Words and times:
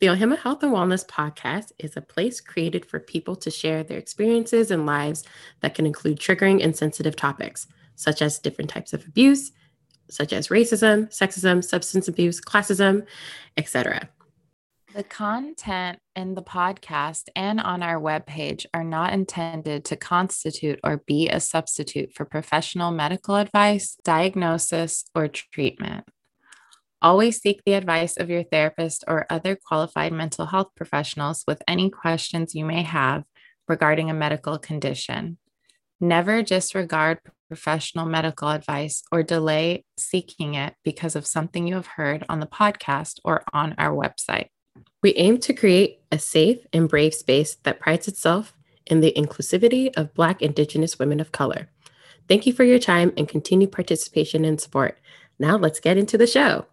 The 0.00 0.06
Ohemaa 0.06 0.38
Health 0.38 0.62
and 0.64 0.72
Wellness 0.72 1.06
Podcast 1.06 1.70
is 1.78 1.96
a 1.96 2.00
place 2.00 2.40
created 2.40 2.84
for 2.84 2.98
people 2.98 3.36
to 3.36 3.50
share 3.50 3.84
their 3.84 3.96
experiences 3.96 4.72
and 4.72 4.86
lives 4.86 5.22
that 5.60 5.76
can 5.76 5.86
include 5.86 6.18
triggering 6.18 6.64
and 6.64 6.76
sensitive 6.76 7.14
topics, 7.14 7.68
such 7.94 8.20
as 8.20 8.40
different 8.40 8.70
types 8.70 8.92
of 8.92 9.06
abuse, 9.06 9.52
such 10.10 10.32
as 10.32 10.48
racism, 10.48 11.08
sexism, 11.16 11.62
substance 11.62 12.08
abuse, 12.08 12.40
classism, 12.40 13.06
etc. 13.56 14.08
The 14.94 15.04
content 15.04 16.00
in 16.16 16.34
the 16.34 16.42
podcast 16.42 17.28
and 17.36 17.60
on 17.60 17.82
our 17.82 18.00
webpage 18.00 18.66
are 18.74 18.84
not 18.84 19.12
intended 19.12 19.84
to 19.86 19.96
constitute 19.96 20.80
or 20.82 21.02
be 21.06 21.28
a 21.28 21.38
substitute 21.38 22.12
for 22.14 22.24
professional 22.24 22.90
medical 22.90 23.36
advice, 23.36 23.96
diagnosis, 24.04 25.04
or 25.14 25.28
treatment. 25.28 26.04
Always 27.04 27.38
seek 27.38 27.60
the 27.66 27.74
advice 27.74 28.16
of 28.16 28.30
your 28.30 28.44
therapist 28.44 29.04
or 29.06 29.26
other 29.28 29.58
qualified 29.62 30.10
mental 30.10 30.46
health 30.46 30.68
professionals 30.74 31.44
with 31.46 31.60
any 31.68 31.90
questions 31.90 32.54
you 32.54 32.64
may 32.64 32.82
have 32.82 33.24
regarding 33.68 34.08
a 34.08 34.14
medical 34.14 34.58
condition. 34.58 35.36
Never 36.00 36.42
disregard 36.42 37.18
professional 37.46 38.06
medical 38.06 38.48
advice 38.48 39.02
or 39.12 39.22
delay 39.22 39.84
seeking 39.98 40.54
it 40.54 40.76
because 40.82 41.14
of 41.14 41.26
something 41.26 41.68
you 41.68 41.74
have 41.74 41.88
heard 41.88 42.24
on 42.30 42.40
the 42.40 42.46
podcast 42.46 43.20
or 43.22 43.44
on 43.52 43.74
our 43.76 43.94
website. 43.94 44.46
We 45.02 45.12
aim 45.16 45.36
to 45.40 45.52
create 45.52 46.00
a 46.10 46.18
safe 46.18 46.60
and 46.72 46.88
brave 46.88 47.12
space 47.12 47.56
that 47.64 47.80
prides 47.80 48.08
itself 48.08 48.56
in 48.86 49.00
the 49.00 49.12
inclusivity 49.14 49.94
of 49.94 50.14
Black, 50.14 50.40
Indigenous 50.40 50.98
women 50.98 51.20
of 51.20 51.32
color. 51.32 51.68
Thank 52.28 52.46
you 52.46 52.54
for 52.54 52.64
your 52.64 52.78
time 52.78 53.12
and 53.18 53.28
continued 53.28 53.72
participation 53.72 54.46
and 54.46 54.58
support. 54.58 54.98
Now 55.38 55.58
let's 55.58 55.80
get 55.80 55.98
into 55.98 56.16
the 56.16 56.26
show. 56.26 56.64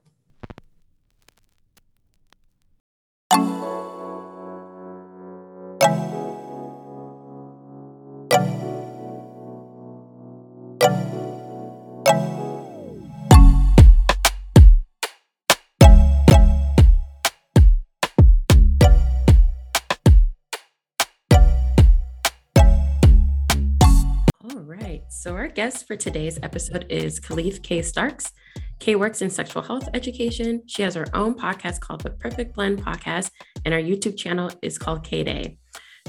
Guest 25.61 25.85
for 25.85 25.95
today's 25.95 26.39
episode 26.41 26.87
is 26.89 27.19
Kaleef 27.19 27.61
K. 27.61 27.83
Starks. 27.83 28.31
Kae 28.79 28.95
works 28.95 29.21
in 29.21 29.29
sexual 29.29 29.61
health 29.61 29.87
education. 29.93 30.63
She 30.65 30.81
has 30.81 30.95
her 30.95 31.05
own 31.13 31.35
podcast 31.35 31.81
called 31.81 32.01
The 32.01 32.09
Perfect 32.09 32.55
Blend 32.55 32.83
Podcast, 32.83 33.29
and 33.63 33.71
her 33.71 33.79
YouTube 33.79 34.17
channel 34.17 34.49
is 34.63 34.79
called 34.79 35.03
KaeDayy. 35.03 35.57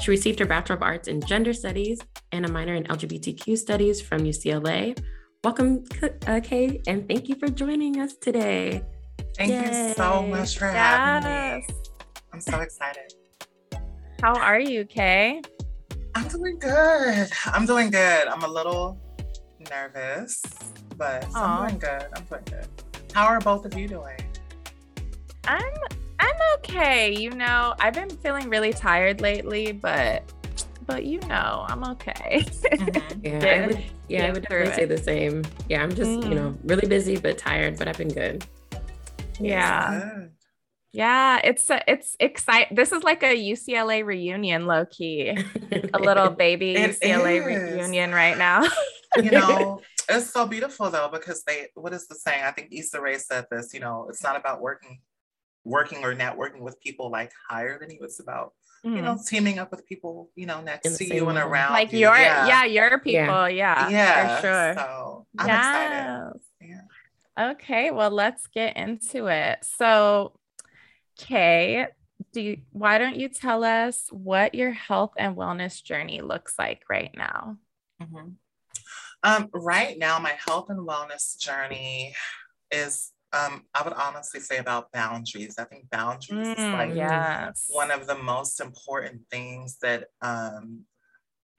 She 0.00 0.10
received 0.10 0.38
her 0.38 0.46
Bachelor 0.46 0.76
of 0.76 0.82
Arts 0.82 1.06
in 1.06 1.20
Gender 1.20 1.52
Studies 1.52 2.00
and 2.32 2.46
a 2.46 2.50
minor 2.50 2.72
in 2.72 2.84
LGBTQ 2.84 3.58
Studies 3.58 4.00
from 4.00 4.20
UCLA. 4.20 4.98
Welcome, 5.44 5.84
uh, 6.02 6.40
Kae, 6.40 6.80
and 6.86 7.06
thank 7.06 7.28
you 7.28 7.34
for 7.34 7.48
joining 7.48 8.00
us 8.00 8.14
today. 8.14 8.82
Thank 9.36 9.50
Yay. 9.50 9.88
you 9.88 9.94
so 9.94 10.22
much 10.22 10.56
for 10.56 10.72
yes. 10.72 11.24
having 11.24 11.60
me. 11.60 11.66
I'm 12.32 12.40
so 12.40 12.58
excited. 12.60 13.12
How 14.22 14.34
are 14.34 14.60
you, 14.60 14.86
Kae? 14.86 15.44
I'm 16.14 16.26
doing 16.28 16.58
good. 16.58 17.28
I'm 17.44 17.66
doing 17.66 17.90
good. 17.90 18.28
I'm 18.28 18.44
a 18.44 18.48
little 18.48 18.98
nervous, 19.70 20.42
but 20.96 21.26
I'm 21.34 21.68
doing 21.68 21.78
good. 21.78 22.06
I'm 22.16 22.24
doing 22.24 22.42
good. 22.46 22.66
How 23.14 23.26
are 23.26 23.40
both 23.40 23.64
of 23.64 23.76
you 23.76 23.88
doing? 23.88 24.18
I'm 25.44 25.72
I'm 26.18 26.36
okay. 26.58 27.14
You 27.14 27.30
know, 27.30 27.74
I've 27.80 27.94
been 27.94 28.10
feeling 28.10 28.48
really 28.48 28.72
tired 28.72 29.20
lately, 29.20 29.72
but 29.72 30.22
but 30.86 31.04
you 31.04 31.20
know, 31.20 31.64
I'm 31.68 31.84
okay. 31.84 32.44
mm-hmm. 32.44 33.20
Yeah, 33.24 33.62
I 33.62 33.66
would, 33.66 33.84
yeah, 34.08 34.26
I 34.26 34.30
would 34.32 34.42
definitely 34.42 34.74
say 34.74 34.84
the 34.84 34.98
same. 34.98 35.42
Yeah, 35.68 35.82
I'm 35.82 35.94
just 35.94 36.10
mm. 36.10 36.28
you 36.28 36.34
know 36.34 36.50
mm. 36.50 36.58
really 36.70 36.88
busy 36.88 37.16
but 37.16 37.38
tired, 37.38 37.78
but 37.78 37.88
I've 37.88 37.98
been 37.98 38.08
good. 38.08 38.44
Yeah. 39.38 40.26
Yeah, 40.92 41.40
it's 41.42 41.70
a, 41.70 41.82
it's 41.90 42.16
exciting. 42.20 42.76
This 42.76 42.92
is 42.92 43.02
like 43.02 43.22
a 43.22 43.34
UCLA 43.34 44.04
reunion, 44.04 44.66
low 44.66 44.84
key. 44.84 45.30
a 45.94 45.98
little 45.98 46.28
baby 46.28 46.76
it 46.76 47.00
UCLA 47.00 47.38
is. 47.40 47.46
reunion 47.46 48.12
right 48.12 48.36
now. 48.36 48.62
you 49.16 49.30
know, 49.30 49.80
it's 50.08 50.30
so 50.30 50.46
beautiful 50.46 50.90
though 50.90 51.08
because 51.12 51.42
they. 51.44 51.68
What 51.74 51.92
is 51.92 52.06
the 52.06 52.14
saying? 52.14 52.44
I 52.44 52.50
think 52.50 52.68
Issa 52.72 53.00
Rae 53.00 53.18
said 53.18 53.46
this. 53.50 53.72
You 53.74 53.80
know, 53.80 54.06
it's 54.08 54.22
not 54.22 54.36
about 54.36 54.60
working, 54.60 55.00
working 55.64 56.04
or 56.04 56.14
networking 56.14 56.60
with 56.60 56.80
people 56.80 57.10
like 57.10 57.32
higher 57.48 57.78
than 57.78 57.90
you. 57.90 57.98
It's 58.02 58.20
about 58.20 58.52
mm. 58.84 58.96
you 58.96 59.02
know 59.02 59.14
mm. 59.14 59.26
teaming 59.26 59.58
up 59.58 59.70
with 59.70 59.86
people 59.86 60.30
you 60.34 60.46
know 60.46 60.60
next 60.60 60.96
to 60.96 61.04
you 61.04 61.28
and 61.28 61.38
around 61.38 61.72
like 61.72 61.92
you. 61.92 62.00
your 62.00 62.16
yeah. 62.16 62.46
yeah 62.46 62.64
your 62.64 62.98
people 62.98 63.48
yeah 63.48 63.88
yeah, 63.88 63.90
yeah 63.90 64.36
for 64.36 64.42
sure. 64.42 64.74
So 64.74 65.26
I'm 65.38 65.46
yes. 65.46 65.66
excited. 65.66 66.40
Yeah. 66.60 67.50
Okay, 67.52 67.90
well 67.90 68.10
let's 68.10 68.46
get 68.48 68.76
into 68.76 69.26
it. 69.26 69.58
So 69.62 70.34
Kae, 71.18 71.88
Do 72.32 72.40
you, 72.40 72.58
why 72.70 72.98
don't 72.98 73.16
you 73.16 73.28
tell 73.28 73.64
us 73.64 74.06
what 74.10 74.54
your 74.54 74.72
health 74.72 75.12
and 75.18 75.36
wellness 75.36 75.82
journey 75.82 76.20
looks 76.20 76.54
like 76.58 76.82
right 76.88 77.10
now? 77.16 77.56
Mm-hmm. 78.02 78.30
Um, 79.22 79.48
right 79.52 79.98
now, 79.98 80.18
my 80.18 80.34
health 80.46 80.68
and 80.70 80.86
wellness 80.86 81.38
journey 81.38 82.14
is, 82.70 83.12
um, 83.32 83.64
I 83.74 83.82
would 83.82 83.92
honestly 83.92 84.40
say 84.40 84.58
about 84.58 84.92
boundaries. 84.92 85.56
I 85.58 85.64
think 85.64 85.90
boundaries 85.90 86.48
mm, 86.48 86.52
is 86.52 86.72
like 86.72 86.94
yes. 86.94 87.68
one 87.70 87.90
of 87.90 88.06
the 88.06 88.16
most 88.16 88.60
important 88.60 89.22
things 89.30 89.78
that 89.82 90.08
um, 90.20 90.80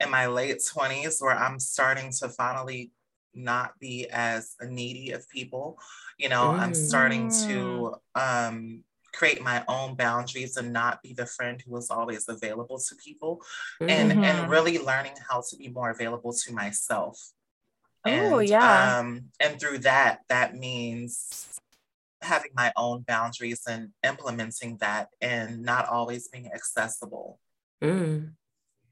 in 0.00 0.10
my 0.10 0.26
late 0.26 0.58
20s, 0.58 1.22
where 1.22 1.36
I'm 1.36 1.58
starting 1.58 2.12
to 2.20 2.28
finally 2.28 2.92
not 3.34 3.78
be 3.80 4.08
as 4.10 4.54
needy 4.62 5.10
of 5.12 5.28
people. 5.28 5.78
You 6.18 6.28
know, 6.28 6.48
mm. 6.48 6.58
I'm 6.58 6.74
starting 6.74 7.28
to 7.46 7.96
mm. 8.16 8.48
um, 8.48 8.84
create 9.14 9.42
my 9.42 9.64
own 9.68 9.94
boundaries 9.94 10.56
and 10.56 10.72
not 10.72 11.02
be 11.02 11.12
the 11.12 11.26
friend 11.26 11.62
who 11.66 11.76
is 11.76 11.90
always 11.90 12.28
available 12.28 12.78
to 12.78 12.94
people 12.96 13.40
mm-hmm. 13.80 13.90
and 13.90 14.12
and 14.12 14.24
mm-hmm. 14.24 14.50
really 14.50 14.78
learning 14.78 15.14
how 15.28 15.42
to 15.48 15.56
be 15.56 15.68
more 15.68 15.90
available 15.90 16.32
to 16.32 16.52
myself 16.52 17.32
oh 18.06 18.38
yeah 18.38 18.98
um, 18.98 19.24
and 19.40 19.60
through 19.60 19.78
that 19.78 20.20
that 20.28 20.54
means 20.54 21.60
having 22.22 22.50
my 22.54 22.72
own 22.76 23.02
boundaries 23.02 23.62
and 23.68 23.90
implementing 24.02 24.76
that 24.78 25.08
and 25.20 25.62
not 25.62 25.86
always 25.88 26.28
being 26.28 26.50
accessible 26.54 27.38
mm. 27.82 28.30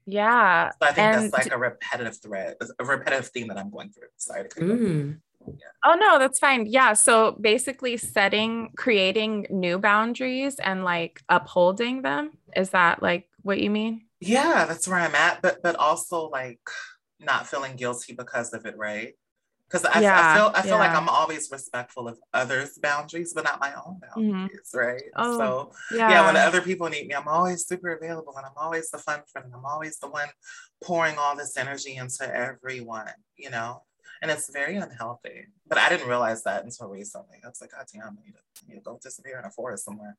yeah 0.05 0.69
so 0.69 0.75
i 0.81 0.91
think 0.91 0.97
and 0.99 1.23
that's 1.23 1.33
like 1.33 1.53
a 1.53 1.57
repetitive 1.57 2.17
thread 2.21 2.55
a 2.79 2.85
repetitive 2.85 3.27
theme 3.27 3.47
that 3.47 3.57
i'm 3.57 3.69
going 3.69 3.89
through 3.89 4.07
sorry 4.17 4.47
to 4.49 5.15
yeah. 5.47 5.67
Oh 5.83 5.95
no, 5.95 6.19
that's 6.19 6.39
fine. 6.39 6.65
Yeah. 6.67 6.93
So 6.93 7.37
basically 7.39 7.97
setting 7.97 8.71
creating 8.77 9.47
new 9.49 9.77
boundaries 9.77 10.55
and 10.59 10.83
like 10.83 11.21
upholding 11.29 12.01
them. 12.01 12.31
Is 12.55 12.69
that 12.71 13.01
like 13.01 13.27
what 13.41 13.59
you 13.59 13.69
mean? 13.69 14.05
Yeah, 14.19 14.65
that's 14.65 14.87
where 14.87 14.99
I'm 14.99 15.15
at. 15.15 15.41
But 15.41 15.61
but 15.61 15.75
also 15.75 16.29
like 16.29 16.61
not 17.25 17.47
feeling 17.47 17.75
guilty 17.75 18.13
because 18.13 18.53
of 18.53 18.65
it, 18.65 18.77
right? 18.77 19.13
Because 19.67 19.85
I, 19.85 20.01
yeah, 20.01 20.19
I, 20.19 20.37
feel 20.37 20.51
I 20.53 20.61
feel 20.61 20.71
yeah. 20.71 20.77
like 20.77 20.95
I'm 20.95 21.09
always 21.09 21.49
respectful 21.51 22.07
of 22.07 22.19
others' 22.33 22.77
boundaries, 22.77 23.33
but 23.33 23.43
not 23.43 23.59
my 23.59 23.73
own 23.73 23.99
mm-hmm. 24.15 24.31
boundaries, 24.31 24.71
mm-hmm. 24.73 24.77
right? 24.77 25.03
Oh, 25.15 25.37
so 25.37 25.71
yeah. 25.95 26.09
yeah, 26.09 26.25
when 26.27 26.37
other 26.37 26.61
people 26.61 26.89
need 26.89 27.07
me, 27.07 27.15
I'm 27.15 27.27
always 27.27 27.65
super 27.65 27.89
available 27.89 28.35
and 28.37 28.45
I'm 28.45 28.57
always 28.57 28.91
the 28.91 28.99
fun 28.99 29.21
friend. 29.31 29.51
I'm 29.53 29.65
always 29.65 29.97
the 29.97 30.09
one 30.09 30.27
pouring 30.83 31.15
all 31.17 31.35
this 31.35 31.57
energy 31.57 31.95
into 31.95 32.23
everyone, 32.35 33.13
you 33.35 33.49
know? 33.49 33.81
and 34.23 34.31
it's 34.31 34.49
very 34.49 34.77
unhealthy. 34.77 35.47
But 35.67 35.77
I 35.77 35.89
didn't 35.89 36.07
realize 36.07 36.43
that 36.43 36.63
until 36.63 36.87
recently. 36.87 37.39
I 37.43 37.49
was 37.49 37.59
like, 37.59 37.71
God 37.71 37.85
damn, 37.93 38.17
I 38.17 38.25
need 38.25 38.31
to, 38.31 38.39
I 38.39 38.69
need 38.69 38.75
to 38.75 38.81
go 38.81 38.97
disappear 39.03 39.37
in 39.37 39.43
a 39.43 39.51
forest 39.51 39.83
somewhere. 39.83 40.17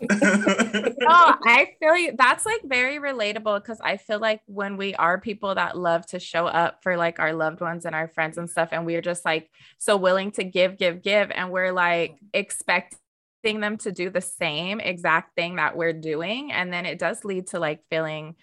No, 0.00 0.08
I 1.44 1.74
feel 1.78 1.96
you. 1.96 2.14
That's 2.16 2.46
like 2.46 2.62
very 2.64 2.98
relatable 2.98 3.62
because 3.62 3.80
I 3.80 3.96
feel 3.96 4.18
like 4.18 4.40
when 4.46 4.76
we 4.76 4.94
are 4.94 5.20
people 5.20 5.54
that 5.54 5.78
love 5.78 6.06
to 6.06 6.18
show 6.18 6.46
up 6.46 6.82
for 6.82 6.96
like 6.96 7.18
our 7.18 7.32
loved 7.32 7.60
ones 7.60 7.84
and 7.84 7.94
our 7.94 8.08
friends 8.08 8.38
and 8.38 8.48
stuff, 8.48 8.70
and 8.72 8.86
we're 8.86 9.02
just 9.02 9.24
like 9.24 9.50
so 9.78 9.96
willing 9.96 10.32
to 10.32 10.44
give, 10.44 10.78
give, 10.78 11.02
give, 11.02 11.30
and 11.30 11.50
we're 11.50 11.72
like 11.72 12.18
expecting 12.32 13.60
them 13.60 13.76
to 13.78 13.92
do 13.92 14.10
the 14.10 14.20
same 14.20 14.80
exact 14.80 15.34
thing 15.36 15.56
that 15.56 15.76
we're 15.76 15.92
doing. 15.92 16.52
And 16.52 16.72
then 16.72 16.86
it 16.86 16.98
does 16.98 17.24
lead 17.24 17.48
to 17.48 17.58
like 17.58 17.80
feeling 17.90 18.36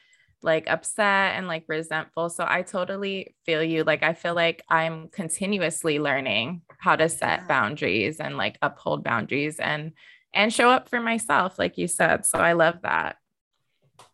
like 0.43 0.67
upset 0.67 1.35
and 1.35 1.47
like 1.47 1.65
resentful. 1.67 2.29
So 2.29 2.45
I 2.47 2.63
totally 2.63 3.35
feel 3.45 3.63
you. 3.63 3.83
Like 3.83 4.03
I 4.03 4.13
feel 4.13 4.33
like 4.33 4.63
I'm 4.69 5.09
continuously 5.09 5.99
learning 5.99 6.61
how 6.79 6.95
to 6.95 7.09
set 7.09 7.47
boundaries 7.47 8.19
and 8.19 8.37
like 8.37 8.57
uphold 8.61 9.03
boundaries 9.03 9.59
and 9.59 9.91
and 10.33 10.53
show 10.53 10.69
up 10.69 10.89
for 10.89 10.99
myself 10.99 11.59
like 11.59 11.77
you 11.77 11.87
said. 11.87 12.25
So 12.25 12.39
I 12.39 12.53
love 12.53 12.81
that. 12.83 13.17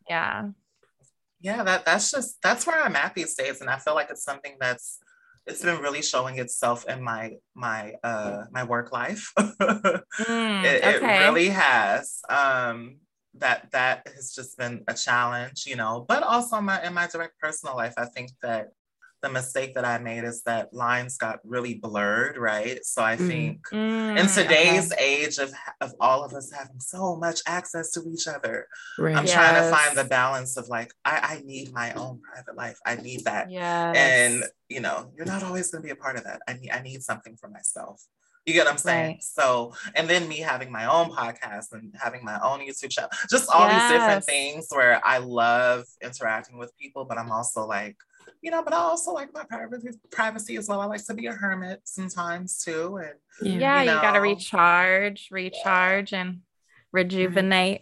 Yeah. 0.09 0.49
Yeah, 1.39 1.63
that 1.63 1.85
that's 1.85 2.11
just 2.11 2.41
that's 2.41 2.65
where 2.65 2.81
I'm 2.81 2.95
at 2.95 3.13
these 3.13 3.35
days 3.35 3.61
and 3.61 3.69
I 3.69 3.77
feel 3.77 3.93
like 3.93 4.09
it's 4.09 4.23
something 4.23 4.55
that's 4.59 4.99
it's 5.45 5.63
been 5.63 5.81
really 5.81 6.01
showing 6.01 6.39
itself 6.39 6.85
in 6.89 7.01
my 7.01 7.33
my 7.55 7.93
uh 8.03 8.45
my 8.51 8.63
work 8.63 8.91
life. 8.91 9.31
mm, 9.37 10.63
it, 10.63 10.83
okay. 10.83 10.93
it, 10.93 11.27
really 11.27 11.49
has. 11.49 12.21
Um 12.29 12.97
that 13.35 13.71
that 13.71 14.07
has 14.15 14.33
just 14.33 14.57
been 14.57 14.83
a 14.87 14.93
challenge, 14.93 15.65
you 15.67 15.75
know, 15.75 16.05
but 16.07 16.23
also 16.23 16.59
my 16.59 16.83
in 16.83 16.93
my 16.93 17.07
direct 17.07 17.39
personal 17.39 17.75
life, 17.75 17.93
I 17.97 18.05
think 18.05 18.31
that 18.41 18.69
the 19.21 19.29
mistake 19.29 19.73
that 19.75 19.85
I 19.85 19.97
made 19.97 20.23
is 20.23 20.43
that 20.43 20.73
lines 20.73 21.17
got 21.17 21.39
really 21.43 21.75
blurred, 21.75 22.37
right? 22.37 22.83
So 22.85 23.01
I 23.01 23.15
mm. 23.15 23.27
think 23.27 23.67
mm, 23.69 24.19
in 24.19 24.27
today's 24.27 24.91
okay. 24.91 25.23
age 25.23 25.37
of 25.39 25.51
of 25.81 25.93
all 25.99 26.23
of 26.23 26.33
us 26.33 26.51
having 26.51 26.79
so 26.79 27.15
much 27.15 27.41
access 27.47 27.91
to 27.91 28.03
each 28.11 28.27
other, 28.27 28.67
right. 28.99 29.15
I'm 29.15 29.25
yes. 29.25 29.33
trying 29.33 29.63
to 29.63 29.75
find 29.75 29.97
the 29.97 30.03
balance 30.03 30.57
of 30.57 30.67
like 30.69 30.93
I, 31.03 31.39
I 31.39 31.41
need 31.45 31.73
my 31.73 31.93
own 31.93 32.21
private 32.21 32.55
life. 32.55 32.77
I 32.85 32.95
need 32.95 33.25
that. 33.25 33.49
Yeah. 33.49 33.93
And 33.95 34.43
you 34.69 34.81
know, 34.81 35.11
you're 35.15 35.25
not 35.25 35.43
always 35.43 35.71
gonna 35.71 35.83
be 35.83 35.89
a 35.89 35.95
part 35.95 36.17
of 36.17 36.23
that. 36.25 36.41
I 36.47 36.53
need 36.53 36.71
I 36.71 36.81
need 36.81 37.01
something 37.01 37.35
for 37.37 37.49
myself. 37.49 38.03
You 38.45 38.53
get 38.53 38.63
what 38.63 38.71
I'm 38.71 38.77
saying? 38.77 39.07
Right. 39.15 39.23
So, 39.23 39.73
and 39.93 40.07
then 40.07 40.29
me 40.29 40.37
having 40.37 40.71
my 40.71 40.85
own 40.85 41.11
podcast 41.11 41.73
and 41.73 41.93
having 42.01 42.23
my 42.23 42.39
own 42.41 42.61
YouTube 42.61 42.91
channel, 42.91 43.09
just 43.29 43.49
all 43.49 43.67
yes. 43.67 43.91
these 43.91 43.99
different 43.99 44.23
things 44.23 44.67
where 44.69 45.05
I 45.05 45.17
love 45.17 45.83
interacting 46.01 46.57
with 46.57 46.71
people, 46.77 47.03
but 47.03 47.17
I'm 47.17 47.29
also 47.29 47.65
like, 47.65 47.97
you 48.41 48.51
know, 48.51 48.63
but 48.63 48.73
I 48.73 48.77
also 48.77 49.11
like 49.11 49.33
my 49.33 49.43
privacy, 49.43 49.89
privacy 50.11 50.57
as 50.57 50.67
well. 50.67 50.81
I 50.81 50.85
like 50.85 51.05
to 51.05 51.13
be 51.13 51.27
a 51.27 51.33
hermit 51.33 51.81
sometimes 51.83 52.63
too. 52.63 52.97
And 52.97 53.61
yeah, 53.61 53.81
you, 53.81 53.87
know, 53.87 53.95
you 53.95 54.01
got 54.01 54.13
to 54.13 54.19
recharge, 54.19 55.29
recharge, 55.31 56.11
yeah. 56.11 56.21
and 56.21 56.39
rejuvenate. 56.91 57.81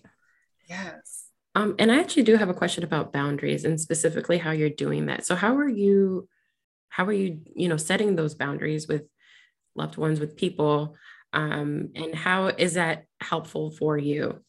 Yes. 0.70 1.26
Um, 1.56 1.76
and 1.80 1.92
I 1.92 2.00
actually 2.00 2.24
do 2.24 2.36
have 2.36 2.50
a 2.50 2.54
question 2.54 2.84
about 2.84 3.14
boundaries 3.14 3.66
and 3.66 3.80
specifically 3.80 4.38
how 4.38 4.52
you're 4.52 4.70
doing 4.70 5.06
that. 5.06 5.26
So 5.26 5.36
how 5.36 5.56
are 5.56 5.70
you, 5.70 6.28
how 6.90 7.06
are 7.06 7.14
you, 7.14 7.42
you 7.56 7.70
know, 7.70 7.78
setting 7.78 8.16
those 8.16 8.36
boundaries 8.36 8.88
with 8.88 9.04
loved 9.76 9.98
ones, 9.98 10.20
with 10.20 10.36
people? 10.36 10.96
Um, 11.34 11.90
and 11.96 12.14
how 12.14 12.48
is 12.48 12.74
that 12.74 13.06
helpful 13.22 13.72
for 13.72 13.98
you? 13.98 14.44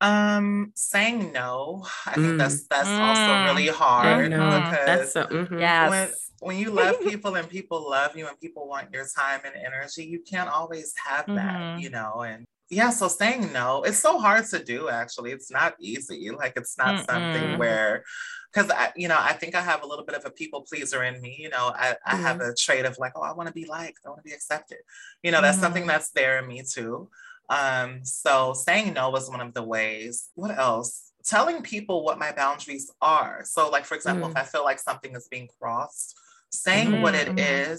Um, 0.00 0.72
saying 0.74 1.32
no. 1.32 1.86
I 2.06 2.14
think 2.14 2.26
mm. 2.26 2.38
that's 2.38 2.66
that's 2.66 2.88
mm. 2.88 3.00
also 3.00 3.44
really 3.44 3.68
hard 3.68 4.30
because 4.30 5.12
so, 5.12 5.24
mm-hmm. 5.24 5.58
yes. 5.58 5.90
when 5.90 6.08
when 6.40 6.58
you 6.58 6.70
love 6.70 7.00
people 7.02 7.34
and 7.34 7.48
people 7.48 7.88
love 7.88 8.16
you 8.16 8.26
and 8.26 8.38
people 8.38 8.68
want 8.68 8.92
your 8.92 9.06
time 9.16 9.40
and 9.44 9.54
energy, 9.56 10.04
you 10.04 10.20
can't 10.20 10.50
always 10.50 10.92
have 11.06 11.26
that, 11.26 11.56
mm-hmm. 11.56 11.80
you 11.80 11.90
know. 11.90 12.22
And 12.26 12.44
yeah, 12.68 12.90
so 12.90 13.08
saying 13.08 13.52
no, 13.52 13.84
it's 13.84 13.98
so 13.98 14.18
hard 14.18 14.44
to 14.46 14.62
do 14.62 14.88
actually. 14.88 15.30
It's 15.30 15.50
not 15.50 15.74
easy. 15.80 16.30
Like 16.30 16.54
it's 16.56 16.76
not 16.76 16.96
Mm-mm. 16.96 17.10
something 17.10 17.58
where 17.58 18.04
because 18.52 18.70
I, 18.70 18.90
you 18.96 19.08
know, 19.08 19.18
I 19.18 19.34
think 19.34 19.54
I 19.54 19.60
have 19.60 19.82
a 19.82 19.86
little 19.86 20.04
bit 20.04 20.16
of 20.16 20.24
a 20.24 20.30
people 20.30 20.62
pleaser 20.62 21.02
in 21.04 21.20
me. 21.20 21.36
You 21.38 21.50
know, 21.50 21.72
I, 21.74 21.96
I 22.04 22.14
mm-hmm. 22.14 22.22
have 22.22 22.40
a 22.40 22.54
trait 22.54 22.84
of 22.84 22.98
like, 22.98 23.12
oh, 23.14 23.22
I 23.22 23.32
want 23.32 23.48
to 23.48 23.52
be 23.52 23.66
liked, 23.66 24.00
I 24.04 24.08
want 24.08 24.20
to 24.20 24.28
be 24.28 24.34
accepted. 24.34 24.78
You 25.22 25.30
know, 25.30 25.40
that's 25.40 25.58
something 25.58 25.82
mm-hmm. 25.82 25.88
that's 25.88 26.10
there 26.10 26.38
in 26.38 26.48
me 26.48 26.62
too. 26.68 27.08
Um, 27.48 28.04
so 28.04 28.52
saying 28.54 28.94
no 28.94 29.10
was 29.10 29.28
one 29.28 29.40
of 29.40 29.54
the 29.54 29.62
ways. 29.62 30.30
What 30.34 30.56
else? 30.56 31.12
Telling 31.24 31.62
people 31.62 32.04
what 32.04 32.18
my 32.18 32.32
boundaries 32.32 32.90
are. 33.00 33.42
So, 33.44 33.68
like 33.68 33.84
for 33.84 33.94
example, 33.94 34.28
mm. 34.28 34.32
if 34.32 34.36
I 34.36 34.42
feel 34.42 34.64
like 34.64 34.78
something 34.78 35.14
is 35.14 35.28
being 35.28 35.48
crossed, 35.60 36.16
saying 36.50 36.90
mm-hmm. 36.90 37.02
what 37.02 37.14
it 37.14 37.28
mm-hmm. 37.28 37.74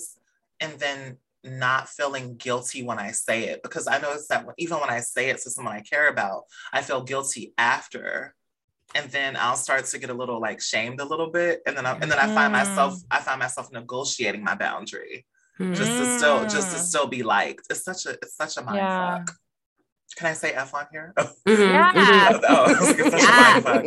and 0.60 0.80
then 0.80 1.18
not 1.44 1.88
feeling 1.88 2.36
guilty 2.36 2.84
when 2.84 3.00
I 3.00 3.12
say 3.12 3.46
it, 3.46 3.64
because 3.64 3.88
I 3.88 4.00
notice 4.00 4.28
that 4.28 4.46
even 4.58 4.80
when 4.80 4.90
I 4.90 5.00
say 5.00 5.30
it 5.30 5.38
to 5.40 5.50
someone 5.50 5.74
I 5.74 5.82
care 5.82 6.10
about, 6.10 6.44
I 6.74 6.82
feel 6.82 7.04
guilty 7.04 7.54
after 7.58 8.36
and 8.96 9.10
then 9.12 9.36
I'll 9.38 9.56
start 9.56 9.86
to 9.86 10.00
get 10.00 10.10
a 10.10 10.14
little 10.14 10.40
like 10.40 10.62
shamed 10.62 11.00
a 11.00 11.06
little 11.06 11.30
bit, 11.30 11.62
and 11.66 11.76
then 11.76 11.86
I, 11.86 11.94
and 11.98 12.12
then 12.12 12.20
I 12.20 12.34
find 12.34 12.54
myself 12.54 12.96
mm. 12.96 13.04
I 13.12 13.20
find 13.20 13.40
myself 13.40 13.72
negotiating 13.72 14.44
my 14.44 14.56
boundary 14.56 15.26
mm. 15.60 15.76
just 15.76 15.92
to 15.92 16.18
still 16.18 16.44
just 16.44 16.72
to 16.74 16.82
mm. 16.82 16.84
still 16.84 17.08
be 17.08 17.24
liked. 17.24 17.68
It's 17.70 17.84
such 17.84 18.06
a 18.06 18.12
it's 18.22 18.36
such 18.36 18.58
a 18.58 18.64
mind 18.64 18.78
yeah. 18.78 19.26
Fuck. 20.10 20.18
Can 20.18 20.28
I 20.28 20.34
say 20.34 20.54
F 20.54 20.74
on 20.74 20.88
here? 20.92 21.14
Mm-hmm. 21.48 21.62
Yeah. 21.62 22.40
Oh, 22.50 22.66
it's 22.70 23.24
yeah. 23.24 23.58
a 23.58 23.62
mind 23.62 23.64
fuck. 23.64 23.86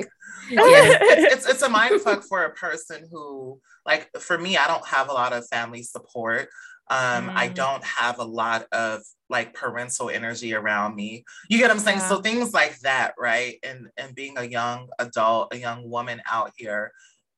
It's, 0.52 1.34
it's, 1.34 1.48
it's 1.48 1.62
a 1.62 1.68
mind 1.68 2.00
fuck 2.00 2.24
for 2.24 2.44
a 2.44 2.54
person 2.54 3.06
who, 3.10 3.60
like, 3.86 4.10
for 4.18 4.36
me, 4.36 4.56
I 4.56 4.66
don't 4.66 4.86
have 4.86 5.08
a 5.08 5.12
lot 5.12 5.32
of 5.32 5.46
family 5.48 5.82
support. 5.82 6.48
Um, 6.90 7.28
mm. 7.28 7.32
I 7.36 7.46
don't 7.46 7.84
have 7.84 8.18
a 8.18 8.24
lot 8.24 8.66
of 8.72 9.02
like 9.28 9.54
parental 9.54 10.10
energy 10.10 10.54
around 10.54 10.96
me. 10.96 11.24
You 11.48 11.58
get 11.58 11.68
what 11.68 11.76
I'm 11.76 11.78
saying? 11.78 11.98
Yeah. 11.98 12.08
So 12.08 12.20
things 12.20 12.52
like 12.52 12.80
that, 12.80 13.14
right? 13.16 13.58
And 13.62 13.88
and 13.96 14.12
being 14.14 14.36
a 14.36 14.42
young 14.42 14.88
adult, 14.98 15.54
a 15.54 15.56
young 15.56 15.88
woman 15.88 16.20
out 16.28 16.50
here 16.56 16.90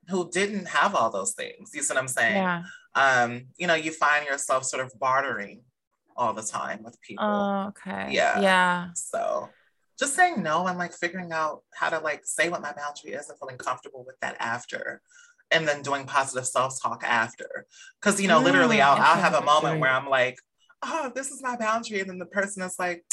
who 0.08 0.30
didn't 0.30 0.68
have 0.68 0.94
all 0.94 1.10
those 1.10 1.32
things. 1.34 1.70
You 1.74 1.82
see 1.82 1.92
what 1.94 2.00
I'm 2.00 2.08
saying? 2.08 2.36
Yeah. 2.36 2.62
Um, 2.94 3.42
you 3.58 3.66
know, 3.66 3.74
you 3.74 3.92
find 3.92 4.26
yourself 4.26 4.64
sort 4.64 4.84
of 4.84 4.92
bartering 4.98 5.60
all 6.22 6.32
the 6.32 6.42
time 6.42 6.82
with 6.82 7.00
people. 7.00 7.24
Oh, 7.24 7.66
okay. 7.68 8.12
Yeah. 8.12 8.40
Yeah. 8.40 8.88
So 8.94 9.50
just 9.98 10.14
saying 10.14 10.42
no 10.42 10.66
and 10.66 10.78
like 10.78 10.92
figuring 10.92 11.32
out 11.32 11.62
how 11.74 11.88
to 11.88 11.98
like 11.98 12.22
say 12.24 12.48
what 12.48 12.62
my 12.62 12.72
boundary 12.72 13.12
is 13.12 13.28
and 13.28 13.38
feeling 13.38 13.58
comfortable 13.58 14.04
with 14.06 14.18
that 14.20 14.36
after 14.40 15.02
and 15.50 15.68
then 15.68 15.82
doing 15.82 16.06
positive 16.06 16.46
self-talk 16.46 17.04
after 17.04 17.66
because 18.00 18.20
you 18.20 18.26
know 18.26 18.40
mm, 18.40 18.44
literally 18.44 18.80
I'll, 18.80 19.00
I'll 19.00 19.20
have 19.20 19.34
a 19.34 19.44
moment 19.44 19.80
where 19.80 19.90
i'm 19.90 20.08
like 20.08 20.38
oh 20.82 21.12
this 21.14 21.30
is 21.30 21.42
my 21.42 21.56
boundary 21.56 22.00
and 22.00 22.08
then 22.08 22.18
the 22.18 22.26
person 22.26 22.62
is 22.62 22.76
like 22.78 23.04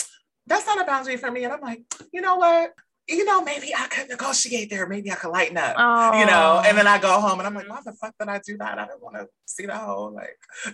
that's 0.47 0.65
not 0.65 0.81
a 0.81 0.85
boundary 0.85 1.17
for 1.17 1.29
me 1.29 1.43
and 1.43 1.53
i'm 1.53 1.61
like 1.61 1.83
you 2.11 2.21
know 2.21 2.37
what 2.37 2.73
you 3.09 3.25
know, 3.25 3.41
maybe 3.41 3.73
I 3.75 3.87
could 3.87 4.07
negotiate 4.07 4.69
there. 4.69 4.87
Maybe 4.87 5.11
I 5.11 5.15
could 5.15 5.31
lighten 5.31 5.57
up, 5.57 5.75
oh. 5.77 6.19
you 6.19 6.25
know. 6.27 6.61
And 6.63 6.77
then 6.77 6.85
I 6.87 6.99
go 6.99 7.19
home 7.19 7.39
and 7.39 7.47
I'm 7.47 7.55
like, 7.55 7.67
why 7.67 7.79
the 7.83 7.93
fuck 7.93 8.13
did 8.19 8.29
I 8.29 8.39
do 8.45 8.55
that? 8.57 8.77
I 8.77 8.85
didn't 8.85 9.01
want 9.01 9.15
to 9.15 9.27
see 9.45 9.65
the 9.65 9.75
whole 9.75 10.13
like. 10.13 10.37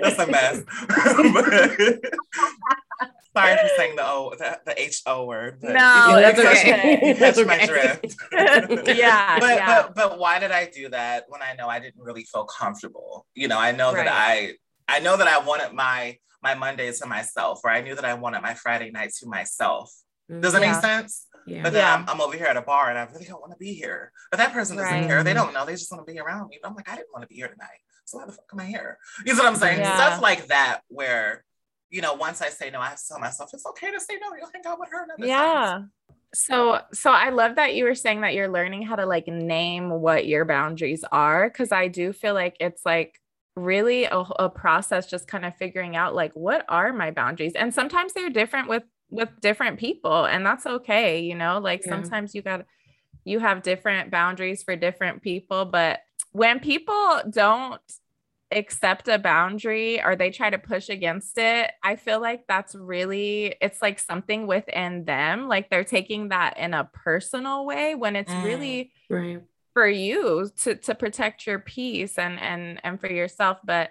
That's 0.00 0.18
a 0.18 0.26
mess. 0.26 0.62
Sorry 3.36 3.56
for 3.56 3.68
saying 3.76 3.96
the 3.96 4.04
O, 4.04 4.34
the, 4.36 4.60
the 4.66 4.80
H 4.80 5.02
O 5.06 5.24
word. 5.24 5.62
no, 5.62 6.20
that's 6.20 6.36
okay. 6.36 7.14
Catch 7.16 7.38
okay. 7.38 7.44
my 7.44 7.64
drift. 7.64 8.16
yeah, 8.32 9.38
but, 9.38 9.56
yeah. 9.56 9.82
But 9.82 9.94
but 9.94 10.18
why 10.18 10.40
did 10.40 10.50
I 10.50 10.66
do 10.66 10.88
that 10.88 11.26
when 11.28 11.40
I 11.40 11.54
know 11.54 11.68
I 11.68 11.78
didn't 11.78 12.02
really 12.02 12.24
feel 12.24 12.44
comfortable? 12.44 13.26
You 13.36 13.46
know, 13.46 13.56
I 13.56 13.70
know 13.70 13.92
right. 13.92 14.04
that 14.04 14.12
I 14.12 14.54
I 14.88 14.98
know 14.98 15.16
that 15.16 15.28
I 15.28 15.38
wanted 15.38 15.72
my 15.72 16.18
my 16.42 16.54
Mondays 16.54 17.00
to 17.00 17.06
myself, 17.06 17.60
or 17.64 17.70
I 17.70 17.80
knew 17.80 17.94
that 17.94 18.04
I 18.04 18.14
wanted 18.14 18.42
my 18.42 18.54
Friday 18.54 18.90
night 18.90 19.12
to 19.20 19.28
myself. 19.28 19.92
Mm, 20.30 20.40
Does 20.40 20.52
that 20.52 20.62
yeah. 20.62 20.72
make 20.72 20.80
sense? 20.80 21.26
Yeah. 21.46 21.62
But 21.62 21.72
then 21.72 21.82
yeah. 21.82 21.94
I'm, 21.94 22.08
I'm, 22.08 22.20
over 22.20 22.36
here 22.36 22.46
at 22.46 22.56
a 22.56 22.62
bar 22.62 22.90
and 22.90 22.98
I 22.98 23.04
really 23.04 23.24
don't 23.24 23.40
want 23.40 23.52
to 23.52 23.58
be 23.58 23.72
here. 23.74 24.12
But 24.30 24.38
that 24.38 24.52
person 24.52 24.76
doesn't 24.76 24.92
right. 24.92 25.06
care. 25.06 25.24
They 25.24 25.34
don't 25.34 25.52
know. 25.52 25.64
They 25.64 25.72
just 25.72 25.90
want 25.90 26.06
to 26.06 26.12
be 26.12 26.18
around 26.20 26.48
me. 26.48 26.58
But 26.62 26.68
I'm 26.68 26.74
like, 26.74 26.88
I 26.88 26.96
didn't 26.96 27.12
want 27.12 27.22
to 27.22 27.28
be 27.28 27.36
here 27.36 27.48
tonight. 27.48 27.68
So 28.04 28.18
why 28.18 28.26
the 28.26 28.32
fuck 28.32 28.44
am 28.52 28.60
I 28.60 28.66
here? 28.66 28.98
You 29.24 29.34
know 29.34 29.44
what 29.44 29.52
I'm 29.52 29.56
saying? 29.56 29.84
Stuff 29.84 30.20
like 30.20 30.48
that 30.48 30.80
where, 30.88 31.44
you 31.90 32.02
know, 32.02 32.14
once 32.14 32.42
I 32.42 32.48
say 32.48 32.70
no, 32.70 32.80
I 32.80 32.88
have 32.88 32.98
to 32.98 33.08
tell 33.08 33.18
myself 33.18 33.50
it's 33.52 33.66
okay 33.66 33.90
to 33.90 34.00
say 34.00 34.18
no. 34.20 34.34
You'll 34.36 34.50
hang 34.52 34.62
out 34.66 34.78
with 34.78 34.90
her. 34.90 35.06
yeah. 35.18 35.82
So, 36.32 36.80
so 36.92 37.10
I 37.10 37.30
love 37.30 37.56
that 37.56 37.74
you 37.74 37.84
were 37.84 37.94
saying 37.94 38.20
that 38.20 38.34
you're 38.34 38.48
learning 38.48 38.82
how 38.82 38.96
to 38.96 39.06
like 39.06 39.26
name 39.26 39.90
what 39.90 40.26
your 40.26 40.44
boundaries 40.44 41.04
are. 41.10 41.50
Cause 41.50 41.72
I 41.72 41.88
do 41.88 42.12
feel 42.12 42.34
like 42.34 42.56
it's 42.60 42.84
like 42.84 43.20
really 43.60 44.04
a, 44.04 44.18
a 44.18 44.48
process 44.48 45.06
just 45.06 45.28
kind 45.28 45.44
of 45.44 45.56
figuring 45.56 45.96
out 45.96 46.14
like 46.14 46.32
what 46.34 46.64
are 46.68 46.92
my 46.92 47.10
boundaries? 47.10 47.52
And 47.54 47.72
sometimes 47.72 48.12
they're 48.12 48.30
different 48.30 48.68
with 48.68 48.84
with 49.10 49.28
different 49.40 49.78
people 49.78 50.24
and 50.24 50.46
that's 50.46 50.66
okay 50.66 51.20
you 51.20 51.34
know? 51.34 51.58
Like 51.58 51.82
yeah. 51.84 51.90
sometimes 51.90 52.34
you 52.34 52.42
got 52.42 52.64
you 53.24 53.38
have 53.38 53.62
different 53.62 54.10
boundaries 54.10 54.62
for 54.62 54.76
different 54.76 55.22
people 55.22 55.64
but 55.64 56.00
when 56.32 56.60
people 56.60 57.20
don't 57.28 57.80
accept 58.52 59.06
a 59.06 59.18
boundary 59.18 60.02
or 60.02 60.16
they 60.16 60.30
try 60.30 60.50
to 60.50 60.58
push 60.58 60.88
against 60.88 61.38
it 61.38 61.70
i 61.84 61.94
feel 61.94 62.20
like 62.20 62.44
that's 62.48 62.74
really 62.74 63.54
it's 63.60 63.80
like 63.80 63.98
something 63.98 64.46
within 64.46 65.04
them 65.04 65.48
like 65.48 65.70
they're 65.70 65.84
taking 65.84 66.30
that 66.30 66.58
in 66.58 66.74
a 66.74 66.88
personal 66.92 67.64
way 67.64 67.94
when 67.94 68.16
it's 68.16 68.32
mm, 68.32 68.44
really 68.44 68.92
right 69.08 69.40
for 69.72 69.88
you 69.88 70.50
to 70.62 70.74
to 70.74 70.94
protect 70.94 71.46
your 71.46 71.58
peace 71.58 72.18
and 72.18 72.38
and 72.40 72.80
and 72.84 73.00
for 73.00 73.10
yourself 73.10 73.58
but 73.64 73.90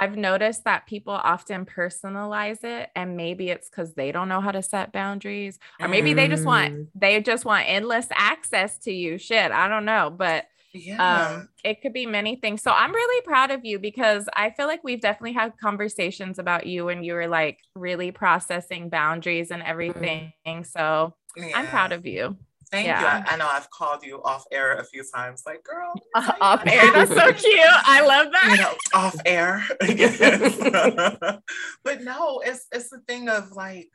I've 0.00 0.16
noticed 0.16 0.64
that 0.64 0.86
people 0.86 1.12
often 1.12 1.66
personalize 1.66 2.62
it 2.64 2.90
and 2.94 3.16
maybe 3.16 3.50
it's 3.50 3.68
cuz 3.68 3.94
they 3.94 4.12
don't 4.12 4.28
know 4.28 4.40
how 4.40 4.52
to 4.52 4.62
set 4.62 4.92
boundaries 4.92 5.58
or 5.80 5.88
maybe 5.88 6.12
mm. 6.12 6.16
they 6.16 6.28
just 6.28 6.44
want 6.44 6.74
mm. 6.74 6.86
they 6.94 7.20
just 7.20 7.44
want 7.44 7.64
endless 7.68 8.06
access 8.12 8.78
to 8.78 8.92
you 8.92 9.18
shit 9.18 9.50
I 9.50 9.68
don't 9.68 9.84
know 9.84 10.10
but 10.10 10.46
yeah. 10.72 11.32
um 11.32 11.48
it 11.64 11.82
could 11.82 11.92
be 11.92 12.06
many 12.06 12.36
things 12.36 12.62
so 12.62 12.70
I'm 12.70 12.94
really 12.94 13.22
proud 13.22 13.50
of 13.50 13.64
you 13.64 13.80
because 13.80 14.28
I 14.34 14.50
feel 14.50 14.68
like 14.68 14.84
we've 14.84 15.00
definitely 15.00 15.32
had 15.32 15.58
conversations 15.58 16.38
about 16.38 16.66
you 16.66 16.84
when 16.84 17.02
you 17.02 17.14
were 17.14 17.26
like 17.26 17.58
really 17.74 18.12
processing 18.12 18.88
boundaries 18.88 19.50
and 19.50 19.62
everything 19.62 20.32
mm. 20.46 20.66
so 20.66 21.14
yeah. 21.36 21.50
I'm 21.54 21.66
proud 21.66 21.92
of 21.92 22.06
you 22.06 22.36
Thank 22.70 22.86
yeah. 22.86 23.00
you. 23.00 23.24
I, 23.26 23.34
I, 23.34 23.36
know 23.36 23.48
I've 23.50 23.68
called 23.70 24.04
you 24.04 24.22
off 24.22 24.44
air 24.52 24.76
a 24.76 24.84
few 24.84 25.02
times, 25.12 25.42
like, 25.44 25.64
girl. 25.64 25.92
Uh, 26.14 26.32
off 26.40 26.62
air. 26.66 26.92
That's 26.92 27.10
so 27.12 27.32
cute. 27.32 27.60
I 27.60 28.06
love 28.06 28.32
that. 28.32 28.50
You 28.50 28.56
know, 28.58 28.74
off 28.94 29.16
air. 29.26 29.64
but 31.84 32.02
no, 32.02 32.40
it's 32.44 32.66
it's 32.72 32.90
the 32.90 33.00
thing 33.06 33.28
of 33.28 33.52
like, 33.52 33.88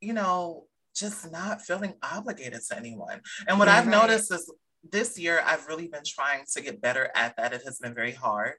you 0.00 0.12
know, 0.12 0.64
just 0.94 1.30
not 1.30 1.62
feeling 1.62 1.94
obligated 2.02 2.60
to 2.68 2.76
anyone. 2.76 3.20
And 3.46 3.58
what 3.58 3.68
I've 3.68 3.86
noticed 3.86 4.32
is 4.32 4.52
this 4.90 5.18
year 5.18 5.42
I've 5.44 5.66
really 5.66 5.88
been 5.88 6.04
trying 6.04 6.44
to 6.52 6.60
get 6.60 6.80
better 6.80 7.10
at 7.14 7.36
that. 7.36 7.52
It 7.52 7.62
has 7.64 7.78
been 7.78 7.94
very 7.94 8.12
hard. 8.12 8.54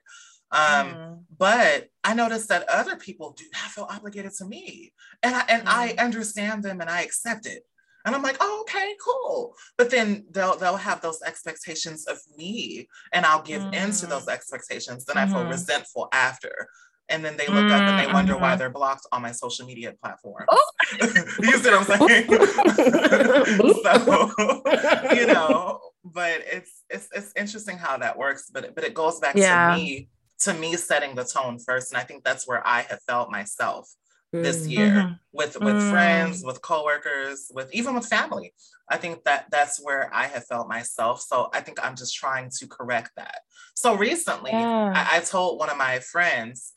Um, 0.51 0.87
mm. 0.87 1.19
but 1.37 1.89
I 2.03 2.13
noticed 2.13 2.47
that 2.49 2.69
other 2.69 2.95
people 2.95 3.33
do 3.33 3.43
not 3.53 3.71
feel 3.71 3.87
obligated 3.89 4.31
to 4.37 4.45
me. 4.45 4.93
And 5.21 5.35
I 5.35 5.43
and 5.49 5.63
mm. 5.63 5.67
I 5.67 5.95
understand 5.97 6.63
them 6.63 6.79
and 6.79 6.89
I 6.89 7.01
accept 7.01 7.45
it. 7.45 7.63
And 8.07 8.15
I'm 8.15 8.23
like, 8.23 8.37
oh, 8.39 8.61
okay, 8.61 8.95
cool. 9.03 9.55
But 9.77 9.91
then 9.91 10.25
they'll 10.31 10.57
they'll 10.57 10.77
have 10.77 11.01
those 11.01 11.21
expectations 11.21 12.07
of 12.07 12.17
me 12.35 12.87
and 13.13 13.25
I'll 13.25 13.43
give 13.43 13.61
mm. 13.61 13.73
into 13.73 14.07
those 14.07 14.27
expectations. 14.27 15.05
Then 15.05 15.17
mm-hmm. 15.17 15.29
I 15.29 15.31
feel 15.31 15.41
mm-hmm. 15.41 15.51
resentful 15.51 16.09
after 16.11 16.69
and 17.09 17.23
then 17.23 17.37
they 17.37 17.47
look 17.47 17.65
mm, 17.65 17.71
up 17.71 17.81
and 17.81 17.99
they 17.99 18.11
wonder 18.11 18.33
mm-hmm. 18.33 18.41
why 18.41 18.55
they're 18.55 18.69
blocked 18.69 19.07
on 19.11 19.21
my 19.21 19.31
social 19.31 19.65
media 19.65 19.93
platform. 20.01 20.45
Oh. 20.49 20.71
you 21.39 21.57
see 21.57 21.69
what 21.71 21.89
I'm 21.89 22.09
saying? 22.09 22.27
so, 23.83 25.15
you 25.15 25.27
know, 25.27 25.79
but 26.03 26.43
it's 26.51 26.83
it's 26.89 27.07
it's 27.13 27.31
interesting 27.35 27.77
how 27.77 27.97
that 27.97 28.17
works. 28.17 28.49
But 28.53 28.75
but 28.75 28.83
it 28.83 28.93
goes 28.93 29.19
back 29.19 29.35
yeah. 29.35 29.71
to 29.71 29.77
me 29.77 30.09
to 30.39 30.53
me 30.53 30.75
setting 30.75 31.15
the 31.15 31.23
tone 31.23 31.59
first, 31.59 31.91
and 31.91 32.01
I 32.01 32.03
think 32.03 32.23
that's 32.23 32.47
where 32.47 32.65
I 32.65 32.81
have 32.81 33.01
felt 33.03 33.31
myself 33.31 33.89
mm. 33.89 34.06
This 34.33 34.67
year 34.67 34.89
mm-hmm. 34.89 35.13
with 35.33 35.59
with 35.59 35.75
mm. 35.75 35.91
friends, 35.91 36.43
with 36.43 36.61
coworkers, 36.61 37.51
with 37.53 37.73
even 37.73 37.95
with 37.95 38.05
family. 38.05 38.53
I 38.89 38.97
think 38.97 39.23
that 39.25 39.47
that's 39.51 39.83
where 39.83 40.09
I 40.13 40.27
have 40.27 40.45
felt 40.45 40.69
myself. 40.69 41.21
So 41.21 41.49
I 41.53 41.61
think 41.61 41.83
I'm 41.83 41.95
just 41.95 42.15
trying 42.15 42.49
to 42.57 42.67
correct 42.67 43.11
that. 43.17 43.39
So 43.75 43.95
recently, 43.95 44.51
yeah. 44.51 44.93
I, 44.95 45.17
I 45.17 45.19
told 45.19 45.59
one 45.59 45.69
of 45.69 45.77
my 45.77 45.99
friends 45.99 46.73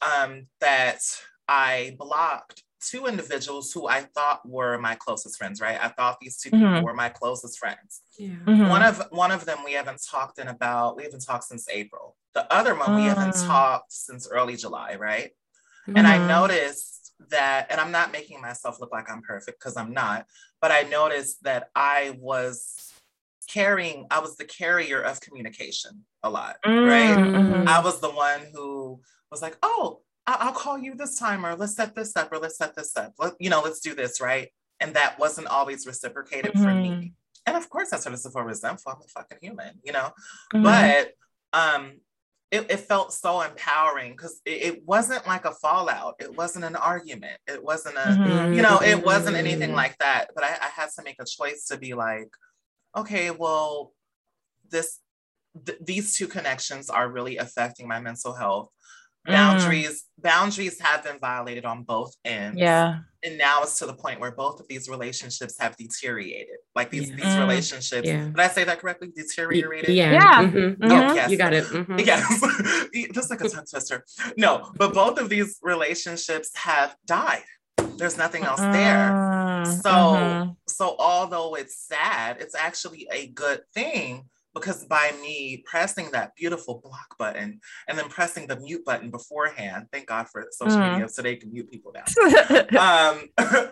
um, 0.00 0.46
that 0.60 1.00
I 1.48 1.96
blocked 1.98 2.62
two 2.80 3.06
individuals 3.06 3.72
who 3.72 3.86
I 3.86 4.00
thought 4.00 4.48
were 4.48 4.78
my 4.78 4.94
closest 4.94 5.36
friends, 5.36 5.60
right? 5.60 5.78
I 5.80 5.88
thought 5.88 6.18
these 6.20 6.38
2 6.38 6.50
mm-hmm. 6.50 6.66
people 6.66 6.84
were 6.84 6.94
my 6.94 7.10
closest 7.10 7.58
friends. 7.58 8.00
Yeah. 8.18 8.28
Mm-hmm. 8.46 8.68
One 8.68 8.82
of 8.82 9.02
one 9.10 9.30
of 9.30 9.44
them 9.44 9.58
we 9.64 9.72
haven't 9.72 10.00
talked 10.08 10.38
in 10.38 10.48
about, 10.48 10.96
we 10.96 11.04
haven't 11.04 11.24
talked 11.24 11.44
since 11.44 11.68
April. 11.68 12.16
The 12.34 12.50
other 12.52 12.74
one 12.74 12.94
we 12.94 13.02
haven't 13.02 13.34
mm. 13.34 13.46
talked 13.46 13.92
since 13.92 14.28
early 14.28 14.56
July, 14.56 14.94
right? 14.94 15.32
Mm-hmm. 15.90 15.98
And 15.98 16.06
I 16.06 16.18
mm-hmm. 16.18 16.28
noticed 16.28 17.12
that, 17.30 17.66
and 17.70 17.80
I'm 17.80 17.90
not 17.90 18.12
making 18.12 18.40
myself 18.40 18.80
look 18.80 18.92
like 18.92 19.10
I'm 19.10 19.22
perfect 19.22 19.60
because 19.60 19.76
I'm 19.76 19.92
not, 19.92 20.26
but 20.60 20.70
I 20.70 20.82
noticed 20.82 21.42
that 21.44 21.68
I 21.74 22.16
was 22.18 22.92
carrying, 23.48 24.06
I 24.10 24.20
was 24.20 24.36
the 24.36 24.44
carrier 24.44 25.00
of 25.00 25.20
communication 25.20 26.04
a 26.22 26.30
lot, 26.30 26.56
right? 26.64 27.16
Mm-hmm. 27.16 27.68
I 27.68 27.80
was 27.80 28.00
the 28.00 28.10
one 28.10 28.40
who 28.54 29.00
was 29.30 29.42
like, 29.42 29.56
oh, 29.62 30.00
I'll 30.26 30.52
call 30.52 30.78
you 30.78 30.94
this 30.94 31.18
time, 31.18 31.44
or 31.44 31.56
let's 31.56 31.74
set 31.74 31.94
this 31.96 32.16
up, 32.16 32.32
or 32.32 32.38
let's 32.38 32.56
set 32.56 32.76
this 32.76 32.96
up. 32.96 33.14
Let, 33.18 33.32
you 33.40 33.50
know, 33.50 33.62
let's 33.62 33.80
do 33.80 33.94
this, 33.94 34.20
right? 34.20 34.48
And 34.78 34.94
that 34.94 35.18
wasn't 35.18 35.48
always 35.48 35.86
reciprocated 35.86 36.52
mm-hmm. 36.52 36.62
for 36.62 36.74
me. 36.74 36.88
Mm-hmm. 36.88 37.06
And 37.46 37.56
of 37.56 37.68
course, 37.68 37.92
I 37.92 37.98
started 37.98 38.22
to 38.22 38.30
feel 38.30 38.42
resentful. 38.42 38.92
I'm 38.92 39.02
a 39.02 39.08
fucking 39.08 39.38
human, 39.40 39.80
you 39.82 39.92
know. 39.92 40.10
Mm-hmm. 40.54 40.62
But 40.62 41.12
um, 41.52 42.00
it, 42.50 42.66
it, 42.70 42.80
felt 42.80 43.12
so 43.12 43.42
empowering 43.42 44.12
because 44.12 44.40
it, 44.44 44.62
it, 44.62 44.82
wasn't 44.84 45.26
like 45.26 45.44
a 45.44 45.52
fallout. 45.52 46.16
It 46.18 46.36
wasn't 46.36 46.64
an 46.64 46.76
argument. 46.76 47.38
It 47.46 47.62
wasn't 47.62 47.96
a, 47.96 48.00
mm-hmm. 48.00 48.54
you 48.54 48.62
know, 48.62 48.80
it 48.82 49.04
wasn't 49.04 49.36
anything 49.36 49.68
mm-hmm. 49.68 49.76
like 49.76 49.96
that. 49.98 50.28
But 50.34 50.44
I, 50.44 50.48
I 50.48 50.68
had 50.74 50.88
to 50.96 51.04
make 51.04 51.16
a 51.20 51.24
choice 51.24 51.66
to 51.66 51.78
be 51.78 51.94
like, 51.94 52.28
okay, 52.96 53.30
well, 53.30 53.92
this 54.68 54.98
th- 55.64 55.78
these 55.80 56.16
two 56.16 56.26
connections 56.26 56.90
are 56.90 57.08
really 57.08 57.36
affecting 57.36 57.86
my 57.86 58.00
mental 58.00 58.32
health. 58.32 58.70
Boundaries 59.30 60.04
mm. 60.18 60.22
boundaries 60.22 60.80
have 60.80 61.04
been 61.04 61.18
violated 61.18 61.64
on 61.64 61.82
both 61.82 62.14
ends 62.24 62.58
yeah 62.58 62.98
and 63.22 63.36
now 63.36 63.62
it's 63.62 63.78
to 63.78 63.86
the 63.86 63.92
point 63.92 64.18
where 64.18 64.30
both 64.30 64.60
of 64.60 64.68
these 64.68 64.88
relationships 64.88 65.56
have 65.58 65.76
deteriorated 65.76 66.56
like 66.74 66.90
these 66.90 67.10
yeah. 67.10 67.16
these 67.16 67.24
mm. 67.24 67.40
relationships 67.40 68.06
yeah. 68.06 68.24
did 68.24 68.40
i 68.40 68.48
say 68.48 68.64
that 68.64 68.80
correctly 68.80 69.08
deteriorated 69.14 69.90
yeah 69.90 70.12
yeah 70.12 70.42
mm-hmm. 70.42 70.82
Mm-hmm. 70.82 70.84
Oh, 70.84 71.14
yes. 71.14 71.30
you 71.30 71.36
got 71.36 71.52
it 71.52 71.64
mm-hmm. 71.64 71.98
yes 71.98 73.08
just 73.14 73.30
like 73.30 73.40
a 73.40 73.48
tongue 73.48 73.66
twister 73.70 74.04
no 74.36 74.70
but 74.76 74.94
both 74.94 75.18
of 75.20 75.28
these 75.28 75.58
relationships 75.62 76.50
have 76.54 76.96
died 77.06 77.42
there's 77.96 78.16
nothing 78.16 78.44
else 78.44 78.60
there 78.60 79.10
mm, 79.10 79.66
so 79.82 79.90
mm-hmm. 79.90 80.50
so 80.66 80.96
although 80.98 81.54
it's 81.54 81.86
sad 81.86 82.38
it's 82.40 82.54
actually 82.54 83.06
a 83.12 83.26
good 83.28 83.60
thing 83.74 84.24
because 84.54 84.84
by 84.84 85.12
me 85.22 85.62
pressing 85.64 86.10
that 86.10 86.34
beautiful 86.34 86.80
block 86.82 87.16
button 87.18 87.60
and 87.88 87.98
then 87.98 88.08
pressing 88.08 88.46
the 88.46 88.58
mute 88.58 88.84
button 88.84 89.10
beforehand, 89.10 89.86
thank 89.92 90.06
God 90.06 90.28
for 90.28 90.46
social 90.50 90.78
mm. 90.78 90.92
media 90.92 91.08
so 91.08 91.22
they 91.22 91.36
can 91.36 91.52
mute 91.52 91.70
people 91.70 91.92
now. 91.94 93.10
um, 93.10 93.28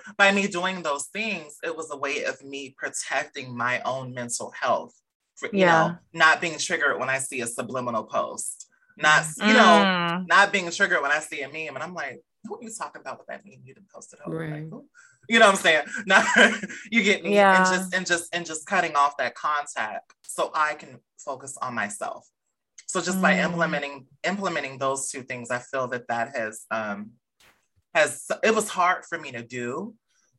by 0.17 0.31
me 0.33 0.47
doing 0.47 0.83
those 0.83 1.07
things, 1.07 1.57
it 1.65 1.77
was 1.77 1.91
a 1.91 1.97
way 1.97 2.25
of 2.25 2.43
me 2.45 2.75
protecting 2.79 3.57
my 3.57 3.81
own 3.83 4.15
mental 4.15 4.53
health. 4.59 4.95
For, 5.37 5.49
you 5.53 5.61
yeah. 5.61 5.67
know, 5.67 5.97
not 6.13 6.41
being 6.41 6.59
triggered 6.59 6.99
when 6.99 7.09
I 7.09 7.19
see 7.19 7.41
a 7.43 7.47
subliminal 7.47 8.05
post, 8.05 8.67
not 8.97 9.25
you 9.39 9.53
know, 9.53 9.85
mm. 9.85 10.27
not 10.27 10.53
being 10.53 10.69
triggered 10.71 11.01
when 11.01 11.13
I 11.13 11.21
see 11.21 11.43
a 11.43 11.49
meme 11.49 11.77
and 11.77 11.83
I'm 11.83 11.95
like, 11.95 12.21
who 12.45 12.57
are 12.57 12.63
you 12.63 12.71
talking 12.77 13.01
about 13.01 13.19
with 13.19 13.29
that 13.29 13.45
meme 13.45 13.61
you 13.65 13.75
didn't 13.75 13.89
post 13.89 14.13
it 14.13 14.19
over? 14.27 14.37
Right. 14.37 14.71
Like, 14.71 14.83
you 15.35 15.39
know 15.39 15.47
what 15.47 15.57
I'm 15.57 15.61
saying? 15.61 15.85
Not 16.07 16.27
you 16.91 17.03
get 17.03 17.23
me 17.23 17.35
yeah. 17.35 17.57
and 17.57 17.67
just 17.67 17.95
and 17.95 18.07
just 18.07 18.35
and 18.35 18.47
just 18.47 18.67
cutting 18.67 18.97
off 18.97 19.17
that 19.19 19.35
contact 19.35 20.13
so 20.23 20.51
I 20.55 20.75
can 20.75 20.99
focus 21.19 21.57
on 21.61 21.75
myself. 21.75 22.27
So 22.87 23.01
just 23.01 23.19
mm. 23.19 23.23
by 23.23 23.39
implementing 23.41 24.07
implementing 24.25 24.79
those 24.79 25.11
two 25.11 25.23
things, 25.23 25.51
I 25.51 25.59
feel 25.59 25.89
that 25.89 26.09
that 26.09 26.35
has 26.37 26.65
um 26.71 27.11
has 27.95 28.27
it 28.43 28.55
was 28.55 28.69
hard 28.69 29.05
for 29.05 29.19
me 29.19 29.33
to 29.33 29.43
do, 29.43 29.95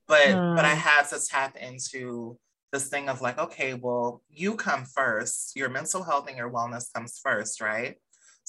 but 0.08 0.28
mm. 0.28 0.56
but 0.56 0.66
I 0.66 0.74
mm. 0.74 0.78
had 0.78 1.04
to 1.10 1.20
tap 1.28 1.56
into 1.56 2.40
this 2.72 2.88
thing 2.88 3.10
of 3.10 3.22
like, 3.22 3.38
okay, 3.38 3.74
well, 3.74 4.22
you 4.30 4.56
come 4.56 4.86
first. 4.86 5.56
Your 5.56 5.70
mental 5.70 6.04
health 6.04 6.28
and 6.28 6.38
your 6.38 6.52
wellness 6.52 6.92
comes 6.94 7.20
first, 7.24 7.62
right? 7.62 7.96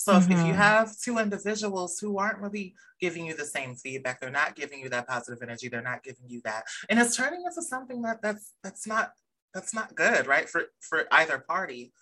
So 0.02 0.14
mm-hmm. 0.14 0.33
if, 0.33 0.38
if 0.38 0.47
you 0.47 0.52
mm-hmm. 0.52 0.62
have 0.62 0.99
two 0.99 1.19
individuals 1.19 1.99
who 1.99 2.16
aren't 2.16 2.38
really 2.38 2.75
giving 3.00 3.26
you 3.26 3.35
the 3.37 3.45
same 3.45 3.75
feedback, 3.75 4.19
they're 4.19 4.30
not 4.30 4.57
giving 4.57 4.80
you 4.80 4.88
that 4.88 5.07
positive 5.07 5.42
energy, 5.42 5.69
they're 5.69 5.83
not 5.83 6.02
giving 6.02 6.26
you 6.26 6.40
that, 6.45 6.64
and 6.88 6.99
it's 6.99 7.14
turning 7.16 7.42
into 7.45 7.61
something 7.61 8.00
that 8.00 8.23
that's 8.23 8.54
that's 8.64 8.87
not 8.87 9.12
that's 9.52 9.75
not 9.75 9.95
good, 9.95 10.26
right? 10.26 10.49
For 10.49 10.62
for 10.80 11.07
either 11.11 11.38
party. 11.47 11.92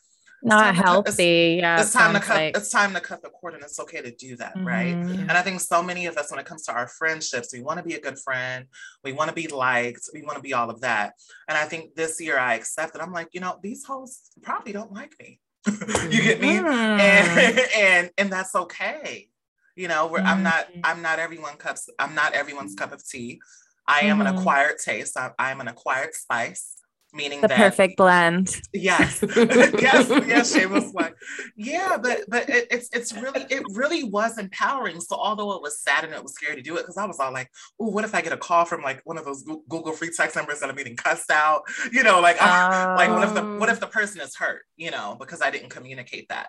not 0.43 0.75
healthy. 0.75 1.57
Cut, 1.57 1.63
yeah. 1.63 1.81
It's 1.81 1.93
time 1.93 2.15
to 2.15 2.21
cut. 2.21 2.37
Like... 2.37 2.57
It's 2.57 2.71
time 2.71 2.95
to 2.95 3.01
cut 3.01 3.23
the 3.23 3.31
cord, 3.31 3.55
and 3.55 3.63
it's 3.63 3.81
okay 3.81 4.01
to 4.01 4.11
do 4.11 4.37
that, 4.37 4.55
mm-hmm. 4.55 4.67
right? 4.67 4.95
And 4.95 5.33
I 5.33 5.43
think 5.43 5.61
so 5.61 5.83
many 5.83 6.07
of 6.07 6.17
us, 6.17 6.31
when 6.31 6.41
it 6.41 6.47
comes 6.47 6.65
to 6.67 6.73
our 6.73 6.89
friendships, 6.89 7.53
we 7.53 7.61
want 7.61 7.79
to 7.79 7.85
be 7.85 7.95
a 7.95 8.01
good 8.01 8.19
friend, 8.19 8.67
we 9.05 9.13
want 9.13 9.29
to 9.29 9.35
be 9.35 9.49
liked, 9.49 10.09
we 10.15 10.23
want 10.23 10.37
to 10.37 10.43
be 10.43 10.55
all 10.55 10.71
of 10.71 10.81
that. 10.83 11.15
And 11.49 11.59
I 11.59 11.65
think 11.65 11.95
this 11.95 12.21
year 12.21 12.39
I 12.39 12.55
accepted. 12.55 13.01
I'm 13.01 13.13
like, 13.13 13.29
you 13.33 13.41
know, 13.41 13.59
these 13.63 13.85
hosts 13.85 14.31
probably 14.43 14.73
don't 14.73 14.93
like 14.93 15.15
me. 15.21 15.41
you 16.11 16.23
get 16.23 16.41
me? 16.41 16.57
Mm. 16.57 17.01
And, 17.01 17.61
and 17.77 18.11
and 18.19 18.33
that's 18.33 18.55
okay. 18.55 19.29
You 19.77 19.89
know, 19.89 20.07
where 20.07 20.23
mm. 20.23 20.27
I'm 20.27 20.43
not 20.43 20.69
mm-hmm. 20.71 20.81
I'm 20.85 21.03
not 21.03 21.19
everyone 21.19 21.57
cups 21.57 21.89
I'm 21.99 22.15
not 22.15 22.35
everyone's 22.35 22.75
cup 22.75 22.93
of 22.93 23.07
tea. 23.07 23.41
I 23.87 24.01
am 24.01 24.19
mm. 24.19 24.21
an 24.23 24.27
mm-hmm. 24.29 24.39
acquired 24.39 24.79
taste. 24.79 25.17
I, 25.17 25.31
I 25.39 25.51
am 25.51 25.61
an 25.61 25.69
acquired 25.69 26.15
spice 26.15 26.77
meaning 27.13 27.41
the 27.41 27.49
that, 27.49 27.57
perfect 27.57 27.97
blend. 27.97 28.55
Yes, 28.73 29.25
yes, 29.37 30.09
yes. 30.09 30.67
Was 30.67 30.95
like, 30.95 31.15
yeah, 31.57 31.97
but 32.01 32.21
but 32.29 32.49
it, 32.49 32.67
it's 32.71 32.89
it's 32.93 33.13
really 33.15 33.45
it 33.51 33.63
really 33.71 34.05
was 34.05 34.39
empowering. 34.39 35.01
So 35.01 35.17
although 35.17 35.53
it 35.53 35.63
was 35.63 35.81
sad 35.81 36.05
and 36.05 36.13
it 36.13 36.23
was 36.23 36.35
scary 36.35 36.57
to 36.57 36.63
do 36.63 36.77
it, 36.77 36.81
because 36.81 36.97
I 36.97 37.07
was 37.07 37.19
all 37.19 37.33
like, 37.33 37.51
oh, 37.81 37.89
what 37.89 38.05
if 38.05 38.15
I 38.15 38.21
get 38.21 38.33
a 38.33 38.37
call 38.37 38.65
from 38.65 38.83
like 38.83 39.01
one 39.05 39.19
of 39.19 39.25
those 39.25 39.43
Google 39.43 39.93
free 39.93 40.11
text 40.15 40.37
numbers 40.37 40.61
that 40.61 40.69
I'm 40.69 40.77
getting 40.77 40.97
cussed 40.97 41.31
out? 41.31 41.63
You 41.93 42.03
know, 42.03 42.21
like 42.21 42.37
oh. 42.41 42.45
like 42.99 43.11
what 43.11 43.25
if 43.25 43.35
the 43.35 43.43
what 43.59 43.69
if 43.69 43.81
the 43.81 43.87
person 43.87 44.21
is 44.21 44.37
hurt? 44.37 44.63
You 44.77 44.91
know, 44.91 45.17
because 45.19 45.43
I 45.43 45.51
didn't 45.51 45.71
communicate 45.71 46.29
that. 46.29 46.49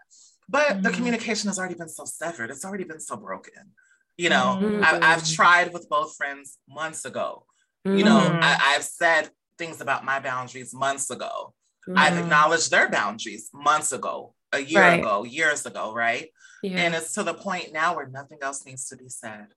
But 0.50 0.68
mm-hmm. 0.68 0.82
the 0.82 0.89
communication 0.89 1.48
has 1.48 1.60
already 1.60 1.75
been 1.75 1.89
so 1.89 2.06
severed. 2.06 2.50
It's 2.50 2.66
already 2.66 2.84
been 2.84 3.00
so 3.00 3.16
broken. 3.16 3.74
You 4.18 4.30
know, 4.30 4.60
mm-hmm. 4.62 4.84
I, 4.84 5.13
have 5.13 5.25
tried 5.25 5.72
with 5.72 5.88
both 5.88 6.18
friends 6.18 6.58
months 6.68 7.06
ago. 7.06 7.46
You 7.86 8.04
know, 8.04 8.20
mm-hmm. 8.20 8.44
I, 8.44 8.75
I've 8.75 8.84
said 8.84 9.30
things 9.60 9.82
about 9.82 10.04
my 10.04 10.20
boundaries 10.20 10.74
months 10.74 11.12
ago. 11.12 11.54
Mm. 11.88 11.98
I've 11.98 12.18
acknowledged 12.18 12.72
their 12.72 12.89
boundaries 12.89 13.51
months 13.54 13.92
ago, 13.92 14.34
a 14.51 14.60
year 14.60 14.82
right. 14.82 15.00
ago, 15.00 15.24
years 15.24 15.68
ago, 15.68 15.94
right? 15.94 16.30
Yeah. 16.63 16.80
And 16.80 16.96
it's 16.96 17.13
to 17.13 17.24
the 17.24 17.36
point 17.36 17.72
now 17.72 17.96
where 17.96 18.08
nothing 18.08 18.39
else 18.42 18.66
needs 18.66 18.88
to 18.89 18.98
be 18.98 19.10
said. 19.10 19.48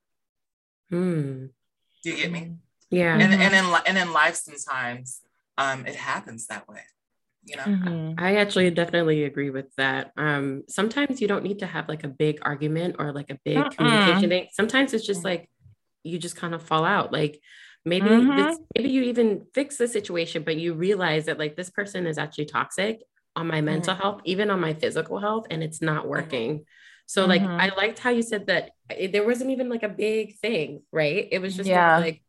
Mm. 0.92 1.49
Do 2.02 2.11
you 2.11 2.16
get 2.16 2.30
me? 2.30 2.56
Yeah. 2.90 3.14
And, 3.14 3.32
and 3.32 3.54
in 3.54 3.64
and 3.87 3.97
in 3.97 4.12
life 4.12 4.35
sometimes 4.35 5.23
um, 5.56 5.87
it 5.87 5.97
happens 5.97 6.47
that 6.49 6.68
way. 6.68 6.82
You 7.44 7.56
know, 7.56 7.62
mm-hmm. 7.62 8.25
I 8.25 8.37
actually 8.37 8.71
definitely 8.71 9.25
agree 9.25 9.50
with 9.50 9.75
that. 9.76 10.12
Um, 10.16 10.62
sometimes 10.68 11.21
you 11.21 11.26
don't 11.26 11.42
need 11.42 11.59
to 11.59 11.66
have 11.66 11.88
like 11.88 12.04
a 12.04 12.09
big 12.09 12.38
argument 12.42 12.97
or 13.00 13.12
like 13.12 13.30
a 13.30 13.38
big 13.44 13.56
uh-uh. 13.56 13.71
communication. 13.71 14.49
Sometimes 14.52 14.94
it's 14.94 15.06
just 15.06 15.25
like 15.25 15.50
you 16.04 16.18
just 16.18 16.37
kind 16.37 16.54
of 16.54 16.62
fall 16.62 16.85
out. 16.85 17.12
Like 17.12 17.40
maybe 17.84 18.08
mm-hmm. 18.08 18.36
this, 18.36 18.58
maybe 18.76 18.90
you 18.90 19.02
even 19.02 19.46
fix 19.54 19.76
the 19.76 19.88
situation 19.88 20.42
but 20.42 20.56
you 20.56 20.74
realize 20.74 21.26
that 21.26 21.38
like 21.38 21.56
this 21.56 21.70
person 21.70 22.06
is 22.06 22.18
actually 22.18 22.46
toxic 22.46 23.00
on 23.34 23.46
my 23.46 23.60
mental 23.60 23.94
mm-hmm. 23.94 24.02
health 24.02 24.20
even 24.24 24.50
on 24.50 24.60
my 24.60 24.74
physical 24.74 25.18
health 25.18 25.46
and 25.50 25.62
it's 25.62 25.82
not 25.82 26.06
working 26.06 26.64
so 27.06 27.24
like 27.26 27.42
mm-hmm. 27.42 27.60
i 27.60 27.70
liked 27.76 27.98
how 27.98 28.10
you 28.10 28.22
said 28.22 28.46
that 28.46 28.70
it, 28.90 29.12
there 29.12 29.26
wasn't 29.26 29.50
even 29.50 29.68
like 29.68 29.82
a 29.82 29.88
big 29.88 30.36
thing 30.38 30.82
right 30.92 31.28
it 31.32 31.40
was 31.40 31.56
just 31.56 31.68
yeah. 31.68 31.98
like 31.98 32.22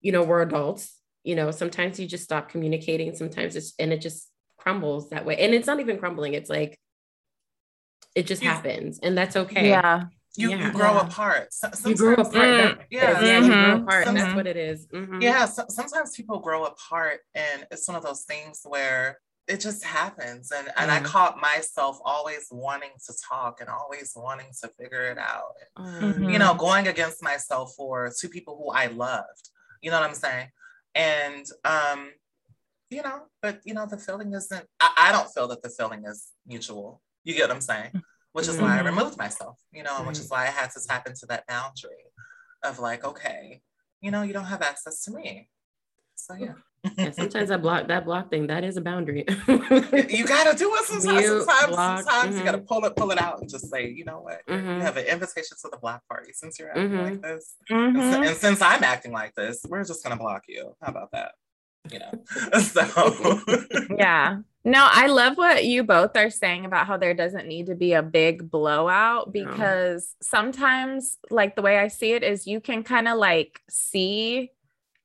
you 0.00 0.12
know 0.12 0.22
we're 0.22 0.42
adults 0.42 0.96
you 1.24 1.34
know 1.34 1.50
sometimes 1.50 1.98
you 1.98 2.06
just 2.06 2.24
stop 2.24 2.48
communicating 2.48 3.14
sometimes 3.14 3.56
it's 3.56 3.74
and 3.78 3.92
it 3.92 4.00
just 4.00 4.30
crumbles 4.60 5.10
that 5.10 5.24
way. 5.24 5.36
And 5.38 5.54
it's 5.54 5.66
not 5.66 5.80
even 5.80 5.98
crumbling, 5.98 6.34
it's 6.34 6.50
like 6.50 6.78
it 8.14 8.26
just 8.26 8.42
happens 8.42 8.98
and 9.02 9.16
that's 9.16 9.36
okay. 9.36 9.68
Yeah. 9.68 10.04
You, 10.36 10.50
Yeah. 10.50 10.66
you 10.66 10.72
grow 10.72 10.92
Yeah. 10.94 11.06
apart. 11.06 11.52
So- 11.52 11.68
You 11.86 11.96
grew 11.96 12.14
sometimes- 12.16 12.28
apart. 12.34 12.48
Mm. 12.48 12.78
that- 12.78 12.86
Yeah. 12.90 13.20
yeah, 13.20 13.38
you 13.38 13.46
grew 13.46 13.54
Mhm. 13.56 13.82
apart. 13.82 14.04
That's 14.06 14.18
Mhm. 14.20 14.34
what 14.36 14.46
it 14.46 14.56
is. 14.56 14.86
Mhm. 14.88 15.22
Yeah, 15.22 15.44
so, 15.46 15.64
sometimes 15.68 16.14
people 16.16 16.38
grow 16.38 16.64
apart, 16.66 17.20
and 17.34 17.66
it's 17.70 17.86
one 17.88 17.96
of 17.96 18.02
those 18.04 18.22
things 18.22 18.60
where 18.64 19.20
it 19.48 19.58
just 19.58 19.82
happens. 19.82 20.52
And 20.52 20.70
and 20.76 20.92
I 20.92 21.00
caught 21.00 21.40
myself 21.40 21.98
always 22.04 22.46
wanting 22.52 22.92
to 23.06 23.12
talk 23.28 23.60
and 23.60 23.68
always 23.68 24.12
wanting 24.14 24.52
to 24.62 24.68
figure 24.78 25.10
it 25.10 25.18
out. 25.18 25.54
Um, 25.76 26.22
You 26.30 26.38
know, 26.38 26.54
going 26.54 26.86
against 26.86 27.20
myself 27.20 27.74
for 27.74 28.12
two 28.16 28.28
people 28.28 28.56
who 28.56 28.70
I 28.70 28.86
loved. 28.86 29.50
You 29.82 29.90
know 29.90 29.98
what 30.00 30.08
I'm 30.08 30.14
saying? 30.14 30.50
And 30.94 31.44
um, 31.64 32.12
you 32.90 33.02
know, 33.02 33.26
but 33.42 33.60
you 33.64 33.74
know, 33.74 33.86
the 33.86 33.98
feeling 33.98 34.32
isn't. 34.34 34.66
I, 34.78 34.92
I 35.08 35.12
don't 35.12 35.32
feel 35.34 35.48
that 35.48 35.62
the 35.62 35.70
feeling 35.70 36.04
is 36.04 36.28
mutual. 36.46 37.02
You 37.24 37.34
get 37.34 37.48
what 37.48 37.56
I'm 37.56 37.60
saying? 37.60 38.00
Which 38.32 38.48
is 38.48 38.58
why 38.60 38.78
I 38.78 38.82
Mhm. 38.82 38.86
removed 38.86 39.18
myself. 39.18 39.58
You 39.72 39.82
know, 39.82 40.04
which 40.04 40.18
is 40.18 40.28
why 40.30 40.42
I 40.42 40.50
had 40.50 40.70
to 40.72 40.80
tap 40.86 41.06
into 41.06 41.26
that 41.26 41.46
boundary 41.46 42.04
of 42.62 42.78
like, 42.78 43.04
okay, 43.04 43.62
you 44.00 44.10
know, 44.10 44.22
you 44.22 44.32
don't 44.32 44.44
have 44.44 44.62
access 44.62 45.02
to 45.04 45.10
me. 45.10 45.48
So 46.14 46.34
yeah. 46.34 46.54
and 46.96 47.14
sometimes 47.14 47.48
that 47.50 47.60
block 47.60 47.88
that 47.88 48.04
block 48.04 48.30
thing 48.30 48.46
that 48.46 48.64
is 48.64 48.76
a 48.76 48.80
boundary. 48.80 49.24
you 50.08 50.26
gotta 50.26 50.56
do 50.56 50.72
it 50.74 50.84
sometimes. 50.84 51.26
Sometimes, 51.26 51.66
block, 51.68 52.04
sometimes 52.04 52.36
you 52.36 52.42
mhm. 52.42 52.44
gotta 52.46 52.58
pull 52.58 52.84
it, 52.84 52.96
pull 52.96 53.10
it 53.10 53.20
out, 53.20 53.40
and 53.40 53.50
just 53.50 53.68
say, 53.70 53.88
you 53.88 54.04
know 54.04 54.20
what? 54.20 54.40
You 54.46 54.54
Mhm. 54.54 54.80
have 54.80 54.96
an 54.96 55.06
invitation 55.06 55.56
to 55.62 55.68
the 55.70 55.76
block 55.78 56.06
party 56.08 56.32
since 56.32 56.58
you're 56.58 56.70
acting 56.70 56.90
Mhm. 56.92 57.10
like 57.10 57.20
this, 57.22 57.54
and, 57.68 57.96
and 57.98 58.36
since 58.36 58.62
I'm 58.62 58.82
acting 58.84 59.12
like 59.12 59.34
this, 59.34 59.64
we're 59.68 59.84
just 59.84 60.02
gonna 60.02 60.16
block 60.16 60.44
you. 60.48 60.74
How 60.80 60.88
about 60.88 61.10
that? 61.12 61.32
You 61.90 61.98
know. 62.00 62.60
so 62.60 63.40
Yeah. 63.96 64.38
No, 64.62 64.86
I 64.90 65.06
love 65.06 65.38
what 65.38 65.64
you 65.64 65.84
both 65.84 66.14
are 66.16 66.28
saying 66.28 66.66
about 66.66 66.86
how 66.86 66.98
there 66.98 67.14
doesn't 67.14 67.46
need 67.46 67.66
to 67.66 67.74
be 67.74 67.94
a 67.94 68.02
big 68.02 68.50
blowout 68.50 69.32
No. 69.34 69.44
because 69.44 70.14
sometimes, 70.20 71.16
like, 71.30 71.56
the 71.56 71.62
way 71.62 71.78
I 71.78 71.88
see 71.88 72.12
it 72.12 72.22
is 72.22 72.46
you 72.46 72.60
can 72.60 72.82
kind 72.82 73.08
of 73.08 73.16
like 73.16 73.60
see 73.70 74.50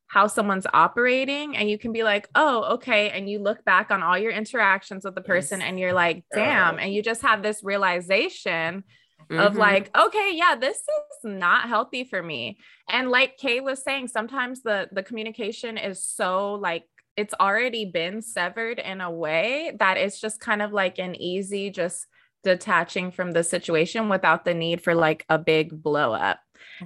how 0.08 0.28
someone's 0.28 0.68
operating 0.74 1.56
and 1.56 1.70
you 1.70 1.78
can 1.78 1.94
be 1.94 2.04
like, 2.04 2.28
oh, 2.36 2.74
okay. 2.76 3.10
And 3.12 3.30
you 3.30 3.40
look 3.40 3.64
back 3.66 3.92
on 3.92 4.04
all 4.04 4.18
your 4.18 4.32
interactions 4.32 5.06
with 5.06 5.16
the 5.16 5.22
person 5.22 5.62
Yes. 5.62 5.70
and 5.70 5.80
you're 5.80 5.94
like, 5.94 6.24
damn. 6.34 6.76
Uh. 6.76 6.80
And 6.80 6.94
you 6.94 7.02
just 7.02 7.22
have 7.22 7.42
this 7.42 7.64
realization 7.64 8.84
of 9.32 9.54
Mhm. 9.54 9.58
like 9.58 9.98
okay 9.98 10.32
yeah 10.34 10.56
this 10.56 10.78
is 10.78 11.24
not 11.24 11.68
healthy 11.68 12.04
for 12.04 12.22
me 12.22 12.58
and 12.90 13.10
like 13.10 13.38
Kae 13.38 13.62
was 13.62 13.84
saying 13.84 14.08
sometimes 14.08 14.62
the 14.62 14.88
the 14.92 15.04
communication 15.04 15.78
is 15.78 16.04
so 16.04 16.54
like 16.54 16.84
it's 17.18 17.34
already 17.40 17.86
been 17.86 18.22
severed 18.22 18.78
in 18.78 19.02
a 19.02 19.10
way 19.10 19.72
that 19.80 19.98
it's 19.98 20.20
just 20.20 20.40
kind 20.40 20.62
of 20.62 20.74
like 20.74 21.00
an 21.00 21.16
easy 21.16 21.70
just 21.70 22.08
detaching 22.44 23.12
from 23.12 23.32
the 23.32 23.44
situation 23.44 24.10
without 24.10 24.46
the 24.46 24.54
need 24.54 24.82
for 24.82 24.94
like 24.94 25.26
a 25.30 25.40
big 25.40 25.82
blow 25.82 26.14
up 26.14 26.40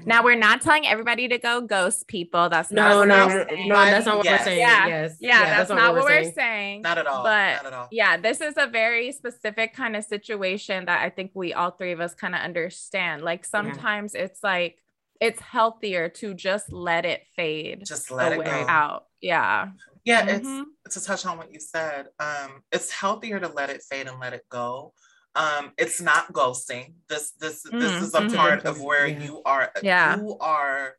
now 0.05 0.23
we're 0.23 0.35
not 0.35 0.61
telling 0.61 0.85
everybody 0.87 1.27
to 1.27 1.37
go 1.37 1.61
ghost 1.61 2.07
people 2.07 2.49
that's 2.49 2.71
no, 2.71 2.81
not 2.81 2.89
no, 2.91 2.99
what 2.99 3.07
no, 3.07 3.25
we're 3.27 3.47
saying. 3.49 3.69
no, 3.69 3.75
that's 3.75 4.05
not 4.05 4.17
what 4.17 4.25
Yes. 4.25 4.39
we're 4.41 4.45
saying. 4.45 4.59
Yeah. 4.59 4.87
Yes. 4.87 5.17
yeah, 5.19 5.29
yeah 5.29 5.57
that's, 5.57 5.69
not, 5.69 5.93
what 5.95 6.03
we're 6.03 6.31
saying. 6.31 6.81
not 6.81 6.97
at 6.97 7.07
all. 7.07 7.23
But 7.23 7.53
not 7.63 7.65
at 7.65 7.73
all. 7.73 7.87
yeah, 7.91 8.17
this 8.17 8.41
is 8.41 8.53
a 8.57 8.67
very 8.67 9.11
specific 9.11 9.73
kind 9.73 9.95
of 9.95 10.03
situation 10.03 10.85
that 10.85 11.01
I 11.03 11.09
think 11.09 11.31
we 11.33 11.53
all 11.53 11.71
three 11.71 11.91
of 11.91 11.99
us 11.99 12.13
kind 12.13 12.35
of 12.35 12.41
understand. 12.41 13.23
Like 13.23 13.45
sometimes 13.45 14.13
it's 14.15 14.43
like 14.43 14.77
it's 15.19 15.41
healthier 15.41 16.07
to 16.07 16.33
just 16.33 16.71
let 16.71 17.05
it 17.05 17.23
fade 17.35 17.83
Just 17.85 18.09
let 18.09 18.31
it 18.31 18.35
away 18.35 18.45
go. 18.45 18.51
out. 18.69 19.05
Yeah. 19.21 19.69
Yeah, 20.05 20.25
Mhm. 20.27 20.63
it's 20.85 20.95
to 20.95 21.03
touch 21.03 21.25
on 21.25 21.37
what 21.37 21.53
you 21.53 21.59
said. 21.59 22.07
Um, 22.19 22.63
it's 22.71 22.89
healthier 22.89 23.37
to 23.39 23.49
let 23.49 23.69
it 23.69 23.83
fade 23.83 24.07
and 24.07 24.17
let 24.19 24.33
it 24.33 24.45
go. 24.49 24.93
Um, 25.35 25.71
it's 25.77 26.01
not 26.01 26.31
ghosting. 26.33 26.93
This 27.07 27.31
this 27.39 27.63
this 27.63 27.91
Mm, 27.91 28.01
is 28.01 28.13
a 28.15 28.21
mhm. 28.21 28.35
part 28.35 28.65
of 28.65 28.81
where 28.81 29.07
Yeah. 29.07 29.19
you 29.23 29.41
are 29.45 29.71
Yeah. 29.81 30.17
you 30.17 30.37
are 30.39 30.95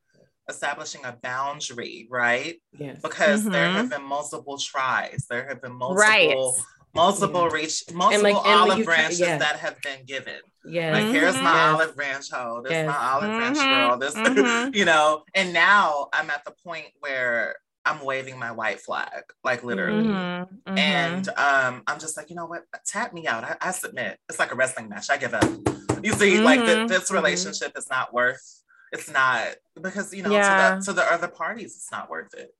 establishing 0.49 1.05
a 1.05 1.13
boundary, 1.13 2.07
right? 2.11 2.61
Yes. 2.73 3.01
Because 3.03 3.45
there 3.45 3.69
Mhm. 3.69 3.75
have 3.75 3.91
been 3.91 4.03
multiple 4.05 4.59
tries, 4.59 5.27
there 5.29 5.47
have 5.49 5.61
been 5.63 5.73
multiple 5.75 6.55
Right. 6.57 6.65
multiple 6.95 7.49
reach 7.49 7.85
multiple 7.93 8.33
like- 8.33 8.47
olive 8.47 8.79
you 8.79 8.85
try- 8.85 8.97
branches 8.97 9.21
yeah. 9.21 9.39
that 9.39 9.57
have 9.61 9.81
been 9.83 10.05
given. 10.07 10.41
Yeah. 10.65 10.93
Like 10.93 11.07
here's 11.07 11.37
my 11.37 11.55
Yes. 11.55 11.75
olive 11.75 11.97
branch 11.97 12.31
hoe, 12.33 12.63
this 12.63 12.73
Yes. 12.73 12.87
my 12.89 12.97
olive 13.13 13.31
branch 13.39 13.59
girl, 13.59 13.97
this 13.97 14.15
Mhm. 14.15 14.75
you 14.75 14.85
know, 14.85 15.25
and 15.35 15.53
now 15.53 16.09
I'm 16.13 16.31
at 16.31 16.45
the 16.45 16.53
point 16.65 16.89
where 16.99 17.57
I'm 17.85 18.05
waving 18.05 18.39
my 18.39 18.53
white 18.53 18.81
flag, 18.81 19.23
like 19.43 19.65
literally. 19.65 20.05
Mhm, 20.05 20.49
mhm. 20.69 20.79
And 20.79 21.29
um, 21.31 21.83
I'm 21.87 21.99
just 21.99 22.17
like, 22.17 22.29
you 22.31 22.37
know 22.37 22.47
what? 22.47 22.65
Tap 22.87 23.13
me 23.15 23.27
out. 23.27 23.43
I, 23.45 23.57
I 23.61 23.71
submit. 23.71 24.19
It's 24.29 24.39
like 24.39 24.53
a 24.53 24.55
wrestling 24.55 24.89
match. 24.89 25.09
I 25.11 25.17
give 25.17 25.33
up. 25.35 25.45
You 26.03 26.13
see, 26.13 26.41
like 26.41 26.61
th- 26.61 26.79
Mhm, 26.79 26.89
this 26.89 27.11
mhm. 27.11 27.15
relationship 27.15 27.73
is 27.77 27.89
not 27.89 28.13
worth. 28.13 28.43
It's 28.93 29.11
not 29.11 29.57
because 29.81 30.13
you 30.13 30.23
know 30.23 30.31
Yeah. 30.31 30.75
to 30.79 30.81
the 30.81 30.85
to 30.87 30.93
the 30.95 31.13
other 31.13 31.29
parties, 31.29 31.75
it's 31.77 31.91
not 31.91 32.11
worth 32.11 32.35
it. 32.35 32.55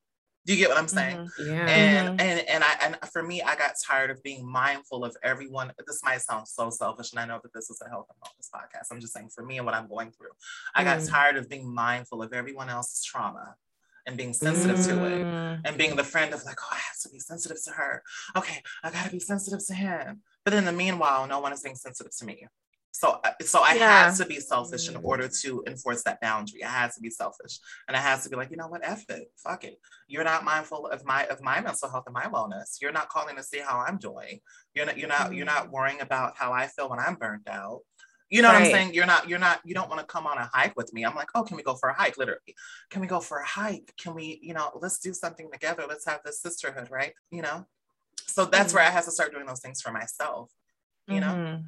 Do 0.47 0.55
you 0.55 0.59
get 0.59 0.71
what 0.71 0.79
I'm 0.79 0.89
saying? 0.89 1.19
Mhm. 1.19 1.47
Yeah. 1.47 1.67
And 1.67 2.21
and 2.21 2.41
and 2.49 2.65
I 2.65 2.73
and 2.81 2.99
for 3.13 3.23
me, 3.23 3.43
I 3.43 3.57
got 3.57 3.73
tired 3.87 4.11
of 4.11 4.23
being 4.23 4.47
mindful 4.47 5.05
of 5.05 5.15
everyone. 5.23 5.73
This 5.87 6.03
might 6.03 6.23
sound 6.23 6.49
so 6.49 6.71
selfish, 6.71 7.11
and 7.13 7.21
I 7.21 7.27
know 7.27 7.41
that 7.43 7.53
this 7.53 7.69
is 7.69 7.81
a 7.85 7.89
health 7.91 8.07
and 8.09 8.19
wellness 8.23 8.49
podcast. 8.51 8.87
I'm 8.91 9.01
just 9.01 9.13
saying 9.13 9.29
for 9.35 9.45
me 9.45 9.59
and 9.59 9.67
what 9.67 9.75
I'm 9.75 9.87
going 9.89 10.13
through, 10.13 10.31
I 10.75 10.83
got 10.85 11.05
tired 11.05 11.37
of 11.37 11.49
being 11.49 11.69
mindful 11.73 12.23
of 12.23 12.33
everyone 12.33 12.71
else's 12.71 13.05
trauma 13.05 13.55
and 14.07 14.17
being 14.17 14.33
sensitive 14.33 14.81
to 14.87 15.05
it 15.05 15.27
Mm. 15.27 15.61
and 15.65 15.79
being 15.79 15.97
the 15.97 16.05
friend 16.05 16.33
of 16.35 16.45
like, 16.45 16.59
oh, 16.63 16.69
I 16.73 16.77
have 16.79 16.99
to 17.03 17.09
be 17.11 17.19
sensitive 17.19 17.63
to 17.65 17.71
her. 17.73 18.03
Okay, 18.37 18.63
I 18.83 18.91
gotta 18.91 19.11
be 19.11 19.21
sensitive 19.21 19.65
to 19.67 19.75
him. 19.75 20.23
But 20.45 20.55
in 20.55 20.65
the 20.65 20.73
meanwhile, 20.73 21.27
no 21.27 21.41
one 21.41 21.53
is 21.53 21.63
being 21.63 21.77
sensitive 21.77 22.15
to 22.19 22.25
me. 22.25 22.47
So, 22.93 23.21
so 23.43 23.61
I 23.63 23.75
Yeah. 23.75 24.09
had 24.11 24.17
to 24.17 24.27
be 24.27 24.41
selfish 24.41 24.89
in 24.89 24.97
order 24.97 25.29
to 25.43 25.63
enforce 25.67 26.03
that 26.05 26.21
boundary. 26.21 26.65
I 26.65 26.69
had 26.71 26.91
to 26.93 27.01
be 27.01 27.09
selfish, 27.09 27.59
and 27.87 27.97
I 27.97 28.01
had 28.01 28.21
to 28.23 28.29
be 28.29 28.37
like, 28.37 28.51
you 28.51 28.57
know 28.57 28.67
what, 28.67 28.83
f 28.85 29.05
it, 29.09 29.31
fuck 29.37 29.63
it. 29.65 29.79
You're 30.09 30.25
not 30.25 30.45
mindful 30.45 30.89
of 30.89 31.05
my 31.05 31.25
of 31.27 31.41
my 31.41 31.61
mental 31.61 31.89
health 31.89 32.05
and 32.07 32.15
my 32.15 32.25
wellness. 32.27 32.81
You're 32.81 32.93
not 32.93 33.09
calling 33.09 33.37
to 33.37 33.43
see 33.45 33.61
how 33.61 33.79
I'm 33.87 33.97
doing. 33.99 34.41
You're 34.75 34.87
not 34.87 34.99
you're 34.99 35.09
not 35.09 35.35
you're 35.35 35.47
not 35.47 35.71
worrying 35.71 36.01
about 36.01 36.37
how 36.37 36.53
I 36.53 36.67
feel 36.67 36.89
when 36.91 36.99
I'm 36.99 37.15
burned 37.15 37.49
out. 37.49 37.81
You 38.31 38.43
know 38.43 38.49
what 38.49 38.63
I'm 38.63 38.71
saying? 38.71 38.95
You're 38.95 39.07
not, 39.07 39.29
you're 39.29 39.41
not, 39.41 39.61
you 39.65 39.75
don't 39.75 39.89
want 39.89 40.01
to 40.01 40.07
come 40.07 40.25
on 40.25 40.39
a 40.39 40.49
hike 40.55 40.77
with 40.77 40.93
me. 40.95 41.05
I'm 41.05 41.17
like, 41.17 41.31
oh, 41.35 41.43
can 41.43 41.57
we 41.57 41.65
go 41.65 41.75
for 41.75 41.89
a 41.89 41.95
hike? 41.95 42.17
Literally. 42.17 42.55
Can 42.89 43.01
we 43.01 43.09
go 43.09 43.19
for 43.19 43.39
a 43.39 43.47
hike? 43.47 43.93
Can 43.99 44.15
we, 44.15 44.39
you 44.41 44.55
know, 44.55 44.71
let's 44.81 45.01
do 45.01 45.13
something 45.13 45.51
together. 45.53 45.85
Let's 45.89 46.07
have 46.07 46.21
this 46.25 46.41
sisterhood, 46.41 46.89
right? 46.91 47.13
You 47.33 47.43
know? 47.43 47.67
So 48.27 48.45
that's 48.45 48.73
where 48.73 48.85
I 48.85 48.91
have 48.91 49.05
to 49.07 49.11
start 49.11 49.33
doing 49.33 49.47
those 49.47 49.61
things 49.61 49.81
for 49.83 49.91
myself. 49.91 50.53
You 51.09 51.19
know? 51.21 51.27
Mhm. 51.27 51.65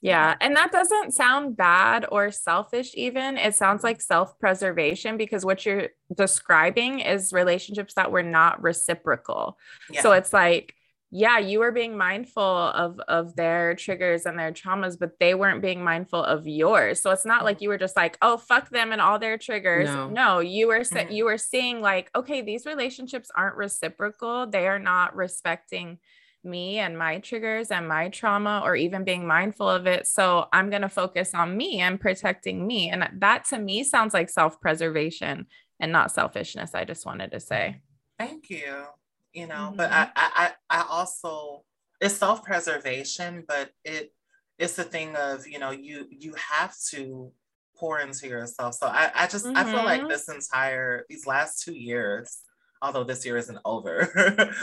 Yeah. 0.00 0.34
And 0.40 0.56
that 0.56 0.72
doesn't 0.72 1.12
sound 1.12 1.56
bad 1.56 2.06
or 2.10 2.30
selfish, 2.30 2.92
even. 2.94 3.36
It 3.36 3.54
sounds 3.54 3.82
like 3.82 4.00
self 4.00 4.38
preservation 4.38 5.18
because 5.18 5.44
what 5.44 5.64
you're 5.66 5.88
describing 6.14 7.00
is 7.00 7.32
relationships 7.32 7.94
that 7.94 8.10
were 8.10 8.22
not 8.22 8.62
reciprocal. 8.62 9.58
Yeah. 9.90 10.02
So 10.02 10.12
it's 10.12 10.32
like, 10.32 10.74
yeah, 11.16 11.38
you 11.38 11.60
were 11.60 11.70
being 11.70 11.96
mindful 11.96 12.42
of 12.42 12.98
of 13.06 13.36
their 13.36 13.76
triggers 13.76 14.26
and 14.26 14.36
their 14.36 14.50
traumas, 14.50 14.98
but 14.98 15.20
they 15.20 15.32
weren't 15.36 15.62
being 15.62 15.84
mindful 15.84 16.24
of 16.24 16.44
yours. 16.48 17.00
So 17.00 17.12
it's 17.12 17.24
not 17.24 17.44
like 17.44 17.60
you 17.60 17.68
were 17.68 17.78
just 17.78 17.94
like, 17.96 18.18
oh, 18.20 18.36
fuck 18.36 18.68
them 18.70 18.90
and 18.90 19.00
all 19.00 19.20
their 19.20 19.38
triggers. 19.38 19.86
No. 19.86 20.08
No, 20.08 20.40
you 20.40 20.66
were 20.66 20.82
sa- 20.82 21.04
Mhm. 21.04 21.12
you 21.12 21.24
were 21.24 21.38
seeing 21.38 21.80
like, 21.80 22.10
okay, 22.16 22.42
these 22.42 22.66
relationships 22.66 23.30
aren't 23.36 23.54
reciprocal. 23.56 24.48
They 24.48 24.66
are 24.66 24.80
not 24.80 25.14
respecting 25.14 25.98
me 26.42 26.78
and 26.78 26.98
my 26.98 27.20
triggers 27.20 27.70
and 27.70 27.86
my 27.88 28.08
trauma 28.08 28.60
or 28.64 28.74
even 28.74 29.04
being 29.04 29.24
mindful 29.24 29.70
of 29.70 29.86
it. 29.86 30.08
So 30.08 30.46
I'm 30.52 30.68
going 30.68 30.82
to 30.82 30.88
focus 30.88 31.32
on 31.32 31.56
me 31.56 31.80
and 31.80 32.00
protecting 32.00 32.66
me. 32.66 32.90
And 32.90 33.08
that 33.20 33.44
to 33.50 33.58
me 33.58 33.84
sounds 33.84 34.12
like 34.14 34.28
self-preservation 34.28 35.46
and 35.78 35.92
not 35.92 36.10
selfishness. 36.10 36.74
I 36.74 36.84
just 36.84 37.06
wanted 37.06 37.30
to 37.30 37.40
say. 37.40 37.80
Thank 38.18 38.50
you. 38.50 38.86
You 39.34 39.48
know, 39.48 39.74
but 39.76 39.90
Mhm. 39.90 39.92
I, 39.92 40.10
I, 40.16 40.52
I 40.70 40.86
also 40.88 41.64
it's 42.00 42.16
self-preservation, 42.16 43.44
but 43.48 43.72
it 43.84 44.12
it's 44.58 44.76
the 44.76 44.84
thing 44.84 45.16
of, 45.16 45.46
you 45.48 45.58
know, 45.58 45.72
you 45.72 46.06
you 46.10 46.34
have 46.34 46.74
to 46.92 47.32
pour 47.76 47.98
into 48.00 48.28
yourself. 48.28 48.76
So 48.76 48.86
I, 48.86 49.10
I 49.14 49.26
just 49.26 49.46
I 49.56 49.64
feel 49.64 49.84
like 49.84 50.02
Mhm. 50.02 50.08
this 50.08 50.28
entire 50.28 51.04
these 51.08 51.26
last 51.26 51.62
two 51.64 51.74
years, 51.74 52.42
although 52.80 53.04
this 53.04 53.26
year 53.26 53.36
isn't 53.36 53.58
over, 53.64 54.08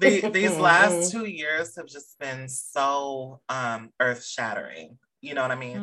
the, 0.00 0.30
these 0.32 0.60
last 0.60 1.10
two 1.10 1.26
years 1.26 1.76
have 1.76 1.88
just 1.88 2.18
been 2.20 2.48
so 2.48 3.40
um 3.48 3.90
earth 4.00 4.24
shattering. 4.24 4.98
You 5.22 5.34
know 5.34 5.42
what 5.42 5.52
I 5.52 5.56
mean? 5.56 5.78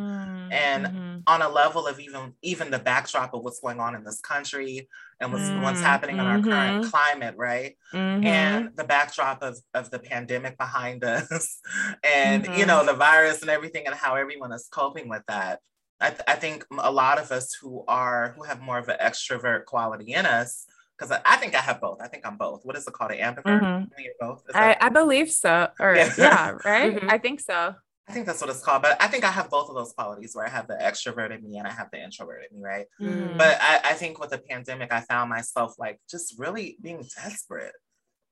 And 0.52 0.86
Mhm. 0.86 1.24
on 1.28 1.42
a 1.42 1.50
level 1.50 1.88
of 1.88 2.00
even 2.00 2.34
even 2.42 2.72
the 2.72 2.80
backdrop 2.80 3.34
of 3.34 3.42
what's 3.44 3.60
going 3.62 3.80
on 3.80 3.96
in 3.96 4.04
this 4.04 4.20
country 4.20 4.90
and 5.20 5.32
what's 5.32 5.50
what's 5.52 5.82
Mm, 5.82 5.84
happening 5.84 6.18
in 6.18 6.26
our 6.26 6.40
current 6.42 6.84
mhm. 6.86 6.92
climate, 6.92 7.36
right? 7.38 7.78
And 8.24 8.76
the 8.76 8.84
backdrop 8.84 9.42
of 9.42 9.58
of 9.74 9.90
the 9.92 10.00
pandemic 10.00 10.58
behind 10.58 11.04
us, 11.04 11.60
and 12.04 12.46
you 12.58 12.66
know 12.66 12.86
the 12.86 12.94
virus 12.94 13.42
and 13.42 13.50
everything, 13.50 13.88
and 13.88 13.96
how 13.96 14.16
everyone 14.16 14.52
is 14.52 14.68
coping 14.72 15.08
with 15.10 15.24
that. 15.28 15.62
I, 16.02 16.10
th- 16.10 16.22
I 16.28 16.36
think 16.36 16.66
a 16.78 16.92
lot 16.92 17.20
of 17.20 17.32
us 17.32 17.54
who 17.54 17.84
are 17.88 18.34
who 18.36 18.44
have 18.44 18.62
more 18.62 18.78
of 18.78 18.88
an 18.90 18.98
extrovert 19.02 19.66
quality 19.66 20.14
in 20.14 20.26
us 20.26 20.66
because 20.98 21.12
I, 21.12 21.22
I, 21.26 21.38
think 21.38 21.56
I 21.56 21.60
have 21.60 21.80
both. 21.80 22.02
I 22.02 22.08
think 22.08 22.26
I'm 22.28 22.38
both. 22.38 22.62
What 22.64 22.76
is 22.78 22.88
it 22.88 22.94
called? 22.94 23.12
An 23.12 23.20
ambivert? 23.36 23.62
Mm-hmm. 23.62 23.84
Both. 24.20 24.44
I, 24.54 24.76
I, 24.82 24.90
believe 24.90 25.32
so. 25.32 25.70
Or 25.80 25.96
yeah, 25.96 26.14
yeah 26.18 26.52
right. 26.66 26.96
Mm-hmm. 26.96 27.10
I 27.10 27.18
think 27.18 27.40
so. 27.40 27.76
I 28.10 28.12
think 28.12 28.26
that's 28.26 28.42
what 28.42 28.50
it's 28.50 28.64
called. 28.64 28.82
But 28.82 29.00
I 29.00 29.08
think 29.08 29.24
I 29.24 29.30
have 29.30 29.52
both 29.52 29.70
of 29.70 29.76
those 29.76 29.94
qualities 29.94 30.36
where 30.36 30.46
I 30.46 30.50
have 30.50 30.68
the 30.68 30.74
extroverted 30.74 31.44
me 31.44 31.60
and 31.60 31.68
I 31.68 31.72
have 31.72 31.90
the 31.92 32.04
introverted 32.04 32.52
me, 32.52 32.60
right? 32.60 32.88
Mm-hmm. 33.00 33.38
But 33.38 33.60
I, 33.62 33.82
I 33.84 33.94
think 33.94 34.20
with 34.20 34.32
the 34.32 34.40
pandemic, 34.40 34.92
I 34.92 35.02
found 35.02 35.30
myself 35.30 35.76
like 35.78 36.00
just 36.10 36.34
really 36.40 36.78
being 36.82 37.06
desperate, 37.16 37.74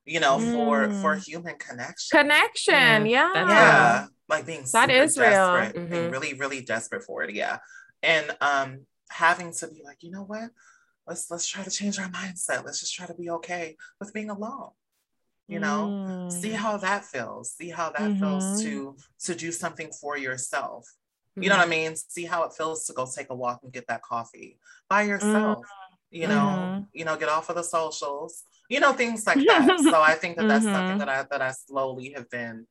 you 0.04 0.20
know, 0.20 0.40
mm. 0.40 0.52
for 0.52 0.90
for 1.02 1.16
mm. 1.16 1.24
human 1.24 1.58
connection. 1.60 2.18
Connection, 2.18 3.06
yeah. 3.06 3.32
Yeah. 3.36 3.50
yeah. 3.50 4.06
Like 4.28 4.48
being 4.48 4.66
that 4.74 4.90
is 4.90 5.14
desperate, 5.14 5.76
real. 5.76 5.84
Mm-hmm. 5.84 5.94
Being 5.94 6.12
really, 6.12 6.34
really 6.34 6.62
desperate 6.62 7.04
for 7.04 7.22
it. 7.24 7.36
Yeah. 7.36 7.60
And 8.02 8.36
um 8.42 8.88
having 9.12 9.54
to 9.54 9.68
be 9.68 9.84
like, 9.86 9.98
you 10.02 10.10
know 10.10 10.24
what? 10.24 10.50
Let's 11.06 11.30
let's 11.30 11.48
try 11.48 11.64
to 11.64 11.70
change 11.70 12.00
our 12.00 12.10
mindset. 12.10 12.66
Let's 12.66 12.80
just 12.80 12.96
try 12.96 13.06
to 13.06 13.14
be 13.14 13.30
okay 13.30 13.78
with 14.00 14.12
being 14.12 14.32
alone 14.32 14.72
you 15.48 15.60
know 15.60 15.88
mm. 15.88 16.32
see 16.32 16.50
how 16.50 16.78
that 16.78 17.06
feels 17.06 17.52
see 17.52 17.70
how 17.70 17.90
that 17.90 18.02
mm-hmm. 18.02 18.20
feels 18.20 18.62
to 18.62 18.96
to 19.20 19.36
do 19.36 19.52
something 19.52 19.90
for 20.00 20.18
yourself 20.18 20.86
mm-hmm. 21.32 21.44
you 21.44 21.50
know 21.50 21.56
what 21.56 21.62
i 21.62 21.64
mm-hmm. 21.64 21.84
mean 21.86 21.96
see 21.96 22.26
how 22.26 22.44
it 22.44 22.54
feels 22.54 22.86
to 22.86 22.94
go 22.94 23.08
take 23.14 23.30
a 23.30 23.36
walk 23.36 23.62
and 23.64 23.72
get 23.72 23.88
that 23.88 24.02
coffee 24.02 24.60
by 24.90 25.04
yourself 25.04 25.60
mm-hmm. 25.60 26.22
you 26.22 26.28
know 26.28 26.36
mm-hmm. 26.36 26.82
you 26.94 27.06
know 27.06 27.16
get 27.16 27.30
off 27.30 27.50
of 27.50 27.56
the 27.56 27.64
socials 27.64 28.44
you 28.70 28.80
know 28.80 28.94
things 28.94 29.26
like 29.26 29.44
that 29.46 29.80
so 29.84 30.02
i 30.02 30.14
think 30.14 30.38
that 30.38 30.48
that's 30.48 30.66
something 30.66 30.82
mm-hmm. 30.82 31.00
that 31.00 31.10
i 31.10 31.24
that 31.24 31.42
i 31.42 31.52
slowly 31.52 32.12
have 32.12 32.30
been 32.30 32.68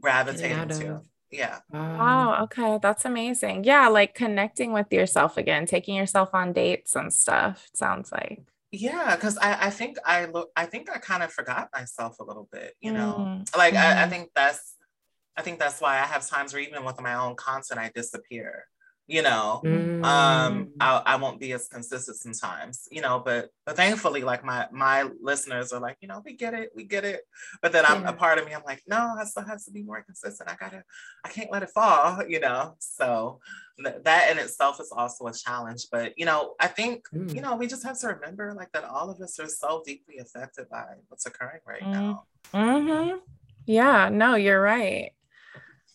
gravitating 0.00 0.68
to 0.68 1.00
yeah 1.30 1.58
oh 1.74 2.44
okay 2.44 2.78
that's 2.80 3.04
amazing 3.04 3.64
yeah 3.64 3.88
like 3.88 4.14
connecting 4.14 4.72
with 4.72 4.90
yourself 4.92 5.36
again 5.36 5.66
taking 5.66 5.96
yourself 5.96 6.30
on 6.32 6.52
dates 6.52 6.94
and 6.94 7.12
stuff 7.12 7.68
sounds 7.74 8.12
like 8.12 8.44
yeah 8.80 9.14
because 9.14 9.38
I, 9.38 9.66
I 9.66 9.70
think 9.70 9.96
i 10.04 10.26
look 10.26 10.50
i 10.56 10.66
think 10.66 10.90
i 10.90 10.98
kind 10.98 11.22
of 11.22 11.32
forgot 11.32 11.68
myself 11.72 12.18
a 12.20 12.24
little 12.24 12.48
bit 12.52 12.74
you 12.80 12.92
know 12.92 13.16
mm. 13.18 13.56
like 13.56 13.74
mm. 13.74 13.78
I, 13.78 13.90
I 13.90 13.94
mm-hmm. 13.94 14.10
think 14.10 14.30
that's 14.34 14.74
i 15.36 15.42
think 15.42 15.58
that's 15.58 15.80
why 15.80 15.94
i 15.94 16.04
have 16.04 16.26
times 16.26 16.52
where 16.52 16.62
even 16.62 16.84
with 16.84 17.00
my 17.00 17.14
own 17.14 17.36
content 17.36 17.80
i 17.80 17.90
disappear 17.94 18.64
you 19.06 19.22
know 19.22 19.60
mm. 19.64 20.04
um 20.04 20.68
I, 20.80 21.02
I 21.06 21.16
won't 21.16 21.40
be 21.40 21.52
as 21.52 21.68
consistent 21.68 22.16
sometimes 22.16 22.88
you 22.90 23.00
know 23.00 23.20
but 23.24 23.50
but 23.64 23.76
thankfully 23.76 24.22
like 24.22 24.44
my 24.44 24.66
my 24.72 25.08
listeners 25.20 25.72
are 25.72 25.80
like 25.80 25.96
you 26.00 26.08
know 26.08 26.22
we 26.24 26.34
get 26.34 26.54
it 26.54 26.70
we 26.74 26.84
get 26.84 27.04
it 27.04 27.20
but 27.62 27.72
then 27.72 27.84
i'm 27.86 28.02
yeah. 28.02 28.10
a 28.10 28.12
part 28.12 28.38
of 28.38 28.46
me 28.46 28.54
i'm 28.54 28.64
like 28.66 28.82
no 28.86 29.14
i 29.18 29.24
still 29.24 29.44
have 29.44 29.62
to 29.64 29.70
be 29.70 29.82
more 29.82 30.02
consistent 30.02 30.50
i 30.50 30.56
gotta 30.56 30.82
i 31.24 31.28
can't 31.28 31.52
let 31.52 31.62
it 31.62 31.70
fall 31.70 32.20
you 32.28 32.40
know 32.40 32.74
so 32.78 33.38
th- 33.82 33.96
that 34.02 34.30
in 34.30 34.38
itself 34.38 34.80
is 34.80 34.92
also 34.94 35.26
a 35.26 35.32
challenge 35.32 35.86
but 35.92 36.12
you 36.16 36.26
know 36.26 36.54
i 36.60 36.66
think 36.66 37.06
mm. 37.14 37.32
you 37.32 37.40
know 37.40 37.54
we 37.54 37.66
just 37.66 37.84
have 37.84 37.98
to 37.98 38.08
remember 38.08 38.54
like 38.56 38.72
that 38.72 38.84
all 38.84 39.08
of 39.08 39.20
us 39.20 39.38
are 39.38 39.48
so 39.48 39.82
deeply 39.86 40.18
affected 40.18 40.68
by 40.68 40.84
what's 41.08 41.26
occurring 41.26 41.60
right 41.66 41.82
mm. 41.82 41.92
now 41.92 42.24
mm-hmm. 42.52 43.18
yeah 43.66 44.08
no 44.08 44.34
you're 44.34 44.60
right 44.60 45.12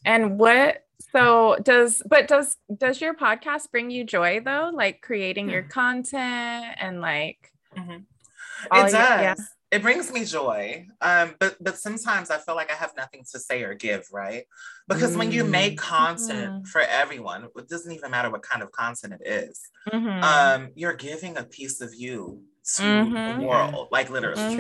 and 0.06 0.40
what 0.40 0.86
so 1.12 1.58
does 1.64 2.02
but 2.06 2.28
does 2.28 2.58
does 2.76 3.02
your 3.02 3.14
podcast 3.14 3.72
bring 3.72 3.90
you 3.90 4.04
joy 4.04 4.42
though 4.44 4.72
like 4.74 5.02
creating 5.02 5.50
your 5.50 5.64
content 5.64 6.66
and 6.80 7.02
like 7.02 7.52
mm-hmm. 7.78 7.92
it 7.92 8.70
does 8.70 8.94
yeah. 8.94 9.36
it 9.72 9.82
brings 9.82 10.12
me 10.12 10.26
joy 10.26 10.86
um 11.02 11.36
but 11.40 11.56
but 11.62 11.78
sometimes 11.78 12.30
i 12.30 12.38
feel 12.38 12.56
like 12.56 12.72
i 12.72 12.76
have 12.76 12.94
nothing 12.96 13.24
to 13.32 13.40
say 13.40 13.64
or 13.64 13.74
give 13.74 14.06
right 14.12 14.46
because 14.88 15.12
mm-hmm. 15.12 15.20
when 15.20 15.32
you 15.32 15.44
make 15.44 15.78
mm-hmm. 15.78 15.96
content 15.96 16.52
mm-hmm. 16.52 16.64
for 16.66 16.82
everyone 16.82 17.48
it 17.56 17.70
doesn't 17.70 17.92
even 17.92 18.12
matter 18.12 18.30
what 18.30 18.44
kind 18.44 18.62
of 18.62 18.72
content 18.72 19.14
it 19.20 19.28
is, 19.28 19.62
mm-hmm. 19.92 20.24
um 20.24 20.70
you're 20.76 20.94
giving 20.94 21.38
a 21.38 21.44
piece 21.44 21.82
of 21.82 21.94
you 21.96 22.42
to 22.64 22.84
the 22.84 23.44
world 23.44 23.88
like 23.92 24.10
literally 24.10 24.56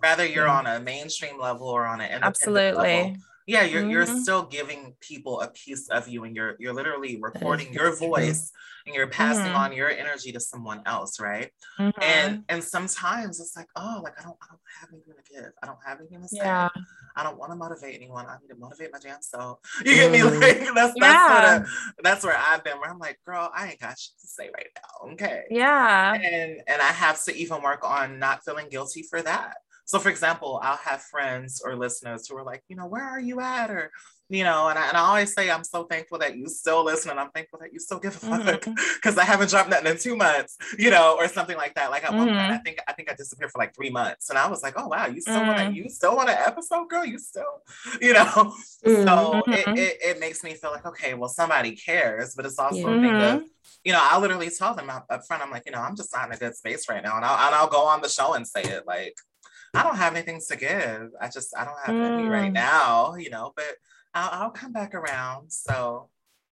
whether 0.00 0.26
you're 0.26 0.48
on 0.48 0.66
a 0.66 0.78
mainstream 0.78 1.40
level 1.40 1.66
or 1.66 1.86
on 1.86 2.00
an 2.00 2.06
independent 2.06 2.24
absolutely 2.24 2.82
level, 2.82 3.16
yeah 3.46 3.62
you're 3.62 3.82
mm-hmm. 3.82 3.90
you're 3.90 4.06
still 4.06 4.42
giving 4.42 4.94
people 5.00 5.40
a 5.40 5.48
piece 5.48 5.88
of 5.88 6.08
you 6.08 6.24
and 6.24 6.34
you're 6.34 6.56
you're 6.58 6.74
literally 6.74 7.18
recording 7.20 7.72
your 7.72 7.96
voice 7.96 8.52
and 8.86 8.94
you're 8.94 9.06
passing 9.06 9.44
mm-hmm. 9.44 9.56
on 9.56 9.72
your 9.72 9.88
energy 9.88 10.32
to 10.32 10.40
someone 10.40 10.82
else 10.84 11.20
right 11.20 11.50
mm-hmm. 11.78 12.02
and 12.02 12.42
and 12.48 12.62
sometimes 12.62 13.40
it's 13.40 13.56
like 13.56 13.68
oh 13.76 14.00
like 14.02 14.18
i 14.20 14.22
don't 14.22 14.36
i 14.42 14.46
don't 14.48 14.60
have 14.80 14.90
anything 14.92 15.14
to 15.14 15.32
give 15.32 15.52
i 15.62 15.66
don't 15.66 15.78
have 15.84 16.00
anything 16.00 16.20
to 16.20 16.28
say 16.28 16.38
yeah. 16.38 16.68
i 17.14 17.22
don't 17.22 17.38
want 17.38 17.50
to 17.50 17.56
motivate 17.56 17.94
anyone 17.94 18.26
i 18.26 18.36
need 18.42 18.48
to 18.48 18.56
motivate 18.56 18.90
my 18.92 18.98
damn 18.98 19.22
self 19.22 19.58
you 19.84 19.94
get 19.94 20.10
me 20.10 20.18
mm-hmm. 20.18 20.40
like 20.40 20.74
that's 20.74 20.94
yeah. 20.96 21.52
sort 21.52 21.62
of 21.62 21.68
that's 22.02 22.24
where 22.24 22.36
i've 22.48 22.64
been 22.64 22.78
where 22.78 22.90
i'm 22.90 22.98
like 22.98 23.18
girl 23.24 23.50
i 23.54 23.68
ain't 23.68 23.80
got 23.80 23.98
shit 23.98 24.18
to 24.20 24.26
say 24.26 24.50
right 24.54 24.68
now 24.74 25.12
okay 25.12 25.44
yeah 25.50 26.14
and 26.14 26.60
and 26.66 26.82
i 26.82 26.86
have 26.86 27.22
to 27.22 27.34
even 27.34 27.62
work 27.62 27.88
on 27.88 28.18
not 28.18 28.44
feeling 28.44 28.68
guilty 28.68 29.02
for 29.02 29.22
that 29.22 29.54
so, 29.86 30.00
for 30.00 30.08
example, 30.08 30.58
I'll 30.64 30.76
have 30.78 31.00
friends 31.02 31.62
or 31.64 31.76
listeners 31.76 32.26
who 32.26 32.36
are 32.36 32.42
like, 32.42 32.64
you 32.68 32.74
know, 32.74 32.86
where 32.86 33.04
are 33.04 33.20
you 33.20 33.40
at? 33.40 33.70
Or, 33.70 33.92
you 34.28 34.42
know, 34.42 34.66
and 34.66 34.76
I, 34.76 34.88
and 34.88 34.96
I 34.96 35.00
always 35.00 35.32
say, 35.32 35.48
I'm 35.48 35.62
so 35.62 35.84
thankful 35.84 36.18
that 36.18 36.36
you 36.36 36.48
still 36.48 36.84
listen. 36.84 37.12
And 37.12 37.20
I'm 37.20 37.30
thankful 37.30 37.60
that 37.60 37.72
you 37.72 37.78
still 37.78 38.00
give 38.00 38.16
a 38.16 38.18
fuck 38.18 38.44
because 38.44 38.74
mm-hmm. 38.74 39.18
I 39.20 39.22
haven't 39.22 39.48
dropped 39.48 39.70
nothing 39.70 39.86
in 39.86 39.96
two 39.96 40.16
months, 40.16 40.58
you 40.76 40.90
know, 40.90 41.14
or 41.16 41.28
something 41.28 41.56
like 41.56 41.74
that. 41.74 41.92
Like 41.92 42.02
at 42.02 42.10
mm-hmm. 42.10 42.18
one 42.18 42.28
point, 42.30 42.40
I 42.40 42.48
mm-hmm. 42.54 42.62
think 42.64 42.80
I 42.88 42.92
think 42.94 43.12
I 43.12 43.14
disappeared 43.14 43.52
for 43.52 43.58
like 43.60 43.76
three 43.76 43.90
months, 43.90 44.28
and 44.28 44.36
I 44.36 44.48
was 44.50 44.64
like, 44.64 44.74
oh 44.76 44.88
wow, 44.88 45.06
you 45.06 45.20
still 45.20 45.36
mm-hmm. 45.36 45.46
want 45.46 45.76
to, 45.76 45.80
you 45.80 45.88
still 45.88 46.16
want 46.16 46.30
an 46.30 46.38
episode, 46.44 46.88
girl? 46.88 47.04
You 47.04 47.20
still, 47.20 47.62
you 48.02 48.14
know. 48.14 48.52
So 48.84 48.88
it, 48.88 48.96
mm-hmm. 48.96 49.76
it, 49.76 49.98
it 50.02 50.20
makes 50.20 50.42
me 50.42 50.54
feel 50.54 50.72
like 50.72 50.86
okay, 50.86 51.14
well 51.14 51.28
somebody 51.28 51.76
cares, 51.76 52.34
but 52.34 52.44
it's 52.44 52.58
also 52.58 52.88
a 52.88 53.00
thing 53.00 53.14
of 53.14 53.44
you 53.84 53.92
know, 53.92 54.00
I 54.02 54.18
literally 54.18 54.50
tell 54.50 54.74
them 54.74 54.90
up, 54.90 55.06
up 55.10 55.24
front, 55.28 55.44
I'm 55.44 55.50
like, 55.52 55.62
you 55.64 55.70
know, 55.70 55.80
I'm 55.80 55.94
just 55.94 56.12
not 56.12 56.26
in 56.26 56.32
a 56.32 56.36
good 56.36 56.56
space 56.56 56.88
right 56.88 57.02
now. 57.02 57.16
And 57.16 57.24
I'll, 57.24 57.46
and 57.46 57.54
I'll 57.54 57.68
go 57.68 57.82
on 57.82 58.00
the 58.00 58.08
show 58.08 58.34
and 58.34 58.46
say 58.46 58.62
it 58.62 58.84
like, 58.84 59.14
I 59.76 59.82
don't 59.82 59.96
have 59.96 60.14
anything 60.14 60.40
to 60.48 60.56
give. 60.56 61.10
I 61.20 61.28
just 61.28 61.56
I 61.56 61.64
don't 61.64 61.78
have 61.84 61.94
mm. 61.94 62.18
any 62.18 62.28
right 62.28 62.50
mm. 62.50 62.54
now, 62.54 63.14
you 63.16 63.30
know, 63.30 63.52
but 63.54 63.76
I'll, 64.14 64.42
I'll 64.42 64.50
come 64.50 64.72
back 64.72 64.94
around. 64.94 65.52
So, 65.52 66.08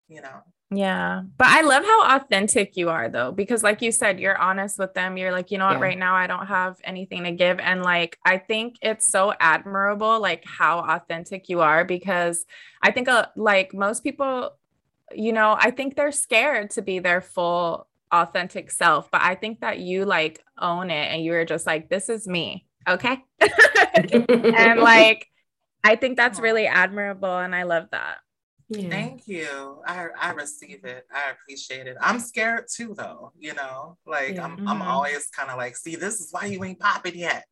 you 0.08 0.22
know. 0.22 0.42
Yeah. 0.70 1.22
But 1.38 1.48
I 1.48 1.62
love 1.62 1.84
how 1.84 2.18
authentic 2.18 2.76
you 2.76 2.90
are 2.90 3.08
though, 3.08 3.32
because 3.32 3.64
like 3.64 3.82
you 3.82 3.92
said, 3.92 4.20
you're 4.20 4.38
honest 4.38 4.80
with 4.80 4.94
them. 4.94 5.18
You're 5.18 5.32
like, 5.32 5.52
you 5.52 5.58
know 5.58 5.68
what, 5.68 5.78
yeah. 5.78 5.84
right 5.84 5.98
now 5.98 6.16
I 6.16 6.28
don't 6.28 6.48
have 6.48 6.78
anything 6.84 7.24
to 7.24 7.32
give. 7.32 7.60
And 7.60 7.84
like, 7.84 8.18
I 8.26 8.40
think 8.40 8.78
it's 8.82 9.10
so 9.10 9.34
admirable, 9.40 10.20
like 10.20 10.44
how 10.46 10.80
authentic 10.80 11.48
you 11.48 11.62
are, 11.62 11.86
because 11.86 12.46
I 12.82 12.92
think 12.92 13.08
uh, 13.08 13.28
like 13.36 13.74
most 13.74 14.04
people, 14.04 14.52
you 15.14 15.32
know, 15.32 15.56
I 15.58 15.70
think 15.72 15.96
they're 15.96 16.12
scared 16.12 16.72
to 16.72 16.82
be 16.82 17.00
their 17.00 17.22
full 17.22 17.88
authentic 18.12 18.72
self. 18.72 19.12
But 19.12 19.22
I 19.22 19.36
think 19.36 19.62
that 19.62 19.80
you 19.80 20.06
like 20.06 20.44
own 20.60 20.90
it 20.90 21.12
and 21.12 21.24
you're 21.24 21.46
just 21.46 21.68
like, 21.68 21.90
this 21.90 22.10
is 22.10 22.28
me 22.28 22.66
okay 22.88 23.18
and 23.96 24.80
like 24.80 25.28
i 25.84 25.96
think 25.96 26.18
that's 26.18 26.40
really 26.40 26.68
admirable 26.68 27.38
and 27.38 27.56
i 27.56 27.64
love 27.64 27.88
that 27.92 28.18
yeah. 28.70 28.90
Thank 28.90 29.28
you. 29.28 29.82
I, 29.86 30.08
I 30.20 30.32
receive 30.32 30.84
it. 30.86 31.06
I 31.14 31.32
appreciate 31.32 31.88
it. 31.88 31.98
I'm 32.02 32.20
scared 32.20 32.66
too, 32.74 32.94
though. 32.98 33.32
You 33.38 33.54
know, 33.54 33.98
like 34.06 34.36
yeah. 34.36 34.46
I'm, 34.46 34.58
mm-hmm. 34.58 34.68
I'm 34.68 34.82
always 34.82 35.28
kind 35.28 35.50
of 35.50 35.58
like, 35.58 35.76
see, 35.78 35.96
this 35.96 36.20
is 36.20 36.30
why 36.32 36.46
you 36.46 36.64
ain't 36.64 36.80
popping 36.80 37.18
yet. 37.18 37.46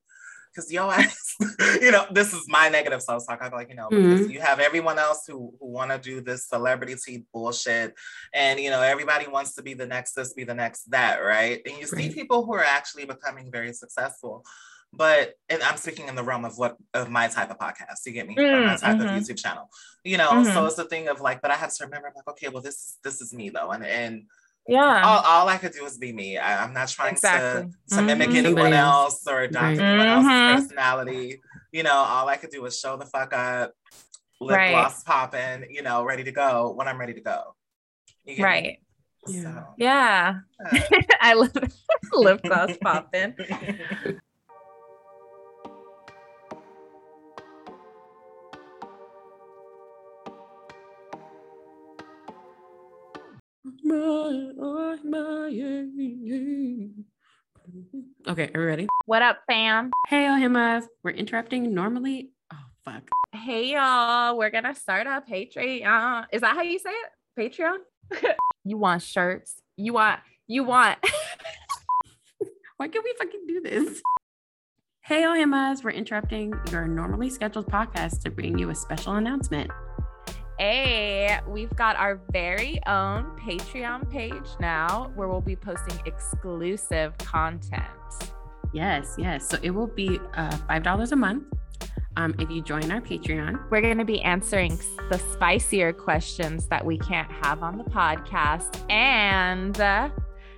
Because 0.53 0.71
yo 0.71 0.89
ass, 0.89 1.35
you 1.81 1.91
know, 1.91 2.05
this 2.11 2.33
is 2.33 2.43
my 2.49 2.67
negative 2.67 3.01
self 3.01 3.25
talk. 3.25 3.39
I'm 3.41 3.51
like, 3.51 3.69
you 3.69 3.75
know, 3.75 3.87
mm-hmm. 3.87 4.11
because 4.11 4.31
you 4.31 4.41
have 4.41 4.59
everyone 4.59 4.99
else 4.99 5.23
who 5.25 5.53
who 5.59 5.67
want 5.67 5.91
to 5.91 5.97
do 5.97 6.21
this 6.21 6.47
celebrity 6.47 7.25
bullshit, 7.33 7.93
and 8.33 8.59
you 8.59 8.69
know, 8.69 8.81
everybody 8.81 9.27
wants 9.27 9.53
to 9.55 9.63
be 9.63 9.73
the 9.73 9.85
next 9.85 10.13
this, 10.13 10.33
be 10.33 10.43
the 10.43 10.53
next 10.53 10.91
that, 10.91 11.19
right? 11.19 11.61
And 11.65 11.75
you 11.75 11.87
right. 11.91 12.03
see 12.03 12.09
people 12.09 12.45
who 12.45 12.53
are 12.53 12.63
actually 12.63 13.05
becoming 13.05 13.49
very 13.49 13.71
successful 13.71 14.43
but 14.93 15.35
I'm 15.49 15.77
speaking 15.77 16.07
in 16.07 16.15
the 16.15 16.23
realm 16.23 16.45
of 16.45 16.57
what 16.57 16.77
of 16.93 17.09
my 17.09 17.27
type 17.27 17.49
of 17.49 17.57
podcast. 17.57 18.05
You 18.05 18.11
get 18.11 18.27
me? 18.27 18.35
Mm, 18.35 18.65
my 18.65 18.75
type 18.75 18.97
mm-hmm. 18.97 19.01
of 19.01 19.23
YouTube 19.23 19.41
channel. 19.41 19.69
You 20.03 20.17
know, 20.17 20.31
mm-hmm. 20.31 20.53
so 20.53 20.65
it's 20.65 20.75
the 20.75 20.85
thing 20.85 21.07
of 21.07 21.21
like, 21.21 21.41
but 21.41 21.51
I 21.51 21.55
have 21.55 21.73
to 21.75 21.85
remember, 21.85 22.07
I'm 22.07 22.13
like, 22.15 22.27
okay, 22.29 22.49
well, 22.49 22.61
this 22.61 22.75
is 22.75 22.97
this 23.03 23.21
is 23.21 23.33
me 23.33 23.49
though, 23.49 23.71
and 23.71 23.85
and 23.85 24.23
yeah, 24.67 25.01
all, 25.03 25.23
all 25.25 25.49
I 25.49 25.57
could 25.57 25.71
do 25.71 25.85
is 25.85 25.97
be 25.97 26.11
me. 26.11 26.37
I, 26.37 26.63
am 26.63 26.73
not 26.73 26.89
trying 26.89 27.13
exactly. 27.13 27.63
to 27.63 27.95
to 27.95 27.95
mm-hmm. 27.95 28.05
mimic 28.05 28.29
anyone 28.31 28.73
else 28.73 29.25
or 29.27 29.41
adopt 29.41 29.79
anyone 29.79 30.07
else's 30.07 30.29
mm-hmm. 30.29 30.61
personality. 30.61 31.41
You 31.71 31.83
know, 31.83 31.95
all 31.95 32.27
I 32.27 32.35
could 32.35 32.51
do 32.51 32.65
is 32.65 32.77
show 32.77 32.97
the 32.97 33.05
fuck 33.05 33.33
up, 33.33 33.73
lip 34.41 34.57
right. 34.57 34.71
gloss 34.71 35.03
popping, 35.03 35.67
you 35.69 35.83
know, 35.83 36.03
ready 36.03 36.23
to 36.25 36.31
go 36.31 36.73
when 36.75 36.87
I'm 36.87 36.99
ready 36.99 37.13
to 37.13 37.21
go. 37.21 37.55
Right. 38.37 38.63
Me? 38.63 38.79
Yeah. 39.27 39.41
So, 39.41 39.63
yeah. 39.77 40.39
Uh, 40.65 40.79
I 41.21 41.33
love 41.33 41.51
lip 42.13 42.41
gloss 42.43 42.77
popping. 42.81 43.35
Okay, 53.91 53.97
are 58.53 58.61
we 58.61 58.65
ready? 58.65 58.87
What 59.05 59.21
up, 59.21 59.39
fam? 59.47 59.91
Hey, 60.07 60.27
Ohemaa. 60.27 60.83
We're 61.03 61.11
interrupting 61.11 61.73
normally. 61.73 62.31
Oh, 62.53 62.57
fuck. 62.85 63.09
Hey, 63.33 63.73
y'all. 63.73 64.37
We're 64.37 64.49
going 64.49 64.63
to 64.63 64.75
start 64.75 65.07
a 65.07 65.21
Patreon. 65.29 66.27
Is 66.31 66.39
that 66.39 66.55
how 66.55 66.61
you 66.61 66.79
say 66.79 66.91
it? 66.91 67.09
Patreon? 67.37 67.79
you 68.63 68.77
want 68.77 69.01
shirts? 69.01 69.61
You 69.75 69.91
want, 69.91 70.21
you 70.47 70.63
want. 70.63 70.97
Why 72.77 72.87
can't 72.87 73.03
we 73.03 73.13
fucking 73.19 73.45
do 73.45 73.59
this? 73.59 74.01
Hey, 75.01 75.23
Ohemaas, 75.23 75.83
we're 75.83 75.91
interrupting 75.91 76.53
your 76.71 76.87
normally 76.87 77.29
scheduled 77.29 77.67
podcast 77.67 78.21
to 78.21 78.31
bring 78.31 78.57
you 78.57 78.69
a 78.69 78.75
special 78.75 79.15
announcement. 79.15 79.69
Hey, 80.61 81.39
we've 81.47 81.75
got 81.75 81.95
our 81.95 82.21
very 82.31 82.79
own 82.85 83.35
Patreon 83.35 84.07
page 84.11 84.45
now 84.59 85.11
where 85.15 85.27
we'll 85.27 85.41
be 85.41 85.55
posting 85.55 85.99
exclusive 86.05 87.17
content. 87.17 87.83
Yes, 88.71 89.15
yes. 89.17 89.49
So 89.49 89.57
it 89.63 89.71
will 89.71 89.87
be 89.87 90.19
uh, 90.35 90.51
$5 90.69 91.11
a 91.11 91.15
month 91.15 91.45
um, 92.15 92.35
if 92.37 92.51
you 92.51 92.61
join 92.61 92.91
our 92.91 93.01
Patreon. 93.01 93.71
We're 93.71 93.81
going 93.81 93.97
to 93.97 94.05
be 94.05 94.21
answering 94.21 94.77
the 95.09 95.17
spicier 95.33 95.93
questions 95.93 96.67
that 96.67 96.85
we 96.85 96.99
can't 96.99 97.31
have 97.43 97.63
on 97.63 97.79
the 97.79 97.85
podcast. 97.85 98.87
And 98.87 99.81
uh, 99.81 100.09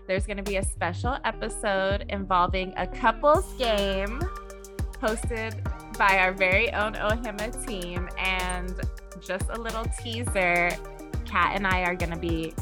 there's 0.05 0.25
going 0.25 0.35
to 0.35 0.43
be 0.43 0.57
a 0.57 0.65
special 0.65 1.15
episode 1.23 2.07
involving 2.09 2.73
a 2.75 2.87
couples 2.87 3.53
game 3.53 4.19
hosted 5.01 5.63
by 5.97 6.17
our 6.17 6.33
very 6.33 6.73
own 6.73 6.95
Ohemaa 6.95 7.65
team. 7.65 8.09
And 8.17 8.81
just 9.25 9.49
a 9.49 9.59
little 9.59 9.85
teaser 10.01 10.69
Kat 11.25 11.55
and 11.55 11.65
I 11.65 11.81
are 11.81 11.95
going 11.95 12.11
to 12.11 12.17
be 12.17 12.53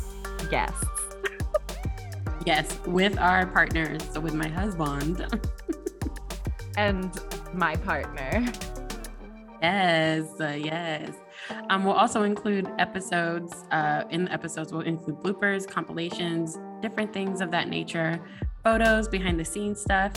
guests. 0.49 0.85
yes, 2.45 2.79
with 2.85 3.17
our 3.17 3.45
partners. 3.47 4.01
So, 4.13 4.19
with 4.19 4.33
my 4.33 4.47
husband. 4.47 5.25
and 6.77 7.11
my 7.53 7.75
partner. 7.75 8.45
Yes, 9.61 10.25
uh, 10.39 10.57
yes. 10.57 11.11
Um, 11.69 11.83
we'll 11.83 11.93
also 11.93 12.23
include 12.23 12.71
episodes. 12.79 13.65
Uh, 13.71 14.03
in 14.09 14.25
the 14.25 14.31
episodes, 14.31 14.71
we'll 14.71 14.81
include 14.81 15.17
bloopers, 15.17 15.67
compilations, 15.67 16.57
different 16.81 17.13
things 17.13 17.41
of 17.41 17.51
that 17.51 17.67
nature, 17.67 18.19
photos, 18.63 19.07
behind 19.07 19.39
the 19.39 19.45
scenes 19.45 19.81
stuff, 19.81 20.13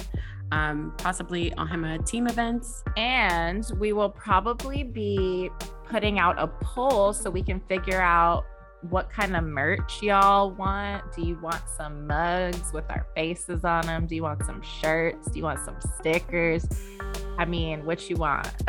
um, 0.55 0.95
possibly 0.99 1.51
Ohemaa 1.53 2.07
team 2.07 2.29
events. 2.29 2.85
And 2.97 3.69
we 3.79 3.93
will 3.93 4.11
probably 4.11 4.85
be 4.85 5.51
putting 5.85 6.19
out 6.19 6.39
a 6.39 6.47
poll 6.47 7.13
so 7.13 7.29
we 7.29 7.43
can 7.43 7.61
figure 7.61 8.01
out 8.01 8.45
what 8.89 9.11
kind 9.11 9.35
of 9.35 9.43
merch 9.45 10.03
y'all 10.03 10.53
want. 10.53 11.13
Do 11.13 11.23
you 11.23 11.37
want 11.41 11.63
some 11.77 12.07
mugs 12.07 12.73
with 12.73 12.85
our 12.91 13.07
faces 13.17 13.65
on 13.65 13.87
them? 13.87 14.07
Do 14.07 14.15
you 14.15 14.23
want 14.23 14.45
some 14.45 14.63
shirts? 14.63 15.29
Do 15.31 15.39
you 15.39 15.45
want 15.45 15.59
some 15.65 15.77
stickers? 15.99 16.67
I 17.37 17.47
mean, 17.47 17.85
what 17.85 18.09
you 18.09 18.17
want? 18.17 18.47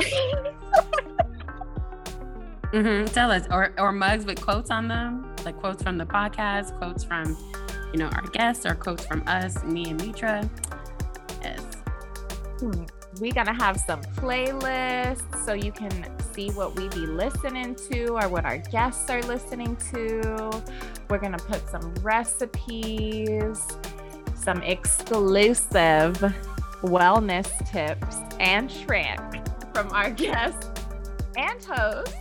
mm-hmm. 2.71 3.05
Tell 3.13 3.29
us, 3.31 3.45
or 3.51 3.73
or 3.77 3.91
mugs 3.91 4.25
with 4.25 4.41
quotes 4.41 4.71
on 4.71 4.87
them, 4.87 5.35
like 5.43 5.57
quotes 5.59 5.83
from 5.83 5.99
the 5.99 6.05
podcast, 6.05 6.75
quotes 6.79 7.03
from, 7.03 7.37
you 7.93 7.99
know, 7.99 8.07
our 8.07 8.25
guests, 8.31 8.65
or 8.65 8.73
quotes 8.73 9.05
from 9.05 9.21
us, 9.27 9.63
me 9.65 9.89
and 9.89 10.01
Mitra. 10.03 10.49
Hmm. 12.59 12.85
We're 13.19 13.33
gonna 13.33 13.53
have 13.53 13.77
some 13.79 14.01
playlists 14.01 15.45
so 15.45 15.53
you 15.53 15.71
can 15.71 15.91
see 16.33 16.49
what 16.51 16.75
we 16.75 16.87
be 16.89 17.05
listening 17.05 17.75
to 17.89 18.17
or 18.17 18.27
what 18.29 18.45
our 18.45 18.57
guests 18.57 19.09
are 19.09 19.21
listening 19.23 19.75
to. 19.93 20.63
We're 21.09 21.19
gonna 21.19 21.37
put 21.37 21.67
some 21.69 21.93
recipes, 21.95 23.65
some 24.35 24.61
exclusive 24.63 26.17
wellness 26.81 27.47
tips 27.71 28.17
and 28.39 28.69
trick 28.69 29.19
from 29.73 29.91
our 29.91 30.09
guests 30.11 30.69
and 31.37 31.63
hosts. 31.63 32.15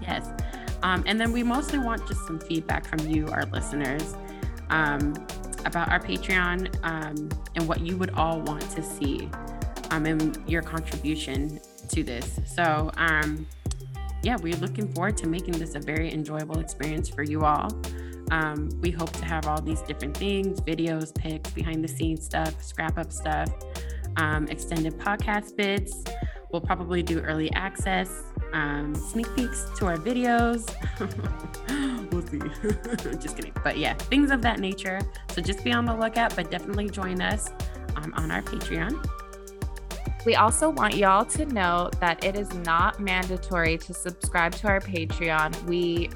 Yes. 0.00 0.28
Um, 0.82 1.02
and 1.06 1.20
then 1.20 1.32
we 1.32 1.42
mostly 1.42 1.78
want 1.78 2.06
just 2.06 2.26
some 2.26 2.38
feedback 2.38 2.86
from 2.86 3.00
you, 3.08 3.26
our 3.28 3.44
listeners, 3.46 4.14
um, 4.70 5.14
about 5.66 5.90
our 5.90 6.00
Patreon 6.00 6.74
um, 6.82 7.28
and 7.54 7.68
what 7.68 7.80
you 7.80 7.96
would 7.96 8.10
all 8.10 8.40
want 8.40 8.62
to 8.70 8.82
see 8.82 9.28
um, 9.90 10.06
and 10.06 10.38
your 10.48 10.62
contribution 10.62 11.60
to 11.88 12.02
this. 12.02 12.40
So, 12.46 12.90
um, 12.96 13.46
yeah, 14.22 14.36
we're 14.36 14.56
looking 14.56 14.92
forward 14.92 15.16
to 15.18 15.28
making 15.28 15.58
this 15.58 15.74
a 15.74 15.80
very 15.80 16.12
enjoyable 16.12 16.58
experience 16.58 17.08
for 17.08 17.22
you 17.22 17.44
all. 17.44 17.70
Um, 18.30 18.70
we 18.80 18.90
hope 18.90 19.12
to 19.12 19.24
have 19.24 19.46
all 19.46 19.60
these 19.60 19.80
different 19.82 20.16
things 20.16 20.60
videos, 20.60 21.14
pics, 21.14 21.50
behind 21.50 21.84
the 21.84 21.88
scenes 21.88 22.24
stuff, 22.24 22.60
scrap 22.62 22.98
up 22.98 23.12
stuff, 23.12 23.48
um, 24.16 24.48
extended 24.48 24.98
podcast 24.98 25.56
bits. 25.56 26.02
We'll 26.50 26.62
probably 26.62 27.02
do 27.02 27.20
early 27.20 27.52
access, 27.52 28.24
um, 28.52 28.94
sneak 28.94 29.34
peeks 29.34 29.66
to 29.78 29.86
our 29.86 29.96
videos. 29.96 30.66
we'll 32.12 32.26
see. 32.26 33.18
just 33.18 33.36
kidding. 33.36 33.52
But 33.62 33.78
yeah, 33.78 33.94
things 33.94 34.30
of 34.30 34.42
that 34.42 34.60
nature. 34.60 35.00
So 35.32 35.42
just 35.42 35.62
be 35.64 35.72
on 35.72 35.84
the 35.84 35.94
lookout, 35.94 36.34
but 36.36 36.50
definitely 36.50 36.88
join 36.88 37.20
us 37.20 37.50
um, 37.96 38.12
on 38.16 38.30
our 38.30 38.42
Patreon. 38.42 39.04
We 40.24 40.34
also 40.34 40.70
want 40.70 40.96
y'all 40.96 41.24
to 41.24 41.46
know 41.46 41.88
that 42.00 42.24
it 42.24 42.36
is 42.36 42.52
not 42.52 42.98
mandatory 42.98 43.78
to 43.78 43.94
subscribe 43.94 44.52
to 44.56 44.66
our 44.66 44.80
Patreon. 44.80 45.62
We 45.66 46.10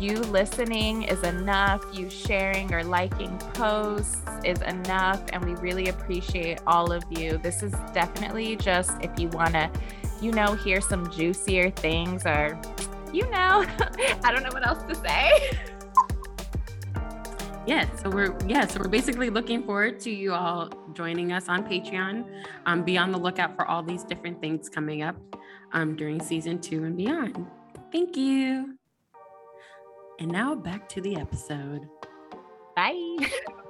you 0.00 0.16
listening 0.16 1.04
is 1.04 1.22
enough. 1.22 1.84
You 1.92 2.10
sharing 2.10 2.72
or 2.74 2.84
liking 2.84 3.36
posts 3.54 4.22
is 4.44 4.60
enough. 4.62 5.22
And 5.32 5.44
we 5.44 5.54
really 5.54 5.88
appreciate 5.88 6.60
all 6.66 6.92
of 6.92 7.02
you. 7.10 7.38
This 7.38 7.62
is 7.62 7.72
definitely 7.92 8.56
just 8.56 8.92
if 9.02 9.18
you 9.18 9.28
want 9.28 9.54
to, 9.54 9.70
you 10.20 10.32
know, 10.32 10.54
hear 10.54 10.80
some 10.80 11.10
juicier 11.10 11.70
things 11.70 12.24
or, 12.26 12.60
you 13.12 13.28
know, 13.30 13.64
I 14.24 14.32
don't 14.32 14.42
know 14.42 14.50
what 14.52 14.66
else 14.66 14.82
to 14.84 14.94
say. 14.94 15.58
yeah 17.66 17.84
so 17.96 18.08
we're 18.08 18.36
yeah 18.46 18.64
so 18.64 18.78
we're 18.78 18.88
basically 18.88 19.28
looking 19.28 19.60
forward 19.64 19.98
to 19.98 20.08
you 20.08 20.32
all 20.32 20.70
joining 20.92 21.32
us 21.32 21.48
on 21.48 21.64
patreon. 21.64 22.24
Um, 22.64 22.84
be 22.84 22.96
on 22.96 23.10
the 23.10 23.18
lookout 23.18 23.56
for 23.56 23.66
all 23.66 23.82
these 23.82 24.04
different 24.04 24.40
things 24.40 24.68
coming 24.68 25.02
up 25.02 25.16
um, 25.72 25.96
during 25.96 26.20
season 26.20 26.60
two 26.60 26.84
and 26.84 26.96
beyond. 26.96 27.46
Thank 27.92 28.16
you. 28.16 28.78
And 30.20 30.30
now 30.30 30.54
back 30.54 30.88
to 30.90 31.00
the 31.00 31.16
episode. 31.16 31.88
Bye 32.74 33.16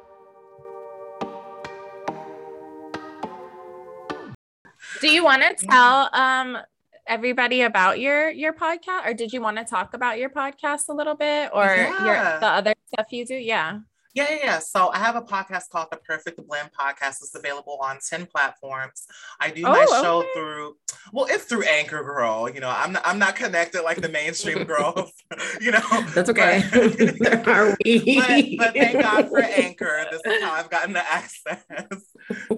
do 5.00 5.08
you 5.08 5.24
want 5.24 5.42
to 5.42 5.66
tell 5.66 6.10
um 6.12 6.58
everybody 7.06 7.62
about 7.62 8.00
your 8.00 8.30
your 8.30 8.52
podcast 8.52 9.06
or 9.06 9.14
did 9.14 9.32
you 9.32 9.40
want 9.40 9.56
to 9.56 9.64
talk 9.64 9.94
about 9.94 10.18
your 10.18 10.30
podcast 10.30 10.88
a 10.88 10.92
little 10.92 11.14
bit 11.14 11.50
or 11.52 11.64
yeah. 11.64 12.04
your 12.04 12.40
the 12.40 12.46
other 12.46 12.74
stuff 12.92 13.06
you 13.12 13.24
do 13.24 13.34
yeah 13.34 13.80
yeah, 14.16 14.28
yeah, 14.30 14.38
yeah. 14.44 14.58
So 14.60 14.88
I 14.88 14.98
have 14.98 15.14
a 15.14 15.20
podcast 15.20 15.68
called 15.68 15.88
The 15.92 15.98
Perfect 15.98 16.40
Blend 16.48 16.70
Podcast. 16.72 17.18
It's 17.20 17.34
available 17.34 17.78
on 17.82 17.98
10 18.08 18.24
platforms. 18.24 19.06
I 19.38 19.50
do 19.50 19.62
oh, 19.66 19.72
my 19.72 19.84
show 19.84 20.20
okay. 20.20 20.28
through, 20.34 20.76
well, 21.12 21.26
it's 21.28 21.44
through 21.44 21.64
Anchor 21.64 22.02
Girl. 22.02 22.48
You 22.48 22.60
know, 22.60 22.70
I'm 22.74 22.92
not, 22.92 23.02
I'm 23.06 23.18
not 23.18 23.36
connected 23.36 23.82
like 23.82 24.00
the 24.00 24.08
mainstream 24.08 24.64
girl, 24.64 25.10
you 25.60 25.70
know. 25.70 25.82
That's 26.14 26.30
okay. 26.30 26.64
But, 26.72 27.46
Are 27.48 27.76
we? 27.84 28.16
But, 28.16 28.44
but, 28.56 28.74
thank 28.74 29.02
God 29.02 29.28
for 29.28 29.40
Anchor. 29.40 30.06
This 30.10 30.22
is 30.24 30.42
how 30.42 30.52
I've 30.52 30.70
gotten 30.70 30.94
the 30.94 31.12
access 31.12 31.62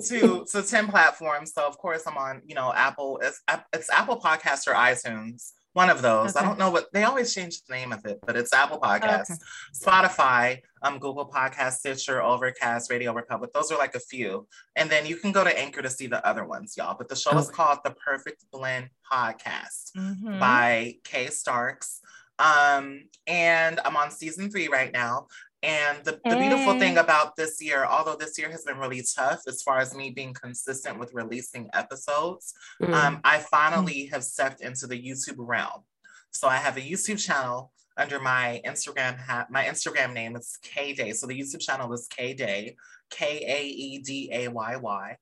to, 0.09 0.46
to 0.50 0.62
10 0.62 0.88
platforms. 0.88 1.52
So 1.52 1.66
of 1.66 1.78
course 1.78 2.02
I'm 2.07 2.16
on, 2.16 2.42
you 2.46 2.54
know, 2.54 2.72
Apple, 2.72 3.20
it's, 3.22 3.42
it's 3.72 3.90
Apple 3.90 4.20
Podcast 4.20 4.66
or 4.66 4.74
iTunes. 4.74 5.52
One 5.74 5.90
of 5.90 6.02
those. 6.02 6.35
Okay. 6.35 6.44
I 6.44 6.48
don't 6.48 6.59
know 6.59 6.70
what 6.70 6.87
they 6.92 7.04
always 7.04 7.33
change 7.33 7.62
the 7.62 7.74
name 7.74 7.92
of 7.92 8.04
it, 8.04 8.18
but 8.26 8.37
it's 8.37 8.52
Apple 8.52 8.81
Podcasts, 8.81 9.31
okay. 9.31 9.40
Spotify, 9.72 10.61
um, 10.83 10.98
Google 10.98 11.31
Podcast, 11.31 11.74
Stitcher, 11.74 12.20
Overcast, 12.20 12.90
RadioPublic. 12.90 13.52
Those 13.52 13.70
are 13.70 13.78
like 13.78 13.94
a 13.94 14.00
few. 14.00 14.48
And 14.74 14.90
then 14.90 15.07
you 15.07 15.16
can 15.16 15.31
go 15.31 15.44
to 15.44 15.57
Anchor 15.57 15.83
to 15.83 15.90
see 15.90 16.09
the 16.09 16.26
other 16.26 16.44
ones, 16.44 16.74
y'all. 16.76 16.96
But 16.98 17.09
the 17.09 17.14
show 17.14 17.31
okay. 17.31 17.40
is 17.40 17.50
called 17.50 17.78
The 17.85 17.92
Perfect 17.92 18.44
Blend 18.50 18.88
Podcast 19.12 19.92
mm-hmm. 19.96 20.40
by 20.40 20.96
Kae 21.04 21.31
Starks. 21.31 22.00
Um, 22.38 23.04
and 23.26 23.81
I'm 23.85 23.96
on 23.96 24.11
season 24.11 24.50
three 24.50 24.68
right 24.68 24.92
now. 24.92 25.26
And 25.62 26.05
the, 26.05 26.21
the 26.25 26.37
beautiful 26.37 26.79
thing 26.79 26.99
about 26.99 27.35
this 27.35 27.61
year, 27.61 27.85
although 27.85 28.14
this 28.14 28.38
year 28.38 28.49
has 28.51 28.62
been 28.62 28.79
really 28.79 29.03
tough 29.16 29.40
as 29.49 29.61
far 29.62 29.79
as 29.81 29.94
me 29.94 30.11
being 30.11 30.33
consistent 30.33 31.01
with 31.01 31.12
releasing 31.14 31.68
episodes, 31.75 32.55
mm. 32.81 32.92
um, 32.94 33.21
I 33.25 33.38
finally 33.38 34.05
mm. 34.05 34.11
have 34.12 34.23
stepped 34.23 34.61
into 34.61 34.87
the 34.87 35.01
YouTube 35.01 35.37
realm. 35.38 35.83
So 36.31 36.47
I 36.47 36.59
have 36.59 36.77
a 36.77 36.81
YouTube 36.81 37.18
channel 37.18 37.73
under 37.97 38.21
my 38.21 38.61
Instagram 38.64 39.18
ha- 39.18 39.47
my 39.51 39.64
Instagram 39.64 40.12
name 40.14 40.37
is 40.37 40.59
KaeDayy. 40.62 41.14
So 41.16 41.27
the 41.27 41.38
YouTube 41.38 41.61
channel 41.61 41.92
is 41.92 42.09
KaeDayy, 42.16 42.77
K 43.11 43.44
A 43.44 43.66
E 43.66 43.99
D 43.99 44.31
A 44.33 44.49
Y 44.49 44.77
Y 44.77 45.16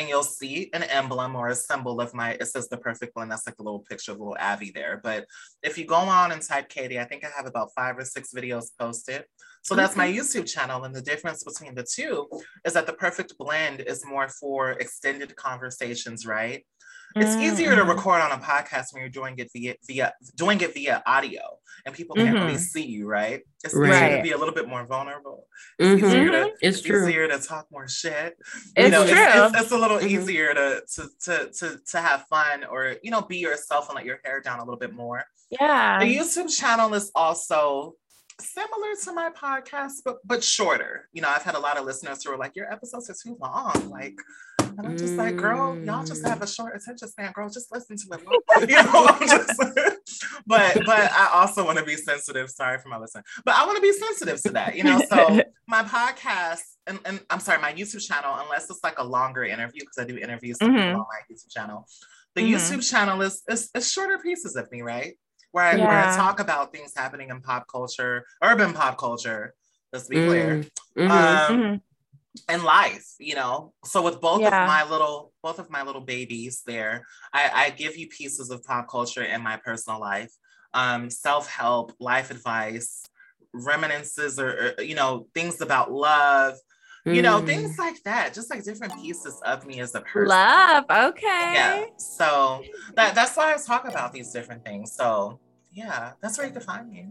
and 0.00 0.08
you'll 0.08 0.22
see 0.22 0.70
an 0.72 0.82
emblem 0.84 1.36
or 1.36 1.48
a 1.48 1.54
symbol 1.54 2.00
of 2.00 2.14
my, 2.14 2.30
it 2.40 2.46
says 2.46 2.70
the 2.70 2.78
perfect 2.78 3.14
blend. 3.14 3.30
That's 3.30 3.46
like 3.46 3.58
a 3.58 3.62
little 3.62 3.80
picture 3.80 4.12
of 4.12 4.18
little 4.18 4.36
Abby 4.38 4.72
there. 4.74 4.98
But 5.04 5.26
if 5.62 5.76
you 5.76 5.84
go 5.84 5.96
on 5.96 6.32
and 6.32 6.40
type 6.40 6.70
Katie, 6.70 6.98
I 6.98 7.04
think 7.04 7.22
I 7.22 7.28
have 7.36 7.46
about 7.46 7.68
five 7.76 7.98
or 7.98 8.04
six 8.06 8.32
videos 8.32 8.70
posted. 8.78 9.24
So 9.62 9.74
that's 9.74 9.96
my 9.96 10.10
YouTube 10.10 10.50
channel. 10.50 10.84
And 10.84 10.96
the 10.96 11.02
difference 11.02 11.44
between 11.44 11.74
the 11.74 11.82
two 11.84 12.26
is 12.64 12.72
that 12.72 12.86
the 12.86 12.94
perfect 12.94 13.36
blend 13.36 13.80
is 13.80 14.06
more 14.06 14.30
for 14.30 14.70
extended 14.70 15.36
conversations, 15.36 16.24
right? 16.24 16.64
It's 17.16 17.30
mm-hmm. 17.30 17.42
easier 17.42 17.74
to 17.74 17.82
mm-hmm. 17.82 17.90
record 17.90 18.20
on 18.20 18.32
a 18.32 18.38
podcast 18.38 18.92
when 18.92 19.02
you're 19.02 19.10
doing 19.10 19.34
it 19.38 19.50
via 19.52 19.74
via 19.86 20.12
doing 20.36 20.60
it 20.60 20.74
via 20.74 21.02
audio 21.06 21.40
and 21.84 21.94
people 21.94 22.16
can't 22.16 22.36
mm-hmm. 22.36 22.46
really 22.46 22.58
see 22.58 22.84
you, 22.84 23.06
right? 23.06 23.42
It's 23.64 23.74
right. 23.74 23.90
easier 23.90 24.16
to 24.16 24.22
be 24.22 24.30
a 24.32 24.38
little 24.38 24.54
bit 24.54 24.68
more 24.68 24.86
vulnerable. 24.86 25.46
It's 25.78 26.02
mm-hmm. 26.02 26.06
easier 26.06 26.30
to 26.30 26.50
it's 26.60 26.80
true. 26.80 27.08
easier 27.08 27.28
to 27.28 27.38
talk 27.38 27.66
more 27.70 27.88
shit. 27.88 28.36
It's 28.76 28.84
you 28.86 28.90
know, 28.90 29.06
true. 29.06 29.16
It's, 29.16 29.54
it's, 29.54 29.62
it's 29.62 29.72
a 29.72 29.78
little 29.78 29.98
mm-hmm. 29.98 30.08
easier 30.08 30.54
to, 30.54 30.82
to 30.94 31.08
to 31.24 31.50
to 31.52 31.80
to 31.90 32.00
have 32.00 32.24
fun 32.28 32.64
or 32.64 32.96
you 33.02 33.10
know 33.10 33.22
be 33.22 33.38
yourself 33.38 33.88
and 33.88 33.96
let 33.96 34.04
your 34.04 34.20
hair 34.24 34.40
down 34.40 34.60
a 34.60 34.64
little 34.64 34.78
bit 34.78 34.94
more. 34.94 35.24
Yeah. 35.50 35.98
The 35.98 36.16
YouTube 36.16 36.56
channel 36.56 36.94
is 36.94 37.10
also 37.14 37.94
similar 38.40 38.94
to 39.04 39.12
my 39.12 39.30
podcast, 39.30 40.02
but 40.04 40.18
but 40.24 40.42
shorter. 40.42 41.08
You 41.12 41.22
know, 41.22 41.28
I've 41.28 41.42
had 41.42 41.54
a 41.54 41.60
lot 41.60 41.76
of 41.76 41.84
listeners 41.84 42.24
who 42.24 42.32
are 42.32 42.38
like, 42.38 42.56
"Your 42.56 42.70
episodes 42.72 43.08
are 43.10 43.14
too 43.14 43.36
long." 43.40 43.90
Like, 43.90 44.16
and 44.58 44.86
I'm 44.86 44.98
just 44.98 45.14
like, 45.14 45.36
"Girl, 45.36 45.78
y'all 45.84 46.04
just 46.04 46.26
have 46.26 46.42
a 46.42 46.44
mm. 46.44 46.54
short 46.54 46.76
attention 46.76 47.08
span, 47.08 47.32
girl. 47.32 47.48
Just 47.48 47.72
listen 47.72 47.96
to 47.96 48.18
it." 48.18 48.70
you 48.70 48.82
know, 48.82 49.16
just. 49.20 49.58
but 50.46 50.74
but 50.86 51.12
I 51.12 51.30
also 51.34 51.64
want 51.64 51.78
to 51.78 51.84
be 51.84 51.96
sensitive. 51.96 52.50
Sorry 52.50 52.78
for 52.78 52.88
my 52.88 52.98
listener, 52.98 53.24
but 53.44 53.54
I 53.54 53.64
want 53.66 53.76
to 53.76 53.82
be 53.82 53.92
sensitive 53.92 54.42
to 54.42 54.50
that. 54.52 54.76
You 54.76 54.84
know, 54.84 55.00
so 55.08 55.42
my 55.68 55.82
podcast 55.82 56.60
and, 56.90 56.98
and 57.04 57.20
I'm 57.30 57.40
sorry, 57.40 57.60
my 57.60 57.72
YouTube 57.72 58.06
channel, 58.06 58.36
unless 58.38 58.68
it's 58.68 58.82
like 58.82 58.98
a 58.98 59.04
longer 59.04 59.44
interview 59.44 59.80
because 59.80 59.98
I 59.98 60.04
do 60.04 60.18
interviews 60.18 60.58
mm-hmm. 60.58 60.98
on 60.98 61.06
my 61.06 61.20
YouTube 61.30 61.50
channel. 61.50 61.86
The 62.34 62.42
mm-hmm. 62.42 62.54
YouTube 62.54 62.88
channel 62.88 63.22
is, 63.22 63.42
is 63.48 63.70
is 63.74 63.90
shorter 63.90 64.18
pieces 64.18 64.56
of 64.56 64.70
me, 64.70 64.82
right? 64.82 65.14
Where 65.52 65.64
I, 65.64 65.76
yeah. 65.76 65.86
where 65.86 65.98
I 65.98 66.16
talk 66.16 66.40
about 66.40 66.72
things 66.72 66.92
happening 66.96 67.30
in 67.30 67.40
pop 67.40 67.66
culture, 67.68 68.24
urban 68.42 68.72
pop 68.72 68.98
culture. 68.98 69.54
Let's 69.92 70.08
be 70.08 70.16
clear. 70.16 70.64
Mm-hmm. 70.96 71.10
Um, 71.10 71.60
mm-hmm. 71.60 71.76
And 72.48 72.62
life, 72.62 73.14
you 73.18 73.34
know. 73.34 73.72
So 73.84 74.02
with 74.02 74.20
both 74.20 74.40
yeah. 74.40 74.62
of 74.62 74.68
my 74.68 74.88
little, 74.88 75.32
both 75.42 75.58
of 75.58 75.68
my 75.68 75.82
little 75.82 76.00
babies, 76.00 76.62
there, 76.64 77.04
I, 77.32 77.50
I 77.52 77.70
give 77.70 77.96
you 77.96 78.06
pieces 78.06 78.50
of 78.50 78.62
pop 78.62 78.88
culture 78.88 79.24
in 79.24 79.42
my 79.42 79.56
personal 79.56 80.00
life, 80.00 80.30
um, 80.72 81.10
self 81.10 81.48
help, 81.48 81.92
life 81.98 82.30
advice, 82.30 83.02
reminiscences, 83.52 84.38
or, 84.38 84.74
or 84.78 84.82
you 84.82 84.94
know, 84.94 85.26
things 85.34 85.60
about 85.60 85.90
love, 85.90 86.54
you 87.06 87.22
know, 87.22 87.40
things 87.40 87.76
mm. 87.76 87.78
like 87.78 88.02
that, 88.04 88.34
just 88.34 88.50
like 88.50 88.64
different 88.64 88.94
pieces 88.94 89.40
of 89.44 89.66
me 89.66 89.80
as 89.80 89.94
a 89.94 90.00
person. 90.02 90.28
Love, 90.28 90.84
okay. 90.90 91.52
Yeah. 91.54 91.84
So 91.96 92.62
that 92.94 93.14
that's 93.14 93.36
why 93.36 93.54
I 93.54 93.56
talk 93.56 93.88
about 93.88 94.12
these 94.12 94.32
different 94.32 94.64
things. 94.64 94.92
So 94.92 95.40
yeah, 95.72 96.12
that's 96.20 96.38
where 96.38 96.46
you 96.46 96.52
can 96.52 96.62
find 96.62 96.88
me. 96.90 97.08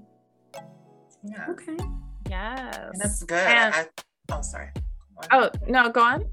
Yeah. 1.24 1.48
Okay. 1.50 1.78
Yes. 2.30 2.78
And 2.94 3.02
that's 3.02 3.24
good. 3.24 3.38
And- 3.38 3.74
I, 3.74 3.88
oh, 4.32 4.42
sorry. 4.42 4.70
Oh 5.32 5.50
no, 5.68 5.90
go 5.90 6.02
on. 6.02 6.26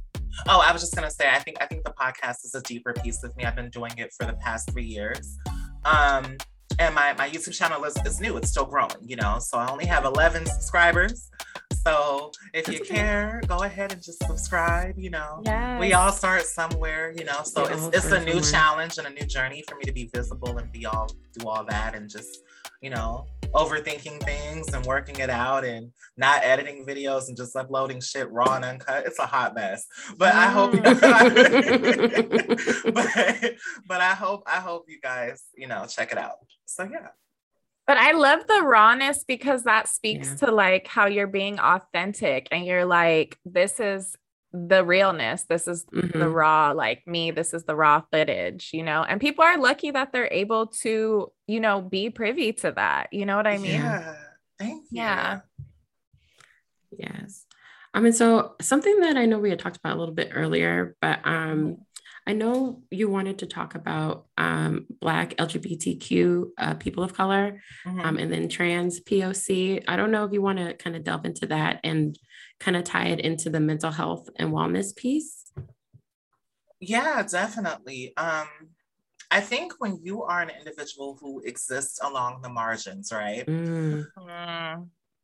Oh, 0.48 0.60
I 0.60 0.70
was 0.70 0.82
just 0.82 0.94
gonna 0.94 1.10
say, 1.10 1.30
I 1.30 1.38
think 1.38 1.56
I 1.60 1.66
think 1.66 1.84
the 1.84 1.92
podcast 1.92 2.44
is 2.44 2.54
a 2.54 2.60
deeper 2.62 2.92
piece 2.92 3.24
of 3.24 3.34
me. 3.36 3.44
I've 3.44 3.56
been 3.56 3.70
doing 3.70 3.92
it 3.96 4.12
for 4.18 4.26
the 4.26 4.34
past 4.34 4.70
three 4.70 4.84
years. 4.84 5.38
Um, 5.84 6.36
and 6.78 6.94
my, 6.94 7.14
my 7.14 7.28
YouTube 7.28 7.54
channel 7.54 7.82
is, 7.84 7.96
is 8.04 8.20
new, 8.20 8.36
it's 8.36 8.50
still 8.50 8.66
growing, 8.66 8.90
you 9.00 9.16
know. 9.16 9.38
So 9.38 9.58
I 9.58 9.70
only 9.70 9.86
have 9.86 10.04
11 10.04 10.46
subscribers. 10.46 11.30
So 11.72 12.32
if 12.52 12.68
you 12.68 12.80
care, 12.80 13.40
go 13.46 13.62
ahead 13.62 13.92
and 13.92 14.02
just 14.02 14.24
subscribe. 14.26 14.98
You 14.98 15.10
know, 15.10 15.40
yes. 15.44 15.80
we 15.80 15.92
all 15.92 16.10
start 16.10 16.42
somewhere. 16.42 17.14
You 17.16 17.24
know, 17.24 17.42
so 17.44 17.66
we 17.66 17.74
it's 17.74 17.98
it's 17.98 18.12
a 18.12 18.24
new 18.24 18.42
somewhere. 18.42 18.50
challenge 18.50 18.98
and 18.98 19.06
a 19.06 19.10
new 19.10 19.26
journey 19.26 19.62
for 19.68 19.76
me 19.76 19.84
to 19.84 19.92
be 19.92 20.10
visible 20.12 20.58
and 20.58 20.70
be 20.72 20.86
all 20.86 21.08
do 21.38 21.48
all 21.48 21.64
that 21.64 21.94
and 21.94 22.10
just 22.10 22.42
you 22.82 22.90
know 22.90 23.26
overthinking 23.54 24.22
things 24.22 24.72
and 24.74 24.84
working 24.84 25.18
it 25.20 25.30
out 25.30 25.64
and 25.64 25.90
not 26.16 26.44
editing 26.44 26.84
videos 26.84 27.28
and 27.28 27.36
just 27.36 27.54
uploading 27.56 28.00
shit 28.00 28.30
raw 28.30 28.56
and 28.56 28.64
uncut. 28.64 29.06
It's 29.06 29.18
a 29.18 29.26
hot 29.26 29.54
mess. 29.54 29.86
But 30.16 30.34
I 30.34 30.46
hope 30.46 30.72
mm. 30.72 30.82
but, 32.94 33.54
but 33.86 34.00
I 34.00 34.14
hope 34.14 34.42
I 34.46 34.60
hope 34.60 34.86
you 34.88 35.00
guys, 35.00 35.44
you 35.56 35.66
know, 35.66 35.86
check 35.88 36.12
it 36.12 36.18
out. 36.18 36.36
So 36.66 36.84
yeah. 36.84 37.08
But 37.86 37.98
I 37.98 38.12
love 38.12 38.46
the 38.48 38.62
rawness 38.62 39.24
because 39.24 39.62
that 39.62 39.88
speaks 39.88 40.28
yeah. 40.30 40.46
to 40.46 40.52
like 40.52 40.88
how 40.88 41.06
you're 41.06 41.28
being 41.28 41.60
authentic 41.60 42.48
and 42.50 42.66
you're 42.66 42.84
like, 42.84 43.38
this 43.44 43.78
is 43.78 44.16
the 44.52 44.84
realness. 44.84 45.44
This 45.44 45.68
is 45.68 45.84
mm-hmm. 45.84 46.18
the 46.18 46.28
raw, 46.28 46.72
like 46.72 47.06
me, 47.06 47.30
this 47.30 47.54
is 47.54 47.64
the 47.64 47.76
raw 47.76 48.02
footage, 48.10 48.70
you 48.72 48.82
know? 48.82 49.04
And 49.04 49.20
people 49.20 49.44
are 49.44 49.58
lucky 49.58 49.92
that 49.92 50.12
they're 50.12 50.32
able 50.32 50.68
to, 50.82 51.30
you 51.46 51.60
know, 51.60 51.80
be 51.80 52.10
privy 52.10 52.52
to 52.54 52.72
that. 52.72 53.12
You 53.12 53.26
know 53.26 53.36
what 53.36 53.46
I 53.46 53.58
mean? 53.58 53.72
Yeah. 53.72 54.16
Thank 54.58 54.82
you. 54.90 55.02
Yeah. 55.02 55.40
Yes. 56.90 57.46
I 57.94 58.00
mean, 58.00 58.12
so 58.12 58.56
something 58.60 59.00
that 59.00 59.16
I 59.16 59.26
know 59.26 59.38
we 59.38 59.50
had 59.50 59.58
talked 59.58 59.76
about 59.76 59.96
a 59.96 59.98
little 59.98 60.14
bit 60.14 60.30
earlier, 60.34 60.96
but 61.00 61.20
um, 61.24 61.78
I 62.26 62.32
know 62.32 62.82
you 62.90 63.08
wanted 63.08 63.38
to 63.38 63.46
talk 63.46 63.76
about 63.76 64.26
um, 64.36 64.86
Black 65.00 65.36
LGBTQ 65.36 66.46
uh, 66.58 66.74
people 66.74 67.04
of 67.04 67.14
color 67.14 67.60
mm-hmm. 67.86 68.00
um, 68.00 68.18
and 68.18 68.32
then 68.32 68.48
trans 68.48 69.00
POC. 69.00 69.84
I 69.86 69.96
don't 69.96 70.10
know 70.10 70.24
if 70.24 70.32
you 70.32 70.42
want 70.42 70.58
to 70.58 70.74
kind 70.74 70.96
of 70.96 71.04
delve 71.04 71.24
into 71.24 71.46
that 71.46 71.80
and 71.84 72.18
kind 72.58 72.76
of 72.76 72.82
tie 72.82 73.06
it 73.06 73.20
into 73.20 73.48
the 73.48 73.60
mental 73.60 73.92
health 73.92 74.28
and 74.36 74.52
wellness 74.52 74.94
piece. 74.96 75.52
Yeah, 76.80 77.22
definitely. 77.22 78.12
Um, 78.16 78.48
I 79.30 79.40
think 79.40 79.74
when 79.78 79.98
you 80.02 80.22
are 80.22 80.42
an 80.42 80.50
individual 80.50 81.16
who 81.20 81.40
exists 81.44 82.00
along 82.02 82.42
the 82.42 82.48
margins, 82.48 83.12
right? 83.12 83.46
Mm. 83.46 84.06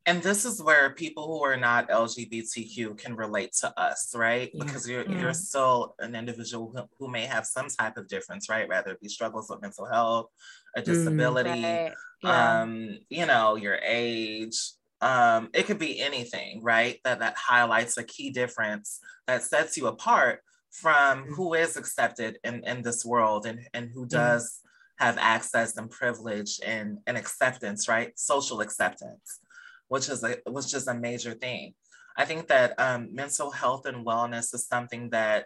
And 0.05 0.21
this 0.21 0.43
is 0.43 0.61
where 0.61 0.89
people 0.89 1.27
who 1.27 1.43
are 1.45 1.55
not 1.55 1.89
LGBTQ 1.89 2.97
can 2.97 3.15
relate 3.15 3.53
to 3.61 3.79
us, 3.79 4.13
right? 4.13 4.51
Yeah. 4.53 4.63
Because 4.63 4.87
you're 4.87 5.09
yeah. 5.09 5.21
you're 5.21 5.33
still 5.33 5.95
an 5.99 6.15
individual 6.15 6.73
who, 6.75 6.83
who, 6.99 7.11
may 7.11 7.25
have 7.25 7.45
some 7.45 7.69
type 7.69 7.95
of 7.95 8.09
difference, 8.09 8.49
right? 8.49 8.67
Whether 8.67 8.91
it 8.91 9.01
be 9.01 9.07
struggles 9.07 9.49
with 9.49 9.61
mental 9.61 9.85
health, 9.85 10.27
a 10.75 10.81
mm, 10.81 10.85
disability, 10.85 11.49
mm, 11.49 11.83
right. 11.85 11.93
yeah. 12.21 12.61
um, 12.61 12.97
you 13.09 13.25
know, 13.25 13.55
your 13.55 13.79
age. 13.83 14.57
Um, 14.99 15.49
it 15.53 15.67
could 15.67 15.79
be 15.79 16.01
anything, 16.01 16.61
right? 16.61 16.99
That 17.05 17.19
that 17.19 17.35
highlights 17.37 17.97
a 17.97 18.03
key 18.03 18.29
difference 18.29 18.99
that 19.27 19.43
sets 19.43 19.77
you 19.77 19.87
apart 19.87 20.41
from 20.71 21.23
mm. 21.23 21.35
who 21.35 21.53
is 21.53 21.77
accepted 21.77 22.39
in, 22.43 22.63
in 22.65 22.81
this 22.81 23.05
world 23.05 23.45
and, 23.45 23.59
and 23.73 23.89
who 23.89 24.05
does 24.05 24.59
have 24.97 25.17
access 25.17 25.77
and 25.77 25.89
privilege 25.89 26.59
and, 26.65 26.99
and 27.07 27.17
acceptance, 27.17 27.87
right? 27.87 28.17
Social 28.17 28.61
acceptance 28.61 29.39
which 29.87 30.09
is 30.09 30.23
a 30.23 30.37
which 30.47 30.73
is 30.73 30.87
a 30.87 30.93
major 30.93 31.33
thing. 31.33 31.73
I 32.15 32.25
think 32.25 32.47
that 32.47 32.79
um, 32.79 33.13
mental 33.13 33.51
health 33.51 33.85
and 33.85 34.05
wellness 34.05 34.53
is 34.53 34.67
something 34.67 35.09
that 35.09 35.45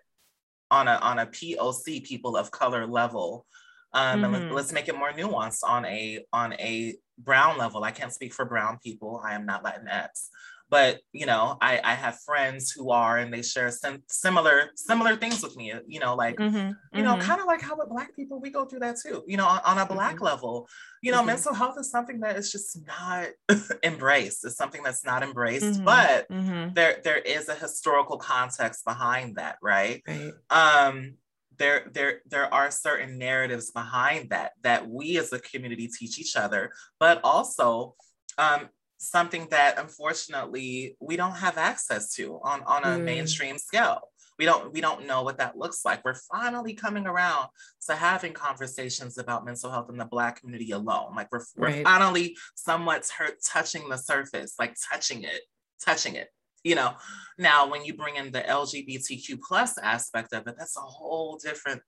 on 0.70 0.88
a 0.88 0.96
on 0.96 1.20
a 1.20 1.26
POC 1.26 2.04
people 2.04 2.36
of 2.36 2.52
color 2.52 2.86
level, 2.86 3.46
um, 3.94 4.22
mm-hmm. 4.22 4.36
and 4.36 4.54
let's 4.54 4.74
make 4.74 4.88
it 4.88 4.98
more 4.98 5.12
nuanced 5.12 5.64
on 5.64 5.86
a 5.86 6.26
on 6.34 6.54
a 6.54 6.96
brown 7.18 7.58
level. 7.58 7.84
I 7.84 7.92
can't 7.92 8.14
speak 8.14 8.34
for 8.34 8.46
brown 8.46 8.80
people. 8.84 9.22
I 9.24 9.34
am 9.34 9.46
not 9.46 9.64
Latinx, 9.64 10.30
but 10.70 11.00
you 11.14 11.26
know 11.26 11.58
i 11.62 11.80
i 11.84 11.94
have 11.94 12.20
friends 12.22 12.72
who 12.72 12.92
are 12.92 13.18
and 13.18 13.34
they 13.34 13.42
share 13.42 13.72
some 13.72 14.02
similar 14.08 14.70
similar 14.76 15.16
things 15.16 15.42
with 15.42 15.56
me 15.56 15.74
you 15.88 16.00
know 16.00 16.16
like 16.16 16.36
mm-hmm, 16.38 16.72
you 16.98 17.04
know 17.04 17.14
mm-hmm. 17.14 17.22
kind 17.22 17.40
of 17.40 17.48
like 17.48 17.62
how 17.62 17.76
with 17.78 17.90
black 17.90 18.16
people 18.16 18.40
we 18.40 18.50
go 18.50 18.66
through 18.66 18.80
that 18.80 18.98
too 19.02 19.24
you 19.28 19.38
know 19.38 19.46
on, 19.46 19.62
on 19.66 19.78
a 19.78 19.86
black 19.86 20.16
mm-hmm. 20.16 20.26
level 20.26 20.68
you 21.02 21.12
know 21.12 21.20
mm-hmm. 21.20 21.28
mental 21.28 21.54
health 21.54 21.76
is 21.80 21.90
something 21.90 22.20
that 22.20 22.36
is 22.36 22.52
just 22.52 22.80
not 22.86 23.28
embraced 23.84 24.44
it's 24.46 24.56
something 24.56 24.84
that's 24.84 25.06
not 25.06 25.24
embraced 25.24 25.84
but 25.84 26.28
there 26.30 27.00
there 27.04 27.20
is 27.20 27.50
a 27.50 27.56
historical 27.56 28.18
context 28.18 28.84
behind 28.86 29.36
that 29.36 29.58
right, 29.62 30.04
right. 30.08 30.34
um 30.50 31.14
there 31.58 31.90
there 31.92 32.22
there 32.28 32.54
are 32.54 32.70
certain 32.70 33.18
narratives 33.18 33.72
behind 33.72 34.30
that 34.30 34.52
that 34.62 34.88
we 34.88 35.18
as 35.18 35.34
a 35.34 35.40
community 35.40 35.88
teach 35.88 36.20
each 36.20 36.36
other 36.36 36.72
but 37.00 37.20
also 37.24 37.96
um, 38.38 38.70
something 38.98 39.48
that 39.52 39.80
unfortunately 39.80 40.96
we 41.00 41.16
don't 41.16 41.36
have 41.36 41.58
access 41.58 42.14
to 42.14 42.40
on, 42.44 42.64
on 42.64 42.84
a 42.84 43.00
mm. 43.00 43.04
mainstream 43.04 43.58
scale. 43.58 44.02
We 44.40 44.46
don't 44.46 44.72
we 44.72 44.82
don't 44.82 45.08
know 45.08 45.24
what 45.24 45.40
that 45.40 45.58
looks 45.58 45.84
like. 45.84 46.06
We're 46.06 46.14
finally 46.32 46.74
coming 46.74 47.08
around 47.08 47.48
to 47.88 47.96
having 47.96 48.34
conversations 48.34 49.18
about 49.18 49.46
mental 49.46 49.72
health 49.72 49.90
in 49.90 49.98
the 49.98 50.06
Black 50.06 50.40
community 50.40 50.72
alone. 50.72 51.16
Like 51.16 51.30
we're, 51.32 51.42
right. 51.56 51.78
we're 51.78 51.84
finally 51.84 52.38
somewhat 52.56 53.10
touching 53.44 53.90
the 53.90 53.98
surface, 53.98 54.54
like 54.60 54.76
touching 54.92 55.24
it, 55.24 55.42
touching 55.84 56.16
it. 56.16 56.28
You 56.64 56.76
know, 56.76 56.94
now 57.40 57.70
when 57.70 57.84
you 57.84 57.96
bring 57.96 58.18
in 58.18 58.32
the 58.32 58.42
LGBTQ 58.42 59.40
plus 59.42 59.78
aspect 59.80 60.34
of 60.34 60.46
it, 60.48 60.56
that's 60.58 60.78
a 60.78 60.82
whole 60.82 61.38
different 61.38 61.82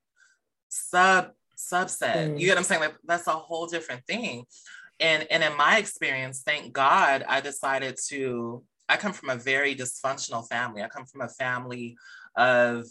sub 0.70 1.32
subset. 1.56 2.16
Mm. 2.16 2.40
You 2.40 2.48
get 2.48 2.54
what 2.54 2.60
I'm 2.60 2.64
saying? 2.64 2.82
Like 2.82 2.96
that's 3.04 3.28
a 3.28 3.32
whole 3.32 3.68
different 3.68 4.06
thing 4.08 4.46
and 5.00 5.26
and 5.30 5.44
in 5.44 5.56
my 5.58 5.78
experience 5.78 6.42
thank 6.42 6.74
god 6.74 7.24
i 7.28 7.40
decided 7.42 7.98
to 8.08 8.64
i 8.88 8.98
come 8.98 9.14
from 9.14 9.30
a 9.30 9.36
very 9.36 9.76
dysfunctional 9.76 10.48
family 10.48 10.82
i 10.82 10.88
come 10.88 11.06
from 11.06 11.22
a 11.22 11.30
family 11.30 11.98
of 12.36 12.86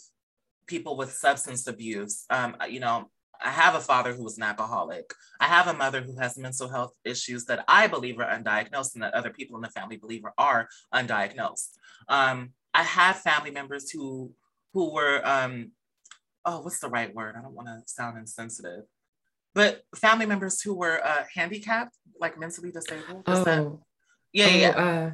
people 0.66 0.96
with 0.96 1.12
substance 1.12 1.66
abuse 1.66 2.24
um, 2.30 2.56
you 2.68 2.80
know 2.80 3.08
I 3.40 3.50
have 3.50 3.74
a 3.74 3.80
father 3.80 4.12
who 4.12 4.24
was 4.24 4.36
an 4.36 4.42
alcoholic. 4.42 5.14
I 5.40 5.46
have 5.46 5.68
a 5.68 5.72
mother 5.72 6.00
who 6.00 6.18
has 6.18 6.36
mental 6.36 6.68
health 6.68 6.92
issues 7.04 7.44
that 7.44 7.64
I 7.68 7.86
believe 7.86 8.18
are 8.18 8.26
undiagnosed 8.26 8.94
and 8.94 9.02
that 9.02 9.14
other 9.14 9.30
people 9.30 9.56
in 9.56 9.62
the 9.62 9.68
family 9.68 9.96
believe 9.96 10.24
are 10.36 10.68
undiagnosed. 10.92 11.78
Um, 12.08 12.50
I 12.74 12.82
have 12.82 13.20
family 13.20 13.50
members 13.50 13.90
who 13.90 14.32
who 14.74 14.92
were 14.92 15.22
um, 15.24 15.72
oh, 16.44 16.60
what's 16.60 16.80
the 16.80 16.88
right 16.88 17.14
word? 17.14 17.36
I 17.38 17.42
don't 17.42 17.54
want 17.54 17.68
to 17.68 17.82
sound 17.86 18.18
insensitive, 18.18 18.84
but 19.58 19.82
family 19.96 20.24
members 20.24 20.60
who 20.60 20.72
were 20.72 21.04
uh, 21.04 21.24
handicapped, 21.34 21.96
like 22.20 22.38
mentally 22.38 22.70
disabled. 22.70 23.24
Oh. 23.26 23.42
That, 23.42 23.78
yeah, 24.32 24.46
oh, 24.46 24.56
yeah. 24.56 24.68
Uh, 24.68 25.10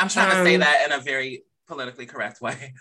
I'm 0.00 0.08
trying 0.08 0.32
um, 0.32 0.38
to 0.38 0.44
say 0.44 0.54
um, 0.56 0.60
that 0.62 0.86
in 0.86 0.90
a 0.90 0.98
very 0.98 1.44
politically 1.68 2.04
correct 2.04 2.40
way. 2.40 2.74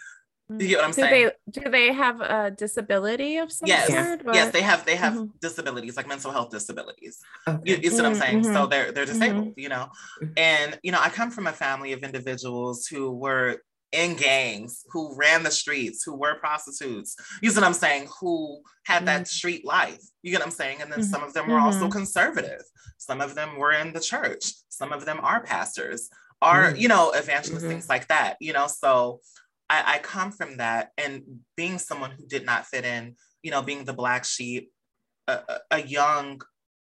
Do 0.49 0.56
you 0.66 0.70
get 0.70 0.78
what 0.78 0.86
I'm 0.86 0.91
do 0.91 1.01
saying? 1.03 1.30
They, 1.45 1.62
do 1.62 1.70
they 1.70 1.93
have 1.93 2.22
a 2.22 2.49
disability 2.49 3.38
of 3.38 3.51
some 3.51 3.68
yes. 3.68 3.88
sort? 3.88 4.26
Or? 4.26 4.34
Yes, 4.34 4.51
they 4.51 4.64
have 4.64 4.84
they 4.84 4.95
have 4.95 5.14
mm-hmm. 5.14 5.38
disabilities, 5.39 5.95
like 5.95 6.08
mental 6.08 6.32
health 6.32 6.49
disabilities. 6.49 7.20
Okay. 7.47 7.62
You, 7.66 7.80
you, 7.84 7.89
see 7.91 7.97
what 7.97 8.08
I'm 8.08 8.16
saying? 8.16 8.41
Mm-hmm. 8.41 8.53
So 8.56 8.66
they're 8.66 8.91
they're 8.91 9.06
disabled, 9.06 9.49
mm-hmm. 9.49 9.60
you 9.60 9.70
know. 9.70 9.89
Mm-hmm. 10.24 10.34
And 10.38 10.80
you 10.82 10.91
know, 10.91 10.99
I 10.99 11.10
come 11.10 11.30
from 11.30 11.45
a 11.45 11.53
family 11.53 11.93
of 11.93 12.01
individuals 12.01 12.88
who 12.88 13.12
were 13.12 13.62
in 13.96 14.16
gangs, 14.16 14.84
who 14.89 15.16
ran 15.16 15.43
the 15.43 15.52
streets, 15.52 16.04
who 16.04 16.16
were 16.16 16.36
prostitutes. 16.36 17.16
You 17.41 17.50
see 17.50 17.60
what 17.60 17.66
I'm 17.66 17.74
saying? 17.74 18.10
Who 18.20 18.62
had 18.84 19.08
that 19.08 19.22
mm-hmm. 19.22 19.26
street 19.26 19.66
life. 19.66 20.02
You 20.22 20.32
get 20.32 20.41
what 20.41 20.48
I'm 20.48 20.52
saying? 20.52 20.82
And 20.82 20.91
then 20.91 21.00
mm-hmm. 21.00 21.10
some 21.10 21.24
of 21.24 21.34
them 21.34 21.48
were 21.48 21.56
mm-hmm. 21.56 21.66
also 21.66 21.89
conservative. 21.89 22.62
Some 22.98 23.22
of 23.22 23.36
them 23.36 23.58
were 23.58 23.72
in 23.72 23.93
the 23.93 24.00
church. 24.00 24.54
Some 24.70 24.91
of 24.91 25.06
them 25.06 25.20
are 25.22 25.41
pastors, 25.41 26.10
are 26.41 26.72
mm-hmm. 26.72 26.78
you 26.82 26.88
know 26.88 27.12
evangelists, 27.12 27.64
things 27.64 27.89
like 27.89 28.08
that. 28.08 28.36
You 28.39 28.54
know, 28.54 28.68
so 28.68 29.22
I, 29.70 29.96
I 29.96 29.98
come 30.00 30.32
from 30.32 30.58
that 30.58 30.91
and 30.98 31.24
being 31.56 31.80
someone 31.80 32.12
who 32.12 32.26
did 32.28 32.46
not 32.46 32.66
fit 32.66 32.86
in, 32.86 33.16
you 33.41 33.52
know, 33.52 33.62
being 33.62 33.86
the 33.86 33.93
black 33.93 34.26
sheep, 34.26 34.72
a, 35.28 35.39
a 35.72 35.82
young 35.82 36.41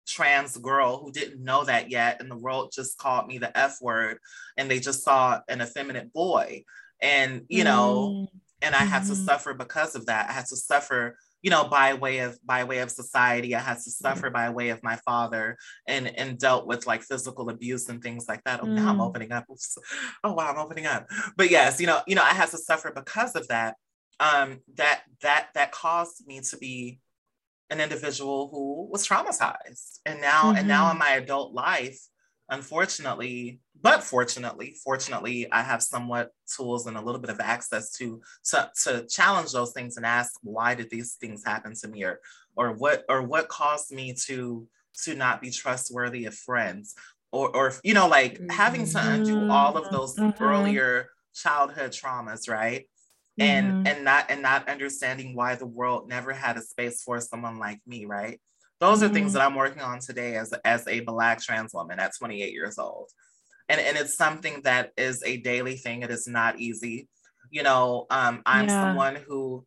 trans 0.08 0.58
girl 0.58 0.98
who 0.98 1.12
didn't 1.12 1.44
know 1.44 1.64
that 1.64 1.92
yet, 1.92 2.20
and 2.20 2.30
the 2.30 2.38
world 2.38 2.72
just 2.74 2.98
called 2.98 3.28
me 3.28 3.38
the 3.38 3.56
F 3.58 3.78
word, 3.82 4.18
and 4.58 4.70
they 4.70 4.80
just 4.80 5.04
saw 5.04 5.40
an 5.48 5.62
effeminate 5.62 6.12
boy, 6.12 6.64
and 7.02 7.44
you 7.50 7.64
know, 7.64 8.28
mm. 8.34 8.40
and 8.62 8.76
I 8.76 8.84
had 8.84 9.06
to 9.06 9.14
mm-hmm. 9.14 9.26
suffer 9.26 9.54
because 9.54 9.96
of 9.96 10.06
that. 10.08 10.30
I 10.30 10.34
had 10.34 10.46
to 10.48 10.56
suffer 10.56 11.18
you 11.42 11.50
know 11.50 11.68
by 11.68 11.94
way 11.94 12.20
of 12.20 12.38
by 12.46 12.64
way 12.64 12.80
of 12.80 12.92
society 12.92 13.56
i 13.56 13.60
had 13.60 13.76
to 13.78 13.90
suffer 13.90 14.30
by 14.30 14.50
way 14.50 14.70
of 14.70 14.82
my 14.84 14.96
father 14.98 15.58
and 15.88 16.08
and 16.08 16.38
dealt 16.38 16.68
with 16.68 16.86
like 16.86 17.02
physical 17.02 17.50
abuse 17.50 17.90
and 17.90 18.02
things 18.02 18.28
like 18.28 18.44
that 18.44 18.60
oh 18.62 18.66
mm. 18.66 18.74
now 18.74 18.90
i'm 18.90 18.98
mm. 18.98 19.06
opening 19.08 19.32
up 19.32 19.46
Oops. 19.52 19.78
oh 20.24 20.34
wow 20.34 20.52
i'm 20.52 20.60
opening 20.60 20.86
up 20.86 21.08
but 21.36 21.50
yes 21.50 21.82
you 21.82 21.88
know 21.88 22.02
you 22.08 22.16
know 22.16 22.24
i 22.24 22.34
had 22.34 22.50
to 22.50 22.58
suffer 22.58 22.92
because 22.94 23.36
of 23.36 23.48
that 23.48 23.76
um 24.20 24.60
that 24.76 25.02
that 25.22 25.48
that 25.56 25.72
caused 25.72 26.26
me 26.28 26.42
to 26.42 26.58
be 26.58 27.00
an 27.70 27.80
individual 27.80 28.50
who 28.50 28.88
was 28.92 29.08
traumatized 29.08 30.00
and 30.06 30.22
now 30.22 30.44
mm-hmm. 30.44 30.58
and 30.58 30.68
now 30.68 30.86
in 30.86 30.92
mm-hmm. 30.92 31.00
my 31.00 31.12
adult 31.12 31.54
life 31.54 32.00
unfortunately 32.52 33.60
but 33.82 34.04
fortunately 34.04 34.76
fortunately 34.84 35.52
i 35.52 35.62
have 35.62 35.82
somewhat 35.82 36.32
tools 36.54 36.86
and 36.86 36.98
a 36.98 37.02
little 37.02 37.20
bit 37.20 37.30
of 37.30 37.40
access 37.40 37.92
to 37.92 38.22
to, 38.44 38.70
to 38.84 39.06
challenge 39.08 39.52
those 39.52 39.72
things 39.72 39.98
and 39.98 40.06
ask 40.06 40.34
why 40.44 40.76
did 40.76 40.90
these 40.90 41.16
things 41.16 41.44
happen 41.46 41.74
to 41.74 41.88
me 41.88 42.04
or 42.04 42.20
or 42.56 42.74
what 42.74 43.04
or 43.10 43.24
what 43.24 43.48
caused 43.48 43.92
me 43.92 44.14
to 44.14 44.68
to 45.04 45.16
not 45.16 45.42
be 45.42 45.50
trustworthy 45.50 46.26
of 46.26 46.36
friends 46.36 46.94
or 47.32 47.56
or 47.56 47.74
you 47.84 47.94
know 47.94 48.08
like 48.08 48.40
having 48.52 48.86
to 48.86 49.00
undo 49.00 49.50
all 49.50 49.78
of 49.78 49.90
those 49.90 50.16
mm-hmm. 50.16 50.44
earlier 50.44 51.08
childhood 51.34 51.92
traumas 51.92 52.50
right 52.50 52.88
and 53.40 53.68
mm-hmm. 53.68 53.88
and 53.88 54.04
not 54.04 54.26
and 54.30 54.42
not 54.42 54.68
understanding 54.68 55.34
why 55.36 55.56
the 55.56 55.66
world 55.66 56.10
never 56.10 56.34
had 56.34 56.58
a 56.58 56.62
space 56.62 57.02
for 57.02 57.20
someone 57.22 57.58
like 57.58 57.80
me 57.88 58.06
right 58.06 58.42
those 58.82 59.02
are 59.02 59.08
things 59.08 59.28
mm-hmm. 59.28 59.36
that 59.36 59.46
i'm 59.46 59.56
working 59.56 59.82
on 59.82 60.00
today 60.00 60.36
as 60.36 60.52
as 60.66 60.86
a 60.88 61.00
black 61.00 61.42
trans 61.42 61.74
woman 61.74 62.00
at 62.00 62.12
28 62.20 62.52
years 62.52 62.78
old 62.78 63.10
and, 63.72 63.80
and 63.80 63.98
it's 63.98 64.18
something 64.18 64.62
that 64.64 64.92
is 64.98 65.24
a 65.24 65.38
daily 65.38 65.78
thing. 65.78 66.02
It 66.02 66.12
is 66.12 66.28
not 66.28 66.60
easy. 66.60 67.08
You 67.50 67.64
know, 67.64 68.06
um, 68.10 68.42
I'm 68.46 68.68
yeah. 68.68 68.82
someone 68.82 69.18
who 69.28 69.66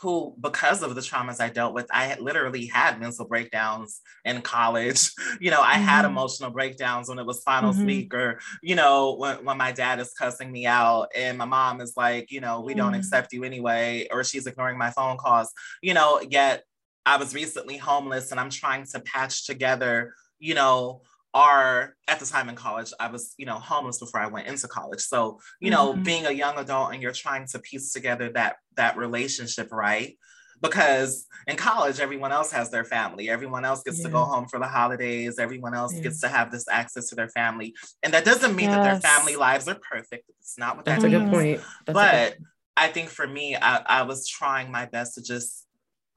who, 0.00 0.34
because 0.38 0.82
of 0.82 0.94
the 0.94 1.00
traumas 1.00 1.40
I 1.40 1.48
dealt 1.48 1.72
with, 1.72 1.86
I 1.90 2.06
had 2.06 2.20
literally 2.20 2.66
had 2.66 3.00
mental 3.00 3.26
breakdowns 3.26 4.00
in 4.24 4.42
college. 4.42 5.10
You 5.40 5.50
know, 5.50 5.62
I 5.62 5.74
mm-hmm. 5.74 5.84
had 5.84 6.04
emotional 6.04 6.50
breakdowns 6.50 7.08
when 7.08 7.18
it 7.18 7.26
was 7.26 7.42
finals 7.42 7.76
mm-hmm. 7.76 7.86
week, 7.86 8.14
or, 8.14 8.40
you 8.62 8.76
know, 8.76 9.14
when, 9.14 9.44
when 9.44 9.58
my 9.58 9.72
dad 9.72 10.00
is 10.00 10.12
cussing 10.12 10.50
me 10.50 10.64
out 10.64 11.08
and 11.14 11.36
my 11.36 11.44
mom 11.44 11.80
is 11.80 11.94
like, 11.96 12.30
you 12.30 12.40
know, 12.40 12.60
we 12.60 12.72
mm-hmm. 12.72 12.80
don't 12.80 12.94
accept 12.94 13.32
you 13.32 13.44
anyway, 13.44 14.06
or 14.10 14.24
she's 14.24 14.46
ignoring 14.46 14.78
my 14.78 14.90
phone 14.90 15.16
calls, 15.16 15.52
you 15.82 15.92
know, 15.92 16.20
yet 16.28 16.64
I 17.06 17.16
was 17.16 17.34
recently 17.34 17.76
homeless 17.76 18.30
and 18.30 18.40
I'm 18.40 18.50
trying 18.50 18.86
to 18.92 19.00
patch 19.00 19.46
together, 19.46 20.14
you 20.38 20.54
know, 20.54 21.02
are 21.34 21.96
at 22.06 22.20
the 22.20 22.26
time 22.26 22.48
in 22.48 22.54
college 22.54 22.92
i 23.00 23.10
was 23.10 23.34
you 23.38 23.44
know 23.44 23.58
homeless 23.58 23.98
before 23.98 24.20
i 24.20 24.26
went 24.26 24.46
into 24.46 24.68
college. 24.68 25.00
So 25.00 25.40
you 25.60 25.70
know 25.70 25.92
mm-hmm. 25.92 26.04
being 26.04 26.26
a 26.26 26.30
young 26.30 26.56
adult 26.58 26.92
and 26.92 27.02
you're 27.02 27.12
trying 27.12 27.46
to 27.48 27.58
piece 27.58 27.92
together 27.92 28.30
that 28.30 28.56
that 28.76 28.96
relationship 28.96 29.68
right? 29.72 30.16
Because 30.62 31.26
in 31.48 31.56
college 31.56 31.98
everyone 31.98 32.30
else 32.30 32.52
has 32.52 32.70
their 32.70 32.84
family. 32.84 33.28
Everyone 33.28 33.64
else 33.64 33.82
gets 33.82 33.98
yeah. 33.98 34.06
to 34.06 34.12
go 34.12 34.24
home 34.24 34.46
for 34.46 34.60
the 34.60 34.68
holidays. 34.68 35.38
Everyone 35.40 35.74
else 35.74 35.92
yeah. 35.94 36.02
gets 36.02 36.20
to 36.20 36.28
have 36.28 36.52
this 36.52 36.66
access 36.70 37.08
to 37.08 37.16
their 37.16 37.28
family. 37.28 37.74
And 38.02 38.14
that 38.14 38.24
doesn't 38.24 38.54
mean 38.54 38.70
yes. 38.70 38.76
that 38.76 38.84
their 38.84 39.00
family 39.00 39.34
lives 39.34 39.66
are 39.68 39.74
perfect. 39.74 40.30
It's 40.40 40.56
not 40.56 40.76
what 40.76 40.84
that's 40.84 41.02
that 41.02 41.12
a 41.12 41.18
good 41.18 41.30
point. 41.30 41.60
That's 41.84 41.94
but 41.94 42.34
good... 42.36 42.44
i 42.76 42.86
think 42.86 43.08
for 43.08 43.26
me 43.26 43.56
I, 43.56 43.82
I 43.84 44.02
was 44.02 44.28
trying 44.28 44.70
my 44.70 44.86
best 44.86 45.16
to 45.16 45.22
just 45.22 45.63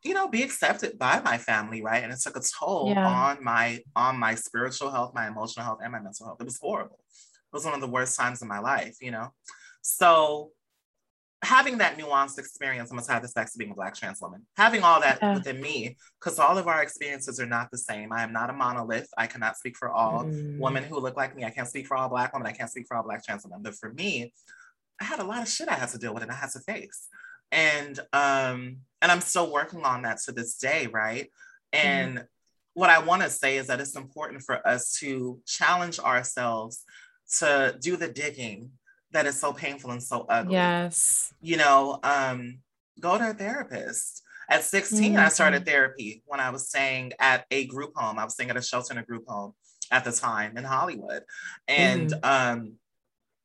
you 0.03 0.13
know 0.13 0.27
be 0.27 0.43
accepted 0.43 0.97
by 0.97 1.19
my 1.21 1.37
family 1.37 1.81
right? 1.81 2.03
And 2.03 2.11
it 2.11 2.19
took 2.21 2.37
a 2.37 2.41
toll 2.59 2.89
yeah. 2.89 3.07
on 3.07 3.43
my 3.43 3.79
on 3.95 4.17
my 4.17 4.35
spiritual 4.35 4.91
health 4.91 5.13
my 5.13 5.27
emotional 5.27 5.65
health 5.65 5.79
and 5.83 5.91
my 5.91 5.99
mental 5.99 6.25
health. 6.25 6.37
It 6.39 6.45
was 6.45 6.59
horrible. 6.59 6.99
It 7.19 7.55
was 7.55 7.65
one 7.65 7.73
of 7.73 7.81
the 7.81 7.87
worst 7.87 8.17
times 8.17 8.41
in 8.41 8.47
my 8.47 8.59
life 8.59 8.97
you 9.01 9.11
know? 9.11 9.29
So 9.81 10.51
having 11.43 11.77
that 11.77 11.99
nuanced 11.99 12.39
experience 12.39 12.89
i'm 12.89 12.97
gonna 12.97 13.07
tie 13.07 13.19
this 13.19 13.31
back 13.31 13.49
to 13.49 13.59
being 13.59 13.69
a 13.69 13.75
black 13.75 13.95
trans 13.95 14.19
woman 14.19 14.43
having 14.57 14.81
all 14.81 14.99
that 14.99 15.19
yeah. 15.21 15.35
within 15.35 15.61
me 15.61 15.95
because 16.19 16.39
all 16.39 16.57
of 16.57 16.67
our 16.67 16.81
experiences 16.81 17.39
are 17.39 17.45
not 17.45 17.69
the 17.69 17.77
same. 17.77 18.11
I 18.11 18.23
am 18.23 18.33
not 18.33 18.49
a 18.49 18.53
monolith. 18.53 19.07
I 19.19 19.27
cannot 19.27 19.55
speak 19.55 19.77
for 19.77 19.91
all 19.91 20.23
mm. 20.23 20.57
women 20.57 20.83
who 20.83 20.99
look 20.99 21.15
like 21.15 21.35
me. 21.35 21.45
I 21.45 21.51
can't 21.51 21.67
speak 21.67 21.85
for 21.85 21.95
all 21.95 22.09
black 22.09 22.33
women. 22.33 22.47
I 22.47 22.53
can't 22.53 22.71
speak 22.71 22.85
for 22.87 22.97
all 22.97 23.03
black 23.03 23.23
trans 23.23 23.43
women. 23.43 23.61
But 23.61 23.75
for 23.75 23.93
me 23.93 24.33
i 24.99 25.03
had 25.03 25.19
a 25.19 25.23
lot 25.23 25.41
of 25.41 25.47
shit 25.47 25.69
i 25.69 25.75
had 25.75 25.89
to 25.89 25.97
deal 25.97 26.13
with 26.13 26.23
and 26.23 26.31
i 26.31 26.35
had 26.35 26.49
to 26.51 26.59
face 26.59 27.07
and 27.51 27.99
um 28.13 28.77
and 29.01 29.11
i'm 29.11 29.21
still 29.21 29.51
working 29.51 29.83
on 29.83 30.01
that 30.01 30.19
to 30.19 30.31
this 30.31 30.57
day 30.57 30.87
right 30.87 31.25
mm-hmm. 31.73 31.87
and 31.87 32.17
mm. 32.19 32.25
what 32.73 32.89
i 32.89 32.99
want 32.99 33.21
to 33.21 33.29
say 33.29 33.57
is 33.57 33.67
that 33.67 33.79
it's 33.79 33.95
important 33.95 34.41
for 34.41 34.65
us 34.67 34.97
to 34.99 35.39
challenge 35.45 35.99
ourselves 35.99 36.83
to 37.39 37.75
do 37.81 37.97
the 37.97 38.07
digging 38.07 38.71
that 39.11 39.25
is 39.25 39.39
so 39.39 39.53
painful 39.53 39.91
and 39.91 40.03
so 40.03 40.25
ugly 40.29 40.53
yes 40.53 41.33
you 41.41 41.57
know 41.57 41.99
um 42.03 42.59
go 42.99 43.17
to 43.17 43.29
a 43.29 43.33
therapist 43.33 44.23
at 44.49 44.63
16 44.63 45.11
mm-hmm. 45.11 45.19
i 45.19 45.29
started 45.29 45.65
therapy 45.65 46.23
when 46.25 46.39
i 46.39 46.49
was 46.49 46.67
staying 46.67 47.13
at 47.19 47.45
a 47.51 47.65
group 47.65 47.91
home 47.95 48.19
i 48.19 48.23
was 48.23 48.33
staying 48.33 48.49
at 48.49 48.57
a 48.57 48.61
shelter 48.61 48.93
in 48.93 48.99
a 48.99 49.05
group 49.05 49.23
home 49.27 49.53
at 49.91 50.03
the 50.03 50.11
time 50.11 50.57
in 50.57 50.63
hollywood 50.63 51.23
and 51.67 52.11
mm. 52.11 52.19
um 52.23 52.73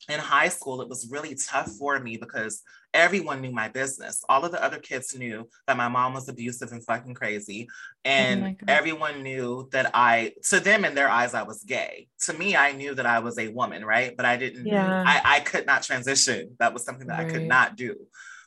in 0.09 0.19
high 0.19 0.49
school, 0.49 0.81
it 0.83 0.89
was 0.89 1.09
really 1.11 1.35
tough 1.35 1.71
for 1.79 1.99
me 2.01 2.17
because 2.17 2.63
everyone 2.95 3.41
knew 3.41 3.53
my 3.53 3.69
business. 3.69 4.23
All 4.29 4.45
of 4.45 4.53
the 4.53 4.63
other 4.63 4.79
kids 4.79 5.17
knew 5.17 5.49
that 5.67 5.77
my 5.77 5.89
mom 5.89 6.15
was 6.15 6.29
abusive 6.29 6.73
and 6.73 6.85
fucking 6.85 7.15
crazy. 7.15 7.69
Oh 7.71 7.77
and 8.05 8.57
oh 8.61 8.65
everyone 8.69 9.23
knew 9.23 9.69
that 9.73 9.91
I, 9.95 10.33
to 10.51 10.61
them 10.61 10.85
in 10.85 10.95
their 10.95 11.09
eyes, 11.09 11.35
I 11.35 11.43
was 11.43 11.63
gay. 11.65 12.09
To 12.27 12.33
me, 12.33 12.57
I 12.57 12.73
knew 12.73 12.95
that 12.95 13.07
I 13.07 13.21
was 13.21 13.39
a 13.39 13.49
woman, 13.49 13.85
right? 13.85 14.17
But 14.17 14.27
I 14.27 14.37
didn't, 14.37 14.67
yeah. 14.67 15.05
I, 15.07 15.37
I 15.37 15.41
could 15.41 15.67
not 15.67 15.83
transition. 15.83 16.57
That 16.59 16.73
was 16.73 16.85
something 16.85 17.07
that 17.07 17.19
right. 17.19 17.29
I 17.29 17.31
could 17.31 17.47
not 17.47 17.77
do. 17.77 17.97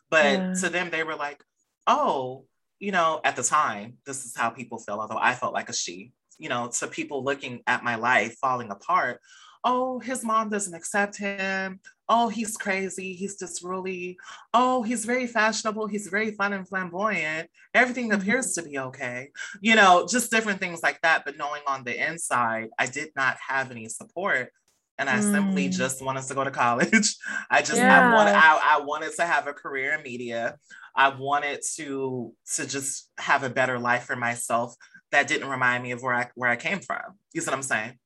But 0.10 0.26
yeah. 0.26 0.54
to 0.54 0.70
them, 0.70 0.90
they 0.92 1.04
were 1.04 1.16
like, 1.16 1.44
oh, 1.88 2.46
you 2.80 2.92
know, 2.92 3.22
at 3.24 3.36
the 3.36 3.44
time, 3.44 3.98
this 4.06 4.26
is 4.26 4.36
how 4.36 4.50
people 4.50 4.78
feel, 4.78 5.00
although 5.00 5.18
I 5.20 5.34
felt 5.34 5.54
like 5.54 5.70
a 5.70 5.74
she, 5.74 6.12
you 6.38 6.50
know, 6.50 6.68
to 6.68 6.88
people 6.88 7.24
looking 7.24 7.62
at 7.66 7.84
my 7.84 7.96
life 7.96 8.36
falling 8.42 8.70
apart 8.70 9.22
oh, 9.66 10.00
his 10.00 10.24
mom 10.24 10.50
doesn't 10.50 10.76
accept 10.76 11.18
him. 11.18 11.80
Oh, 12.08 12.30
he's 12.30 12.56
crazy. 12.56 13.14
He's 13.14 13.38
just 13.38 13.64
really, 13.64 14.18
oh, 14.54 14.84
he's 14.84 15.06
very 15.06 15.26
fashionable. 15.26 15.88
He's 15.88 16.08
very 16.08 16.32
fun 16.32 16.54
and 16.54 16.68
flamboyant. 16.68 17.50
Everything 17.74 18.12
mm-hmm. 18.12 18.22
appears 18.22 18.54
to 18.54 18.62
be 18.62 18.78
okay. 18.78 19.32
You 19.60 19.76
know, 19.76 20.08
just 20.08 20.30
different 20.30 20.60
things 20.60 20.84
like 20.84 21.02
that. 21.02 21.24
But 21.26 21.38
knowing 21.38 21.64
on 21.68 21.84
the 21.84 22.10
inside, 22.10 22.70
I 22.78 22.86
did 22.86 23.10
not 23.16 23.38
have 23.46 23.72
any 23.72 23.90
support. 23.90 24.52
And 24.98 25.10
I 25.10 25.18
mm. 25.18 25.32
simply 25.34 25.68
just 25.68 26.02
wanted 26.02 26.24
to 26.24 26.36
go 26.36 26.46
to 26.46 26.52
college. 26.52 27.18
I 27.50 27.62
just 27.62 27.78
yeah. 27.78 28.12
I 28.12 28.14
wanted 28.14 28.36
I, 28.36 28.78
I 28.78 28.82
wanted 28.82 29.14
to 29.16 29.26
have 29.26 29.46
a 29.48 29.52
career 29.52 29.94
in 29.96 30.04
media. 30.04 30.56
I 30.96 31.10
wanted 31.10 31.64
to 31.76 32.34
to 32.56 32.66
just 32.66 33.10
have 33.18 33.44
a 33.44 33.50
better 33.50 33.78
life 33.78 34.04
for 34.04 34.16
myself 34.16 34.74
that 35.12 35.28
didn't 35.28 35.50
remind 35.50 35.84
me 35.84 35.92
of 35.92 36.02
where 36.02 36.14
I 36.14 36.30
where 36.36 36.50
I 36.50 36.56
came 36.56 36.80
from. 36.80 37.02
You 37.34 37.42
see 37.42 37.48
what 37.48 37.56
I'm 37.56 37.64
saying? 37.64 38.00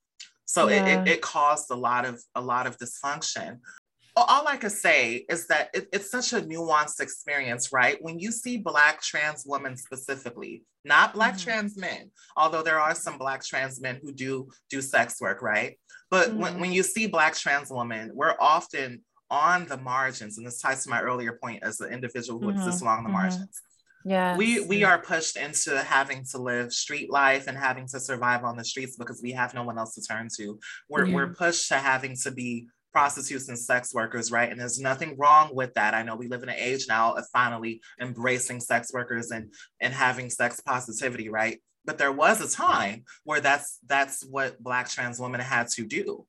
So 0.49 0.67
yeah. 0.67 0.83
it, 0.83 1.07
it, 1.07 1.11
it 1.13 1.21
caused 1.21 1.69
a 1.69 1.75
lot 1.75 2.05
of 2.05 2.19
a 2.33 2.41
lot 2.41 2.65
of 2.65 2.75
dysfunction. 2.79 3.59
all 4.15 4.47
I 4.47 4.57
could 4.57 4.71
say 4.71 5.23
is 5.29 5.45
that 5.45 5.69
it, 5.75 5.87
it's 5.93 6.09
such 6.09 6.33
a 6.33 6.41
nuanced 6.41 7.01
experience, 7.01 7.71
right? 7.71 7.99
When 8.01 8.17
you 8.17 8.31
see 8.31 8.57
Black 8.57 8.99
trans 8.99 9.45
women 9.45 9.77
specifically, 9.77 10.63
not 10.83 11.13
Black 11.13 11.35
mm-hmm. 11.35 11.43
trans 11.43 11.77
men, 11.77 12.09
although 12.35 12.63
there 12.63 12.79
are 12.79 12.95
some 12.95 13.19
Black 13.19 13.45
trans 13.45 13.79
men 13.79 13.99
who 14.01 14.11
do 14.11 14.49
do 14.71 14.81
sex 14.81 15.21
work, 15.21 15.43
right? 15.43 15.77
But 16.09 16.29
mm-hmm. 16.29 16.39
when, 16.39 16.59
when 16.59 16.71
you 16.71 16.81
see 16.81 17.05
Black 17.05 17.35
trans 17.35 17.69
women, 17.69 18.09
we're 18.15 18.35
often 18.39 19.03
on 19.29 19.67
the 19.67 19.77
margins. 19.77 20.39
And 20.39 20.47
this 20.47 20.59
ties 20.59 20.83
to 20.83 20.89
my 20.89 20.99
earlier 20.99 21.33
point 21.33 21.61
as 21.61 21.79
an 21.79 21.93
individual 21.93 22.39
who 22.39 22.47
mm-hmm. 22.47 22.57
exists 22.57 22.81
along 22.81 23.03
the 23.03 23.09
mm-hmm. 23.09 23.19
margins. 23.19 23.61
Yeah. 24.09 24.35
We 24.35 24.61
we 24.61 24.83
are 24.83 24.97
pushed 24.97 25.37
into 25.37 25.79
having 25.83 26.25
to 26.31 26.39
live 26.39 26.73
street 26.73 27.11
life 27.11 27.45
and 27.45 27.55
having 27.55 27.87
to 27.89 27.99
survive 27.99 28.43
on 28.43 28.57
the 28.57 28.65
streets 28.65 28.97
because 28.97 29.21
we 29.21 29.33
have 29.33 29.53
no 29.53 29.61
one 29.61 29.77
else 29.77 29.93
to 29.93 30.01
turn 30.01 30.29
to. 30.37 30.59
We're 30.89 31.05
yeah. 31.05 31.13
we're 31.13 31.33
pushed 31.35 31.67
to 31.67 31.75
having 31.75 32.15
to 32.23 32.31
be 32.31 32.69
prostitutes 32.91 33.49
and 33.49 33.59
sex 33.59 33.93
workers, 33.93 34.31
right? 34.31 34.49
And 34.49 34.59
there's 34.59 34.79
nothing 34.79 35.15
wrong 35.15 35.53
with 35.53 35.75
that. 35.75 35.93
I 35.93 36.01
know 36.01 36.15
we 36.15 36.27
live 36.27 36.41
in 36.41 36.49
an 36.49 36.55
age 36.57 36.87
now 36.89 37.13
of 37.13 37.27
finally 37.31 37.81
embracing 38.01 38.61
sex 38.61 38.91
workers 38.91 39.29
and 39.29 39.53
and 39.79 39.93
having 39.93 40.31
sex 40.31 40.59
positivity, 40.59 41.29
right? 41.29 41.61
But 41.85 41.99
there 41.99 42.11
was 42.11 42.41
a 42.41 42.49
time 42.49 43.03
where 43.25 43.41
that's 43.41 43.77
that's 43.85 44.25
what 44.25 44.59
black 44.59 44.89
trans 44.89 45.19
women 45.19 45.39
had 45.39 45.67
to 45.75 45.85
do. 45.85 46.25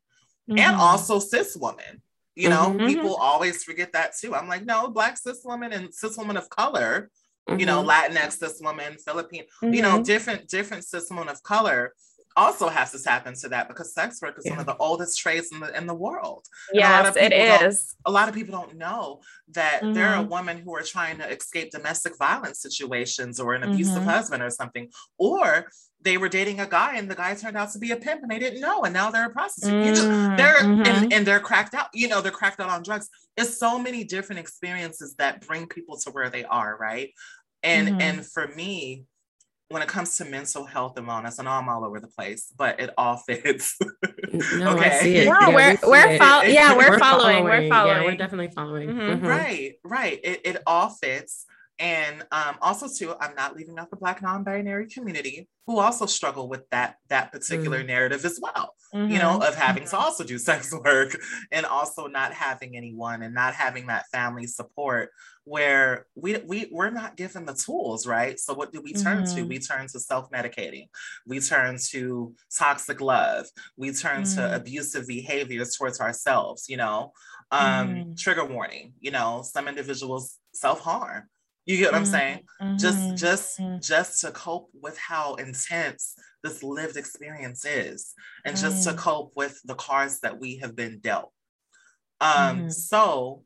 Mm-hmm. 0.50 0.58
And 0.58 0.76
also 0.76 1.18
cis 1.18 1.56
women. 1.56 2.02
You 2.36 2.50
know, 2.50 2.74
mm-hmm. 2.74 2.86
people 2.86 3.16
always 3.16 3.64
forget 3.64 3.92
that 3.94 4.12
too. 4.18 4.34
I'm 4.34 4.48
like, 4.48 4.66
no, 4.66 4.88
black 4.88 5.16
cis 5.16 5.40
women 5.44 5.72
and 5.72 5.94
cis 5.94 6.18
women 6.18 6.36
of 6.36 6.48
color, 6.50 7.10
mm-hmm. 7.48 7.60
you 7.60 7.66
know, 7.66 7.82
mm-hmm. 7.82 8.16
Latinx 8.16 8.32
cis 8.32 8.60
woman, 8.60 8.96
Philippine, 8.98 9.44
you 9.62 9.82
know, 9.82 9.94
mm-hmm. 9.94 10.02
different 10.02 10.48
different 10.48 10.84
cis 10.84 11.08
women 11.10 11.28
of 11.28 11.42
color 11.42 11.94
also 12.36 12.68
has 12.68 12.92
to 12.92 13.02
tap 13.02 13.26
into 13.26 13.48
that 13.48 13.68
because 13.68 13.92
sex 13.92 14.20
work 14.22 14.38
is 14.38 14.46
yeah. 14.46 14.52
one 14.52 14.60
of 14.60 14.66
the 14.66 14.76
oldest 14.76 15.18
trades 15.18 15.50
in 15.52 15.60
the 15.60 15.76
in 15.76 15.86
the 15.86 15.94
world. 15.94 16.46
Yes, 16.72 17.16
it 17.16 17.32
is. 17.32 17.94
A 18.06 18.10
lot 18.10 18.28
of 18.28 18.34
people 18.34 18.52
don't 18.52 18.76
know 18.76 19.20
that 19.52 19.80
mm-hmm. 19.82 19.92
there 19.92 20.08
are 20.08 20.22
women 20.22 20.58
who 20.58 20.74
are 20.74 20.82
trying 20.82 21.18
to 21.18 21.28
escape 21.28 21.70
domestic 21.70 22.16
violence 22.18 22.60
situations 22.60 23.40
or 23.40 23.54
an 23.54 23.62
abusive 23.62 23.98
mm-hmm. 23.98 24.08
husband 24.08 24.42
or 24.42 24.50
something, 24.50 24.88
or 25.18 25.66
they 26.02 26.16
were 26.16 26.28
dating 26.28 26.60
a 26.60 26.66
guy 26.66 26.96
and 26.96 27.10
the 27.10 27.14
guy 27.14 27.34
turned 27.34 27.56
out 27.56 27.70
to 27.72 27.78
be 27.78 27.90
a 27.90 27.96
pimp 27.96 28.22
and 28.22 28.30
they 28.30 28.38
didn't 28.38 28.60
know 28.60 28.84
and 28.84 28.94
now 28.94 29.10
they're 29.10 29.26
a 29.26 29.30
prostitute. 29.30 29.72
Mm-hmm. 29.72 29.88
Just, 29.88 30.02
they're 30.36 30.58
and, 30.58 30.86
mm-hmm. 30.86 31.12
and 31.12 31.26
they're 31.26 31.40
cracked 31.40 31.74
out. 31.74 31.88
You 31.92 32.08
know, 32.08 32.20
they're 32.20 32.32
cracked 32.32 32.60
out 32.60 32.70
on 32.70 32.82
drugs. 32.82 33.08
It's 33.36 33.58
so 33.58 33.78
many 33.78 34.04
different 34.04 34.38
experiences 34.38 35.14
that 35.18 35.46
bring 35.46 35.66
people 35.66 35.98
to 35.98 36.10
where 36.10 36.30
they 36.30 36.44
are, 36.44 36.76
right? 36.80 37.10
And 37.62 37.88
mm-hmm. 37.88 38.00
and 38.00 38.26
for 38.26 38.48
me, 38.48 39.04
when 39.70 39.82
it 39.82 39.88
comes 39.88 40.16
to 40.16 40.24
mental 40.24 40.64
health 40.64 40.98
and 40.98 41.06
wellness, 41.06 41.38
I 41.38 41.44
know 41.44 41.50
I'm 41.50 41.68
all 41.68 41.84
over 41.84 42.00
the 42.00 42.08
place, 42.08 42.52
but 42.56 42.80
it 42.80 42.90
all 42.98 43.16
fits. 43.28 43.78
no, 43.80 44.70
okay. 44.74 44.90
I 44.90 44.98
see 45.00 45.16
it. 45.18 45.26
No, 45.26 45.38
yeah, 45.40 45.48
we're 45.48 45.70
we 45.82 45.88
we're 45.88 46.18
fo- 46.18 46.42
yeah, 46.42 46.76
we're, 46.76 46.90
we're 46.90 46.98
following. 46.98 47.36
following. 47.36 47.44
We're 47.44 47.68
following. 47.68 47.96
Yeah, 47.96 48.04
we're 48.04 48.16
definitely 48.16 48.50
following. 48.54 48.88
Mm-hmm. 48.88 49.00
Mm-hmm. 49.00 49.26
Right, 49.26 49.74
right. 49.84 50.20
It, 50.24 50.40
it 50.44 50.62
all 50.66 50.88
fits. 50.88 51.46
And 51.80 52.22
um, 52.30 52.56
also 52.60 52.88
too, 52.88 53.14
I'm 53.20 53.34
not 53.34 53.56
leaving 53.56 53.78
out 53.78 53.90
the 53.90 53.96
Black 53.96 54.20
non-binary 54.20 54.88
community 54.88 55.48
who 55.66 55.78
also 55.78 56.04
struggle 56.04 56.46
with 56.46 56.68
that 56.70 56.96
that 57.08 57.32
particular 57.32 57.82
mm. 57.82 57.86
narrative 57.86 58.24
as 58.24 58.38
well. 58.40 58.74
Mm-hmm. 58.94 59.10
You 59.10 59.18
know, 59.18 59.38
mm-hmm. 59.38 59.48
of 59.48 59.54
having 59.54 59.84
to 59.84 59.88
mm-hmm. 59.88 60.04
also 60.04 60.22
do 60.22 60.38
sex 60.50 60.74
work 60.74 61.16
and 61.50 61.64
also 61.64 62.06
not 62.06 62.34
having 62.34 62.76
anyone 62.76 63.22
and 63.22 63.34
not 63.34 63.54
having 63.54 63.86
that 63.86 64.04
family 64.12 64.46
support 64.46 65.10
where 65.44 66.06
we, 66.14 66.36
we 66.46 66.68
we're 66.70 66.90
not 66.90 67.16
given 67.16 67.46
the 67.46 67.54
tools 67.54 68.06
right 68.06 68.38
so 68.38 68.52
what 68.52 68.72
do 68.72 68.80
we 68.82 68.92
turn 68.92 69.22
mm-hmm. 69.22 69.36
to 69.36 69.42
we 69.42 69.58
turn 69.58 69.86
to 69.88 69.98
self-medicating 69.98 70.86
we 71.26 71.40
turn 71.40 71.78
to 71.78 72.34
toxic 72.56 73.00
love 73.00 73.46
we 73.76 73.90
turn 73.90 74.22
mm-hmm. 74.22 74.36
to 74.36 74.54
abusive 74.54 75.06
behaviors 75.06 75.74
towards 75.74 75.98
ourselves 75.98 76.66
you 76.68 76.76
know 76.76 77.10
um, 77.50 77.88
mm-hmm. 77.88 78.12
trigger 78.16 78.44
warning 78.44 78.92
you 79.00 79.10
know 79.10 79.42
some 79.42 79.66
individuals 79.66 80.36
self-harm 80.52 81.24
you 81.70 81.78
get 81.78 81.92
what 81.92 81.98
I'm 81.98 82.06
saying? 82.06 82.40
Just 82.76 82.98
mm-hmm. 82.98 83.16
just 83.16 83.58
mm-hmm. 83.58 83.78
just 83.80 84.20
to 84.22 84.30
cope 84.32 84.70
with 84.74 84.98
how 84.98 85.34
intense 85.34 86.14
this 86.42 86.62
lived 86.62 86.96
experience 86.96 87.64
is 87.64 88.14
and 88.44 88.56
just 88.56 88.84
to 88.84 88.94
mm. 88.94 88.96
cope 88.96 89.32
with 89.36 89.60
the 89.64 89.74
cards 89.74 90.20
that 90.20 90.40
we 90.40 90.56
have 90.58 90.74
been 90.74 90.98
dealt. 91.00 91.32
Um, 92.20 92.66
mm. 92.66 92.72
so 92.72 93.42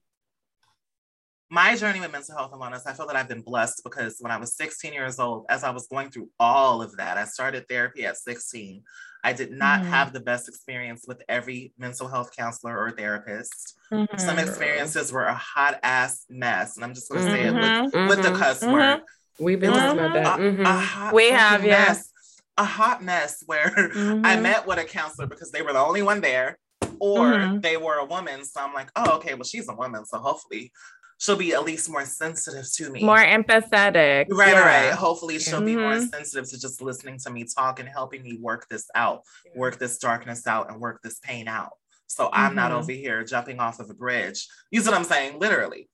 my 1.51 1.77
journey 1.77 2.01
with 2.01 2.13
mental 2.13 2.37
health 2.37 2.53
and 2.53 2.61
wellness, 2.61 2.87
I 2.87 2.93
feel 2.93 3.07
that 3.07 3.17
I've 3.17 3.29
been 3.29 3.43
blessed 3.43 3.83
because 3.85 4.17
when 4.21 4.33
I 4.33 4.39
was 4.39 4.57
16 4.57 4.93
years 4.93 5.19
old, 5.19 5.47
as 5.49 5.63
I 5.63 5.71
was 5.71 5.87
going 5.87 6.11
through 6.11 6.31
all 6.41 6.83
of 6.83 6.97
that, 6.97 7.17
I 7.17 7.25
started 7.25 7.69
therapy 7.69 8.07
at 8.07 8.17
16. 8.17 8.83
I 9.25 9.33
did 9.33 9.51
not 9.51 9.81
mm 9.81 9.85
have 9.85 10.13
the 10.13 10.21
best 10.21 10.49
experience 10.49 11.05
with 11.07 11.23
every 11.29 11.73
mental 11.79 12.09
health 12.09 12.31
counselor 12.37 12.79
or 12.79 12.91
therapist. 12.91 13.75
Mm-hmm. 13.93 14.19
Some 14.19 14.39
experiences 14.39 15.13
were 15.13 15.25
a 15.25 15.35
hot 15.35 15.79
ass 15.83 16.25
mess. 16.29 16.77
And 16.77 16.85
I'm 16.85 16.95
just 16.95 17.11
going 17.11 17.25
to 17.25 17.31
say 17.31 17.45
it 17.45 17.55
with, 17.55 17.63
mm-hmm. 17.63 18.09
with 18.09 18.23
the 18.23 18.29
mm-hmm. 18.29 18.39
cuss 18.39 18.63
word. 18.63 19.01
We've 19.39 19.61
been 19.61 19.73
talking 19.73 19.99
about 19.99 20.13
that. 20.15 20.41
A, 20.41 21.11
a 21.11 21.15
we 21.15 21.31
have, 21.31 21.65
yes. 21.65 22.11
A 22.57 22.65
hot 22.65 23.03
mess 23.03 23.43
where 23.47 23.73
I 24.25 24.39
met 24.39 24.67
with 24.67 24.79
a 24.79 24.85
counselor 24.85 25.27
because 25.27 25.51
they 25.51 25.63
were 25.63 25.73
the 25.73 25.81
only 25.81 26.03
one 26.03 26.21
there 26.21 26.59
or 26.99 27.33
mm-hmm. 27.33 27.61
they 27.61 27.77
were 27.77 27.97
a 27.97 28.05
woman. 28.05 28.45
So 28.45 28.61
I'm 28.61 28.75
like, 28.75 28.91
oh, 28.97 29.17
okay, 29.17 29.35
well, 29.35 29.45
she's 29.45 29.69
a 29.69 29.75
woman. 29.75 30.05
So 30.05 30.19
hopefully 30.19 30.73
she'll 31.19 31.37
be 31.37 31.55
at 31.55 31.65
least 31.65 31.91
more 31.91 32.05
sensitive 32.05 32.71
to 32.75 32.91
me. 32.91 33.05
More 33.05 33.19
empathetic. 33.19 34.27
Right, 34.31 34.53
yeah. 34.53 34.89
right. 34.89 34.93
Hopefully 34.93 35.39
she'll 35.39 35.59
mm-hmm. 35.59 35.67
be 35.67 35.77
more 35.77 35.93
mm-hmm. 35.93 36.07
sensitive 36.07 36.49
to 36.51 36.61
just 36.61 36.81
listening 36.81 37.19
to 37.21 37.31
me 37.31 37.45
talk 37.45 37.81
and 37.81 37.89
helping 37.89 38.23
me 38.23 38.39
work 38.41 38.67
this 38.69 38.89
out, 38.95 39.23
work 39.55 39.79
this 39.79 39.99
darkness 39.99 40.47
out 40.47 40.71
and 40.71 40.81
work 40.81 41.01
this 41.03 41.19
pain 41.21 41.49
out. 41.49 41.73
So 42.07 42.29
I'm 42.33 42.49
mm-hmm. 42.49 42.57
not 42.57 42.73
over 42.73 42.93
here 42.93 43.25
jumping 43.25 43.61
off 43.61 43.81
of 43.81 43.91
a 43.91 43.95
bridge. 43.95 44.47
You 44.71 44.81
see 44.81 44.89
what 44.89 44.99
I'm 44.99 45.05
saying? 45.05 45.39
Literally. 45.39 45.89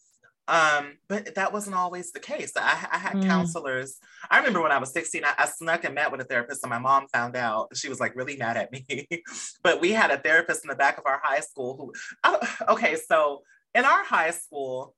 Um, 0.51 0.97
but 1.09 1.37
that 1.37 1.53
wasn't 1.53 1.77
always 1.77 2.11
the 2.11 2.19
case. 2.19 2.53
I, 2.57 2.89
I 2.91 2.99
had 2.99 3.13
mm. 3.13 3.25
counselors. 3.25 3.99
I 4.29 4.39
remember 4.39 4.61
when 4.61 4.73
I 4.73 4.79
was 4.79 4.93
16, 4.93 5.25
I, 5.25 5.33
I, 5.39 5.47
snuck 5.47 5.85
and 5.85 5.95
met 5.95 6.11
with 6.11 6.21
a 6.23 6.25
therapist, 6.25 6.65
and 6.65 6.71
my 6.71 6.79
mom 6.79 7.07
found 7.07 7.37
out. 7.37 7.69
She 7.77 7.89
was 7.89 8.01
like 8.01 8.17
really 8.17 8.37
mad 8.37 8.57
at 8.57 8.73
me. 8.73 9.07
but 9.63 9.81
we 9.81 9.93
had 9.93 10.11
a 10.11 10.19
therapist 10.19 10.65
in 10.65 10.69
the 10.69 10.75
back 10.75 10.99
of 10.99 11.07
our 11.07 11.21
high 11.23 11.39
school 11.39 11.77
who, 11.77 11.93
I, 12.25 12.65
okay, 12.69 12.97
so 12.97 13.43
in 13.77 13.85
our 13.85 14.03
high 14.03 14.33
school, 14.33 14.97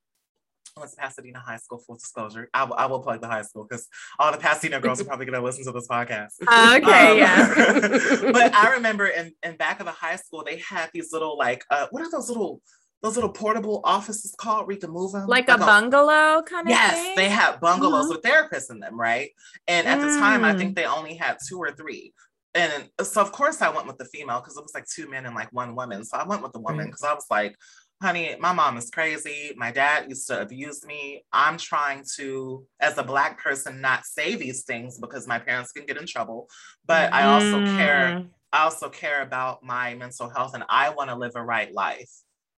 was 0.80 0.94
Pasadena 0.94 1.38
High 1.38 1.58
School, 1.58 1.78
full 1.78 1.96
disclosure. 1.96 2.48
I, 2.54 2.60
w- 2.60 2.76
I 2.76 2.86
will 2.86 3.00
plug 3.00 3.20
the 3.20 3.28
high 3.28 3.42
school 3.42 3.66
because 3.68 3.86
all 4.18 4.32
the 4.32 4.38
Pasadena 4.38 4.80
girls 4.80 5.00
are 5.00 5.04
probably 5.04 5.26
going 5.26 5.38
to 5.38 5.44
listen 5.44 5.64
to 5.64 5.72
this 5.72 5.86
podcast. 5.86 6.32
okay, 6.42 7.12
um, 7.12 7.18
yeah. 7.18 8.32
but 8.32 8.54
I 8.54 8.72
remember 8.74 9.06
in, 9.06 9.32
in 9.42 9.56
back 9.56 9.80
of 9.80 9.86
the 9.86 9.92
high 9.92 10.16
school, 10.16 10.44
they 10.44 10.58
had 10.58 10.90
these 10.94 11.12
little, 11.12 11.36
like, 11.36 11.64
uh, 11.70 11.88
what 11.90 12.02
are 12.02 12.10
those 12.10 12.28
little, 12.28 12.62
those 13.02 13.16
little 13.16 13.30
portable 13.30 13.80
offices 13.84 14.34
called 14.38 14.68
can 14.80 14.90
move 14.90 15.12
them? 15.12 15.26
Like, 15.26 15.48
like 15.48 15.60
a 15.60 15.60
bungalow 15.60 16.42
kind 16.42 16.66
of 16.66 16.70
Yes, 16.70 16.94
thing? 16.94 17.16
they 17.16 17.28
had 17.28 17.60
bungalows 17.60 18.06
mm-hmm. 18.06 18.14
with 18.14 18.22
therapists 18.22 18.70
in 18.70 18.80
them, 18.80 18.98
right? 18.98 19.30
And 19.68 19.86
at 19.86 19.98
mm. 19.98 20.02
the 20.02 20.20
time, 20.20 20.44
I 20.44 20.54
think 20.54 20.72
mm. 20.72 20.76
they 20.76 20.86
only 20.86 21.16
had 21.16 21.36
two 21.46 21.58
or 21.58 21.72
three. 21.72 22.14
And 22.54 22.88
so, 23.02 23.20
of 23.20 23.32
course, 23.32 23.62
I 23.62 23.70
went 23.70 23.86
with 23.86 23.96
the 23.96 24.04
female 24.04 24.40
because 24.40 24.56
it 24.56 24.62
was 24.62 24.74
like 24.74 24.86
two 24.86 25.08
men 25.08 25.24
and 25.24 25.34
like 25.34 25.48
one 25.52 25.74
woman. 25.74 26.04
So 26.04 26.18
I 26.18 26.26
went 26.26 26.42
with 26.42 26.52
the 26.52 26.60
woman 26.60 26.86
because 26.86 27.02
I 27.02 27.14
was 27.14 27.24
like, 27.30 27.56
honey, 28.02 28.34
my 28.40 28.52
mom 28.52 28.76
is 28.76 28.90
crazy. 28.90 29.52
My 29.56 29.70
dad 29.70 30.08
used 30.08 30.26
to 30.26 30.42
abuse 30.42 30.84
me. 30.84 31.24
I'm 31.32 31.56
trying 31.56 32.04
to, 32.16 32.66
as 32.80 32.98
a 32.98 33.02
Black 33.04 33.40
person, 33.40 33.80
not 33.80 34.04
say 34.04 34.34
these 34.34 34.64
things 34.64 34.98
because 34.98 35.28
my 35.28 35.38
parents 35.38 35.70
can 35.70 35.86
get 35.86 35.96
in 35.96 36.06
trouble. 36.06 36.48
But. 36.84 37.12
I 37.12 37.24
also 37.24 37.64
care, 37.76 38.06
mm. 38.18 38.28
I 38.52 38.64
also 38.64 38.88
care 38.88 39.22
about 39.22 39.62
my 39.62 39.94
mental 39.94 40.28
health 40.28 40.54
and 40.54 40.64
I 40.68 40.90
want 40.90 41.10
to 41.10 41.16
live 41.16 41.32
a 41.36 41.42
right 41.42 41.72
life 41.72 42.10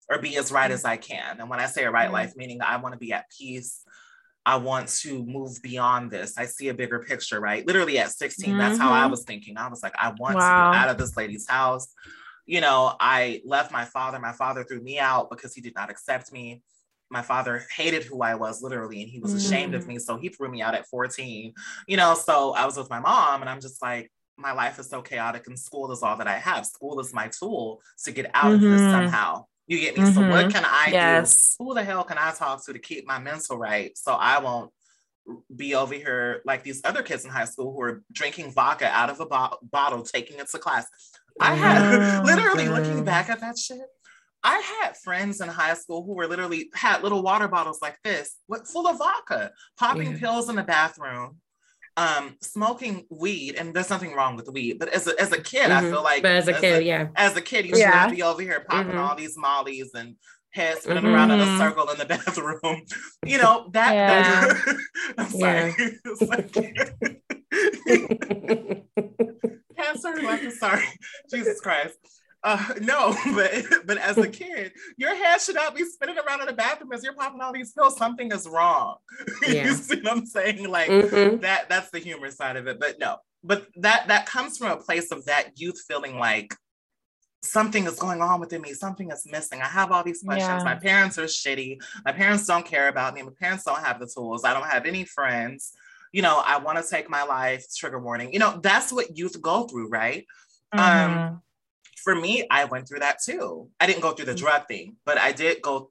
or 0.08 0.18
be 0.18 0.36
as 0.38 0.50
right 0.50 0.70
mm. 0.70 0.74
as 0.74 0.84
I 0.84 0.96
can. 0.96 1.38
And 1.38 1.50
when 1.50 1.60
I 1.60 1.66
say 1.66 1.84
a 1.84 1.90
right 1.90 2.08
mm. 2.08 2.14
life, 2.14 2.32
meaning 2.36 2.60
I 2.62 2.78
want 2.78 2.94
to 2.94 2.98
be 2.98 3.12
at 3.12 3.26
peace. 3.36 3.82
I 4.46 4.56
want 4.56 4.88
to 5.00 5.24
move 5.24 5.62
beyond 5.62 6.10
this. 6.10 6.36
I 6.36 6.46
see 6.46 6.68
a 6.68 6.74
bigger 6.74 7.00
picture, 7.00 7.40
right? 7.40 7.66
Literally 7.66 7.98
at 7.98 8.10
16, 8.10 8.50
mm-hmm. 8.50 8.58
that's 8.58 8.78
how 8.78 8.92
I 8.92 9.02
mm-hmm. 9.02 9.10
was 9.10 9.24
thinking. 9.24 9.56
I 9.56 9.68
was 9.68 9.82
like, 9.82 9.94
I 9.98 10.08
want 10.18 10.36
wow. 10.36 10.70
to 10.70 10.76
get 10.76 10.84
out 10.84 10.90
of 10.90 10.98
this 10.98 11.16
lady's 11.16 11.48
house 11.48 11.94
you 12.46 12.60
know, 12.60 12.94
I 13.00 13.42
left 13.44 13.72
my 13.72 13.84
father. 13.84 14.18
My 14.18 14.32
father 14.32 14.64
threw 14.64 14.80
me 14.80 14.98
out 14.98 15.30
because 15.30 15.54
he 15.54 15.60
did 15.60 15.74
not 15.74 15.90
accept 15.90 16.32
me. 16.32 16.62
My 17.10 17.22
father 17.22 17.62
hated 17.76 18.04
who 18.04 18.22
I 18.22 18.34
was 18.34 18.62
literally, 18.62 19.02
and 19.02 19.10
he 19.10 19.20
was 19.20 19.32
ashamed 19.32 19.74
mm. 19.74 19.76
of 19.76 19.86
me. 19.86 19.98
So 19.98 20.16
he 20.16 20.28
threw 20.28 20.50
me 20.50 20.62
out 20.62 20.74
at 20.74 20.86
14, 20.88 21.52
you 21.86 21.96
know. 21.96 22.14
So 22.14 22.54
I 22.54 22.64
was 22.66 22.76
with 22.76 22.90
my 22.90 23.00
mom, 23.00 23.40
and 23.40 23.48
I'm 23.48 23.60
just 23.60 23.80
like, 23.82 24.10
my 24.36 24.52
life 24.52 24.78
is 24.78 24.88
so 24.88 25.00
chaotic, 25.00 25.46
and 25.46 25.58
school 25.58 25.92
is 25.92 26.02
all 26.02 26.16
that 26.16 26.26
I 26.26 26.38
have. 26.38 26.66
School 26.66 26.98
is 27.00 27.14
my 27.14 27.28
tool 27.28 27.80
to 28.04 28.12
get 28.12 28.30
out 28.34 28.46
mm-hmm. 28.46 28.54
of 28.54 28.60
this 28.60 28.80
mm-hmm. 28.80 28.90
somehow. 28.90 29.44
You 29.66 29.80
get 29.80 29.96
me? 29.96 30.04
Mm-hmm. 30.04 30.14
So 30.14 30.20
what 30.28 30.46
mm-hmm. 30.46 30.50
can 30.50 30.64
I 30.64 30.88
yes. 30.90 31.56
do? 31.56 31.64
Who 31.64 31.74
the 31.74 31.84
hell 31.84 32.04
can 32.04 32.18
I 32.18 32.32
talk 32.32 32.64
to 32.66 32.72
to 32.72 32.78
keep 32.78 33.06
my 33.06 33.18
mental 33.18 33.58
right 33.58 33.96
so 33.96 34.12
I 34.12 34.38
won't 34.38 34.70
be 35.54 35.74
over 35.74 35.94
here 35.94 36.42
like 36.44 36.62
these 36.62 36.82
other 36.84 37.02
kids 37.02 37.24
in 37.24 37.30
high 37.30 37.44
school 37.44 37.72
who 37.72 37.80
are 37.80 38.02
drinking 38.12 38.50
vodka 38.50 38.86
out 38.88 39.10
of 39.10 39.20
a 39.20 39.26
bo- 39.26 39.56
bottle, 39.62 40.02
taking 40.02 40.38
it 40.38 40.48
to 40.50 40.58
class. 40.58 40.86
I 41.40 41.54
had 41.54 42.20
oh, 42.20 42.22
literally 42.24 42.68
looking 42.68 43.04
back 43.04 43.28
at 43.28 43.40
that 43.40 43.58
shit. 43.58 43.80
I 44.42 44.58
had 44.82 44.96
friends 44.98 45.40
in 45.40 45.48
high 45.48 45.74
school 45.74 46.04
who 46.04 46.14
were 46.14 46.26
literally 46.26 46.68
had 46.74 47.02
little 47.02 47.22
water 47.22 47.48
bottles 47.48 47.78
like 47.80 47.96
this, 48.04 48.36
with, 48.46 48.68
full 48.68 48.86
of 48.86 48.98
vodka, 48.98 49.52
popping 49.78 50.12
yeah. 50.12 50.18
pills 50.18 50.50
in 50.50 50.56
the 50.56 50.62
bathroom, 50.62 51.38
um, 51.96 52.36
smoking 52.42 53.06
weed. 53.10 53.54
And 53.56 53.72
there's 53.72 53.88
nothing 53.88 54.14
wrong 54.14 54.36
with 54.36 54.48
weed, 54.50 54.78
but 54.78 54.90
as 54.90 55.06
a, 55.06 55.18
as 55.18 55.32
a 55.32 55.40
kid, 55.40 55.70
mm-hmm. 55.70 55.86
I 55.86 55.90
feel 55.90 56.02
like 56.02 56.22
but 56.22 56.32
as 56.32 56.48
a 56.48 56.54
as 56.54 56.60
kid, 56.60 56.82
a, 56.82 56.84
yeah, 56.84 57.08
as 57.16 57.36
a 57.36 57.40
kid, 57.40 57.64
you 57.64 57.76
yeah. 57.76 58.06
should 58.06 58.16
be 58.16 58.22
over 58.22 58.42
here 58.42 58.66
popping 58.68 58.92
mm-hmm. 58.92 59.00
all 59.00 59.16
these 59.16 59.36
mollies 59.38 59.94
and 59.94 60.16
head 60.50 60.76
spinning 60.78 61.04
mm-hmm. 61.04 61.14
around 61.14 61.30
in 61.30 61.40
a 61.40 61.44
mm-hmm. 61.44 61.58
circle 61.58 61.88
in 61.90 61.98
the 61.98 62.04
bathroom. 62.06 62.82
You 63.24 63.38
know, 63.38 63.70
that, 63.72 63.94
yeah. 63.94 64.40
that 64.46 64.76
I'm 65.18 65.30
sorry. 65.30 65.74
Yeah. 69.76 69.94
sorry, 69.94 70.50
sorry. 70.52 70.84
Jesus 71.30 71.60
Christ. 71.60 71.98
Uh, 72.42 72.74
no, 72.82 73.16
but 73.34 73.64
but 73.86 73.98
as 73.98 74.18
a 74.18 74.28
kid, 74.28 74.72
your 74.96 75.14
head 75.14 75.40
should 75.40 75.54
not 75.54 75.74
be 75.74 75.84
spinning 75.84 76.16
around 76.18 76.40
in 76.40 76.46
the 76.46 76.52
bathroom 76.52 76.92
as 76.92 77.02
you're 77.02 77.14
popping 77.14 77.40
all 77.40 77.52
these 77.52 77.72
pills. 77.72 77.96
Something 77.96 78.30
is 78.30 78.46
wrong. 78.46 78.96
Yeah. 79.48 79.66
you 79.66 79.74
see 79.74 80.00
what 80.00 80.12
I'm 80.12 80.26
saying? 80.26 80.68
Like 80.68 80.90
mm-hmm. 80.90 81.40
that. 81.40 81.68
That's 81.68 81.90
the 81.90 81.98
humor 81.98 82.30
side 82.30 82.56
of 82.56 82.66
it. 82.66 82.78
But 82.78 82.98
no, 82.98 83.16
but 83.42 83.66
that 83.76 84.08
that 84.08 84.26
comes 84.26 84.58
from 84.58 84.70
a 84.70 84.76
place 84.76 85.10
of 85.10 85.24
that 85.24 85.58
youth 85.58 85.80
feeling 85.88 86.18
like 86.18 86.54
something 87.42 87.84
is 87.84 87.98
going 87.98 88.22
on 88.22 88.40
within 88.40 88.62
me 88.62 88.72
something 88.72 89.10
is 89.10 89.26
missing 89.30 89.60
i 89.60 89.66
have 89.66 89.92
all 89.92 90.02
these 90.02 90.22
questions 90.22 90.62
yeah. 90.62 90.64
my 90.64 90.74
parents 90.74 91.18
are 91.18 91.24
shitty 91.24 91.76
my 92.02 92.10
parents 92.10 92.46
don't 92.46 92.64
care 92.64 92.88
about 92.88 93.12
me 93.12 93.20
my 93.20 93.30
parents 93.38 93.64
don't 93.64 93.84
have 93.84 94.00
the 94.00 94.06
tools 94.06 94.44
i 94.44 94.54
don't 94.54 94.64
have 94.64 94.86
any 94.86 95.04
friends 95.04 95.74
you 96.14 96.22
know 96.22 96.40
i 96.46 96.56
want 96.58 96.78
to 96.78 96.88
take 96.88 97.10
my 97.10 97.24
life 97.24 97.66
trigger 97.76 97.98
warning 97.98 98.32
you 98.32 98.38
know 98.38 98.60
that's 98.62 98.92
what 98.92 99.18
youth 99.18 99.42
go 99.42 99.64
through 99.64 99.88
right 99.88 100.24
mm-hmm. 100.72 101.12
um 101.12 101.42
for 102.02 102.14
me 102.14 102.46
i 102.50 102.64
went 102.64 102.88
through 102.88 103.00
that 103.00 103.18
too 103.22 103.68
i 103.80 103.86
didn't 103.86 104.00
go 104.00 104.12
through 104.12 104.24
the 104.24 104.34
drug 104.34 104.66
thing 104.68 104.94
but 105.04 105.18
i 105.18 105.32
did 105.32 105.60
go 105.60 105.90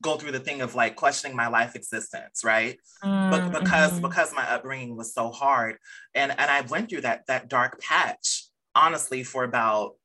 go 0.00 0.16
through 0.16 0.30
the 0.30 0.40
thing 0.40 0.62
of 0.62 0.76
like 0.76 0.94
questioning 0.94 1.36
my 1.36 1.48
life 1.48 1.74
existence 1.74 2.42
right 2.44 2.78
mm-hmm. 3.04 3.30
but 3.30 3.60
because 3.60 3.98
because 3.98 4.32
my 4.32 4.48
upbringing 4.48 4.96
was 4.96 5.12
so 5.12 5.30
hard 5.30 5.76
and 6.14 6.30
and 6.30 6.48
i 6.48 6.60
went 6.62 6.88
through 6.88 7.00
that 7.00 7.26
that 7.26 7.48
dark 7.48 7.80
patch 7.80 8.44
honestly 8.76 9.24
for 9.24 9.42
about 9.42 9.96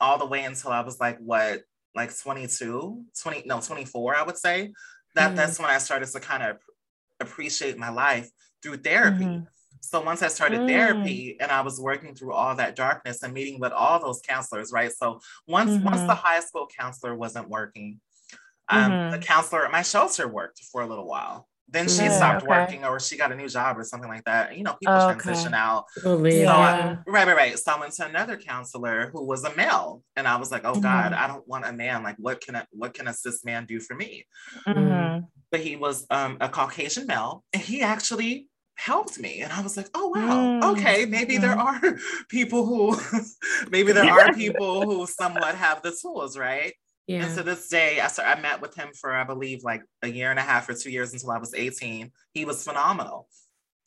all 0.00 0.18
the 0.18 0.26
way 0.26 0.44
until 0.44 0.70
i 0.70 0.82
was 0.82 1.00
like 1.00 1.18
what 1.18 1.62
like 1.96 2.16
22 2.16 3.04
20 3.22 3.42
no 3.46 3.58
24 3.58 4.16
i 4.16 4.22
would 4.22 4.36
say 4.36 4.70
that 5.14 5.28
mm-hmm. 5.28 5.36
that's 5.36 5.58
when 5.58 5.70
i 5.70 5.78
started 5.78 6.06
to 6.06 6.20
kind 6.20 6.42
of 6.42 6.58
appreciate 7.20 7.78
my 7.78 7.90
life 7.90 8.30
through 8.62 8.76
therapy 8.76 9.24
mm-hmm. 9.24 9.44
so 9.80 10.00
once 10.00 10.22
I 10.22 10.28
started 10.28 10.60
mm. 10.60 10.68
therapy 10.68 11.36
and 11.40 11.50
I 11.50 11.60
was 11.60 11.80
working 11.80 12.14
through 12.14 12.32
all 12.32 12.54
that 12.56 12.76
darkness 12.76 13.22
and 13.22 13.32
meeting 13.32 13.60
with 13.60 13.72
all 13.72 14.00
those 14.00 14.20
counselors, 14.20 14.72
right? 14.72 14.92
So 14.92 15.20
once 15.46 15.70
mm-hmm. 15.70 15.84
once 15.84 16.00
the 16.02 16.14
high 16.14 16.40
school 16.40 16.68
counselor 16.76 17.14
wasn't 17.14 17.48
working, 17.48 18.00
um, 18.68 18.92
mm-hmm. 18.92 19.10
The 19.12 19.18
counselor 19.18 19.64
at 19.64 19.72
my 19.72 19.82
shelter 19.82 20.28
worked 20.28 20.62
for 20.64 20.82
a 20.82 20.86
little 20.86 21.06
while. 21.06 21.48
Then 21.70 21.86
she 21.86 22.04
yeah, 22.04 22.16
stopped 22.16 22.44
okay. 22.44 22.48
working 22.48 22.84
or 22.84 22.98
she 22.98 23.18
got 23.18 23.30
a 23.30 23.36
new 23.36 23.48
job 23.48 23.78
or 23.78 23.84
something 23.84 24.08
like 24.08 24.24
that. 24.24 24.56
You 24.56 24.64
know, 24.64 24.74
people 24.80 24.94
oh, 24.94 25.12
transition 25.12 25.52
out. 25.52 25.84
Oh, 26.02 26.24
yeah. 26.24 26.46
So 26.46 26.52
I, 26.52 26.98
right, 27.06 27.26
right, 27.26 27.36
right. 27.36 27.58
So 27.58 27.72
I 27.72 27.80
went 27.80 27.92
to 27.94 28.06
another 28.06 28.38
counselor 28.38 29.10
who 29.12 29.22
was 29.22 29.44
a 29.44 29.54
male. 29.54 30.02
And 30.16 30.26
I 30.26 30.36
was 30.36 30.50
like, 30.50 30.64
oh 30.64 30.72
mm-hmm. 30.72 30.80
God, 30.80 31.12
I 31.12 31.26
don't 31.26 31.46
want 31.46 31.66
a 31.66 31.72
man. 31.72 32.02
Like, 32.02 32.16
what 32.18 32.40
can 32.40 32.54
a 32.54 32.66
what 32.70 32.94
can 32.94 33.06
a 33.06 33.12
cis 33.12 33.44
man 33.44 33.66
do 33.66 33.80
for 33.80 33.94
me? 33.94 34.24
But 35.50 35.60
he 35.60 35.76
was 35.76 36.06
um, 36.10 36.36
a 36.40 36.48
Caucasian 36.48 37.06
male 37.06 37.44
and 37.52 37.62
he 37.62 37.82
actually 37.82 38.48
helped 38.78 39.18
me 39.18 39.40
and 39.40 39.52
i 39.52 39.60
was 39.60 39.76
like 39.76 39.88
oh 39.92 40.06
wow 40.14 40.38
mm. 40.38 40.62
okay 40.62 41.04
maybe 41.04 41.36
there 41.36 41.58
are 41.58 41.80
people 42.28 42.64
who 42.64 42.96
maybe 43.72 43.90
there 43.90 44.08
are 44.08 44.32
people 44.44 44.82
who 44.82 45.04
somewhat 45.04 45.56
have 45.56 45.82
the 45.82 45.90
tools 46.00 46.38
right 46.38 46.74
yeah. 47.08 47.24
And 47.24 47.34
to 47.38 47.42
this 47.42 47.68
day, 47.68 48.00
I, 48.00 48.10
I 48.22 48.38
met 48.38 48.60
with 48.60 48.74
him 48.74 48.90
for, 48.92 49.14
I 49.14 49.24
believe, 49.24 49.64
like 49.64 49.82
a 50.02 50.08
year 50.08 50.30
and 50.30 50.38
a 50.38 50.42
half 50.42 50.68
or 50.68 50.74
two 50.74 50.90
years 50.90 51.14
until 51.14 51.30
I 51.30 51.38
was 51.38 51.54
18. 51.54 52.12
He 52.34 52.44
was 52.44 52.62
phenomenal. 52.62 53.28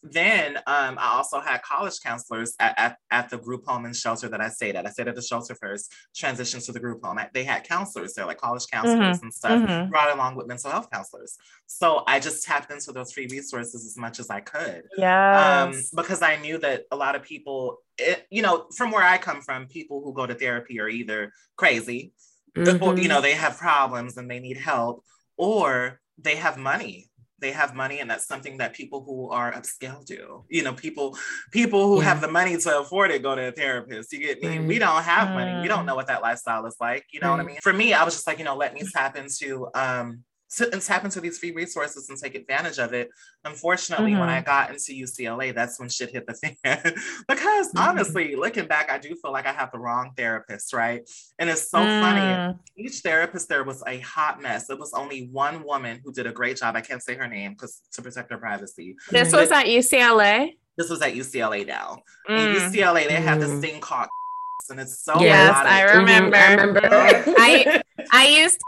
Then 0.03 0.57
um, 0.67 0.97
I 0.97 1.13
also 1.13 1.39
had 1.39 1.61
college 1.61 1.99
counselors 2.03 2.55
at, 2.59 2.73
at, 2.77 2.97
at, 3.11 3.29
the 3.29 3.37
group 3.37 3.65
home 3.67 3.85
and 3.85 3.95
shelter 3.95 4.27
that 4.29 4.41
I 4.41 4.49
stayed 4.49 4.75
at. 4.75 4.85
I 4.87 4.89
stayed 4.89 5.07
at 5.07 5.15
the 5.15 5.21
shelter 5.21 5.53
first, 5.53 5.93
transitioned 6.15 6.65
to 6.65 6.71
the 6.71 6.79
group 6.79 7.03
home. 7.03 7.19
They 7.33 7.43
had 7.43 7.63
counselors 7.63 8.13
there, 8.13 8.25
like 8.25 8.39
college 8.39 8.65
counselors 8.71 9.17
mm-hmm. 9.17 9.25
and 9.25 9.33
stuff, 9.33 9.61
mm-hmm. 9.61 9.91
brought 9.91 10.13
along 10.13 10.35
with 10.35 10.47
mental 10.47 10.71
health 10.71 10.89
counselors. 10.91 11.37
So 11.67 12.03
I 12.07 12.19
just 12.19 12.43
tapped 12.43 12.71
into 12.71 12.91
those 12.91 13.11
free 13.11 13.27
resources 13.29 13.85
as 13.85 13.95
much 13.97 14.19
as 14.19 14.29
I 14.29 14.39
could. 14.39 14.83
Yeah. 14.97 15.69
Um, 15.69 15.81
because 15.95 16.21
I 16.23 16.37
knew 16.37 16.57
that 16.57 16.85
a 16.91 16.95
lot 16.95 17.15
of 17.15 17.21
people, 17.21 17.77
it, 17.99 18.25
you 18.31 18.41
know, 18.41 18.65
from 18.75 18.91
where 18.91 19.03
I 19.03 19.19
come 19.19 19.41
from, 19.41 19.67
people 19.67 20.01
who 20.03 20.13
go 20.13 20.25
to 20.25 20.33
therapy 20.33 20.79
are 20.79 20.89
either 20.89 21.31
crazy 21.57 22.13
mm-hmm. 22.55 22.97
you 22.97 23.07
know 23.07 23.21
they 23.21 23.33
have 23.33 23.57
problems 23.57 24.17
and 24.17 24.29
they 24.29 24.39
need 24.39 24.57
help 24.57 25.03
or 25.37 25.99
they 26.17 26.35
have 26.35 26.57
money 26.57 27.09
they 27.41 27.51
have 27.51 27.75
money 27.75 27.99
and 27.99 28.09
that's 28.09 28.25
something 28.25 28.57
that 28.57 28.73
people 28.73 29.03
who 29.03 29.29
are 29.29 29.51
upscale 29.51 30.05
do. 30.05 30.45
You 30.49 30.63
know 30.63 30.73
people 30.73 31.17
people 31.51 31.87
who 31.87 31.97
yeah. 31.97 32.05
have 32.05 32.21
the 32.21 32.27
money 32.29 32.57
to 32.57 32.79
afford 32.79 33.11
it 33.11 33.23
go 33.23 33.35
to 33.35 33.49
a 33.49 33.51
therapist. 33.51 34.13
You 34.13 34.19
get 34.19 34.41
me? 34.41 34.59
We 34.59 34.79
don't 34.79 35.03
have 35.03 35.29
money. 35.31 35.61
We 35.61 35.67
don't 35.67 35.85
know 35.85 35.95
what 35.95 36.07
that 36.07 36.21
lifestyle 36.21 36.65
is 36.65 36.77
like. 36.79 37.05
You 37.11 37.19
know 37.19 37.31
what 37.31 37.39
i 37.39 37.43
mean? 37.43 37.57
For 37.61 37.73
me 37.73 37.93
i 37.93 38.03
was 38.03 38.13
just 38.13 38.27
like 38.27 38.39
you 38.39 38.45
know 38.45 38.55
let 38.55 38.73
me 38.73 38.83
tap 38.93 39.17
into 39.17 39.67
um 39.73 40.23
tap 40.57 41.05
into 41.05 41.21
these 41.21 41.37
free 41.37 41.51
resources 41.51 42.09
and 42.09 42.17
take 42.17 42.35
advantage 42.35 42.77
of 42.77 42.93
it. 42.93 43.09
Unfortunately, 43.45 44.11
mm-hmm. 44.11 44.19
when 44.19 44.29
I 44.29 44.37
mm-hmm. 44.39 44.45
got 44.45 44.69
into 44.69 44.93
UCLA, 44.93 45.53
that's 45.53 45.79
when 45.79 45.89
shit 45.89 46.11
hit 46.11 46.27
the 46.27 46.33
fan. 46.33 46.55
because 47.27 47.67
mm-hmm. 47.67 47.77
honestly, 47.77 48.35
looking 48.35 48.67
back, 48.67 48.91
I 48.91 48.97
do 48.97 49.15
feel 49.15 49.31
like 49.31 49.45
I 49.45 49.53
have 49.53 49.71
the 49.71 49.79
wrong 49.79 50.11
therapist, 50.15 50.73
right? 50.73 51.09
And 51.39 51.49
it's 51.49 51.69
so 51.69 51.79
mm. 51.79 52.01
funny. 52.01 52.59
Each 52.77 52.99
therapist 52.99 53.49
there 53.49 53.63
was 53.63 53.83
a 53.87 53.99
hot 53.99 54.41
mess. 54.41 54.69
It 54.69 54.79
was 54.79 54.93
only 54.93 55.27
one 55.31 55.63
woman 55.63 56.01
who 56.03 56.11
did 56.11 56.27
a 56.27 56.31
great 56.31 56.57
job. 56.57 56.75
I 56.75 56.81
can't 56.81 57.01
say 57.01 57.15
her 57.15 57.27
name 57.27 57.53
because 57.53 57.81
to 57.93 58.01
protect 58.01 58.31
her 58.31 58.37
privacy. 58.37 58.95
This 59.09 59.33
was 59.33 59.51
at 59.51 59.65
UCLA. 59.65 60.53
This 60.77 60.89
was 60.89 61.01
at 61.01 61.13
UCLA 61.13 61.65
now. 61.65 61.99
Mm. 62.29 62.55
In 62.55 62.61
UCLA, 62.61 63.07
they 63.07 63.15
mm. 63.15 63.23
have 63.23 63.39
this 63.39 63.59
thing 63.61 63.79
called 63.79 64.07
and 64.69 64.79
it's 64.79 65.03
so 65.03 65.19
yes, 65.19 65.55
I 65.55 65.83
remember. 65.83 66.37
Mm-hmm. 66.37 66.59
I 66.59 66.63
remember. 66.63 66.89
I 67.37 67.81
I 68.11 68.27
used 68.27 68.61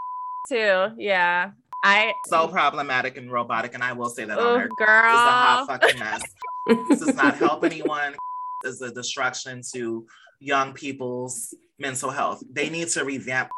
to, 0.50 0.94
yeah. 0.98 1.52
I 1.84 2.16
so 2.28 2.48
problematic 2.48 3.18
and 3.18 3.32
robotic, 3.32 3.74
and 3.74 3.84
I 3.84 3.92
will 3.94 4.10
say 4.10 4.24
that 4.24 4.40
on 4.40 4.60
her 4.60 4.70
girl 4.70 4.88
is 4.88 5.20
a 5.20 5.32
hot 5.32 5.66
fucking 5.68 6.00
mess. 6.00 6.24
this 6.66 7.00
does 7.00 7.16
not 7.16 7.36
help 7.38 7.64
anyone. 7.64 8.16
Is 8.66 8.82
a 8.82 8.94
destruction 8.94 9.62
to 9.74 10.08
young 10.40 10.72
people's 10.72 11.54
mental 11.80 12.10
health. 12.10 12.42
They 12.50 12.70
need 12.70 12.88
to 12.90 13.04
revamp. 13.04 13.50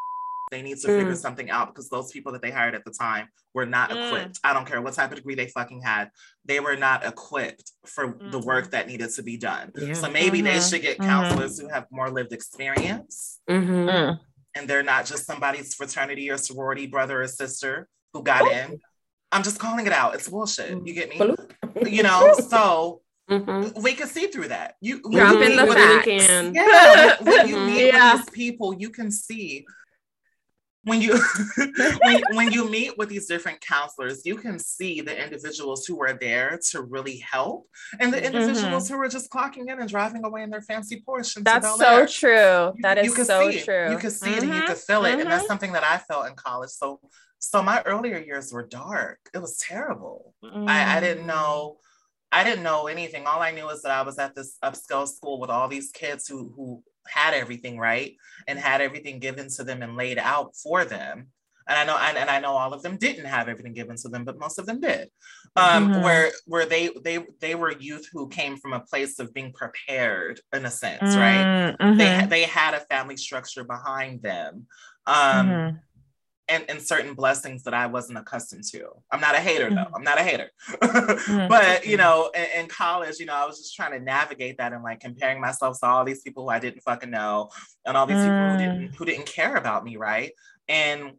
They 0.49 0.63
need 0.63 0.79
to 0.79 0.87
mm. 0.87 0.97
figure 0.97 1.13
something 1.13 1.51
out 1.51 1.67
because 1.67 1.89
those 1.89 2.11
people 2.11 2.31
that 2.31 2.41
they 2.41 2.49
hired 2.49 2.73
at 2.73 2.83
the 2.85 2.89
time 2.89 3.27
were 3.53 3.67
not 3.67 3.91
mm. 3.91 4.07
equipped. 4.07 4.39
I 4.43 4.51
don't 4.51 4.65
care 4.65 4.81
what 4.81 4.95
type 4.95 5.11
of 5.11 5.17
degree 5.17 5.35
they 5.35 5.45
fucking 5.45 5.81
had. 5.81 6.09
They 6.43 6.59
were 6.59 6.75
not 6.75 7.05
equipped 7.05 7.71
for 7.85 8.13
mm. 8.13 8.31
the 8.31 8.39
work 8.39 8.63
mm-hmm. 8.63 8.71
that 8.71 8.87
needed 8.87 9.11
to 9.11 9.21
be 9.21 9.37
done. 9.37 9.71
Yeah. 9.75 9.93
So 9.93 10.09
maybe 10.09 10.39
mm-hmm. 10.39 10.47
they 10.47 10.59
should 10.59 10.81
get 10.81 10.97
mm-hmm. 10.97 11.07
counselors 11.07 11.59
mm-hmm. 11.59 11.67
who 11.67 11.73
have 11.75 11.85
more 11.91 12.09
lived 12.09 12.33
experience. 12.33 13.39
Mm-hmm. 13.47 13.89
Mm. 13.89 14.19
And 14.55 14.67
they're 14.67 14.81
not 14.81 15.05
just 15.05 15.27
somebody's 15.27 15.75
fraternity 15.75 16.31
or 16.31 16.37
sorority 16.37 16.87
brother 16.87 17.21
or 17.21 17.27
sister 17.27 17.87
who 18.15 18.23
got 18.23 18.49
in. 18.51 18.79
I'm 19.31 19.43
just 19.43 19.59
calling 19.59 19.85
it 19.85 19.91
out. 19.91 20.15
It's 20.15 20.29
bullshit. 20.29 20.71
You 20.85 20.93
get 20.93 21.09
me? 21.09 21.35
you 21.85 22.03
know, 22.03 22.33
so 22.49 23.01
mm-hmm. 23.29 23.81
we 23.81 23.93
can 23.93 24.07
see 24.07 24.27
through 24.27 24.47
that. 24.47 24.75
You 24.79 25.01
drop 25.01 25.35
in 25.41 25.57
the 25.57 25.67
facts. 25.67 26.55
Yeah, 26.55 27.17
when, 27.21 27.25
when 27.25 27.47
you 27.47 27.59
meet 27.59 27.87
yeah. 27.87 28.13
with 28.13 28.25
these 28.25 28.29
people, 28.33 28.73
you 28.73 28.89
can 28.89 29.11
see 29.11 29.65
when 30.85 31.01
you 31.01 31.19
when, 32.03 32.21
when 32.33 32.51
you 32.51 32.69
meet 32.69 32.97
with 32.97 33.09
these 33.09 33.25
different 33.25 33.59
counselors, 33.59 34.25
you 34.25 34.37
can 34.37 34.57
see 34.57 35.01
the 35.01 35.21
individuals 35.21 35.85
who 35.85 36.01
are 36.01 36.13
there 36.13 36.57
to 36.69 36.83
really 36.83 37.17
help, 37.17 37.67
and 37.99 38.13
the 38.13 38.23
individuals 38.23 38.85
mm-hmm. 38.85 38.93
who 38.93 39.01
are 39.01 39.09
just 39.09 39.29
clocking 39.29 39.67
in 39.67 39.79
and 39.79 39.89
driving 39.89 40.23
away 40.23 40.43
in 40.43 40.49
their 40.49 40.61
fancy 40.61 41.03
Porsche. 41.05 41.43
That's 41.43 41.77
so 41.77 42.05
true. 42.05 42.73
That 42.81 42.99
is 42.99 43.13
so 43.15 43.51
true. 43.51 43.91
You 43.91 43.97
can 43.97 44.11
see 44.11 44.29
mm-hmm. 44.29 44.37
it 44.37 44.43
and 44.43 44.55
you 44.55 44.61
can 44.61 44.75
feel 44.75 45.03
it, 45.03 45.19
and 45.19 45.29
that's 45.29 45.43
mm-hmm. 45.43 45.47
something 45.47 45.73
that 45.73 45.83
I 45.83 45.97
felt 45.97 46.27
in 46.27 46.35
college. 46.35 46.69
So 46.69 47.01
so 47.45 47.61
my 47.61 47.83
earlier 47.85 48.17
years 48.17 48.51
were 48.51 48.65
dark. 48.65 49.19
It 49.31 49.37
was 49.37 49.57
terrible. 49.57 50.33
Mm. 50.43 50.67
I, 50.67 50.97
I 50.97 50.99
didn't 50.99 51.25
mm. 51.25 51.27
know. 51.27 51.77
I 52.31 52.43
didn't 52.43 52.63
know 52.63 52.87
anything. 52.87 53.27
All 53.27 53.39
I 53.39 53.51
knew 53.51 53.69
is 53.69 53.83
that 53.83 53.91
I 53.91 54.01
was 54.01 54.17
at 54.17 54.33
this 54.33 54.57
upscale 54.63 55.07
school 55.07 55.39
with 55.39 55.51
all 55.51 55.67
these 55.67 55.91
kids 55.91 56.27
who 56.27 56.51
who 56.55 56.83
had 57.07 57.35
everything 57.35 57.77
right 57.77 58.15
and 58.47 58.57
had 58.57 58.81
everything 58.81 59.19
given 59.19 59.47
to 59.49 59.63
them 59.63 59.83
and 59.83 59.95
laid 59.95 60.17
out 60.17 60.55
for 60.55 60.85
them. 60.85 61.27
And 61.67 61.77
I 61.77 61.85
know, 61.85 61.97
and, 61.99 62.17
and 62.17 62.29
I 62.29 62.39
know 62.39 62.53
all 62.53 62.73
of 62.73 62.81
them 62.81 62.97
didn't 62.97 63.25
have 63.25 63.47
everything 63.47 63.73
given 63.73 63.95
to 63.97 64.09
them, 64.09 64.23
but 64.23 64.39
most 64.39 64.57
of 64.57 64.65
them 64.65 64.79
did. 64.79 65.09
Um, 65.55 65.89
mm-hmm. 65.89 66.03
Where 66.03 66.31
where 66.47 66.65
they 66.65 66.89
they 67.03 67.25
they 67.41 67.53
were 67.53 67.77
youth 67.77 68.09
who 68.11 68.27
came 68.27 68.57
from 68.57 68.73
a 68.73 68.79
place 68.79 69.19
of 69.19 69.33
being 69.35 69.53
prepared 69.53 70.41
in 70.51 70.65
a 70.65 70.71
sense, 70.71 71.15
mm-hmm. 71.15 71.79
right? 71.79 71.97
They 71.97 72.25
they 72.25 72.43
had 72.43 72.73
a 72.73 72.79
family 72.79 73.17
structure 73.17 73.63
behind 73.63 74.23
them. 74.23 74.65
Um, 75.05 75.47
mm-hmm 75.47 75.77
and, 76.47 76.63
and 76.69 76.81
certain 76.81 77.13
blessings 77.13 77.63
that 77.63 77.73
I 77.73 77.87
wasn't 77.87 78.19
accustomed 78.19 78.63
to. 78.71 78.89
I'm 79.11 79.19
not 79.19 79.35
a 79.35 79.39
hater 79.39 79.69
though. 79.69 79.75
Mm-hmm. 79.77 79.95
I'm 79.95 80.03
not 80.03 80.19
a 80.19 80.23
hater. 80.23 80.51
mm-hmm. 80.69 81.47
But 81.49 81.85
you 81.85 81.97
know, 81.97 82.29
in, 82.35 82.61
in, 82.61 82.67
college, 82.67 83.19
you 83.19 83.25
know, 83.25 83.33
I 83.33 83.45
was 83.45 83.57
just 83.57 83.75
trying 83.75 83.91
to 83.91 83.99
navigate 83.99 84.57
that 84.57 84.73
and 84.73 84.83
like 84.83 84.99
comparing 84.99 85.41
myself 85.41 85.79
to 85.79 85.87
all 85.87 86.05
these 86.05 86.21
people 86.21 86.43
who 86.43 86.49
I 86.49 86.59
didn't 86.59 86.81
fucking 86.81 87.09
know 87.09 87.49
and 87.85 87.97
all 87.97 88.05
these 88.05 88.17
mm. 88.17 88.23
people 88.23 88.51
who 88.51 88.57
didn't 88.57 88.91
mm. 88.91 88.95
who 88.95 89.05
didn't 89.05 89.25
care 89.25 89.55
about 89.55 89.83
me, 89.83 89.97
right? 89.97 90.33
And 90.67 91.13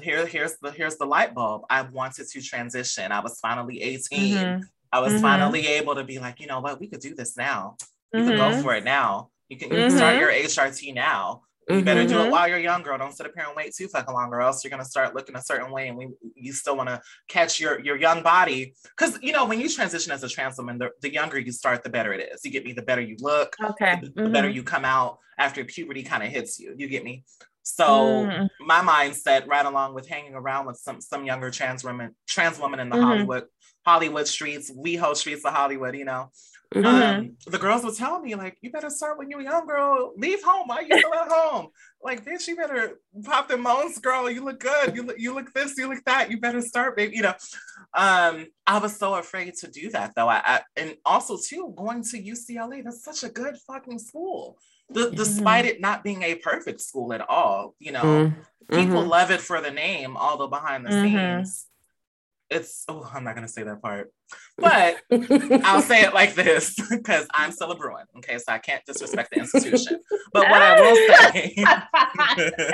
here, 0.00 0.26
here's 0.26 0.56
the 0.58 0.70
here's 0.70 0.96
the 0.96 1.06
light 1.06 1.34
bulb. 1.34 1.62
I 1.68 1.82
wanted 1.82 2.28
to 2.28 2.42
transition. 2.42 3.12
I 3.12 3.20
was 3.20 3.38
finally 3.38 3.82
18. 3.82 4.36
Mm-hmm. 4.36 4.62
I 4.92 5.00
was 5.00 5.12
mm-hmm. 5.12 5.22
finally 5.22 5.66
able 5.66 5.94
to 5.94 6.04
be 6.04 6.18
like, 6.18 6.40
you 6.40 6.46
know 6.46 6.60
what, 6.60 6.80
we 6.80 6.86
could 6.86 7.00
do 7.00 7.14
this 7.14 7.36
now. 7.36 7.76
You 8.12 8.24
can 8.24 8.36
go 8.36 8.50
mm-hmm. 8.50 8.62
for 8.62 8.74
it 8.74 8.84
now. 8.84 9.30
You 9.48 9.56
can, 9.56 9.70
you 9.70 9.76
can 9.76 9.90
start 9.90 10.16
mm-hmm. 10.16 10.20
your 10.20 10.32
HRT 10.32 10.94
now 10.94 11.42
You 11.68 11.76
mm-hmm. 11.76 11.84
better 11.84 12.06
do 12.06 12.18
it 12.18 12.22
mm-hmm. 12.22 12.30
while 12.30 12.48
you're 12.48 12.58
young, 12.58 12.82
girl. 12.82 12.98
Don't 12.98 13.12
sit 13.12 13.24
up 13.24 13.32
here 13.36 13.44
and 13.46 13.56
wait 13.56 13.72
too 13.74 13.86
fucking 13.86 14.12
long, 14.12 14.30
or 14.32 14.40
else 14.40 14.64
you're 14.64 14.70
gonna 14.70 14.84
start 14.84 15.14
looking 15.14 15.36
a 15.36 15.42
certain 15.42 15.70
way, 15.70 15.88
and 15.88 15.96
we 15.96 16.08
you 16.34 16.52
still 16.52 16.76
want 16.76 16.88
to 16.88 17.00
catch 17.28 17.60
your 17.60 17.80
your 17.80 17.96
young 17.96 18.22
body. 18.22 18.74
Because 18.96 19.18
you 19.22 19.32
know 19.32 19.46
when 19.46 19.60
you 19.60 19.68
transition 19.68 20.12
as 20.12 20.24
a 20.24 20.28
trans 20.28 20.58
woman, 20.58 20.78
the, 20.78 20.90
the 21.00 21.12
younger 21.12 21.38
you 21.38 21.52
start, 21.52 21.84
the 21.84 21.90
better 21.90 22.12
it 22.12 22.32
is. 22.32 22.44
You 22.44 22.50
get 22.50 22.64
me. 22.64 22.72
The 22.72 22.82
better 22.82 23.00
you 23.00 23.16
look. 23.20 23.54
Okay. 23.62 23.98
The, 24.00 24.08
mm-hmm. 24.08 24.24
the 24.24 24.30
better 24.30 24.48
mm-hmm. 24.48 24.56
you 24.56 24.62
come 24.64 24.84
out 24.84 25.18
after 25.38 25.64
puberty 25.64 26.02
kind 26.02 26.22
of 26.22 26.30
hits 26.30 26.58
you. 26.58 26.74
You 26.76 26.88
get 26.88 27.04
me. 27.04 27.24
So 27.62 28.26
mm. 28.26 28.48
my 28.60 28.80
mindset, 28.80 29.46
right 29.46 29.64
along 29.64 29.94
with 29.94 30.08
hanging 30.08 30.34
around 30.34 30.66
with 30.66 30.78
some 30.78 31.00
some 31.00 31.24
younger 31.24 31.50
trans 31.50 31.84
women, 31.84 32.16
trans 32.26 32.58
women 32.58 32.80
in 32.80 32.88
the 32.88 32.96
mm-hmm. 32.96 33.04
Hollywood 33.04 33.44
Hollywood 33.84 34.26
streets, 34.28 34.70
WeHo 34.70 35.16
streets 35.16 35.44
of 35.44 35.52
Hollywood, 35.52 35.96
you 35.96 36.04
know. 36.04 36.30
Mm-hmm. 36.72 36.86
Um, 36.86 37.36
the 37.46 37.58
girls 37.58 37.84
would 37.84 37.96
tell 37.96 38.20
me, 38.20 38.34
like, 38.34 38.56
you 38.60 38.70
better 38.70 38.90
start 38.90 39.18
when 39.18 39.28
you're 39.30 39.40
young, 39.40 39.66
girl. 39.66 40.12
Leave 40.16 40.42
home. 40.42 40.68
Why 40.68 40.80
you 40.80 40.98
still 40.98 41.14
at 41.14 41.30
home? 41.30 41.68
Like, 42.02 42.24
bitch, 42.24 42.48
you 42.48 42.56
better 42.56 43.00
pop 43.24 43.48
the 43.48 43.56
moans, 43.56 43.98
girl. 43.98 44.30
You 44.30 44.44
look 44.44 44.60
good. 44.60 44.96
You 44.96 45.02
look, 45.02 45.18
you 45.18 45.34
look 45.34 45.52
this, 45.52 45.76
you 45.76 45.88
look 45.88 46.04
that. 46.04 46.30
You 46.30 46.40
better 46.40 46.60
start, 46.60 46.96
baby. 46.96 47.16
You 47.16 47.22
know. 47.22 47.34
Um, 47.94 48.46
I 48.66 48.78
was 48.78 48.96
so 48.96 49.14
afraid 49.14 49.54
to 49.56 49.70
do 49.70 49.90
that 49.90 50.14
though. 50.16 50.28
I, 50.28 50.40
I 50.44 50.60
and 50.76 50.96
also 51.04 51.36
too, 51.36 51.74
going 51.76 52.02
to 52.04 52.22
UCLA, 52.22 52.82
that's 52.82 53.04
such 53.04 53.22
a 53.22 53.28
good 53.32 53.56
fucking 53.66 53.98
school. 53.98 54.56
D- 54.92 55.00
mm-hmm. 55.00 55.14
Despite 55.14 55.66
it 55.66 55.80
not 55.80 56.02
being 56.02 56.22
a 56.22 56.36
perfect 56.36 56.80
school 56.80 57.12
at 57.12 57.28
all, 57.28 57.74
you 57.78 57.92
know, 57.92 58.02
mm-hmm. 58.02 58.74
people 58.74 59.04
love 59.04 59.30
it 59.30 59.40
for 59.40 59.60
the 59.60 59.70
name, 59.70 60.16
although 60.16 60.48
behind 60.48 60.86
the 60.86 60.90
mm-hmm. 60.90 61.42
scenes, 61.44 61.66
it's 62.52 62.84
oh, 62.88 63.08
I'm 63.12 63.24
not 63.24 63.34
gonna 63.34 63.48
say 63.48 63.62
that 63.62 63.82
part, 63.82 64.12
but 64.58 64.96
I'll 65.64 65.82
say 65.82 66.02
it 66.02 66.14
like 66.14 66.34
this 66.34 66.76
because 66.90 67.26
I'm 67.32 67.52
still 67.52 67.70
a 67.72 67.76
Bruin. 67.76 68.06
Okay, 68.18 68.38
so 68.38 68.44
I 68.48 68.58
can't 68.58 68.84
disrespect 68.84 69.30
the 69.32 69.40
institution. 69.40 70.00
But 70.32 70.48
what 70.48 70.62
I 70.62 70.80
will 70.80 70.96
say, 71.32 71.64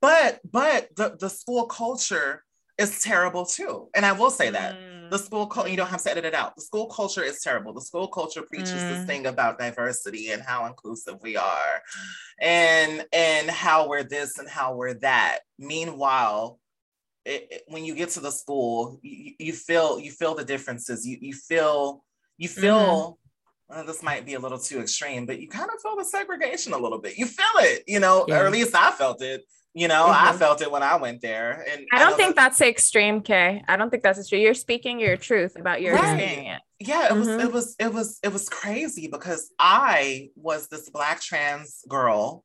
but 0.00 0.40
but 0.50 0.88
the 0.96 1.16
the 1.18 1.28
school 1.28 1.66
culture 1.66 2.44
is 2.78 3.02
terrible 3.02 3.44
too, 3.44 3.88
and 3.94 4.06
I 4.06 4.12
will 4.12 4.30
say 4.30 4.50
that 4.50 4.76
mm. 4.76 5.10
the 5.10 5.18
school 5.18 5.46
culture 5.46 5.68
you 5.70 5.76
don't 5.76 5.88
have 5.88 6.02
to 6.02 6.10
edit 6.10 6.24
it 6.24 6.34
out. 6.34 6.56
The 6.56 6.62
school 6.62 6.86
culture 6.86 7.22
is 7.22 7.40
terrible. 7.42 7.72
The 7.72 7.80
school 7.80 8.08
culture 8.08 8.42
preaches 8.42 8.72
mm. 8.72 8.88
this 8.90 9.06
thing 9.06 9.26
about 9.26 9.58
diversity 9.58 10.30
and 10.30 10.42
how 10.42 10.66
inclusive 10.66 11.16
we 11.22 11.36
are, 11.36 11.82
and 12.40 13.04
and 13.12 13.50
how 13.50 13.88
we're 13.88 14.04
this 14.04 14.38
and 14.38 14.48
how 14.48 14.74
we're 14.74 14.94
that. 14.94 15.40
Meanwhile 15.58 16.58
it, 17.24 17.48
it, 17.50 17.62
when 17.68 17.84
you 17.84 17.94
get 17.94 18.10
to 18.10 18.20
the 18.20 18.30
school, 18.30 18.98
you, 19.02 19.32
you, 19.38 19.52
feel 19.52 19.98
you 19.98 20.10
feel 20.10 20.34
the 20.34 20.44
differences. 20.44 21.06
You 21.06 21.18
you 21.20 21.32
feel 21.32 22.04
you 22.36 22.48
feel. 22.48 22.74
Mm-hmm. 22.74 23.76
Well, 23.76 23.84
this 23.86 24.02
might 24.02 24.26
be 24.26 24.34
a 24.34 24.38
little 24.38 24.58
too 24.58 24.80
extreme, 24.80 25.24
but 25.24 25.40
you 25.40 25.48
kind 25.48 25.70
of 25.74 25.80
feel 25.80 25.96
the 25.96 26.04
segregation 26.04 26.74
a 26.74 26.78
little 26.78 26.98
bit. 26.98 27.16
You 27.16 27.24
feel 27.24 27.46
it, 27.56 27.82
you 27.86 27.98
know, 27.98 28.26
yeah. 28.28 28.40
or 28.40 28.46
at 28.46 28.52
least 28.52 28.74
I 28.74 28.90
felt 28.90 29.22
it. 29.22 29.42
You 29.72 29.88
know, 29.88 30.04
mm-hmm. 30.04 30.28
I 30.28 30.32
felt 30.36 30.60
it 30.60 30.70
when 30.70 30.82
I 30.82 30.96
went 30.96 31.22
there. 31.22 31.64
And 31.72 31.86
I 31.90 31.98
don't 31.98 32.12
I 32.12 32.16
think 32.16 32.36
that's 32.36 32.60
extreme, 32.60 33.22
Kae. 33.22 33.62
I 33.66 33.76
don't 33.76 33.88
think 33.88 34.02
that's 34.02 34.18
extreme. 34.18 34.42
You're 34.42 34.52
speaking 34.52 35.00
your 35.00 35.16
truth 35.16 35.56
about 35.58 35.80
your 35.80 35.94
right. 35.94 36.20
experience. 36.20 36.62
Yeah, 36.78 37.06
it 37.06 37.12
mm-hmm. 37.12 37.18
was 37.20 37.28
it 37.28 37.52
was 37.52 37.76
it 37.80 37.92
was 37.92 38.18
it 38.22 38.32
was 38.34 38.48
crazy 38.50 39.08
because 39.08 39.50
I 39.58 40.28
was 40.36 40.68
this 40.68 40.90
black 40.90 41.22
trans 41.22 41.82
girl 41.88 42.44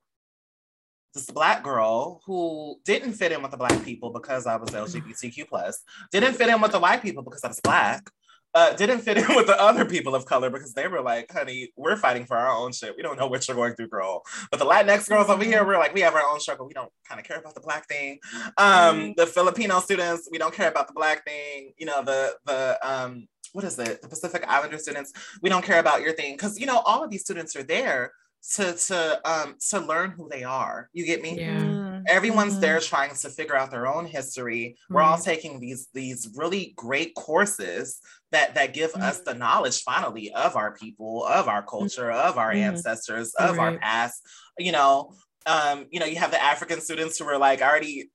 this 1.13 1.25
black 1.27 1.63
girl 1.63 2.21
who 2.25 2.75
didn't 2.85 3.13
fit 3.13 3.31
in 3.31 3.41
with 3.41 3.51
the 3.51 3.57
black 3.57 3.83
people 3.83 4.11
because 4.11 4.45
I 4.45 4.55
was 4.57 4.69
LGBTQ 4.69 5.47
plus, 5.47 5.83
didn't 6.11 6.33
fit 6.33 6.49
in 6.49 6.61
with 6.61 6.71
the 6.71 6.79
white 6.79 7.01
people 7.01 7.23
because 7.23 7.43
I 7.43 7.47
was 7.47 7.59
black, 7.61 8.09
uh, 8.53 8.73
didn't 8.73 8.99
fit 8.99 9.17
in 9.17 9.35
with 9.35 9.47
the 9.47 9.59
other 9.61 9.85
people 9.85 10.15
of 10.15 10.25
color 10.25 10.49
because 10.49 10.73
they 10.73 10.87
were 10.87 11.01
like, 11.01 11.31
honey, 11.31 11.71
we're 11.75 11.97
fighting 11.97 12.25
for 12.25 12.37
our 12.37 12.55
own 12.55 12.71
shit. 12.71 12.95
We 12.95 13.03
don't 13.03 13.17
know 13.17 13.27
what 13.27 13.47
you're 13.47 13.55
going 13.55 13.75
through, 13.75 13.89
girl. 13.89 14.23
But 14.51 14.59
the 14.59 14.65
Latinx 14.65 15.07
girls 15.07 15.29
over 15.29 15.43
here, 15.43 15.65
we're 15.65 15.77
like, 15.77 15.93
we 15.93 16.01
have 16.01 16.15
our 16.15 16.27
own 16.27 16.39
struggle. 16.39 16.67
We 16.67 16.73
don't 16.73 16.91
kind 17.07 17.19
of 17.19 17.27
care 17.27 17.37
about 17.37 17.55
the 17.55 17.61
black 17.61 17.87
thing. 17.87 18.19
Um, 18.57 18.63
mm-hmm. 18.67 19.11
the 19.17 19.27
Filipino 19.27 19.79
students, 19.79 20.27
we 20.31 20.37
don't 20.37 20.53
care 20.53 20.69
about 20.69 20.87
the 20.87 20.93
black 20.93 21.25
thing. 21.25 21.73
You 21.77 21.85
know, 21.85 22.03
the 22.03 22.35
the 22.45 22.79
um, 22.83 23.27
what 23.53 23.63
is 23.63 23.77
it? 23.79 24.01
The 24.01 24.07
Pacific 24.07 24.43
Islander 24.47 24.77
students, 24.77 25.13
we 25.41 25.49
don't 25.49 25.65
care 25.65 25.79
about 25.79 26.01
your 26.01 26.13
thing. 26.13 26.37
Cause 26.37 26.59
you 26.59 26.65
know, 26.65 26.79
all 26.79 27.03
of 27.03 27.09
these 27.09 27.21
students 27.21 27.55
are 27.55 27.63
there 27.63 28.13
to 28.41 28.73
to 28.73 29.21
um 29.29 29.55
to 29.69 29.79
learn 29.79 30.11
who 30.11 30.29
they 30.29 30.43
are. 30.43 30.89
You 30.93 31.05
get 31.05 31.21
me? 31.21 31.39
Yeah. 31.39 31.59
Mm-hmm. 31.59 32.03
Everyone's 32.07 32.53
mm-hmm. 32.53 32.61
there 32.61 32.79
trying 32.79 33.13
to 33.13 33.29
figure 33.29 33.55
out 33.55 33.71
their 33.71 33.87
own 33.87 34.05
history. 34.05 34.75
Mm-hmm. 34.75 34.93
We're 34.93 35.01
all 35.01 35.17
taking 35.17 35.59
these 35.59 35.87
these 35.93 36.29
really 36.35 36.73
great 36.75 37.15
courses 37.15 37.99
that 38.31 38.55
that 38.55 38.73
give 38.73 38.91
mm-hmm. 38.91 39.03
us 39.03 39.19
the 39.21 39.33
knowledge 39.33 39.83
finally 39.83 40.31
of 40.33 40.55
our 40.55 40.73
people, 40.73 41.25
of 41.25 41.47
our 41.47 41.63
culture, 41.63 42.11
of 42.11 42.37
our 42.37 42.51
mm-hmm. 42.51 42.75
ancestors, 42.75 43.33
of 43.35 43.57
right. 43.57 43.73
our 43.73 43.79
past. 43.79 44.21
You 44.57 44.71
know, 44.71 45.13
um, 45.45 45.85
you 45.89 45.99
know, 45.99 46.05
you 46.05 46.17
have 46.17 46.31
the 46.31 46.41
African 46.41 46.81
students 46.81 47.17
who 47.17 47.25
are 47.25 47.37
like 47.37 47.61
already 47.61 48.09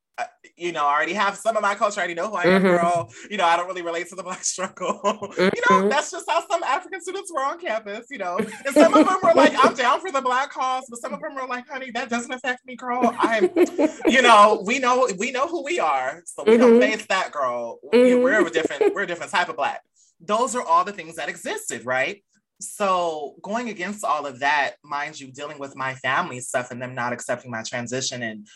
you 0.57 0.73
know, 0.73 0.87
I 0.87 0.93
already 0.95 1.15
have 1.15 1.37
some 1.37 1.57
of 1.57 1.63
my 1.63 1.75
culture. 1.75 2.01
I 2.01 2.05
already 2.05 2.15
know 2.15 2.29
who 2.29 2.37
I 2.37 2.45
am, 2.45 2.63
mm-hmm. 2.63 2.67
girl. 2.69 3.13
You 3.29 3.37
know, 3.37 3.45
I 3.45 3.57
don't 3.57 3.67
really 3.67 3.83
relate 3.83 4.09
to 4.09 4.15
the 4.15 4.23
black 4.29 4.45
struggle. 4.45 5.01
Mm-hmm. 5.05 5.41
You 5.41 5.47
know, 5.47 5.81
mm-hmm. 5.81 5.89
that's 5.89 6.11
just 6.11 6.29
how 6.29 6.47
some 6.49 6.63
African 6.63 7.01
students 7.01 7.33
were 7.33 7.43
on 7.43 7.59
campus. 7.59 8.07
You 8.11 8.19
know, 8.19 8.39
and 8.39 8.75
some 8.75 8.95
of 8.95 9.07
them 9.07 9.19
were 9.23 9.35
like, 9.35 9.55
"I'm 9.65 9.75
down 9.75 10.01
for 10.01 10.13
the 10.13 10.21
black 10.21 10.51
cause," 10.51 10.85
but 10.89 11.01
some 11.01 11.13
of 11.13 11.21
them 11.21 11.35
were 11.35 11.47
like, 11.47 11.69
"Honey, 11.69 11.91
that 11.93 12.09
doesn't 12.09 12.33
affect 12.33 12.65
me, 12.67 12.77
girl. 12.77 13.15
I'm, 13.19 13.51
you 14.07 14.23
know, 14.23 14.63
we 14.65 14.79
know 14.79 15.09
we 15.19 15.33
know 15.33 15.49
who 15.49 15.65
we 15.65 15.81
are, 15.81 16.23
so 16.27 16.45
we 16.45 16.53
mm-hmm. 16.53 16.61
don't 16.61 16.81
face 16.81 17.07
that, 17.07 17.33
girl. 17.33 17.79
Mm-hmm. 17.93 18.23
We're 18.23 18.47
a 18.47 18.51
different, 18.51 18.95
we're 18.95 19.03
a 19.03 19.07
different 19.07 19.33
type 19.33 19.49
of 19.49 19.57
black. 19.57 19.83
Those 20.21 20.55
are 20.55 20.63
all 20.63 20.85
the 20.85 20.93
things 20.93 21.17
that 21.17 21.29
existed, 21.29 21.85
right? 21.85 22.23
so 22.61 23.35
going 23.43 23.69
against 23.69 24.05
all 24.05 24.27
of 24.27 24.41
that 24.41 24.75
mind 24.85 25.19
you 25.19 25.31
dealing 25.33 25.59
with 25.59 25.77
my 25.77 25.95
family 25.97 26.41
stuff 26.41 26.71
and 26.71 26.81
them 26.81 26.95
not 26.95 27.13
accepting 27.13 27.51
my 27.51 27.63
transition 27.63 28.23
and 28.23 28.47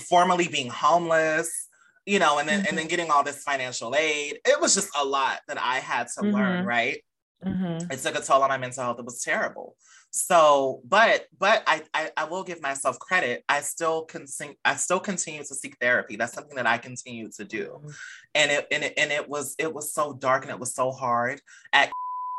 formally 0.00 0.48
being 0.48 0.68
homeless 0.68 1.68
you 2.06 2.18
know 2.18 2.38
and 2.38 2.48
then 2.48 2.60
mm-hmm. 2.60 2.68
and 2.68 2.78
then 2.78 2.88
getting 2.88 3.10
all 3.10 3.22
this 3.22 3.42
financial 3.42 3.94
aid 3.94 4.38
it 4.46 4.60
was 4.60 4.74
just 4.74 4.88
a 4.98 5.04
lot 5.04 5.40
that 5.48 5.58
i 5.60 5.76
had 5.76 6.06
to 6.08 6.20
mm-hmm. 6.20 6.34
learn 6.34 6.64
right 6.64 7.02
mm-hmm. 7.44 7.90
it 7.90 7.98
took 7.98 8.16
a 8.16 8.20
toll 8.20 8.42
on 8.42 8.48
my 8.48 8.58
mental 8.58 8.82
health 8.82 8.98
it 8.98 9.04
was 9.04 9.22
terrible 9.22 9.76
so 10.12 10.80
but 10.84 11.26
but 11.38 11.62
I, 11.68 11.82
I, 11.94 12.10
I 12.16 12.24
will 12.24 12.42
give 12.42 12.60
myself 12.60 12.98
credit 12.98 13.44
i 13.48 13.60
still 13.60 14.04
continue 14.04 14.56
i 14.64 14.74
still 14.74 14.98
continue 14.98 15.40
to 15.44 15.54
seek 15.54 15.76
therapy 15.80 16.16
that's 16.16 16.32
something 16.32 16.56
that 16.56 16.66
i 16.66 16.78
continue 16.78 17.30
to 17.36 17.44
do 17.44 17.66
mm-hmm. 17.66 17.90
and 18.34 18.50
it 18.50 18.66
and 18.72 18.84
it, 18.84 18.94
and 18.96 19.12
it 19.12 19.28
was 19.28 19.54
it 19.58 19.72
was 19.72 19.94
so 19.94 20.12
dark 20.12 20.42
and 20.42 20.50
it 20.50 20.58
was 20.58 20.74
so 20.74 20.90
hard 20.90 21.40
at 21.72 21.90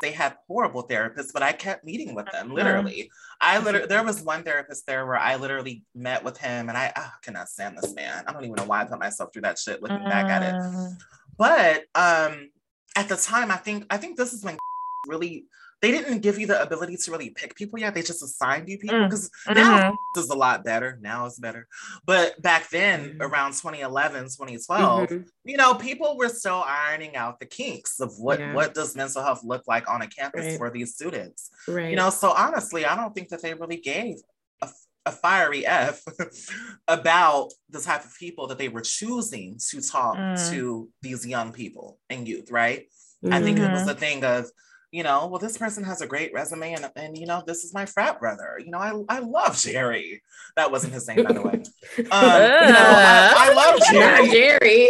they 0.01 0.11
had 0.11 0.35
horrible 0.47 0.87
therapists, 0.87 1.31
but 1.33 1.43
I 1.43 1.53
kept 1.53 1.85
meeting 1.85 2.13
with 2.15 2.29
them 2.31 2.53
literally. 2.53 3.11
I 3.39 3.59
literally, 3.59 3.87
there 3.87 4.03
was 4.03 4.21
one 4.21 4.43
therapist 4.43 4.85
there 4.85 5.05
where 5.05 5.17
I 5.17 5.35
literally 5.35 5.83
met 5.95 6.23
with 6.23 6.37
him 6.37 6.69
and 6.69 6.77
I, 6.77 6.91
oh, 6.95 7.11
cannot 7.23 7.49
stand 7.49 7.77
this 7.77 7.93
man. 7.93 8.23
I 8.27 8.33
don't 8.33 8.43
even 8.43 8.55
know 8.55 8.65
why 8.65 8.81
I 8.81 8.85
put 8.85 8.99
myself 8.99 9.31
through 9.31 9.43
that 9.43 9.57
shit 9.57 9.81
looking 9.81 10.03
back 10.03 10.25
at 10.25 10.43
it. 10.43 10.55
Mm. 10.55 10.97
But 11.37 11.85
um, 11.95 12.49
at 12.95 13.07
the 13.07 13.15
time, 13.15 13.51
I 13.51 13.57
think, 13.57 13.85
I 13.89 13.97
think 13.97 14.17
this 14.17 14.33
is 14.33 14.43
when 14.43 14.57
really 15.07 15.45
they 15.81 15.91
didn't 15.91 16.19
give 16.19 16.37
you 16.37 16.45
the 16.45 16.61
ability 16.61 16.95
to 16.95 17.11
really 17.11 17.31
pick 17.31 17.55
people 17.55 17.79
yet. 17.79 17.95
They 17.95 18.03
just 18.03 18.21
assigned 18.21 18.69
you 18.69 18.77
people 18.77 19.03
because 19.03 19.31
mm. 19.47 19.55
now 19.55 19.91
mm-hmm. 19.91 20.19
is 20.19 20.29
a 20.29 20.35
lot 20.35 20.63
better. 20.63 20.99
Now 21.01 21.25
it's 21.25 21.39
better. 21.39 21.67
But 22.05 22.39
back 22.41 22.69
then, 22.69 23.01
mm-hmm. 23.01 23.21
around 23.21 23.53
2011, 23.53 24.25
2012, 24.25 25.09
mm-hmm. 25.09 25.21
you 25.43 25.57
know, 25.57 25.73
people 25.73 26.17
were 26.17 26.29
still 26.29 26.63
ironing 26.67 27.15
out 27.15 27.39
the 27.39 27.47
kinks 27.47 27.99
of 27.99 28.13
what 28.19 28.39
yeah. 28.39 28.53
what 28.53 28.75
does 28.75 28.95
mental 28.95 29.23
health 29.23 29.43
look 29.43 29.63
like 29.67 29.89
on 29.89 30.03
a 30.03 30.07
campus 30.07 30.45
right. 30.45 30.57
for 30.57 30.69
these 30.69 30.93
students. 30.93 31.49
Right. 31.67 31.89
You 31.89 31.95
know, 31.95 32.11
so 32.11 32.29
honestly, 32.29 32.85
I 32.85 32.95
don't 32.95 33.15
think 33.15 33.29
that 33.29 33.41
they 33.41 33.55
really 33.55 33.77
gave 33.77 34.17
a, 34.61 34.69
a 35.07 35.11
fiery 35.11 35.65
F 35.65 36.03
about 36.87 37.53
the 37.71 37.79
type 37.79 38.05
of 38.05 38.15
people 38.19 38.45
that 38.47 38.59
they 38.59 38.69
were 38.69 38.81
choosing 38.81 39.57
to 39.71 39.81
talk 39.81 40.15
mm. 40.15 40.51
to 40.51 40.89
these 41.01 41.25
young 41.25 41.51
people 41.51 41.97
and 42.07 42.27
youth, 42.27 42.51
right? 42.51 42.87
I 43.29 43.39
think 43.39 43.59
it 43.59 43.69
was 43.69 43.81
mm-hmm. 43.81 43.89
a 43.89 43.93
thing 43.93 44.23
of 44.23 44.49
you 44.91 45.03
know, 45.03 45.27
well, 45.27 45.39
this 45.39 45.57
person 45.57 45.83
has 45.85 46.01
a 46.01 46.07
great 46.07 46.33
resume 46.33 46.73
and, 46.73 46.91
and 46.97 47.17
you 47.17 47.25
know, 47.25 47.41
this 47.47 47.63
is 47.63 47.73
my 47.73 47.85
frat 47.85 48.19
brother. 48.19 48.59
You 48.63 48.71
know, 48.71 48.77
I, 48.77 48.93
I 49.07 49.19
love 49.19 49.57
Jerry. 49.57 50.21
That 50.57 50.69
wasn't 50.69 50.93
his 50.93 51.07
name, 51.07 51.23
by 51.23 51.33
the 51.33 51.41
way. 51.41 51.63
Um, 51.97 52.07
uh, 52.11 53.33
I, 53.37 53.49
I, 53.49 53.53
love 53.53 53.79
Jerry. 53.91 54.29
Jerry. 54.29 54.87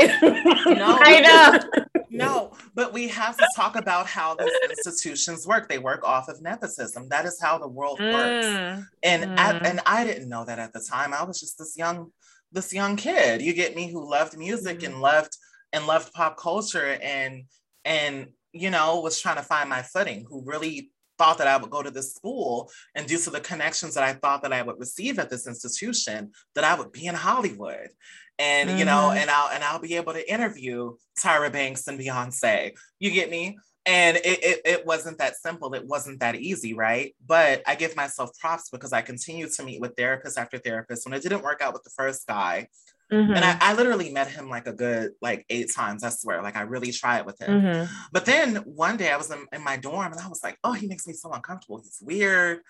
no, 0.76 0.98
I 1.02 1.20
know. 1.22 1.96
No, 2.10 2.52
but 2.76 2.94
we 2.94 3.08
have 3.08 3.38
to 3.38 3.48
talk 3.56 3.76
about 3.76 4.06
how 4.06 4.36
these 4.36 4.52
institutions 4.70 5.48
work. 5.48 5.70
They 5.70 5.80
work 5.80 6.04
off 6.04 6.30
of 6.30 6.42
nepotism. 6.42 7.10
That 7.10 7.26
is 7.26 7.40
how 7.42 7.58
the 7.58 7.68
world 7.68 8.00
mm. 8.00 8.14
works. 8.14 8.88
And 9.04 9.24
mm. 9.24 9.38
at, 9.38 9.66
and 9.66 9.80
I 9.86 10.04
didn't 10.04 10.30
know 10.30 10.46
that 10.46 10.60
at 10.60 10.74
the 10.74 10.86
time. 10.88 11.14
I 11.14 11.24
was 11.24 11.40
just 11.40 11.58
this 11.58 11.78
young, 11.78 12.12
this 12.52 12.74
young 12.74 12.98
kid. 12.98 13.42
You 13.42 13.54
get 13.54 13.76
me, 13.76 13.92
who 13.92 14.10
loved 14.10 14.38
music 14.38 14.80
mm. 14.80 14.88
and 14.88 15.02
loved 15.02 15.38
and 15.74 15.88
loved 15.88 16.12
pop 16.14 16.38
culture 16.38 17.00
and 17.02 17.46
and 17.86 18.28
you 18.54 18.70
know, 18.70 19.00
was 19.00 19.20
trying 19.20 19.38
to 19.38 19.44
find 19.44 19.70
my 19.70 19.82
footing, 19.82 20.26
who 20.30 20.44
really 20.46 20.92
thought 21.18 21.38
that 21.38 21.48
I 21.48 21.58
would 21.58 21.70
go 21.70 21.84
to 21.84 21.92
this 21.92 22.14
school 22.16 22.72
and 22.96 23.06
due 23.06 23.20
to 23.20 23.30
the 23.30 23.40
connections 23.40 23.94
that 23.94 24.04
I 24.04 24.14
thought 24.14 24.42
that 24.44 24.54
I 24.54 24.64
would 24.64 24.80
receive 24.80 25.20
at 25.20 25.30
this 25.30 25.48
institution, 25.48 26.32
that 26.56 26.64
I 26.64 26.76
would 26.76 26.92
be 26.92 27.06
in 27.06 27.16
Hollywood. 27.16 27.90
And 28.40 28.70
mm-hmm. 28.70 28.80
you 28.80 28.86
know, 28.86 29.10
mm-hmm. 29.10 29.18
and 29.18 29.30
I'll 29.30 29.50
and 29.50 29.64
I'll 29.64 29.80
be 29.80 29.96
able 29.96 30.14
to 30.14 30.32
interview 30.32 30.96
Tyra 31.24 31.52
Banks 31.52 31.88
and 31.88 32.00
Beyonce. 32.00 32.72
You 33.00 33.12
get 33.12 33.30
me? 33.30 33.58
and 33.86 34.18
it, 34.18 34.44
it, 34.44 34.62
it 34.64 34.86
wasn't 34.86 35.18
that 35.18 35.36
simple 35.36 35.74
it 35.74 35.86
wasn't 35.88 36.20
that 36.20 36.36
easy 36.36 36.74
right 36.74 37.16
but 37.26 37.64
i 37.66 37.76
give 37.76 37.96
myself 37.96 38.30
props 38.40 38.70
because 38.70 38.94
i 38.94 39.02
continued 39.02 39.52
to 39.52 39.64
meet 39.64 39.82
with 39.82 39.96
therapist 39.96 40.38
after 40.38 40.58
therapist 40.60 41.06
when 41.06 41.14
it 41.14 41.24
didn't 41.24 41.44
work 41.44 41.62
out 41.62 41.74
with 41.74 41.84
the 41.84 41.90
first 41.90 42.28
guy 42.28 42.68
mm-hmm. 43.12 43.34
and 43.34 43.44
I, 43.44 43.58
I, 43.60 43.74
literally 43.74 44.12
met 44.12 44.30
him 44.30 44.50
like 44.50 44.68
a 44.68 44.74
good 44.74 45.12
like 45.22 45.46
eight 45.50 45.72
times 45.74 46.04
i 46.04 46.10
swear 46.10 46.42
like 46.42 46.56
i 46.56 46.62
really 46.62 46.92
tried 46.92 47.26
with 47.26 47.40
him 47.42 47.62
mm-hmm. 47.62 47.94
but 48.12 48.26
then 48.26 48.58
one 48.58 48.98
day 48.98 49.12
i 49.12 49.18
was 49.18 49.32
in, 49.32 49.46
in, 49.52 49.64
my 49.64 49.78
dorm 49.78 50.12
and 50.12 50.22
i 50.22 50.28
was 50.28 50.44
like 50.44 50.58
oh 50.64 50.74
he 50.74 50.88
makes 50.88 51.08
me 51.08 51.14
so 51.14 51.32
uncomfortable 51.32 51.78
he's 51.78 52.00
weird 52.02 52.62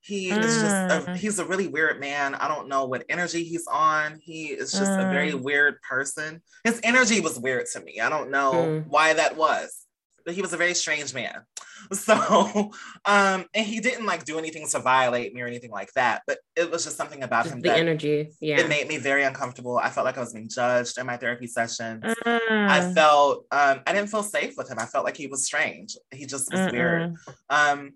he 0.00 0.30
mm. 0.30 0.38
is 0.38 0.62
just 0.62 0.64
a, 0.64 1.10
mm. 1.10 1.16
he's 1.16 1.38
a 1.38 1.44
really 1.44 1.66
weird 1.66 2.00
man 2.00 2.34
i 2.36 2.48
don't 2.48 2.68
know 2.68 2.86
what 2.86 3.04
energy 3.08 3.42
he's 3.44 3.66
on 3.66 4.18
he 4.22 4.46
is 4.46 4.72
just 4.72 4.92
a 4.92 5.10
very 5.10 5.32
mm. 5.32 5.42
weird 5.42 5.80
person 5.82 6.40
his 6.64 6.80
energy 6.84 7.20
was 7.20 7.38
weird 7.38 7.66
to 7.66 7.80
me 7.80 8.00
i 8.00 8.08
don't 8.08 8.30
know 8.30 8.52
mm. 8.52 8.86
why 8.88 9.12
that 9.12 9.36
was 9.36 9.86
but 10.28 10.34
he 10.34 10.42
was 10.42 10.52
a 10.52 10.58
very 10.58 10.74
strange 10.74 11.14
man. 11.14 11.40
So, 11.92 12.72
um, 13.06 13.46
and 13.54 13.64
he 13.64 13.78
didn't 13.80 14.04
like 14.04 14.24
do 14.24 14.36
anything 14.36 14.66
to 14.68 14.80
violate 14.80 15.32
me 15.32 15.40
or 15.40 15.46
anything 15.46 15.70
like 15.70 15.90
that, 15.92 16.22
but 16.26 16.38
it 16.56 16.70
was 16.70 16.84
just 16.84 16.96
something 16.96 17.22
about 17.22 17.44
just 17.44 17.54
him. 17.54 17.60
The 17.62 17.72
energy, 17.72 18.30
yeah, 18.40 18.60
it 18.60 18.68
made 18.68 18.88
me 18.88 18.98
very 18.98 19.22
uncomfortable. 19.22 19.78
I 19.78 19.88
felt 19.88 20.04
like 20.04 20.18
I 20.18 20.20
was 20.20 20.34
being 20.34 20.48
judged 20.48 20.98
in 20.98 21.06
my 21.06 21.16
therapy 21.16 21.46
sessions. 21.46 22.02
Uh, 22.26 22.40
I 22.50 22.92
felt, 22.94 23.46
um, 23.52 23.80
I 23.86 23.92
didn't 23.94 24.08
feel 24.08 24.24
safe 24.24 24.54
with 24.58 24.68
him. 24.68 24.78
I 24.78 24.86
felt 24.86 25.04
like 25.04 25.16
he 25.16 25.28
was 25.28 25.46
strange. 25.46 25.96
He 26.10 26.26
just 26.26 26.50
was 26.50 26.60
uh-uh. 26.60 26.72
weird. 26.72 27.14
Um, 27.48 27.92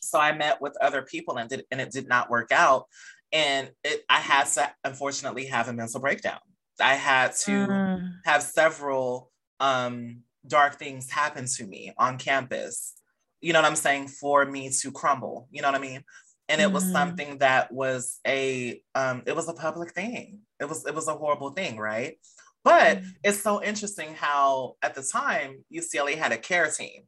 so 0.00 0.18
I 0.18 0.32
met 0.32 0.60
with 0.62 0.76
other 0.80 1.02
people 1.02 1.36
and 1.36 1.48
did, 1.48 1.66
and 1.70 1.80
it 1.80 1.92
did 1.92 2.08
not 2.08 2.30
work 2.30 2.50
out. 2.50 2.86
And 3.32 3.70
it, 3.84 4.02
I 4.08 4.18
had 4.18 4.46
to 4.54 4.72
unfortunately 4.82 5.44
have 5.46 5.68
a 5.68 5.74
mental 5.74 6.00
breakdown. 6.00 6.40
I 6.80 6.94
had 6.94 7.36
to 7.44 7.62
uh. 7.70 7.98
have 8.24 8.42
several 8.42 9.30
um 9.60 10.24
dark 10.46 10.78
things 10.78 11.10
happen 11.10 11.46
to 11.56 11.66
me 11.66 11.92
on 11.98 12.18
campus, 12.18 12.94
you 13.40 13.52
know 13.52 13.60
what 13.60 13.68
I'm 13.68 13.76
saying, 13.76 14.08
for 14.08 14.44
me 14.44 14.70
to 14.80 14.92
crumble, 14.92 15.48
you 15.50 15.62
know 15.62 15.68
what 15.68 15.80
I 15.80 15.82
mean? 15.82 16.02
And 16.48 16.60
it 16.60 16.70
was 16.70 16.84
mm-hmm. 16.84 16.92
something 16.92 17.38
that 17.38 17.72
was 17.72 18.20
a 18.26 18.80
um, 18.94 19.22
it 19.26 19.34
was 19.34 19.48
a 19.48 19.54
public 19.54 19.92
thing. 19.94 20.40
It 20.60 20.68
was 20.68 20.84
it 20.86 20.94
was 20.94 21.08
a 21.08 21.14
horrible 21.14 21.50
thing, 21.50 21.78
right? 21.78 22.18
But 22.62 22.98
mm-hmm. 22.98 23.08
it's 23.22 23.42
so 23.42 23.62
interesting 23.62 24.14
how 24.14 24.76
at 24.82 24.94
the 24.94 25.02
time 25.02 25.64
UCLA 25.72 26.16
had 26.16 26.32
a 26.32 26.38
care 26.38 26.70
team. 26.70 27.02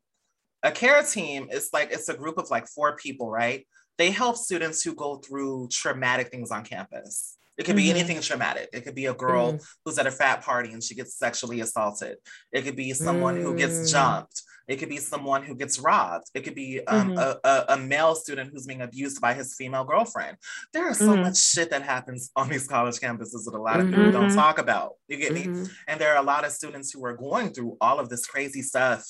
A 0.62 0.70
care 0.70 1.02
team 1.02 1.48
is 1.50 1.70
like 1.72 1.92
it's 1.92 2.08
a 2.08 2.16
group 2.16 2.38
of 2.38 2.50
like 2.50 2.66
four 2.66 2.96
people, 2.96 3.30
right? 3.30 3.66
They 3.98 4.10
help 4.10 4.36
students 4.36 4.82
who 4.82 4.94
go 4.94 5.16
through 5.16 5.68
traumatic 5.70 6.28
things 6.30 6.50
on 6.50 6.64
campus. 6.64 7.35
It 7.58 7.64
could 7.64 7.76
be 7.76 7.84
mm-hmm. 7.84 7.96
anything 7.96 8.20
traumatic. 8.20 8.68
It 8.72 8.82
could 8.82 8.94
be 8.94 9.06
a 9.06 9.14
girl 9.14 9.52
mm-hmm. 9.52 9.64
who's 9.84 9.98
at 9.98 10.06
a 10.06 10.10
frat 10.10 10.42
party 10.42 10.72
and 10.72 10.82
she 10.82 10.94
gets 10.94 11.16
sexually 11.16 11.60
assaulted. 11.60 12.16
It 12.52 12.62
could 12.62 12.76
be 12.76 12.92
someone 12.92 13.36
who 13.40 13.56
gets 13.56 13.74
mm. 13.74 13.90
jumped. 13.90 14.42
It 14.68 14.76
could 14.76 14.88
be 14.88 14.96
someone 14.96 15.44
who 15.44 15.54
gets 15.54 15.78
robbed. 15.78 16.26
It 16.34 16.42
could 16.42 16.54
be 16.54 16.84
um, 16.86 17.10
mm-hmm. 17.10 17.18
a, 17.18 17.38
a, 17.44 17.64
a, 17.74 17.78
male 17.78 18.16
student 18.16 18.50
who's 18.52 18.66
being 18.66 18.82
abused 18.82 19.20
by 19.20 19.32
his 19.32 19.54
female 19.54 19.84
girlfriend. 19.84 20.36
There 20.72 20.88
is 20.90 20.98
so 20.98 21.10
mm-hmm. 21.10 21.22
much 21.22 21.38
shit 21.38 21.70
that 21.70 21.82
happens 21.82 22.30
on 22.36 22.48
these 22.48 22.66
college 22.66 22.96
campuses 22.96 23.44
that 23.44 23.54
a 23.54 23.62
lot 23.62 23.80
of 23.80 23.88
people 23.88 24.10
don't 24.10 24.26
mm-hmm. 24.26 24.36
talk 24.36 24.58
about. 24.58 24.94
You 25.08 25.18
get 25.18 25.32
me? 25.32 25.44
Mm-hmm. 25.44 25.64
And 25.86 26.00
there 26.00 26.12
are 26.12 26.20
a 26.20 26.26
lot 26.26 26.44
of 26.44 26.50
students 26.50 26.90
who 26.90 27.04
are 27.04 27.16
going 27.16 27.50
through 27.50 27.76
all 27.80 28.00
of 28.00 28.08
this 28.08 28.26
crazy 28.26 28.62
stuff, 28.62 29.06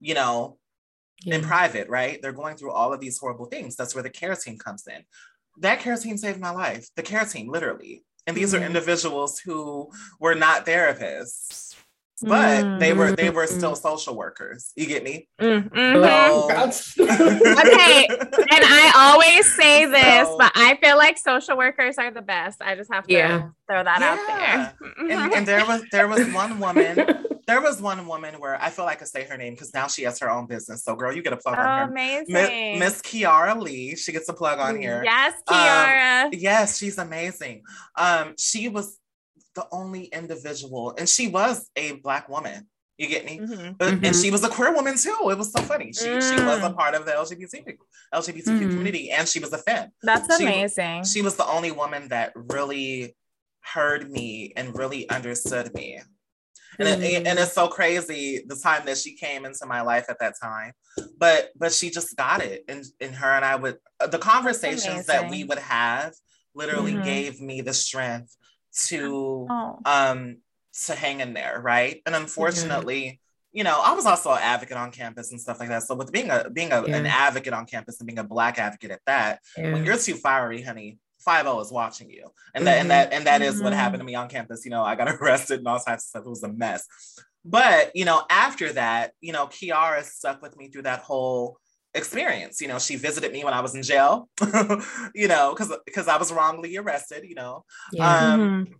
you 0.00 0.14
know, 0.14 0.58
yeah. 1.24 1.36
in 1.36 1.42
private, 1.42 1.88
right? 1.88 2.22
They're 2.22 2.32
going 2.32 2.56
through 2.56 2.70
all 2.70 2.92
of 2.92 3.00
these 3.00 3.18
horrible 3.18 3.46
things. 3.46 3.74
That's 3.74 3.96
where 3.96 4.04
the 4.04 4.10
care 4.10 4.36
team 4.36 4.58
comes 4.58 4.86
in 4.86 5.02
that 5.58 5.80
care 5.80 5.96
team 5.96 6.16
saved 6.16 6.40
my 6.40 6.50
life. 6.50 6.88
The 6.96 7.02
care 7.02 7.24
team, 7.24 7.48
literally. 7.48 8.04
And 8.26 8.36
these 8.36 8.52
mm-hmm. 8.52 8.62
are 8.62 8.66
individuals 8.66 9.38
who 9.38 9.90
were 10.18 10.34
not 10.34 10.64
therapists, 10.64 11.74
but 12.22 12.64
mm-hmm. 12.64 12.78
they 12.78 12.92
were 12.92 13.12
they 13.12 13.28
were 13.28 13.46
still 13.46 13.72
mm-hmm. 13.72 13.82
social 13.82 14.16
workers. 14.16 14.72
You 14.76 14.86
get 14.86 15.04
me? 15.04 15.28
Mm-hmm. 15.40 15.74
So, 15.74 17.02
okay. 17.04 18.06
And 18.08 18.64
I 18.64 18.92
always 18.96 19.52
say 19.54 19.84
this, 19.86 20.28
so, 20.28 20.38
but 20.38 20.52
I 20.54 20.78
feel 20.82 20.96
like 20.96 21.18
social 21.18 21.56
workers 21.56 21.98
are 21.98 22.10
the 22.10 22.22
best. 22.22 22.62
I 22.62 22.76
just 22.76 22.92
have 22.92 23.06
to 23.08 23.12
yeah. 23.12 23.48
throw 23.68 23.82
that 23.84 24.00
yeah. 24.00 24.72
out 24.72 24.78
there. 25.08 25.16
and, 25.18 25.34
and 25.34 25.46
there 25.46 25.66
was 25.66 25.82
there 25.92 26.08
was 26.08 26.26
one 26.32 26.58
woman 26.60 26.96
there 27.46 27.60
was 27.60 27.80
one 27.80 28.06
woman 28.06 28.34
where 28.36 28.60
I 28.60 28.70
feel 28.70 28.84
like 28.84 28.96
I 28.96 28.98
could 29.00 29.08
say 29.08 29.24
her 29.24 29.36
name 29.36 29.54
because 29.54 29.74
now 29.74 29.86
she 29.86 30.02
has 30.02 30.18
her 30.20 30.30
own 30.30 30.46
business. 30.46 30.84
So, 30.84 30.94
girl, 30.94 31.14
you 31.14 31.22
get 31.22 31.32
a 31.32 31.36
plug 31.36 31.56
oh, 31.58 31.62
on 31.62 31.78
her. 31.78 31.84
Amazing. 31.92 32.78
Miss 32.78 33.00
Kiara 33.02 33.60
Lee. 33.60 33.96
She 33.96 34.12
gets 34.12 34.28
a 34.28 34.32
plug 34.32 34.58
on 34.58 34.80
here. 34.80 35.02
Yes, 35.04 35.34
Kiara. 35.48 36.24
Um, 36.24 36.30
yes, 36.32 36.78
she's 36.78 36.98
amazing. 36.98 37.62
Um, 37.96 38.34
she 38.38 38.68
was 38.68 38.98
the 39.54 39.66
only 39.70 40.04
individual, 40.04 40.94
and 40.98 41.08
she 41.08 41.28
was 41.28 41.70
a 41.76 41.92
black 41.96 42.28
woman. 42.28 42.68
You 42.98 43.08
get 43.08 43.24
me? 43.24 43.40
Mm-hmm. 43.40 43.72
But, 43.76 43.94
mm-hmm. 43.94 44.04
And 44.04 44.14
she 44.16 44.30
was 44.30 44.44
a 44.44 44.48
queer 44.48 44.72
woman 44.72 44.96
too. 44.96 45.16
It 45.24 45.36
was 45.36 45.52
so 45.52 45.60
funny. 45.62 45.92
She, 45.92 46.06
mm. 46.06 46.22
she 46.22 46.44
was 46.44 46.62
a 46.62 46.70
mm. 46.70 46.76
part 46.76 46.94
of 46.94 47.04
the 47.04 47.10
LGBT 47.10 47.76
LGBTQ 48.14 48.44
mm-hmm. 48.44 48.58
community, 48.58 49.10
and 49.10 49.26
she 49.26 49.40
was 49.40 49.52
a 49.52 49.58
fan. 49.58 49.90
That's 50.02 50.36
she, 50.36 50.44
amazing. 50.44 51.04
She 51.04 51.20
was 51.20 51.34
the 51.34 51.46
only 51.46 51.72
woman 51.72 52.08
that 52.08 52.32
really 52.36 53.16
heard 53.62 54.10
me 54.10 54.52
and 54.56 54.76
really 54.78 55.08
understood 55.08 55.74
me 55.74 56.00
and, 56.78 56.88
mm-hmm. 56.88 57.02
it, 57.02 57.26
and 57.26 57.38
it's 57.38 57.52
so 57.52 57.68
crazy 57.68 58.44
the 58.46 58.56
time 58.56 58.84
that 58.86 58.98
she 58.98 59.14
came 59.14 59.44
into 59.44 59.66
my 59.66 59.80
life 59.80 60.06
at 60.08 60.18
that 60.18 60.34
time 60.40 60.72
but 61.18 61.50
but 61.56 61.72
she 61.72 61.90
just 61.90 62.16
got 62.16 62.42
it 62.42 62.64
and 62.68 62.84
and 63.00 63.14
her 63.14 63.30
and 63.30 63.44
i 63.44 63.56
would 63.56 63.76
uh, 64.00 64.06
the 64.06 64.18
conversations 64.18 65.06
that 65.06 65.30
we 65.30 65.44
would 65.44 65.58
have 65.58 66.12
literally 66.54 66.92
mm-hmm. 66.92 67.04
gave 67.04 67.40
me 67.40 67.60
the 67.60 67.74
strength 67.74 68.36
to 68.72 69.46
oh. 69.50 69.78
um 69.84 70.38
to 70.84 70.94
hang 70.94 71.20
in 71.20 71.34
there 71.34 71.60
right 71.60 72.02
and 72.06 72.14
unfortunately 72.14 73.02
mm-hmm. 73.02 73.16
You 73.54 73.62
know, 73.62 73.80
I 73.80 73.92
was 73.92 74.04
also 74.04 74.32
an 74.32 74.40
advocate 74.42 74.76
on 74.76 74.90
campus 74.90 75.30
and 75.30 75.40
stuff 75.40 75.60
like 75.60 75.68
that. 75.68 75.84
So 75.84 75.94
with 75.94 76.10
being 76.10 76.28
a 76.28 76.50
being 76.50 76.72
a, 76.72 76.84
yeah. 76.84 76.96
an 76.96 77.06
advocate 77.06 77.52
on 77.52 77.66
campus 77.66 78.00
and 78.00 78.06
being 78.08 78.18
a 78.18 78.24
black 78.24 78.58
advocate 78.58 78.90
at 78.90 79.00
that, 79.06 79.38
yeah. 79.56 79.72
when 79.72 79.84
you're 79.84 79.96
too 79.96 80.14
fiery, 80.14 80.60
honey, 80.60 80.98
Five 81.24 81.46
O 81.46 81.60
is 81.60 81.72
watching 81.72 82.10
you, 82.10 82.28
and 82.54 82.66
that 82.66 82.72
mm-hmm. 82.72 82.80
and 82.80 82.90
that 82.90 83.12
and 83.12 83.26
that 83.26 83.42
is 83.42 83.62
what 83.62 83.70
mm-hmm. 83.70 83.80
happened 83.80 84.00
to 84.00 84.04
me 84.04 84.14
on 84.14 84.28
campus. 84.28 84.64
You 84.64 84.70
know, 84.70 84.82
I 84.82 84.94
got 84.94 85.08
arrested 85.20 85.58
and 85.58 85.68
all 85.68 85.78
types 85.78 86.04
of 86.04 86.08
stuff. 86.08 86.26
It 86.26 86.28
was 86.28 86.42
a 86.42 86.52
mess. 86.52 86.86
But 87.44 87.94
you 87.94 88.04
know, 88.04 88.22
after 88.30 88.72
that, 88.72 89.12
you 89.20 89.32
know, 89.32 89.46
Kiara 89.46 90.02
stuck 90.02 90.42
with 90.42 90.56
me 90.56 90.68
through 90.68 90.82
that 90.82 91.00
whole 91.00 91.58
experience. 91.94 92.60
You 92.60 92.68
know, 92.68 92.78
she 92.78 92.96
visited 92.96 93.32
me 93.32 93.44
when 93.44 93.54
I 93.54 93.60
was 93.60 93.74
in 93.74 93.82
jail. 93.82 94.28
you 95.14 95.28
know, 95.28 95.54
because 95.54 95.72
because 95.84 96.08
I 96.08 96.16
was 96.16 96.32
wrongly 96.32 96.76
arrested. 96.76 97.24
You 97.24 97.34
know, 97.34 97.64
yeah. 97.92 98.32
um, 98.32 98.40
mm-hmm. 98.40 98.72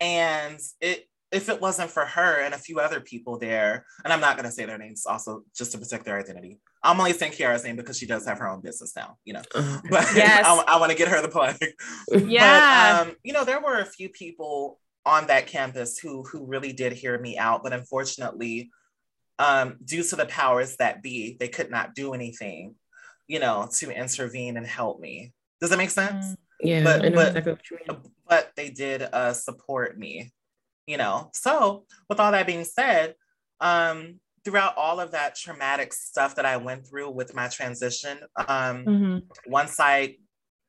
and 0.00 0.60
it 0.80 1.08
if 1.30 1.48
it 1.48 1.60
wasn't 1.60 1.90
for 1.90 2.06
her 2.06 2.40
and 2.40 2.54
a 2.54 2.58
few 2.58 2.80
other 2.80 3.00
people 3.00 3.38
there, 3.38 3.84
and 4.04 4.12
I'm 4.12 4.20
not 4.20 4.36
going 4.36 4.46
to 4.46 4.52
say 4.52 4.64
their 4.64 4.78
names 4.78 5.04
also 5.06 5.42
just 5.54 5.72
to 5.72 5.78
protect 5.78 6.04
their 6.04 6.18
identity. 6.18 6.58
I'm 6.82 6.98
only 6.98 7.12
saying 7.12 7.32
Kiara's 7.32 7.64
name 7.64 7.76
because 7.76 7.98
she 7.98 8.06
does 8.06 8.26
have 8.26 8.38
her 8.38 8.48
own 8.48 8.60
business 8.60 8.94
now, 8.94 9.16
you 9.24 9.32
know. 9.32 9.42
But 9.54 10.06
yes. 10.14 10.44
I, 10.46 10.64
I 10.66 10.78
want 10.78 10.92
to 10.92 10.98
get 10.98 11.08
her 11.08 11.20
the 11.20 11.28
plug. 11.28 11.56
Yeah. 12.12 12.98
But, 12.98 13.08
um, 13.08 13.16
you 13.22 13.32
know, 13.32 13.44
there 13.44 13.60
were 13.60 13.78
a 13.78 13.84
few 13.84 14.08
people 14.08 14.78
on 15.04 15.26
that 15.28 15.46
campus 15.46 15.98
who 15.98 16.22
who 16.24 16.46
really 16.46 16.72
did 16.72 16.92
hear 16.92 17.18
me 17.18 17.38
out, 17.38 17.62
but 17.62 17.72
unfortunately, 17.72 18.70
um, 19.38 19.78
due 19.84 20.02
to 20.02 20.16
the 20.16 20.26
powers 20.26 20.76
that 20.76 21.02
be, 21.02 21.36
they 21.38 21.48
could 21.48 21.70
not 21.70 21.94
do 21.94 22.12
anything, 22.12 22.74
you 23.26 23.38
know, 23.38 23.68
to 23.78 23.90
intervene 23.90 24.56
and 24.56 24.66
help 24.66 25.00
me. 25.00 25.32
Does 25.60 25.70
that 25.70 25.78
make 25.78 25.90
sense? 25.90 26.26
Mm, 26.26 26.36
yeah, 26.60 26.84
but 26.84 27.14
but, 27.14 27.98
but 28.28 28.52
they 28.56 28.70
did 28.70 29.02
uh, 29.02 29.32
support 29.32 29.98
me 29.98 30.32
you 30.88 30.96
know. 30.96 31.30
So, 31.34 31.84
with 32.08 32.18
all 32.18 32.32
that 32.32 32.46
being 32.46 32.64
said, 32.64 33.14
um, 33.60 34.18
throughout 34.48 34.74
all 34.78 34.98
of 34.98 35.10
that 35.10 35.36
traumatic 35.36 35.92
stuff 35.92 36.34
that 36.36 36.46
I 36.46 36.56
went 36.56 36.86
through 36.86 37.10
with 37.10 37.34
my 37.34 37.48
transition, 37.48 38.18
um, 38.48 38.84
mm-hmm. 38.86 39.18
once 39.46 39.78
I 39.78 40.16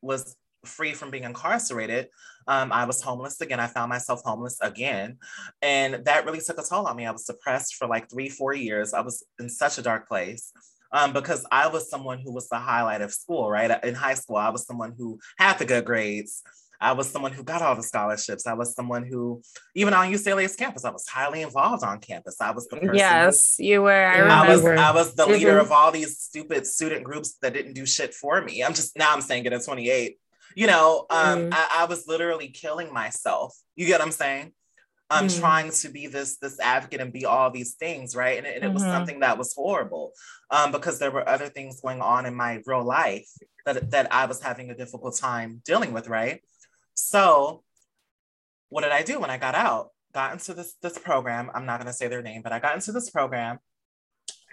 was 0.02 0.36
free 0.66 0.92
from 0.92 1.12
being 1.12 1.24
incarcerated, 1.24 2.10
um, 2.46 2.74
I 2.74 2.84
was 2.84 3.02
homeless 3.02 3.40
again. 3.40 3.62
I 3.62 3.68
found 3.68 3.88
myself 3.88 4.22
homeless 4.26 4.58
again. 4.62 5.18
And 5.62 6.04
that 6.04 6.26
really 6.26 6.42
took 6.42 6.60
a 6.60 6.64
toll 6.64 6.88
on 6.88 6.98
me. 6.98 7.06
I 7.06 7.12
was 7.12 7.24
depressed 7.24 7.76
for 7.76 7.88
like 7.88 8.10
three, 8.10 8.28
four 8.28 8.54
years. 8.54 8.94
I 8.94 9.00
was 9.00 9.24
in 9.40 9.48
such 9.48 9.78
a 9.78 9.82
dark 9.82 10.10
place. 10.10 10.52
Um, 10.92 11.14
because 11.14 11.46
I 11.52 11.68
was 11.68 11.88
someone 11.88 12.18
who 12.18 12.34
was 12.34 12.50
the 12.50 12.58
highlight 12.58 13.02
of 13.02 13.14
school, 13.14 13.48
right? 13.48 13.82
In 13.84 13.94
high 13.94 14.16
school, 14.16 14.38
I 14.38 14.50
was 14.50 14.66
someone 14.66 14.96
who 14.98 15.20
had 15.38 15.60
the 15.60 15.66
good 15.66 15.86
grades. 15.86 16.42
I 16.82 16.94
was 16.94 17.10
someone 17.10 17.34
who 17.34 17.44
got 17.44 17.62
all 17.62 17.76
the 17.76 17.84
scholarships. 17.84 18.48
I 18.48 18.54
was 18.54 18.74
someone 18.74 19.04
who, 19.04 19.42
even 19.76 19.94
on 19.94 20.12
UCLA's 20.12 20.56
campus, 20.56 20.86
I 20.86 20.92
was 20.92 21.08
highly 21.08 21.42
involved 21.42 21.84
on 21.84 22.00
campus. 22.00 22.38
I 22.40 22.52
was 22.52 22.68
the 22.68 22.78
person. 22.78 22.96
Yes, 22.96 23.58
who, 23.58 23.66
you 23.66 23.82
were. 23.82 24.06
I, 24.06 24.20
I 24.20 24.48
was. 24.48 24.66
I 24.66 24.92
was 24.92 25.14
the 25.16 25.26
leader 25.26 25.52
mm-hmm. 25.52 25.62
of 25.62 25.72
all 25.72 25.92
these 25.92 26.18
stupid 26.18 26.66
student 26.66 27.04
groups 27.04 27.38
that 27.42 27.54
didn't 27.54 27.74
do 27.74 27.86
shit 27.86 28.14
for 28.14 28.42
me. 28.42 28.64
I'm 28.64 28.74
just 28.74 28.98
now. 28.98 29.14
I'm 29.14 29.22
saying 29.22 29.46
it 29.46 29.54
at 29.54 29.66
28. 29.66 30.18
You 30.56 30.68
know, 30.68 31.06
um, 31.10 31.40
mm. 31.40 31.54
I, 31.54 31.82
I, 31.82 31.86
was 31.86 32.08
literally 32.08 32.48
killing 32.48 32.92
myself. 32.92 33.56
You 33.76 33.86
get 33.86 34.00
what 34.00 34.08
I'm 34.08 34.12
saying? 34.12 34.52
I'm 35.10 35.28
mm. 35.28 35.40
trying 35.40 35.72
to 35.72 35.90
be 35.90 36.08
this 36.08 36.38
this 36.38 36.60
advocate 36.60 37.02
and 37.02 37.14
be 37.14 37.26
all 37.26 37.52
these 37.52 37.76
things, 37.76 38.16
right? 38.16 38.38
And, 38.38 38.48
and 38.48 38.58
it 38.58 38.62
mm-hmm. 38.64 38.74
was 38.74 38.84
something 38.84 39.20
that 39.20 39.38
was 39.38 39.54
horrible 39.54 40.14
um, 40.50 40.72
because 40.72 40.98
there 40.98 41.12
were 41.12 41.28
other 41.28 41.48
things 41.48 41.82
going 41.82 42.02
on 42.02 42.26
in 42.26 42.36
my 42.36 42.62
real 42.66 42.84
life 42.84 43.30
that 43.66 43.92
that 43.92 44.14
I 44.14 44.26
was 44.26 44.42
having 44.42 44.70
a 44.70 44.76
difficult 44.76 45.18
time 45.18 45.62
dealing 45.66 45.94
with, 45.94 46.08
right? 46.08 46.42
So, 47.00 47.64
what 48.68 48.82
did 48.82 48.92
I 48.92 49.04
do 49.04 49.20
when 49.20 49.30
I 49.30 49.38
got 49.38 49.56
out? 49.56 49.90
Got 50.14 50.34
into 50.34 50.54
this 50.54 50.76
this 50.82 50.98
program. 50.98 51.50
I'm 51.54 51.66
not 51.66 51.80
going 51.80 51.88
to 51.88 51.94
say 51.94 52.08
their 52.08 52.22
name, 52.22 52.42
but 52.42 52.52
I 52.52 52.60
got 52.60 52.76
into 52.76 52.92
this 52.92 53.10
program, 53.10 53.60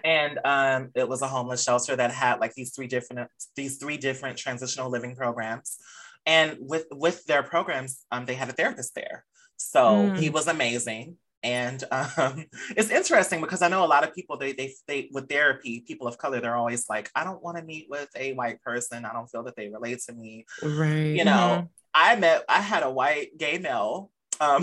and 0.04 0.38
um, 0.44 0.90
it 0.94 1.08
was 1.08 1.22
a 1.22 1.28
homeless 1.28 1.64
shelter 1.64 1.96
that 1.96 2.12
had 2.12 2.38
like 2.38 2.54
these 2.54 2.74
three 2.74 2.86
different 2.86 3.28
these 3.56 3.78
three 3.78 3.96
different 3.96 4.38
transitional 4.38 4.90
living 4.90 5.16
programs 5.16 5.78
and 6.24 6.56
with 6.60 6.86
with 6.90 7.24
their 7.26 7.42
programs 7.42 8.04
um, 8.12 8.26
they 8.26 8.34
had 8.34 8.48
a 8.48 8.52
therapist 8.52 8.94
there 8.94 9.24
so 9.56 9.80
mm. 9.80 10.18
he 10.18 10.28
was 10.28 10.48
amazing 10.48 11.16
and 11.42 11.84
um, 11.92 12.46
it's 12.76 12.90
interesting 12.90 13.40
because 13.40 13.62
I 13.62 13.68
know 13.68 13.84
a 13.84 13.86
lot 13.86 14.04
of 14.04 14.14
people 14.14 14.36
they, 14.36 14.52
they 14.52 14.74
they 14.86 15.08
with 15.12 15.28
therapy, 15.28 15.84
people 15.86 16.08
of 16.08 16.18
color, 16.18 16.40
they're 16.40 16.56
always 16.56 16.88
like, 16.88 17.10
I 17.14 17.22
don't 17.24 17.42
want 17.42 17.56
to 17.56 17.62
meet 17.62 17.86
with 17.88 18.08
a 18.16 18.32
white 18.32 18.60
person. 18.62 19.04
I 19.04 19.12
don't 19.12 19.30
feel 19.30 19.44
that 19.44 19.54
they 19.54 19.68
relate 19.68 20.00
to 20.06 20.12
me. 20.12 20.46
Right. 20.62 21.14
You 21.14 21.24
know. 21.24 21.68
I 21.96 22.14
met 22.16 22.44
I 22.46 22.60
had 22.60 22.82
a 22.82 22.90
white 22.90 23.38
gay 23.38 23.56
male 23.56 24.10
um, 24.38 24.62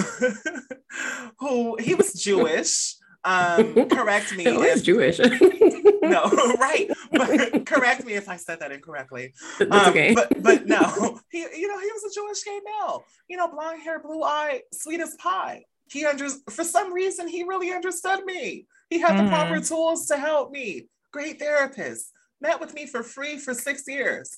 who 1.40 1.78
he 1.78 1.96
was 1.96 2.14
Jewish. 2.14 2.96
Um, 3.26 3.74
correct 3.90 4.36
me. 4.36 4.46
If, 4.46 4.84
Jewish. 4.84 5.18
no, 6.04 6.24
right. 6.60 6.92
But 7.12 7.66
correct 7.66 8.06
me 8.06 8.14
if 8.14 8.30
I 8.30 8.36
said 8.36 8.60
that 8.60 8.72
incorrectly. 8.72 9.34
That's 9.58 9.72
um, 9.72 9.90
okay. 9.90 10.14
But 10.14 10.44
but 10.44 10.68
no, 10.68 11.20
he 11.32 11.40
you 11.40 11.68
know 11.68 11.80
he 11.80 11.90
was 11.92 12.04
a 12.04 12.14
Jewish 12.14 12.44
gay 12.44 12.60
male. 12.64 13.04
You 13.28 13.38
know, 13.38 13.48
blonde 13.48 13.82
hair, 13.82 14.00
blue 14.00 14.22
eye, 14.22 14.62
sweet 14.72 15.00
as 15.00 15.16
pie. 15.16 15.64
He 15.90 16.06
under 16.06 16.30
for 16.50 16.64
some 16.64 16.94
reason 16.94 17.28
he 17.28 17.44
really 17.44 17.72
understood 17.72 18.26
me. 18.26 18.68
He 18.90 19.00
had 19.00 19.14
mm. 19.14 19.24
the 19.24 19.30
proper 19.30 19.56
mm-hmm. 19.56 19.64
tools 19.64 20.06
to 20.08 20.18
help 20.18 20.52
me. 20.52 20.88
Great 21.12 21.40
therapist. 21.40 22.12
Met 22.42 22.60
with 22.60 22.76
me 22.76 22.86
for 22.86 23.02
free 23.02 23.38
for 23.38 23.54
six 23.54 23.88
years. 23.88 24.38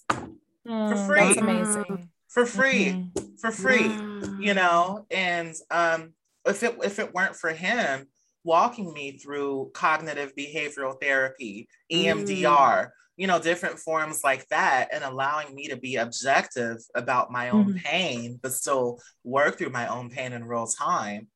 Mm, 0.66 0.90
for 0.90 0.96
free. 0.96 1.20
That's 1.20 1.38
amazing. 1.38 2.10
For 2.36 2.46
free. 2.46 2.88
Mm-hmm. 2.88 3.36
For 3.38 3.52
free. 3.52 4.46
You 4.46 4.54
know, 4.54 5.06
and 5.10 5.56
um 5.72 6.14
if 6.46 6.64
it 6.64 6.78
if 6.84 7.00
it 7.00 7.14
weren't 7.14 7.38
for 7.38 7.52
him, 7.52 8.08
walking 8.44 8.92
me 8.94 9.18
through 9.18 9.72
cognitive 9.74 10.34
behavioral 10.38 11.02
therapy, 11.02 11.70
EMDR, 11.90 12.28
mm. 12.28 12.90
you 13.16 13.28
know, 13.28 13.40
different 13.40 13.80
forms 13.80 14.20
like 14.22 14.46
that, 14.50 14.90
and 14.92 15.02
allowing 15.02 15.56
me 15.56 15.70
to 15.70 15.78
be 15.78 15.96
objective 15.96 16.78
about 16.94 17.32
my 17.32 17.52
own 17.52 17.74
mm. 17.74 17.78
pain, 17.78 18.38
but 18.44 18.52
still 18.52 19.00
work 19.24 19.58
through 19.58 19.70
my 19.70 19.88
own 19.88 20.10
pain 20.10 20.34
in 20.34 20.44
real 20.44 20.68
time. 20.68 21.30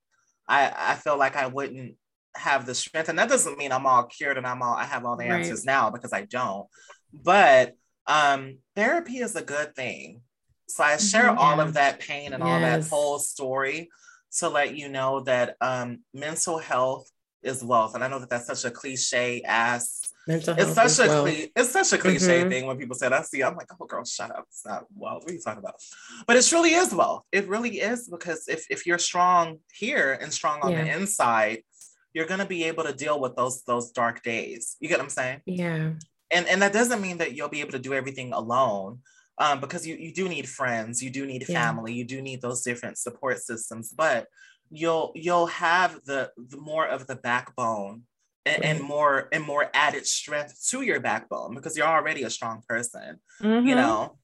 I, 0.49 0.73
I 0.75 0.95
feel 0.95 1.17
like 1.17 1.37
I 1.37 1.47
wouldn't 1.47 1.95
have 2.35 2.65
the 2.65 2.75
strength. 2.75 3.07
And 3.07 3.19
that 3.19 3.29
doesn't 3.29 3.57
mean 3.57 3.71
I'm 3.71 3.85
all 3.85 4.03
cured 4.03 4.37
and 4.37 4.45
I'm 4.45 4.61
all 4.61 4.75
I 4.75 4.83
have 4.83 5.05
all 5.05 5.15
the 5.15 5.25
answers 5.25 5.65
right. 5.65 5.73
now 5.73 5.91
because 5.91 6.11
I 6.11 6.25
don't. 6.25 6.67
But 7.13 7.75
um 8.05 8.57
therapy 8.75 9.19
is 9.19 9.37
a 9.37 9.41
good 9.41 9.75
thing. 9.75 10.23
So 10.69 10.83
I 10.83 10.97
share 10.97 11.25
yeah. 11.25 11.35
all 11.35 11.59
of 11.59 11.73
that 11.73 11.99
pain 11.99 12.33
and 12.33 12.43
yes. 12.43 12.49
all 12.51 12.59
that 12.59 12.87
whole 12.87 13.19
story 13.19 13.89
to 14.37 14.49
let 14.49 14.75
you 14.75 14.89
know 14.89 15.21
that 15.21 15.55
um, 15.61 15.99
mental 16.13 16.59
health 16.59 17.09
is 17.41 17.63
wealth. 17.63 17.95
And 17.95 18.03
I 18.03 18.07
know 18.07 18.19
that 18.19 18.29
that's 18.29 18.47
such 18.47 18.65
a 18.65 18.71
cliche 18.71 19.41
ass. 19.43 20.01
Mental 20.27 20.53
health 20.53 20.77
it's 20.77 20.95
such 20.95 21.07
a 21.07 21.21
cli- 21.21 21.51
it's 21.55 21.71
such 21.71 21.93
a 21.93 21.97
cliche 21.97 22.41
mm-hmm. 22.41 22.49
thing 22.49 22.65
when 22.67 22.77
people 22.77 22.95
say 22.95 23.09
that. 23.09 23.19
I 23.19 23.23
see, 23.23 23.41
I'm 23.41 23.55
like, 23.55 23.67
oh 23.79 23.85
girl, 23.85 24.05
shut 24.05 24.31
up. 24.31 24.45
It's 24.49 24.65
not 24.65 24.85
wealth. 24.95 25.23
What 25.23 25.31
are 25.31 25.33
you 25.33 25.41
talking 25.41 25.59
about? 25.59 25.75
But 26.27 26.35
it 26.35 26.45
truly 26.45 26.73
is 26.73 26.93
wealth. 26.93 27.23
It 27.31 27.47
really 27.47 27.79
is 27.79 28.07
because 28.07 28.47
if 28.47 28.65
if 28.69 28.85
you're 28.85 28.99
strong 28.99 29.59
here 29.73 30.17
and 30.21 30.31
strong 30.31 30.59
on 30.61 30.71
yeah. 30.71 30.83
the 30.83 30.99
inside, 30.99 31.63
you're 32.13 32.27
gonna 32.27 32.45
be 32.45 32.65
able 32.65 32.83
to 32.83 32.93
deal 32.93 33.19
with 33.19 33.35
those 33.35 33.63
those 33.63 33.91
dark 33.91 34.21
days. 34.21 34.75
You 34.79 34.89
get 34.89 34.99
what 34.99 35.05
I'm 35.05 35.09
saying? 35.09 35.41
Yeah. 35.45 35.91
And 36.29 36.47
and 36.47 36.61
that 36.61 36.73
doesn't 36.73 37.01
mean 37.01 37.17
that 37.17 37.33
you'll 37.33 37.49
be 37.49 37.61
able 37.61 37.71
to 37.71 37.79
do 37.79 37.93
everything 37.93 38.33
alone 38.33 38.99
um, 39.39 39.61
because 39.61 39.87
you, 39.87 39.95
you 39.95 40.13
do 40.13 40.27
need 40.27 40.47
friends, 40.47 41.01
you 41.01 41.09
do 41.09 41.25
need 41.25 41.45
family, 41.45 41.93
yeah. 41.93 41.99
you 41.99 42.05
do 42.05 42.21
need 42.21 42.41
those 42.41 42.61
different 42.61 42.97
support 42.97 43.39
systems, 43.39 43.93
but 43.95 44.27
you'll 44.69 45.11
you'll 45.15 45.47
have 45.47 45.99
the, 46.05 46.31
the 46.37 46.57
more 46.57 46.85
of 46.85 47.07
the 47.07 47.15
backbone 47.15 48.03
and, 48.45 48.63
and, 48.63 48.81
more 48.81 49.29
and 49.31 49.43
more 49.43 49.69
added 49.73 50.05
strength 50.05 50.61
to 50.69 50.81
your 50.81 50.99
backbone 50.99 51.55
because 51.55 51.77
you're 51.77 51.87
already 51.87 52.23
a 52.23 52.29
strong 52.29 52.61
person, 52.67 53.19
mm-hmm. 53.41 53.65
you 53.65 53.75
know, 53.75 54.17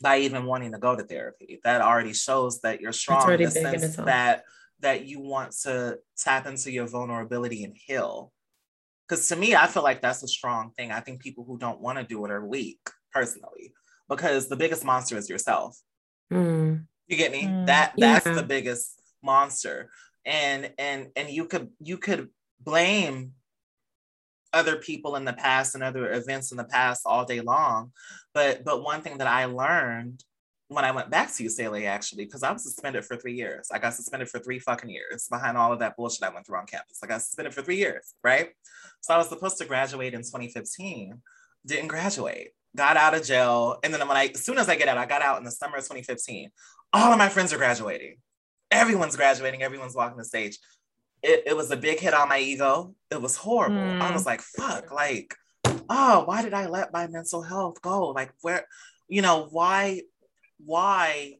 by 0.00 0.18
even 0.18 0.44
wanting 0.44 0.72
to 0.72 0.78
go 0.78 0.94
to 0.94 1.02
therapy. 1.02 1.58
That 1.64 1.80
already 1.80 2.12
shows 2.12 2.60
that 2.60 2.80
you're 2.80 2.92
strong 2.92 3.30
in 3.32 3.42
the 3.42 3.50
sense 3.50 3.96
that 3.96 4.44
that 4.80 5.06
you 5.06 5.20
want 5.20 5.52
to 5.62 5.98
tap 6.16 6.46
into 6.46 6.70
your 6.70 6.86
vulnerability 6.86 7.64
and 7.64 7.74
heal. 7.76 8.32
Because 9.08 9.26
to 9.28 9.36
me, 9.36 9.56
I 9.56 9.66
feel 9.66 9.82
like 9.82 10.02
that's 10.02 10.22
a 10.22 10.28
strong 10.28 10.70
thing. 10.70 10.92
I 10.92 11.00
think 11.00 11.20
people 11.20 11.44
who 11.44 11.58
don't 11.58 11.80
want 11.80 11.98
to 11.98 12.04
do 12.04 12.24
it 12.24 12.30
are 12.30 12.44
weak, 12.44 12.78
personally 13.12 13.72
because 14.08 14.48
the 14.48 14.56
biggest 14.56 14.84
monster 14.84 15.16
is 15.16 15.28
yourself. 15.28 15.78
Mm. 16.32 16.86
You 17.06 17.16
get 17.16 17.32
me? 17.32 17.44
Mm. 17.44 17.66
That 17.66 17.94
that's 17.96 18.26
yeah. 18.26 18.34
the 18.34 18.42
biggest 18.42 19.00
monster. 19.22 19.90
And 20.24 20.72
and 20.78 21.08
and 21.16 21.30
you 21.30 21.46
could 21.46 21.70
you 21.80 21.98
could 21.98 22.28
blame 22.60 23.32
other 24.52 24.76
people 24.76 25.16
in 25.16 25.24
the 25.24 25.32
past 25.32 25.74
and 25.74 25.84
other 25.84 26.12
events 26.12 26.50
in 26.50 26.56
the 26.56 26.64
past 26.64 27.02
all 27.04 27.24
day 27.24 27.40
long. 27.40 27.92
But 28.34 28.64
but 28.64 28.82
one 28.82 29.02
thing 29.02 29.18
that 29.18 29.26
I 29.26 29.46
learned 29.46 30.22
when 30.68 30.84
I 30.84 30.90
went 30.90 31.10
back 31.10 31.34
to 31.34 31.44
UCLA 31.44 31.86
actually, 31.86 32.26
because 32.26 32.42
I 32.42 32.52
was 32.52 32.62
suspended 32.62 33.04
for 33.04 33.16
three 33.16 33.32
years. 33.34 33.68
I 33.72 33.78
got 33.78 33.94
suspended 33.94 34.28
for 34.28 34.38
three 34.38 34.58
fucking 34.58 34.90
years 34.90 35.26
behind 35.30 35.56
all 35.56 35.72
of 35.72 35.78
that 35.78 35.96
bullshit 35.96 36.22
I 36.22 36.28
went 36.28 36.46
through 36.46 36.58
on 36.58 36.66
campus. 36.66 37.00
I 37.02 37.06
got 37.06 37.22
suspended 37.22 37.54
for 37.54 37.62
three 37.62 37.78
years, 37.78 38.14
right? 38.22 38.50
So 39.00 39.14
I 39.14 39.18
was 39.18 39.28
supposed 39.28 39.56
to 39.58 39.64
graduate 39.64 40.12
in 40.12 40.20
2015, 40.20 41.22
didn't 41.64 41.88
graduate 41.88 42.50
got 42.76 42.96
out 42.96 43.14
of 43.14 43.24
jail. 43.24 43.78
And 43.82 43.92
then 43.92 44.06
when 44.06 44.16
I, 44.16 44.26
as 44.34 44.44
soon 44.44 44.58
as 44.58 44.68
I 44.68 44.76
get 44.76 44.88
out, 44.88 44.98
I 44.98 45.06
got 45.06 45.22
out 45.22 45.38
in 45.38 45.44
the 45.44 45.50
summer 45.50 45.76
of 45.76 45.84
2015. 45.84 46.50
All 46.92 47.12
of 47.12 47.18
my 47.18 47.28
friends 47.28 47.52
are 47.52 47.58
graduating. 47.58 48.16
Everyone's 48.70 49.16
graduating. 49.16 49.62
Everyone's 49.62 49.94
walking 49.94 50.18
the 50.18 50.24
stage. 50.24 50.58
It, 51.22 51.44
it 51.46 51.56
was 51.56 51.70
a 51.70 51.76
big 51.76 51.98
hit 51.98 52.14
on 52.14 52.28
my 52.28 52.38
ego. 52.38 52.94
It 53.10 53.20
was 53.20 53.36
horrible. 53.36 53.76
Mm. 53.76 54.00
I 54.00 54.12
was 54.12 54.24
like, 54.24 54.40
fuck, 54.40 54.92
like, 54.92 55.34
oh, 55.88 56.22
why 56.24 56.42
did 56.42 56.54
I 56.54 56.66
let 56.66 56.92
my 56.92 57.06
mental 57.08 57.42
health 57.42 57.82
go? 57.82 58.08
Like, 58.08 58.32
where, 58.42 58.66
you 59.08 59.22
know, 59.22 59.48
why, 59.50 60.02
why 60.64 61.34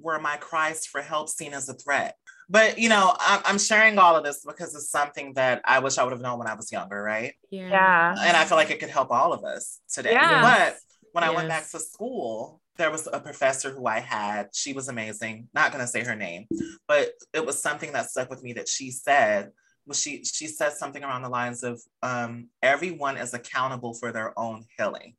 were 0.00 0.18
my 0.18 0.36
cries 0.36 0.86
for 0.86 1.02
help 1.02 1.28
seen 1.28 1.52
as 1.52 1.68
a 1.68 1.74
threat? 1.74 2.16
But 2.48 2.78
you 2.78 2.88
know, 2.88 3.14
I'm, 3.18 3.40
I'm 3.44 3.58
sharing 3.58 3.98
all 3.98 4.16
of 4.16 4.24
this 4.24 4.44
because 4.44 4.74
it's 4.74 4.90
something 4.90 5.34
that 5.34 5.60
I 5.64 5.80
wish 5.80 5.98
I 5.98 6.04
would 6.04 6.12
have 6.12 6.20
known 6.20 6.38
when 6.38 6.48
I 6.48 6.54
was 6.54 6.72
younger, 6.72 7.02
right? 7.02 7.34
Yeah. 7.50 7.68
yeah. 7.68 8.14
And 8.18 8.36
I 8.36 8.44
feel 8.44 8.56
like 8.56 8.70
it 8.70 8.80
could 8.80 8.88
help 8.88 9.10
all 9.10 9.32
of 9.32 9.44
us 9.44 9.80
today. 9.92 10.12
Yeah. 10.12 10.40
But 10.40 10.76
when 11.12 11.24
yes. 11.24 11.30
I 11.30 11.34
went 11.34 11.48
back 11.48 11.68
to 11.70 11.78
school, 11.78 12.60
there 12.76 12.90
was 12.90 13.08
a 13.12 13.20
professor 13.20 13.70
who 13.70 13.86
I 13.86 14.00
had. 14.00 14.48
She 14.54 14.72
was 14.72 14.88
amazing. 14.88 15.48
Not 15.52 15.72
gonna 15.72 15.86
say 15.86 16.04
her 16.04 16.16
name, 16.16 16.46
but 16.86 17.10
it 17.34 17.44
was 17.44 17.60
something 17.60 17.92
that 17.92 18.10
stuck 18.10 18.30
with 18.30 18.42
me 18.42 18.54
that 18.54 18.68
she 18.68 18.90
said. 18.90 19.52
Was 19.86 20.00
she 20.00 20.22
she 20.22 20.48
said 20.48 20.72
something 20.74 21.02
around 21.02 21.22
the 21.22 21.30
lines 21.30 21.62
of 21.62 21.80
um, 22.02 22.48
everyone 22.62 23.16
is 23.16 23.32
accountable 23.32 23.94
for 23.94 24.12
their 24.12 24.38
own 24.38 24.64
healing. 24.76 25.14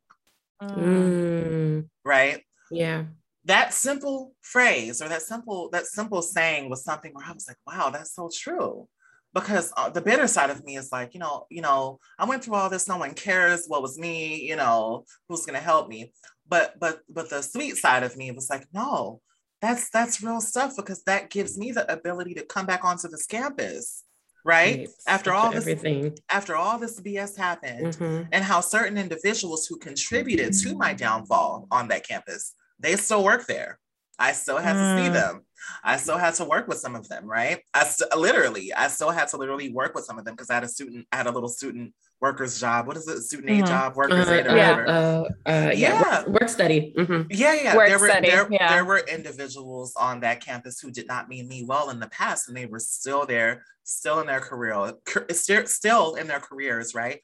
Mm. 0.62 1.88
Right? 2.04 2.44
Yeah 2.70 3.04
that 3.44 3.72
simple 3.72 4.32
phrase 4.42 5.00
or 5.00 5.08
that 5.08 5.22
simple 5.22 5.70
that 5.70 5.86
simple 5.86 6.22
saying 6.22 6.68
was 6.68 6.84
something 6.84 7.12
where 7.14 7.26
I 7.26 7.32
was 7.32 7.48
like, 7.48 7.56
wow, 7.66 7.90
that's 7.90 8.14
so 8.14 8.30
true. 8.34 8.88
Because 9.32 9.72
uh, 9.76 9.88
the 9.88 10.00
bitter 10.00 10.26
side 10.26 10.50
of 10.50 10.64
me 10.64 10.76
is 10.76 10.90
like, 10.90 11.14
you 11.14 11.20
know, 11.20 11.46
you 11.50 11.62
know, 11.62 12.00
I 12.18 12.24
went 12.24 12.42
through 12.42 12.56
all 12.56 12.68
this. 12.68 12.88
No 12.88 12.96
one 12.96 13.14
cares 13.14 13.66
what 13.68 13.82
was 13.82 13.98
me. 13.98 14.42
You 14.42 14.56
know, 14.56 15.04
who's 15.28 15.46
gonna 15.46 15.60
help 15.60 15.88
me? 15.88 16.12
But 16.48 16.78
but 16.80 17.00
but 17.08 17.30
the 17.30 17.42
sweet 17.42 17.76
side 17.76 18.02
of 18.02 18.16
me 18.16 18.32
was 18.32 18.50
like, 18.50 18.66
no, 18.72 19.20
that's 19.60 19.90
that's 19.90 20.22
real 20.22 20.40
stuff 20.40 20.74
because 20.76 21.02
that 21.04 21.30
gives 21.30 21.58
me 21.58 21.72
the 21.72 21.90
ability 21.92 22.34
to 22.34 22.44
come 22.44 22.66
back 22.66 22.84
onto 22.84 23.08
this 23.08 23.26
campus 23.26 24.04
right, 24.44 24.78
right. 24.78 24.88
after 25.06 25.32
all 25.32 25.50
this 25.50 25.66
everything 25.66 26.16
after 26.30 26.56
all 26.56 26.78
this 26.78 27.00
bs 27.00 27.36
happened 27.36 27.94
mm-hmm. 27.94 28.22
and 28.32 28.44
how 28.44 28.60
certain 28.60 28.96
individuals 28.96 29.66
who 29.66 29.76
contributed 29.76 30.52
to 30.52 30.74
my 30.74 30.94
downfall 30.94 31.66
on 31.70 31.88
that 31.88 32.06
campus 32.06 32.54
they 32.80 32.96
still 32.96 33.22
work 33.22 33.46
there. 33.46 33.78
I 34.18 34.32
still 34.32 34.58
had 34.58 34.76
mm. 34.76 34.96
to 34.96 35.02
see 35.02 35.08
mm. 35.08 35.12
them. 35.14 35.40
I 35.82 35.96
still 35.96 36.18
had 36.18 36.34
to 36.34 36.44
work 36.44 36.68
with 36.68 36.78
some 36.78 36.94
of 36.94 37.08
them, 37.08 37.26
right? 37.26 37.60
I 37.74 37.84
st- 37.84 38.14
literally, 38.16 38.72
I 38.72 38.88
still 38.88 39.10
had 39.10 39.28
to 39.28 39.36
literally 39.36 39.72
work 39.72 39.94
with 39.94 40.04
some 40.04 40.18
of 40.18 40.24
them 40.24 40.34
because 40.34 40.50
I 40.50 40.54
had 40.54 40.64
a 40.64 40.68
student, 40.68 41.06
I 41.12 41.16
had 41.16 41.26
a 41.26 41.30
little 41.30 41.48
student 41.48 41.94
workers 42.20 42.60
job. 42.60 42.86
What 42.86 42.96
is 42.96 43.08
it? 43.08 43.22
Student 43.22 43.50
aid 43.50 43.64
mm-hmm. 43.64 43.66
job, 43.66 43.96
workers 43.96 44.28
uh, 44.28 44.32
aid, 44.32 44.46
or 44.46 44.56
yeah, 44.56 44.72
uh, 44.72 45.24
uh, 45.46 45.70
yeah, 45.74 45.74
yeah. 45.74 46.24
Work, 46.24 46.40
work 46.40 46.48
study. 46.48 46.94
Mm-hmm. 46.96 47.30
Yeah, 47.30 47.54
yeah. 47.54 47.76
Work 47.76 47.88
there 47.88 47.98
were 47.98 48.08
study. 48.08 48.30
There, 48.30 48.48
yeah. 48.50 48.74
there 48.74 48.84
were 48.84 48.98
individuals 48.98 49.94
on 49.96 50.20
that 50.20 50.40
campus 50.44 50.80
who 50.80 50.90
did 50.90 51.06
not 51.06 51.28
mean 51.28 51.48
me 51.48 51.64
well 51.66 51.90
in 51.90 52.00
the 52.00 52.08
past, 52.08 52.48
and 52.48 52.56
they 52.56 52.66
were 52.66 52.78
still 52.78 53.26
there, 53.26 53.64
still 53.84 54.20
in 54.20 54.26
their 54.26 54.40
career, 54.40 54.94
still 55.30 56.14
in 56.14 56.26
their 56.26 56.40
careers, 56.40 56.94
right? 56.94 57.20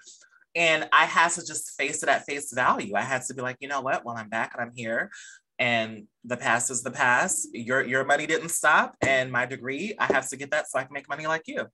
And 0.54 0.88
I 0.90 1.04
had 1.04 1.32
to 1.32 1.44
just 1.44 1.76
face 1.76 2.02
it 2.02 2.09
at 2.09 2.24
face 2.24 2.50
value. 2.50 2.94
I 2.94 3.02
had 3.02 3.22
to 3.26 3.34
be 3.34 3.42
like, 3.42 3.59
you 3.61 3.68
know 3.68 3.82
what? 3.82 4.07
Well, 4.07 4.16
I'm 4.16 4.30
back 4.30 4.52
and 4.54 4.62
I'm 4.62 4.72
here 4.74 5.11
and 5.59 6.07
the 6.24 6.36
past 6.36 6.70
is 6.70 6.82
the 6.82 6.90
past. 6.90 7.48
Your 7.52 7.84
your 7.84 8.04
money 8.04 8.26
didn't 8.26 8.50
stop, 8.50 8.96
and 9.00 9.30
my 9.30 9.46
degree, 9.46 9.94
I 9.98 10.07
have 10.07 10.28
to 10.30 10.36
get 10.36 10.50
that 10.50 10.68
so 10.68 10.78
I 10.78 10.84
can 10.84 10.92
make 10.92 11.09
money 11.09 11.26
like 11.26 11.42
you. 11.46 11.66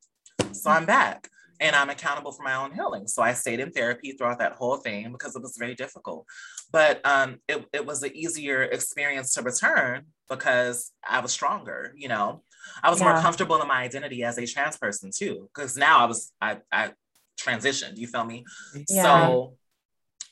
So 0.52 0.70
I'm 0.70 0.84
back, 0.84 1.28
and 1.60 1.74
I'm 1.74 1.90
accountable 1.90 2.32
for 2.32 2.42
my 2.42 2.54
own 2.54 2.72
healing. 2.72 3.06
So 3.06 3.22
I 3.22 3.32
stayed 3.32 3.60
in 3.60 3.70
therapy 3.70 4.12
throughout 4.12 4.38
that 4.40 4.52
whole 4.52 4.76
thing 4.76 5.12
because 5.12 5.36
it 5.36 5.42
was 5.42 5.56
very 5.58 5.74
difficult, 5.74 6.26
but 6.70 7.04
um, 7.04 7.38
it 7.48 7.64
it 7.72 7.86
was 7.86 8.02
an 8.02 8.14
easier 8.14 8.62
experience 8.62 9.34
to 9.34 9.42
return 9.42 10.06
because 10.28 10.92
I 11.08 11.20
was 11.20 11.32
stronger. 11.32 11.92
You 11.96 12.08
know, 12.08 12.42
I 12.82 12.90
was 12.90 13.00
yeah. 13.00 13.12
more 13.12 13.20
comfortable 13.20 13.60
in 13.60 13.68
my 13.68 13.82
identity 13.82 14.24
as 14.24 14.38
a 14.38 14.46
trans 14.46 14.76
person 14.76 15.10
too, 15.14 15.48
because 15.54 15.76
now 15.76 15.98
I 16.00 16.04
was 16.06 16.32
I 16.40 16.58
I 16.70 16.90
transitioned. 17.38 17.96
You 17.96 18.06
feel 18.06 18.24
me? 18.24 18.44
Yeah. 18.88 19.02
So 19.02 19.54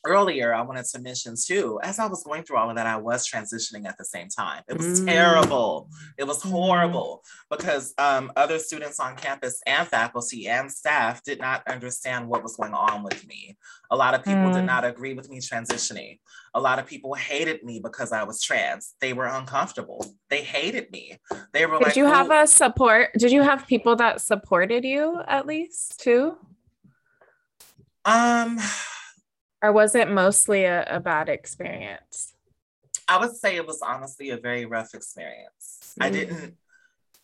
earlier 0.06 0.54
I 0.54 0.62
wanted 0.62 0.86
to 0.86 1.00
mention 1.00 1.34
too, 1.42 1.78
as 1.82 1.98
I 1.98 2.06
was 2.06 2.22
going 2.24 2.42
through 2.42 2.56
all 2.56 2.70
of 2.70 2.76
that, 2.76 2.86
I 2.86 2.96
was 2.96 3.28
transitioning 3.28 3.86
at 3.86 3.98
the 3.98 4.04
same 4.04 4.28
time. 4.28 4.62
It 4.68 4.76
was 4.76 5.00
mm. 5.00 5.06
terrible. 5.06 5.88
It 6.18 6.24
was 6.24 6.42
horrible 6.42 7.22
because 7.50 7.92
um, 7.98 8.32
other 8.36 8.58
students 8.58 8.98
on 9.00 9.16
campus 9.16 9.60
and 9.66 9.86
faculty 9.86 10.48
and 10.48 10.70
staff 10.70 11.22
did 11.22 11.40
not 11.40 11.62
understand 11.68 12.28
what 12.28 12.42
was 12.42 12.56
going 12.56 12.74
on 12.74 13.02
with 13.02 13.26
me. 13.26 13.56
A 13.90 13.96
lot 13.96 14.14
of 14.14 14.24
people 14.24 14.50
mm. 14.50 14.54
did 14.54 14.64
not 14.64 14.84
agree 14.84 15.14
with 15.14 15.28
me 15.28 15.40
transitioning. 15.40 16.18
A 16.54 16.60
lot 16.60 16.78
of 16.78 16.86
people 16.86 17.14
hated 17.14 17.62
me 17.62 17.80
because 17.82 18.12
I 18.12 18.24
was 18.24 18.42
trans. 18.42 18.94
They 19.00 19.12
were 19.12 19.26
uncomfortable. 19.26 20.04
They 20.30 20.42
hated 20.42 20.90
me. 20.90 21.18
They 21.52 21.66
were 21.66 21.78
did 21.78 21.88
like, 21.88 21.96
you 21.96 22.06
have 22.06 22.30
a 22.30 22.46
support? 22.46 23.10
Did 23.18 23.32
you 23.32 23.42
have 23.42 23.66
people 23.66 23.96
that 23.96 24.20
supported 24.20 24.84
you 24.84 25.20
at 25.26 25.46
least 25.46 26.00
too? 26.00 26.36
Um, 28.04 28.58
or 29.62 29.72
was 29.72 29.94
it 29.94 30.10
mostly 30.10 30.64
a, 30.64 30.84
a 30.84 31.00
bad 31.00 31.28
experience? 31.28 32.34
I 33.08 33.18
would 33.18 33.36
say 33.36 33.56
it 33.56 33.66
was 33.66 33.82
honestly 33.82 34.30
a 34.30 34.36
very 34.36 34.66
rough 34.66 34.94
experience. 34.94 35.94
Mm. 35.98 36.04
I 36.04 36.10
didn't 36.10 36.56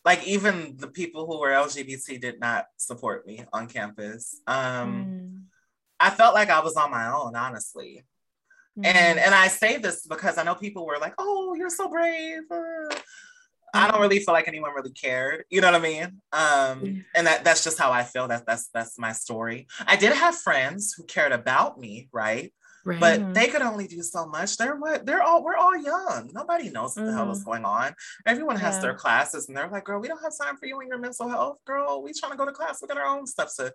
like 0.07 0.25
even 0.25 0.75
the 0.77 0.87
people 0.87 1.25
who 1.25 1.39
were 1.39 1.49
LGBT 1.49 2.21
did 2.21 2.39
not 2.39 2.67
support 2.77 3.27
me 3.27 3.43
on 3.51 3.67
campus. 3.67 4.39
Um, 4.47 4.93
mm. 4.95 5.41
I 5.99 6.09
felt 6.11 6.33
like 6.33 6.49
I 6.49 6.61
was 6.61 6.75
on 6.75 6.91
my 6.91 7.07
own, 7.11 7.35
honestly. 7.35 8.05
Mm. 8.77 8.85
And 8.85 9.19
and 9.19 9.35
I 9.35 9.47
say 9.47 9.77
this 9.77 10.05
because 10.05 10.37
I 10.37 10.43
know 10.43 10.55
people 10.55 10.85
were 10.85 10.97
like, 10.99 11.13
"Oh, 11.17 11.55
you're 11.55 11.69
so 11.69 11.89
brave." 11.89 12.43
Uh, 12.49 12.95
I 13.73 13.91
don't 13.91 14.01
really 14.01 14.19
feel 14.19 14.33
like 14.33 14.47
anyone 14.47 14.73
really 14.73 14.91
cared. 14.91 15.45
You 15.49 15.61
know 15.61 15.71
what 15.71 15.81
I 15.81 15.83
mean? 15.83 16.21
Um, 16.31 17.05
and 17.15 17.27
that 17.27 17.43
that's 17.43 17.63
just 17.63 17.77
how 17.77 17.91
I 17.91 18.03
feel. 18.03 18.27
That 18.27 18.45
that's 18.45 18.69
that's 18.73 18.97
my 18.97 19.11
story. 19.11 19.67
I 19.85 19.95
did 19.95 20.13
have 20.13 20.35
friends 20.35 20.93
who 20.95 21.03
cared 21.03 21.31
about 21.31 21.79
me, 21.79 22.09
right? 22.11 22.53
Right. 22.85 22.99
But 23.01 23.19
mm-hmm. 23.19 23.33
they 23.33 23.47
could 23.47 23.61
only 23.61 23.85
do 23.85 24.01
so 24.01 24.25
much. 24.25 24.55
They're 24.55 24.77
what 24.77 25.05
they're 25.05 25.21
all 25.21 25.43
we're 25.43 25.57
all 25.57 25.75
young. 25.75 26.29
Nobody 26.33 26.69
knows 26.69 26.95
what 26.95 27.05
the 27.05 27.11
hell 27.11 27.29
is 27.31 27.39
mm-hmm. 27.39 27.49
going 27.49 27.65
on. 27.65 27.93
Everyone 28.25 28.55
has 28.55 28.75
yeah. 28.75 28.81
their 28.81 28.93
classes 28.93 29.49
and 29.49 29.57
they're 29.57 29.67
like, 29.67 29.83
girl, 29.83 29.99
we 29.99 30.07
don't 30.07 30.23
have 30.23 30.31
time 30.41 30.55
for 30.55 30.67
you 30.67 30.79
and 30.79 30.87
your 30.87 30.97
mental 30.97 31.27
health. 31.27 31.57
Girl, 31.65 32.01
we 32.01 32.13
trying 32.13 32.31
to 32.31 32.37
go 32.37 32.45
to 32.45 32.53
class. 32.53 32.81
We 32.81 32.87
got 32.87 32.97
our 32.97 33.05
own 33.05 33.27
stuff. 33.27 33.49
So, 33.49 33.71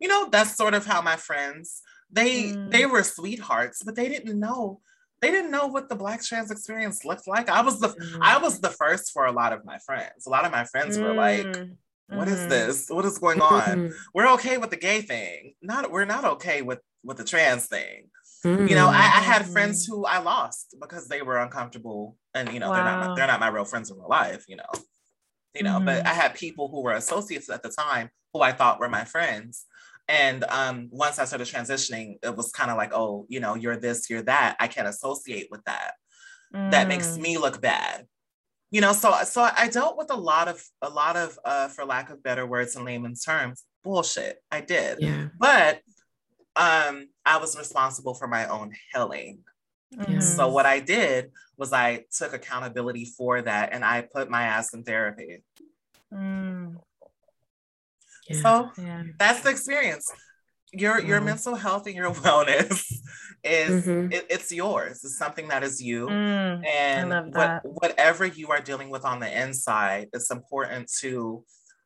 you 0.00 0.08
know, 0.08 0.28
that's 0.30 0.56
sort 0.56 0.72
of 0.72 0.86
how 0.86 1.02
my 1.02 1.16
friends, 1.16 1.82
they 2.10 2.44
mm. 2.52 2.70
they 2.70 2.86
were 2.86 3.02
sweethearts, 3.02 3.82
but 3.82 3.96
they 3.96 4.08
didn't 4.08 4.40
know 4.40 4.80
they 5.24 5.30
didn't 5.30 5.50
know 5.50 5.66
what 5.66 5.88
the 5.88 5.94
black 5.94 6.22
trans 6.22 6.50
experience 6.50 7.04
looked 7.04 7.26
like. 7.26 7.48
I 7.48 7.62
was 7.62 7.80
the 7.80 7.88
mm. 7.88 8.18
I 8.20 8.36
was 8.36 8.60
the 8.60 8.68
first 8.68 9.12
for 9.12 9.24
a 9.24 9.32
lot 9.32 9.54
of 9.54 9.64
my 9.64 9.78
friends. 9.78 10.26
A 10.26 10.30
lot 10.30 10.44
of 10.44 10.52
my 10.52 10.64
friends 10.64 10.98
mm. 10.98 11.02
were 11.02 11.14
like, 11.14 11.46
mm. 11.46 11.76
"What 12.08 12.28
is 12.28 12.40
mm-hmm. 12.40 12.50
this? 12.50 12.86
What 12.90 13.06
is 13.06 13.18
going 13.18 13.40
on? 13.40 13.62
Mm-hmm. 13.62 13.94
we're 14.12 14.30
okay 14.34 14.58
with 14.58 14.70
the 14.70 14.76
gay 14.76 15.00
thing. 15.00 15.54
Not 15.62 15.90
we're 15.90 16.04
not 16.04 16.24
okay 16.34 16.60
with 16.60 16.80
with 17.02 17.16
the 17.16 17.24
trans 17.24 17.66
thing." 17.66 18.10
Mm. 18.44 18.68
You 18.68 18.74
know, 18.74 18.88
I, 18.88 19.04
I, 19.20 19.22
had 19.32 19.46
friends 19.46 19.86
who 19.86 20.04
I 20.04 20.18
lost 20.18 20.76
because 20.78 21.08
they 21.08 21.22
were 21.22 21.38
uncomfortable, 21.38 22.18
and 22.34 22.52
you 22.52 22.60
know, 22.60 22.68
wow. 22.68 22.74
they're 22.74 22.84
not 22.84 23.16
they're 23.16 23.26
not 23.26 23.40
my 23.40 23.48
real 23.48 23.64
friends 23.64 23.90
in 23.90 23.96
real 23.96 24.10
life. 24.10 24.44
You 24.46 24.56
know, 24.56 24.72
you 25.54 25.62
know, 25.62 25.78
mm. 25.80 25.86
but 25.86 26.06
I 26.06 26.12
had 26.12 26.34
people 26.34 26.68
who 26.68 26.82
were 26.82 26.92
associates 26.92 27.48
at 27.48 27.62
the 27.62 27.70
time 27.70 28.10
who 28.34 28.42
I 28.42 28.52
thought 28.52 28.80
were 28.80 28.90
my 28.90 29.04
friends 29.04 29.64
and 30.08 30.44
um, 30.44 30.88
once 30.90 31.18
I 31.18 31.24
started 31.24 31.48
transitioning, 31.48 32.18
it 32.22 32.36
was 32.36 32.50
kind 32.52 32.70
of 32.70 32.76
like, 32.76 32.92
oh, 32.92 33.26
you 33.28 33.40
know, 33.40 33.54
you're 33.54 33.76
this, 33.76 34.10
you're 34.10 34.22
that. 34.22 34.56
I 34.60 34.68
can't 34.68 34.88
associate 34.88 35.48
with 35.50 35.64
that. 35.64 35.94
Mm. 36.54 36.70
That 36.70 36.88
makes 36.88 37.08
mm. 37.08 37.20
me 37.20 37.38
look 37.38 37.60
bad. 37.60 38.06
You 38.70 38.80
know, 38.80 38.92
so 38.92 39.14
so 39.24 39.48
I 39.56 39.68
dealt 39.68 39.96
with 39.96 40.10
a 40.10 40.16
lot 40.16 40.48
of 40.48 40.62
a 40.82 40.90
lot 40.90 41.16
of, 41.16 41.38
uh, 41.44 41.68
for 41.68 41.84
lack 41.84 42.10
of 42.10 42.22
better 42.22 42.44
words 42.44 42.74
in 42.74 42.84
layman's 42.84 43.22
terms, 43.22 43.62
bullshit. 43.84 44.38
I 44.50 44.62
did, 44.62 44.98
yeah. 45.00 45.28
but 45.38 45.80
um, 46.56 47.08
I 47.24 47.38
was 47.38 47.56
responsible 47.56 48.14
for 48.14 48.26
my 48.26 48.48
own 48.48 48.72
healing. 48.92 49.44
Mm. 49.94 50.20
So 50.20 50.48
what 50.48 50.66
I 50.66 50.80
did 50.80 51.30
was 51.56 51.72
I 51.72 52.04
took 52.16 52.34
accountability 52.34 53.04
for 53.04 53.40
that, 53.42 53.72
and 53.72 53.84
I 53.84 54.02
put 54.02 54.28
my 54.28 54.42
ass 54.42 54.74
in 54.74 54.82
therapy. 54.82 55.44
Mm. 56.12 56.76
Yeah. 58.28 58.36
So 58.40 58.70
yeah. 58.78 59.02
that's 59.18 59.42
the 59.42 59.50
experience. 59.50 60.10
Your 60.72 61.00
your 61.00 61.20
mental 61.20 61.54
health 61.54 61.86
and 61.86 61.94
your 61.94 62.10
wellness 62.14 62.92
is 63.44 63.86
mm-hmm. 63.86 64.12
it, 64.12 64.26
it's 64.28 64.50
yours. 64.50 65.04
It's 65.04 65.18
something 65.18 65.48
that 65.48 65.62
is 65.62 65.80
you. 65.80 66.06
Mm, 66.06 66.66
and 66.66 67.34
what, 67.34 67.60
whatever 67.64 68.24
you 68.26 68.50
are 68.50 68.60
dealing 68.60 68.90
with 68.90 69.04
on 69.04 69.20
the 69.20 69.42
inside, 69.42 70.08
it's 70.12 70.30
important 70.30 70.90
to 71.00 71.44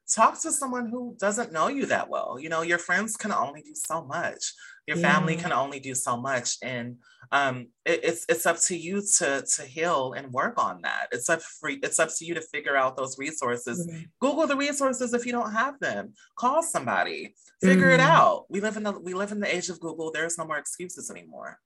talk 0.09 0.41
to 0.43 0.53
someone 0.53 0.89
who 0.89 1.17
doesn't 1.21 1.53
know 1.53 1.69
you 1.69 1.87
that 1.87 2.09
well. 2.09 2.39
You 2.41 2.49
know, 2.49 2.63
your 2.63 2.79
friends 2.79 3.17
can 3.17 3.33
only 3.33 3.63
do 3.63 3.75
so 3.75 4.05
much 4.05 4.53
your 4.89 4.97
family 4.97 5.37
can 5.37 5.53
only 5.53 5.79
do 5.79 5.95
so 5.95 6.17
much 6.17 6.57
and 6.63 6.97
um, 7.31 7.67
it, 7.85 8.01
it's 8.03 8.25
it's 8.29 8.47
up 8.47 8.59
to 8.63 8.77
you 8.77 9.03
to 9.19 9.43
to 9.43 9.63
heal 9.63 10.15
and 10.17 10.33
work 10.33 10.55
on 10.57 10.81
that 10.83 11.09
it's 11.13 11.29
up 11.29 11.43
for 11.43 11.71
it's 11.71 11.99
up 11.99 12.09
to 12.17 12.25
you 12.25 12.33
to 12.35 12.41
figure 12.41 12.75
out 12.75 12.97
those 12.97 13.19
resources 13.19 13.87
mm-hmm. 13.87 14.03
google 14.19 14.47
the 14.47 14.57
resources 14.57 15.13
if 15.13 15.27
you 15.27 15.33
don't 15.33 15.53
have 15.53 15.79
them 15.79 16.15
call 16.37 16.63
somebody 16.63 17.35
figure 17.61 17.91
mm-hmm. 17.91 18.01
it 18.01 18.01
out 18.01 18.47
we 18.49 18.61
live 18.61 18.79
in 18.79 18.83
the 18.83 18.93
we 18.93 19.13
live 19.13 19.31
in 19.31 19.41
the 19.41 19.55
age 19.55 19.69
of 19.69 19.79
google 19.79 20.11
there's 20.11 20.39
no 20.39 20.47
more 20.47 20.59
excuses 20.59 21.11
anymore 21.11 21.61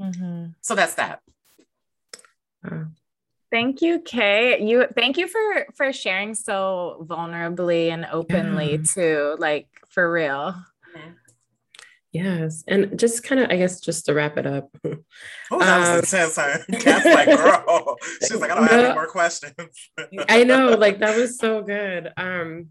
mm-hmm. 0.00 0.46
so 0.60 0.76
that's 0.76 0.94
that 0.94 1.20
Thank 3.52 3.82
you, 3.82 4.00
Kae. 4.00 4.66
You 4.66 4.86
thank 4.96 5.18
you 5.18 5.28
for 5.28 5.66
for 5.74 5.92
sharing 5.92 6.34
so 6.34 7.06
vulnerably 7.06 7.90
and 7.90 8.06
openly 8.10 8.72
yeah. 8.72 8.82
too. 8.82 9.36
Like 9.38 9.68
for 9.90 10.10
real. 10.10 10.56
Yes. 12.12 12.62
And 12.68 12.98
just 12.98 13.24
kind 13.24 13.40
of, 13.40 13.50
I 13.50 13.56
guess, 13.56 13.80
just 13.80 14.04
to 14.06 14.14
wrap 14.14 14.36
it 14.36 14.46
up. 14.46 14.70
Oh, 15.50 15.58
that 15.58 15.78
was 15.78 15.88
um, 15.88 15.96
intense. 15.96 16.36
Huh? 16.36 17.10
like, 17.10 17.26
girl. 17.26 17.96
She's 18.20 18.34
like, 18.34 18.50
I 18.50 18.54
don't 18.54 18.64
no, 18.64 18.70
have 18.70 18.84
any 18.84 18.94
more 18.94 19.06
questions. 19.06 19.90
I 20.28 20.44
know, 20.44 20.70
like 20.70 20.98
that 20.98 21.16
was 21.16 21.38
so 21.38 21.62
good. 21.62 22.12
Um, 22.16 22.68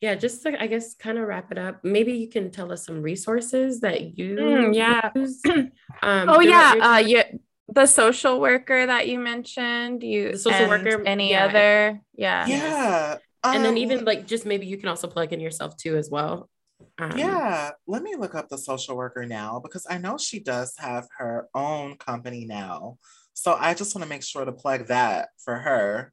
yeah, 0.00 0.16
just 0.16 0.42
to, 0.42 0.60
I 0.60 0.66
guess, 0.66 0.94
kind 0.94 1.18
of 1.18 1.28
wrap 1.28 1.52
it 1.52 1.58
up. 1.58 1.84
Maybe 1.84 2.14
you 2.14 2.28
can 2.28 2.50
tell 2.50 2.72
us 2.72 2.84
some 2.84 3.02
resources 3.02 3.80
that 3.80 4.18
you 4.18 4.36
mm, 4.36 4.74
yeah. 4.74 5.10
Use. 5.14 5.42
Um, 6.02 6.28
oh 6.30 6.40
yeah, 6.40 6.76
uh, 6.80 6.98
yeah. 6.98 7.24
The 7.72 7.86
social 7.86 8.40
worker 8.40 8.86
that 8.86 9.08
you 9.08 9.18
mentioned, 9.18 10.02
you 10.02 10.32
the 10.32 10.38
social 10.38 10.68
worker, 10.68 11.02
any 11.06 11.30
yeah. 11.30 11.44
other, 11.44 12.00
yeah, 12.14 12.46
yeah. 12.46 13.16
and 13.44 13.64
then 13.64 13.72
um, 13.72 13.78
even 13.78 14.04
like 14.04 14.26
just 14.26 14.44
maybe 14.44 14.66
you 14.66 14.76
can 14.76 14.88
also 14.88 15.06
plug 15.06 15.32
in 15.32 15.40
yourself 15.40 15.76
too 15.76 15.96
as 15.96 16.10
well. 16.10 16.50
Um, 16.98 17.16
yeah, 17.16 17.70
let 17.86 18.02
me 18.02 18.14
look 18.16 18.34
up 18.34 18.48
the 18.48 18.58
social 18.58 18.96
worker 18.96 19.24
now 19.24 19.60
because 19.60 19.86
I 19.88 19.98
know 19.98 20.18
she 20.18 20.40
does 20.40 20.74
have 20.78 21.06
her 21.18 21.48
own 21.54 21.96
company 21.96 22.44
now. 22.44 22.98
So 23.34 23.56
I 23.58 23.74
just 23.74 23.94
want 23.94 24.02
to 24.02 24.08
make 24.08 24.22
sure 24.22 24.44
to 24.44 24.52
plug 24.52 24.86
that 24.88 25.28
for 25.38 25.56
her 25.56 26.12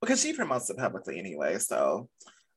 because 0.00 0.22
she 0.22 0.32
promotes 0.32 0.70
it 0.70 0.76
publicly 0.76 1.18
anyway. 1.18 1.58
So 1.58 2.08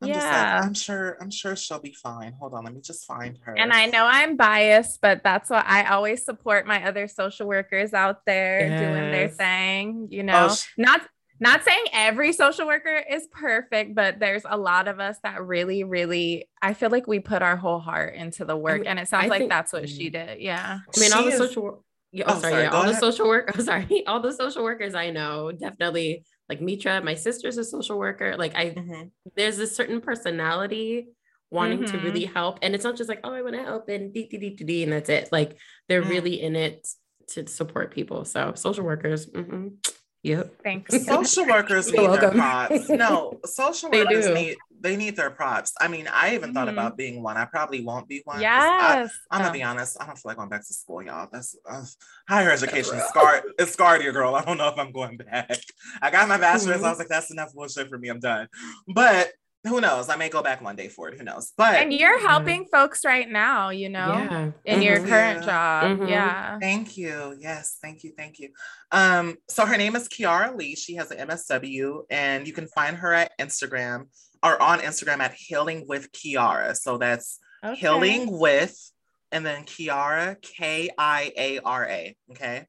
I'm 0.01 0.09
yeah. 0.09 0.57
Like, 0.57 0.65
I'm 0.65 0.73
sure, 0.73 1.17
I'm 1.19 1.31
sure 1.31 1.55
she'll 1.55 1.79
be 1.79 1.93
fine. 1.93 2.33
Hold 2.39 2.53
on, 2.53 2.63
let 2.65 2.73
me 2.73 2.81
just 2.81 3.05
find 3.05 3.37
her. 3.43 3.57
And 3.57 3.73
I 3.73 3.87
know 3.87 4.05
I'm 4.05 4.37
biased, 4.37 5.01
but 5.01 5.23
that's 5.23 5.49
why 5.49 5.63
I 5.65 5.85
always 5.85 6.23
support 6.23 6.67
my 6.67 6.85
other 6.85 7.07
social 7.07 7.47
workers 7.47 7.93
out 7.93 8.25
there 8.25 8.67
yes. 8.67 8.79
doing 8.79 9.11
their 9.11 9.29
thing, 9.29 10.07
you 10.11 10.21
oh, 10.21 10.25
know. 10.25 10.47
Oh, 10.51 10.55
she- 10.55 10.81
not 10.81 11.01
not 11.39 11.63
saying 11.63 11.83
every 11.93 12.33
social 12.33 12.65
worker 12.65 13.03
is 13.09 13.27
perfect, 13.31 13.93
but 13.93 14.19
there's 14.19 14.41
a 14.43 14.57
lot 14.57 14.87
of 14.87 14.99
us 14.99 15.17
that 15.21 15.43
really, 15.43 15.83
really, 15.83 16.49
I 16.63 16.73
feel 16.73 16.89
like 16.89 17.05
we 17.05 17.19
put 17.19 17.43
our 17.43 17.55
whole 17.55 17.79
heart 17.79 18.15
into 18.15 18.43
the 18.43 18.57
work. 18.57 18.73
I 18.73 18.77
mean, 18.77 18.87
and 18.87 18.99
it 18.99 19.07
sounds 19.07 19.25
I 19.25 19.27
like 19.27 19.39
think, 19.41 19.51
that's 19.51 19.71
what 19.71 19.87
she 19.87 20.09
mm. 20.09 20.13
did. 20.13 20.41
Yeah. 20.41 20.79
I 20.79 20.99
mean, 20.99 21.11
she 21.11 21.15
all 21.15 21.23
the 21.23 21.29
is, 21.29 21.37
social 21.37 21.83
yeah, 22.11 22.23
oh, 22.27 22.35
oh, 22.35 22.39
sorry, 22.39 22.53
sorry 22.53 22.63
yeah, 22.63 22.69
all 22.69 22.81
ahead. 22.83 22.95
the 22.95 22.99
social 22.99 23.27
work. 23.27 23.51
I'm 23.53 23.61
sorry, 23.61 24.03
all 24.07 24.19
the 24.19 24.31
social 24.31 24.63
workers 24.63 24.95
I 24.95 25.11
know 25.11 25.51
definitely 25.51 26.23
like 26.49 26.61
Mitra. 26.61 27.01
My 27.01 27.15
sister's 27.15 27.57
a 27.57 27.63
social 27.63 27.97
worker. 27.97 28.35
Like 28.37 28.55
I, 28.55 28.69
mm-hmm. 28.71 29.07
there's 29.35 29.59
a 29.59 29.67
certain 29.67 30.01
personality 30.01 31.07
wanting 31.49 31.79
mm-hmm. 31.79 31.97
to 31.97 32.03
really 32.03 32.25
help, 32.25 32.59
and 32.61 32.75
it's 32.75 32.83
not 32.83 32.97
just 32.97 33.09
like 33.09 33.21
oh 33.23 33.33
I 33.33 33.41
want 33.41 33.55
to 33.55 33.63
help 33.63 33.89
and 33.89 34.13
d 34.13 34.27
d 34.29 34.37
d 34.37 34.49
d 34.51 34.83
and 34.83 34.91
that's 34.91 35.09
it. 35.09 35.29
Like 35.31 35.57
they're 35.87 36.03
mm. 36.03 36.09
really 36.09 36.41
in 36.41 36.55
it 36.55 36.87
to 37.29 37.47
support 37.47 37.93
people. 37.93 38.25
So 38.25 38.53
social 38.55 38.85
workers. 38.85 39.25
Mm-hmm. 39.27 39.67
Yep. 40.27 40.61
Thanks. 40.61 41.05
Social 41.05 41.45
workers 41.45 41.91
need 41.91 42.09
their 42.09 42.31
props. 42.31 42.89
No, 42.89 43.39
social 43.45 43.89
workers 43.89 44.25
they 44.25 44.33
need 44.33 44.57
they 44.79 44.95
need 44.97 45.15
their 45.15 45.29
props. 45.31 45.73
I 45.79 45.87
mean, 45.87 46.07
I 46.11 46.35
even 46.35 46.49
mm-hmm. 46.49 46.53
thought 46.53 46.67
about 46.67 46.97
being 46.97 47.23
one. 47.23 47.37
I 47.37 47.45
probably 47.45 47.83
won't 47.83 48.09
be 48.09 48.21
one. 48.25 48.41
Yes. 48.41 49.11
I, 49.31 49.37
am 49.37 49.41
gonna 49.41 49.53
be 49.53 49.63
honest. 49.63 49.97
I 49.99 50.05
don't 50.05 50.15
feel 50.15 50.29
like 50.29 50.37
going 50.37 50.49
back 50.49 50.67
to 50.67 50.73
school, 50.73 51.01
y'all. 51.01 51.29
That's 51.31 51.55
uh, 51.67 51.83
higher 52.27 52.51
education 52.51 52.99
scarred. 53.07 53.43
It's 53.57 53.71
scarred 53.71 54.03
you, 54.03 54.11
girl. 54.11 54.35
I 54.35 54.43
don't 54.43 54.57
know 54.57 54.67
if 54.67 54.77
I'm 54.77 54.91
going 54.91 55.15
back. 55.17 55.59
I 56.01 56.11
got 56.11 56.27
my 56.27 56.37
bachelor's. 56.37 56.77
Mm-hmm. 56.77 56.85
I 56.85 56.89
was 56.89 56.99
like, 56.99 57.07
that's 57.07 57.31
enough 57.31 57.53
bullshit 57.53 57.87
for 57.87 57.97
me. 57.97 58.09
I'm 58.09 58.19
done. 58.19 58.49
But 58.85 59.31
who 59.63 59.81
knows? 59.81 60.09
I 60.09 60.15
may 60.15 60.29
go 60.29 60.41
back 60.41 60.61
one 60.61 60.75
day 60.75 60.87
for 60.87 61.09
it. 61.09 61.17
Who 61.17 61.23
knows? 61.23 61.51
But 61.57 61.75
and 61.75 61.93
you're 61.93 62.19
helping 62.19 62.65
folks 62.71 63.03
right 63.03 63.29
now, 63.29 63.69
you 63.69 63.89
know, 63.89 64.07
yeah. 64.07 64.51
in 64.65 64.75
mm-hmm. 64.75 64.81
your 64.81 64.97
current 64.97 65.41
yeah. 65.41 65.45
job. 65.45 65.83
Mm-hmm. 65.83 66.07
Yeah. 66.07 66.59
Thank 66.59 66.97
you. 66.97 67.35
Yes, 67.39 67.77
thank 67.81 68.03
you, 68.03 68.13
thank 68.17 68.39
you. 68.39 68.49
Um, 68.91 69.37
so 69.49 69.65
her 69.65 69.77
name 69.77 69.95
is 69.95 70.07
Kiara 70.07 70.55
Lee. 70.55 70.75
She 70.75 70.95
has 70.95 71.11
an 71.11 71.27
MSW, 71.27 72.03
and 72.09 72.47
you 72.47 72.53
can 72.53 72.67
find 72.67 72.97
her 72.97 73.13
at 73.13 73.37
Instagram 73.39 74.07
or 74.43 74.61
on 74.61 74.79
Instagram 74.79 75.19
at 75.19 75.33
Healing 75.33 75.85
with 75.87 76.11
Kiara. 76.11 76.75
So 76.75 76.97
that's 76.97 77.39
okay. 77.63 77.79
Healing 77.79 78.39
with, 78.39 78.77
and 79.31 79.45
then 79.45 79.63
Kiara, 79.63 80.41
K 80.41 80.89
I 80.97 81.31
A 81.35 81.59
R 81.59 81.85
A. 81.89 82.15
Okay. 82.31 82.65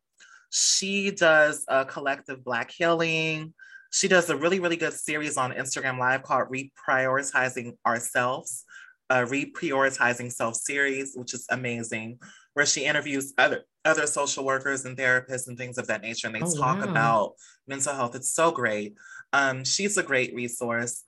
She 0.51 1.11
does 1.11 1.65
a 1.69 1.85
collective 1.85 2.43
Black 2.43 2.71
healing. 2.71 3.53
She 3.91 4.09
does 4.09 4.29
a 4.29 4.37
really, 4.37 4.61
really 4.61 4.77
good 4.77 4.93
series 4.93 5.37
on 5.37 5.53
Instagram 5.53 5.99
Live 5.99 6.23
called 6.23 6.49
Reprioritizing 6.49 7.77
Ourselves, 7.87 8.65
a 9.09 9.25
Reprioritizing 9.25 10.31
Self 10.31 10.57
series, 10.57 11.15
which 11.15 11.33
is 11.33 11.47
amazing, 11.51 12.19
where 12.55 12.67
she 12.67 12.85
interviews 12.85 13.33
other 13.39 13.65
other 13.85 14.07
social 14.07 14.45
workers 14.45 14.85
and 14.85 14.97
therapists 14.97 15.49
and 15.49 15.57
things 15.57 15.79
of 15.79 15.87
that 15.87 16.03
nature, 16.03 16.27
and 16.27 16.37
they 16.37 16.43
oh, 16.43 16.55
talk 16.55 16.85
wow. 16.85 16.91
about 16.91 17.33
mental 17.67 17.95
health. 17.95 18.15
It's 18.15 18.33
so 18.35 18.51
great. 18.51 18.95
Um, 19.33 19.65
she's 19.65 19.97
a 19.97 20.03
great 20.03 20.35
resource, 20.35 21.05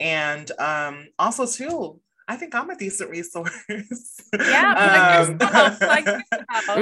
and 0.00 0.50
um, 0.58 1.06
also 1.18 1.46
too, 1.46 2.00
I 2.26 2.36
think 2.36 2.54
I'm 2.54 2.70
a 2.70 2.76
decent 2.76 3.10
resource. 3.10 3.52
Yeah, 4.32 5.26
um, 5.28 5.38
like 5.80 6.06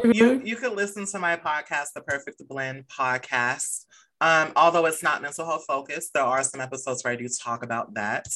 you 0.15 0.41
you 0.45 0.57
can 0.57 0.77
listen 0.77 1.07
to 1.07 1.19
my 1.19 1.37
podcast, 1.37 1.89
the 1.95 2.03
Perfect 2.03 2.47
Blend 2.49 2.87
podcast. 2.87 3.85
Um, 4.23 4.53
although 4.55 4.87
it's 4.87 5.03
not 5.03 5.21
mental 5.21 5.45
health 5.45 5.65
focused, 5.67 6.15
there 6.15 6.23
are 6.23 6.45
some 6.45 6.61
episodes 6.61 7.03
where 7.03 7.13
I 7.13 7.17
do 7.17 7.29
talk 7.29 7.65
about 7.65 7.93
that. 7.95 8.29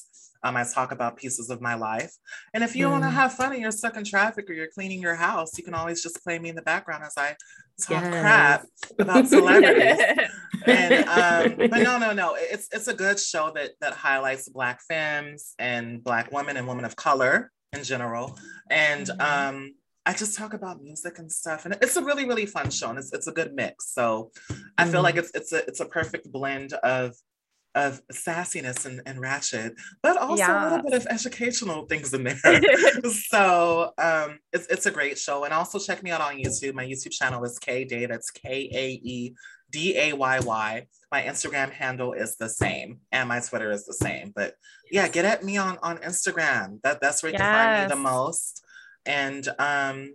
Um, 0.42 0.56
I 0.56 0.64
talk 0.64 0.90
about 0.90 1.16
pieces 1.16 1.48
of 1.48 1.60
my 1.60 1.74
life. 1.74 2.12
And 2.54 2.64
if 2.64 2.74
you 2.74 2.88
mm. 2.88 2.90
want 2.90 3.04
to 3.04 3.10
have 3.10 3.34
fun 3.34 3.52
and 3.52 3.62
you're 3.62 3.70
stuck 3.70 3.96
in 3.96 4.02
traffic 4.02 4.50
or 4.50 4.52
you're 4.52 4.66
cleaning 4.66 5.00
your 5.00 5.14
house, 5.14 5.56
you 5.56 5.62
can 5.62 5.74
always 5.74 6.02
just 6.02 6.22
play 6.24 6.40
me 6.40 6.48
in 6.48 6.56
the 6.56 6.62
background 6.62 7.04
as 7.04 7.14
I 7.16 7.36
talk 7.80 8.02
yes. 8.02 8.20
crap 8.20 8.66
about 8.98 9.28
celebrities. 9.28 10.28
and 10.66 11.08
um, 11.08 11.68
but 11.70 11.82
no, 11.82 11.98
no, 11.98 12.12
no. 12.12 12.36
It's 12.38 12.68
it's 12.72 12.88
a 12.88 12.94
good 12.94 13.20
show 13.20 13.52
that 13.54 13.72
that 13.80 13.92
highlights 13.92 14.48
black 14.48 14.80
femmes 14.82 15.54
and 15.58 16.02
black 16.02 16.32
women 16.32 16.56
and 16.56 16.66
women 16.66 16.84
of 16.84 16.96
color 16.96 17.52
in 17.72 17.84
general. 17.84 18.36
And 18.70 19.06
mm-hmm. 19.06 19.20
um 19.54 19.74
I 20.06 20.12
just 20.12 20.38
talk 20.38 20.54
about 20.54 20.82
music 20.82 21.18
and 21.18 21.30
stuff, 21.30 21.64
and 21.64 21.76
it's 21.82 21.96
a 21.96 22.04
really, 22.04 22.26
really 22.26 22.46
fun 22.46 22.70
show, 22.70 22.90
and 22.90 22.98
it's, 22.98 23.12
it's 23.12 23.26
a 23.26 23.32
good 23.32 23.54
mix. 23.54 23.92
So, 23.92 24.30
I 24.78 24.84
feel 24.84 24.94
mm-hmm. 24.94 25.02
like 25.02 25.16
it's 25.16 25.32
it's 25.34 25.52
a 25.52 25.66
it's 25.66 25.80
a 25.80 25.86
perfect 25.86 26.30
blend 26.30 26.72
of 26.74 27.14
of 27.76 28.00
sassiness 28.10 28.86
and, 28.86 29.02
and 29.06 29.20
ratchet, 29.20 29.74
but 30.02 30.16
also 30.16 30.44
a 30.44 30.64
little 30.70 30.82
bit 30.82 30.94
of 30.94 31.06
educational 31.08 31.84
things 31.84 32.14
in 32.14 32.24
there. 32.24 32.40
so 33.10 33.92
um, 33.98 34.38
it's, 34.52 34.66
it's 34.68 34.86
a 34.86 34.90
great 34.90 35.18
show. 35.18 35.44
And 35.44 35.52
also 35.52 35.78
check 35.78 36.02
me 36.02 36.10
out 36.10 36.22
on 36.22 36.38
YouTube. 36.38 36.72
My 36.72 36.86
YouTube 36.86 37.12
channel 37.12 37.44
is 37.44 37.58
KaeDayy. 37.58 38.08
That's 38.08 38.30
K 38.30 38.70
A 38.72 38.92
E 38.92 39.34
D 39.70 39.98
A 39.98 40.14
Y 40.14 40.40
Y. 40.40 40.86
My 41.12 41.22
Instagram 41.22 41.70
handle 41.70 42.14
is 42.14 42.36
the 42.36 42.48
same, 42.48 43.00
and 43.12 43.28
my 43.28 43.40
Twitter 43.40 43.70
is 43.70 43.84
the 43.84 43.94
same. 43.94 44.32
But 44.34 44.54
yeah, 44.90 45.06
get 45.08 45.24
at 45.24 45.44
me 45.44 45.58
on 45.58 45.78
on 45.82 45.98
Instagram. 45.98 46.80
That 46.82 47.00
that's 47.00 47.22
where 47.22 47.30
you 47.30 47.38
yes. 47.38 47.42
can 47.42 47.54
find 47.54 47.82
me 47.82 47.94
the 47.94 48.00
most. 48.00 48.64
And 49.06 49.48
um, 49.58 50.14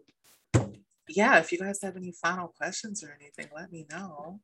yeah, 1.08 1.40
if 1.40 1.52
you 1.52 1.58
guys 1.58 1.80
have 1.84 1.96
any 1.96 2.14
final 2.22 2.50
questions 2.50 3.04
or 3.04 3.18
anything, 3.20 3.48
let 3.56 3.72
me 3.72 3.86
know. 3.90 4.40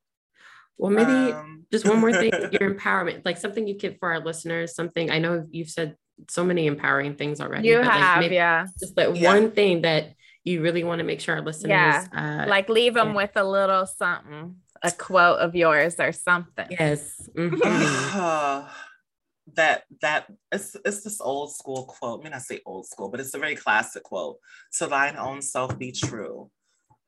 Well, 0.78 0.92
maybe 0.92 1.34
um, 1.34 1.66
just 1.72 1.88
one 1.88 2.00
more 2.00 2.14
thing 2.14 2.32
your 2.52 2.74
empowerment, 2.74 3.26
like 3.26 3.38
something 3.38 3.68
you 3.68 3.78
could 3.78 3.98
for 4.00 4.12
our 4.12 4.20
listeners, 4.20 4.76
something 4.76 5.10
I 5.10 5.20
know 5.20 5.46
you've 5.50 5.70
said 5.70 5.96
so 6.30 6.44
many 6.44 6.68
empowering 6.68 7.16
things 7.16 7.42
already. 7.42 7.68
You 7.68 7.82
have, 7.82 8.22
like 8.22 8.32
yeah. 8.32 8.68
Just 8.80 8.96
that 8.96 9.16
yeah. 9.16 9.34
one 9.34 9.52
thing 9.52 9.82
that 9.82 10.14
you 10.44 10.62
really 10.62 10.84
want 10.84 11.00
to 11.00 11.04
make 11.04 11.20
sure 11.20 11.36
our 11.36 11.42
listeners, 11.42 11.72
yeah. 11.72 12.06
Uh, 12.46 12.50
like 12.50 12.70
leave 12.70 12.94
them 12.94 13.10
yeah. 13.10 13.16
with 13.16 13.32
a 13.36 13.44
little 13.44 13.88
something, 13.88 14.58
a 14.84 14.92
quote 14.92 15.40
of 15.40 15.56
yours 15.56 15.96
or 16.00 16.12
something. 16.12 16.68
Yes. 16.70 17.28
Mm-hmm. 17.36 18.68
that 19.58 19.84
that 20.02 20.28
it's 20.52 20.76
it's 20.86 21.04
this 21.04 21.20
old 21.20 21.54
school 21.54 21.84
quote. 21.84 22.22
I 22.22 22.24
mean, 22.24 22.34
I 22.34 22.38
say 22.38 22.62
old 22.66 22.88
school, 22.88 23.10
but 23.10 23.20
it's 23.20 23.34
a 23.34 23.40
very 23.40 23.56
classic 23.56 24.04
quote. 24.04 24.38
To 24.78 24.88
thine 24.88 25.18
own 25.18 25.42
self 25.42 25.78
be 25.78 25.92
true. 25.92 26.50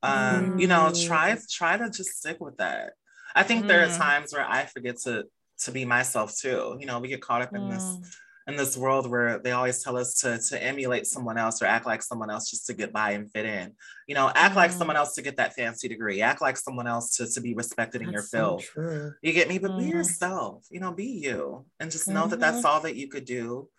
Um, 0.04 0.54
mm. 0.58 0.62
you 0.62 0.68
know, 0.68 0.92
try 0.94 1.32
mm. 1.32 1.52
try 1.52 1.78
to 1.78 1.90
just 1.90 2.18
stick 2.18 2.42
with 2.42 2.58
that. 2.58 2.94
I 3.36 3.44
think 3.44 3.66
mm. 3.66 3.68
there 3.70 3.84
are 3.84 3.88
mm. 3.88 3.98
times 3.98 4.34
where 4.34 4.46
I 4.46 4.66
forget 4.66 4.98
to 5.04 5.26
to 5.60 5.72
be 5.72 5.86
myself 5.86 6.36
too. 6.38 6.78
You 6.80 6.86
know, 6.86 7.00
we 7.00 7.08
get 7.08 7.22
caught 7.22 7.42
up 7.42 7.56
in 7.56 7.62
mm. 7.62 7.72
this 7.72 8.20
in 8.50 8.58
this 8.58 8.76
world 8.76 9.10
where 9.10 9.40
they 9.40 9.52
always 9.52 9.84
tell 9.84 9.96
us 9.96 10.16
to 10.22 10.40
to 10.40 10.62
emulate 10.62 11.06
someone 11.06 11.38
else 11.38 11.62
or 11.62 11.66
act 11.66 11.86
like 11.86 12.02
someone 12.02 12.30
else 12.30 12.50
just 12.50 12.66
to 12.68 12.74
get 12.74 12.92
by 12.92 13.12
and 13.12 13.32
fit 13.32 13.46
in. 13.46 13.74
You 14.08 14.16
know, 14.16 14.32
act 14.34 14.56
like 14.56 14.72
someone 14.72 14.98
else 14.98 15.14
to 15.16 15.22
get 15.22 15.38
that 15.38 15.54
fancy 15.54 15.88
degree. 15.88 16.22
Act 16.22 16.42
like 16.42 16.58
someone 16.58 16.88
else 16.88 17.16
to 17.18 17.28
to 17.28 17.42
be 17.42 17.54
respected 17.54 18.02
in 18.02 18.12
that's 18.12 18.34
your 18.34 18.42
field. 18.42 18.64
So 18.76 19.12
you 19.22 19.34
get 19.34 19.48
me? 19.48 19.60
But 19.60 19.78
be 19.78 19.86
mm. 19.86 19.92
yourself. 19.92 20.66
You 20.70 20.80
know, 20.80 20.92
be 20.92 21.06
you, 21.06 21.66
and 21.80 21.92
just 21.92 22.08
know 22.08 22.22
mm-hmm. 22.22 22.32
that 22.32 22.40
that's 22.40 22.58
mm-hmm. 22.58 22.66
all 22.66 22.82
that 22.82 22.96
you 22.96 23.08
could 23.08 23.26
do. 23.26 23.70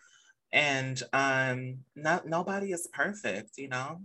And 0.53 1.01
um, 1.13 1.79
not 1.95 2.27
nobody 2.27 2.73
is 2.73 2.89
perfect. 2.93 3.59
You 3.59 3.69
know, 3.69 4.01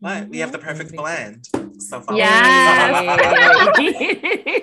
but 0.00 0.28
we 0.28 0.38
have 0.38 0.52
the 0.52 0.58
mm-hmm. 0.58 0.66
perfect 0.66 0.92
blend 0.94 1.48
so 1.78 2.00
far. 2.00 2.16
Yeah. 2.16 3.72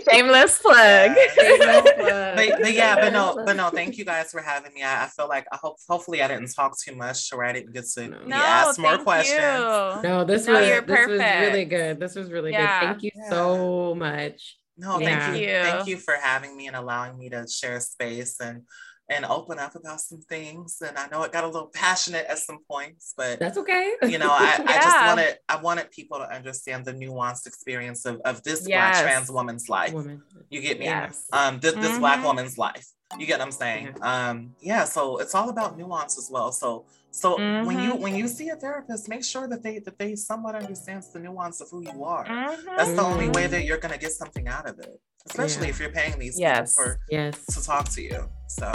Shameless 0.10 0.60
plug. 0.62 1.12
but, 1.16 2.62
but, 2.62 2.74
yeah, 2.74 2.96
but 2.96 3.14
no, 3.14 3.42
but 3.46 3.56
no, 3.56 3.70
thank 3.70 3.98
you 3.98 4.06
guys 4.06 4.32
for 4.32 4.42
having 4.42 4.74
me. 4.74 4.84
I, 4.84 5.06
I, 5.06 5.08
feel 5.08 5.28
like 5.28 5.46
I 5.52 5.58
hope 5.58 5.78
hopefully 5.88 6.22
I 6.22 6.28
didn't 6.28 6.54
talk 6.54 6.78
too 6.78 6.96
much 6.96 7.32
or 7.34 7.44
I 7.44 7.54
didn't 7.54 7.74
get 7.74 7.86
to 7.96 8.08
no, 8.08 8.36
ask 8.36 8.80
more 8.80 8.98
questions. 8.98 9.40
You. 9.40 10.02
No, 10.04 10.24
this 10.26 10.48
no, 10.48 10.54
was 10.54 10.68
this 10.68 10.82
perfect. 10.82 11.10
was 11.10 11.48
really 11.48 11.66
good. 11.66 12.00
This 12.00 12.16
was 12.16 12.32
really 12.32 12.52
yeah. 12.52 12.80
good. 12.80 12.88
Thank 12.88 13.04
you 13.04 13.12
yeah. 13.16 13.30
so 13.30 13.96
much. 13.96 14.58
No, 14.78 15.00
yeah. 15.00 15.32
thank 15.32 15.42
you. 15.42 15.48
Thank 15.48 15.88
you 15.88 15.98
for 15.98 16.16
having 16.16 16.56
me 16.56 16.68
and 16.68 16.76
allowing 16.76 17.18
me 17.18 17.30
to 17.30 17.48
share 17.48 17.80
space 17.80 18.40
and 18.40 18.64
and 19.12 19.26
open 19.26 19.60
up 19.60 19.76
about 19.76 20.00
some 20.00 20.22
things. 20.22 20.82
And 20.86 20.98
I 20.98 21.08
know 21.08 21.24
it 21.24 21.32
got 21.32 21.44
a 21.44 21.48
little 21.48 21.68
passionate 21.68 22.26
at 22.28 22.40
some 22.40 22.60
points, 22.70 23.14
but 23.16 23.40
that's 23.40 23.58
okay. 23.58 23.94
you 24.04 24.18
know, 24.18 24.30
I, 24.32 24.56
yeah. 24.58 24.66
I 24.68 24.76
just 24.76 25.06
wanted 25.06 25.38
I 25.50 25.56
wanted 25.58 25.92
people 25.92 26.18
to 26.20 26.34
understand 26.34 26.86
the 26.86 26.94
nuanced 26.94 27.46
experience 27.46 28.06
of, 28.06 28.22
of 28.26 28.42
this 28.44 28.68
yes. 28.68 29.02
black 29.02 29.04
trans 29.04 29.32
woman's 29.32 29.70
life. 29.70 29.94
Woman. 29.94 30.22
You 30.50 30.62
get 30.62 30.80
me? 30.80 30.86
Yes. 30.86 31.28
Um, 31.34 31.60
this, 31.60 31.74
this 31.74 31.86
mm-hmm. 31.88 32.00
black 32.00 32.24
woman's 32.24 32.58
life. 32.58 32.88
You 33.18 33.26
get 33.26 33.40
what 33.40 33.46
I'm 33.46 33.52
saying? 33.52 33.88
Mm-hmm. 33.88 34.04
Um, 34.04 34.56
yeah, 34.62 34.84
so 34.86 35.18
it's 35.18 35.36
all 35.36 35.50
about 35.50 35.78
nuance 35.78 36.18
as 36.18 36.30
well. 36.32 36.52
So 36.52 36.86
so 37.12 37.36
mm-hmm. 37.36 37.68
when 37.68 37.80
you 37.80 37.92
mm-hmm. 37.92 38.02
when 38.02 38.16
you 38.16 38.28
see 38.28 38.50
a 38.50 38.56
therapist, 38.56 39.10
make 39.10 39.24
sure 39.24 39.48
that 39.48 39.62
they 39.64 39.80
that 39.80 40.00
they 40.00 40.16
somewhat 40.16 40.56
understands 40.56 41.12
the 41.12 41.20
nuance 41.20 41.60
of 41.62 41.70
who 41.70 41.84
you 41.84 42.04
are. 42.04 42.26
Mm-hmm. 42.26 42.76
That's 42.78 42.94
the 42.94 43.02
only 43.02 43.30
way 43.30 43.48
that 43.48 43.66
you're 43.66 43.78
gonna 43.78 43.98
get 43.98 44.14
something 44.14 44.48
out 44.48 44.68
of 44.68 44.80
it. 44.80 45.00
Especially 45.28 45.68
yeah. 45.68 45.70
if 45.70 45.80
you're 45.80 45.92
paying 45.92 46.18
these 46.18 46.40
yes. 46.40 46.74
people 46.74 46.94
for 46.94 47.00
yes. 47.12 47.46
to 47.46 47.64
talk 47.64 47.90
to 47.90 48.02
you. 48.02 48.28
So 48.48 48.72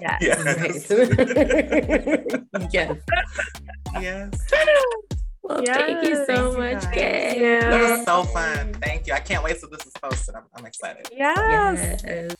yes. 0.00 0.18
yes. 0.20 0.90
yes. 2.72 2.96
yes. 4.00 4.30
Well, 5.42 5.62
yes, 5.64 5.76
thank 5.76 6.08
you 6.08 6.16
so 6.26 6.52
thank 6.54 6.58
much, 6.58 6.84
Kae. 6.92 7.60
That 7.60 7.80
was 7.80 8.04
so 8.04 8.24
fun. 8.24 8.74
Thank 8.74 9.06
you. 9.06 9.12
I 9.14 9.20
can't 9.20 9.44
wait 9.44 9.60
till 9.60 9.70
this 9.70 9.86
is 9.86 9.92
posted. 10.02 10.34
I'm, 10.34 10.42
I'm 10.56 10.66
excited. 10.66 11.08
Yes. 11.12 12.02
yes. 12.04 12.36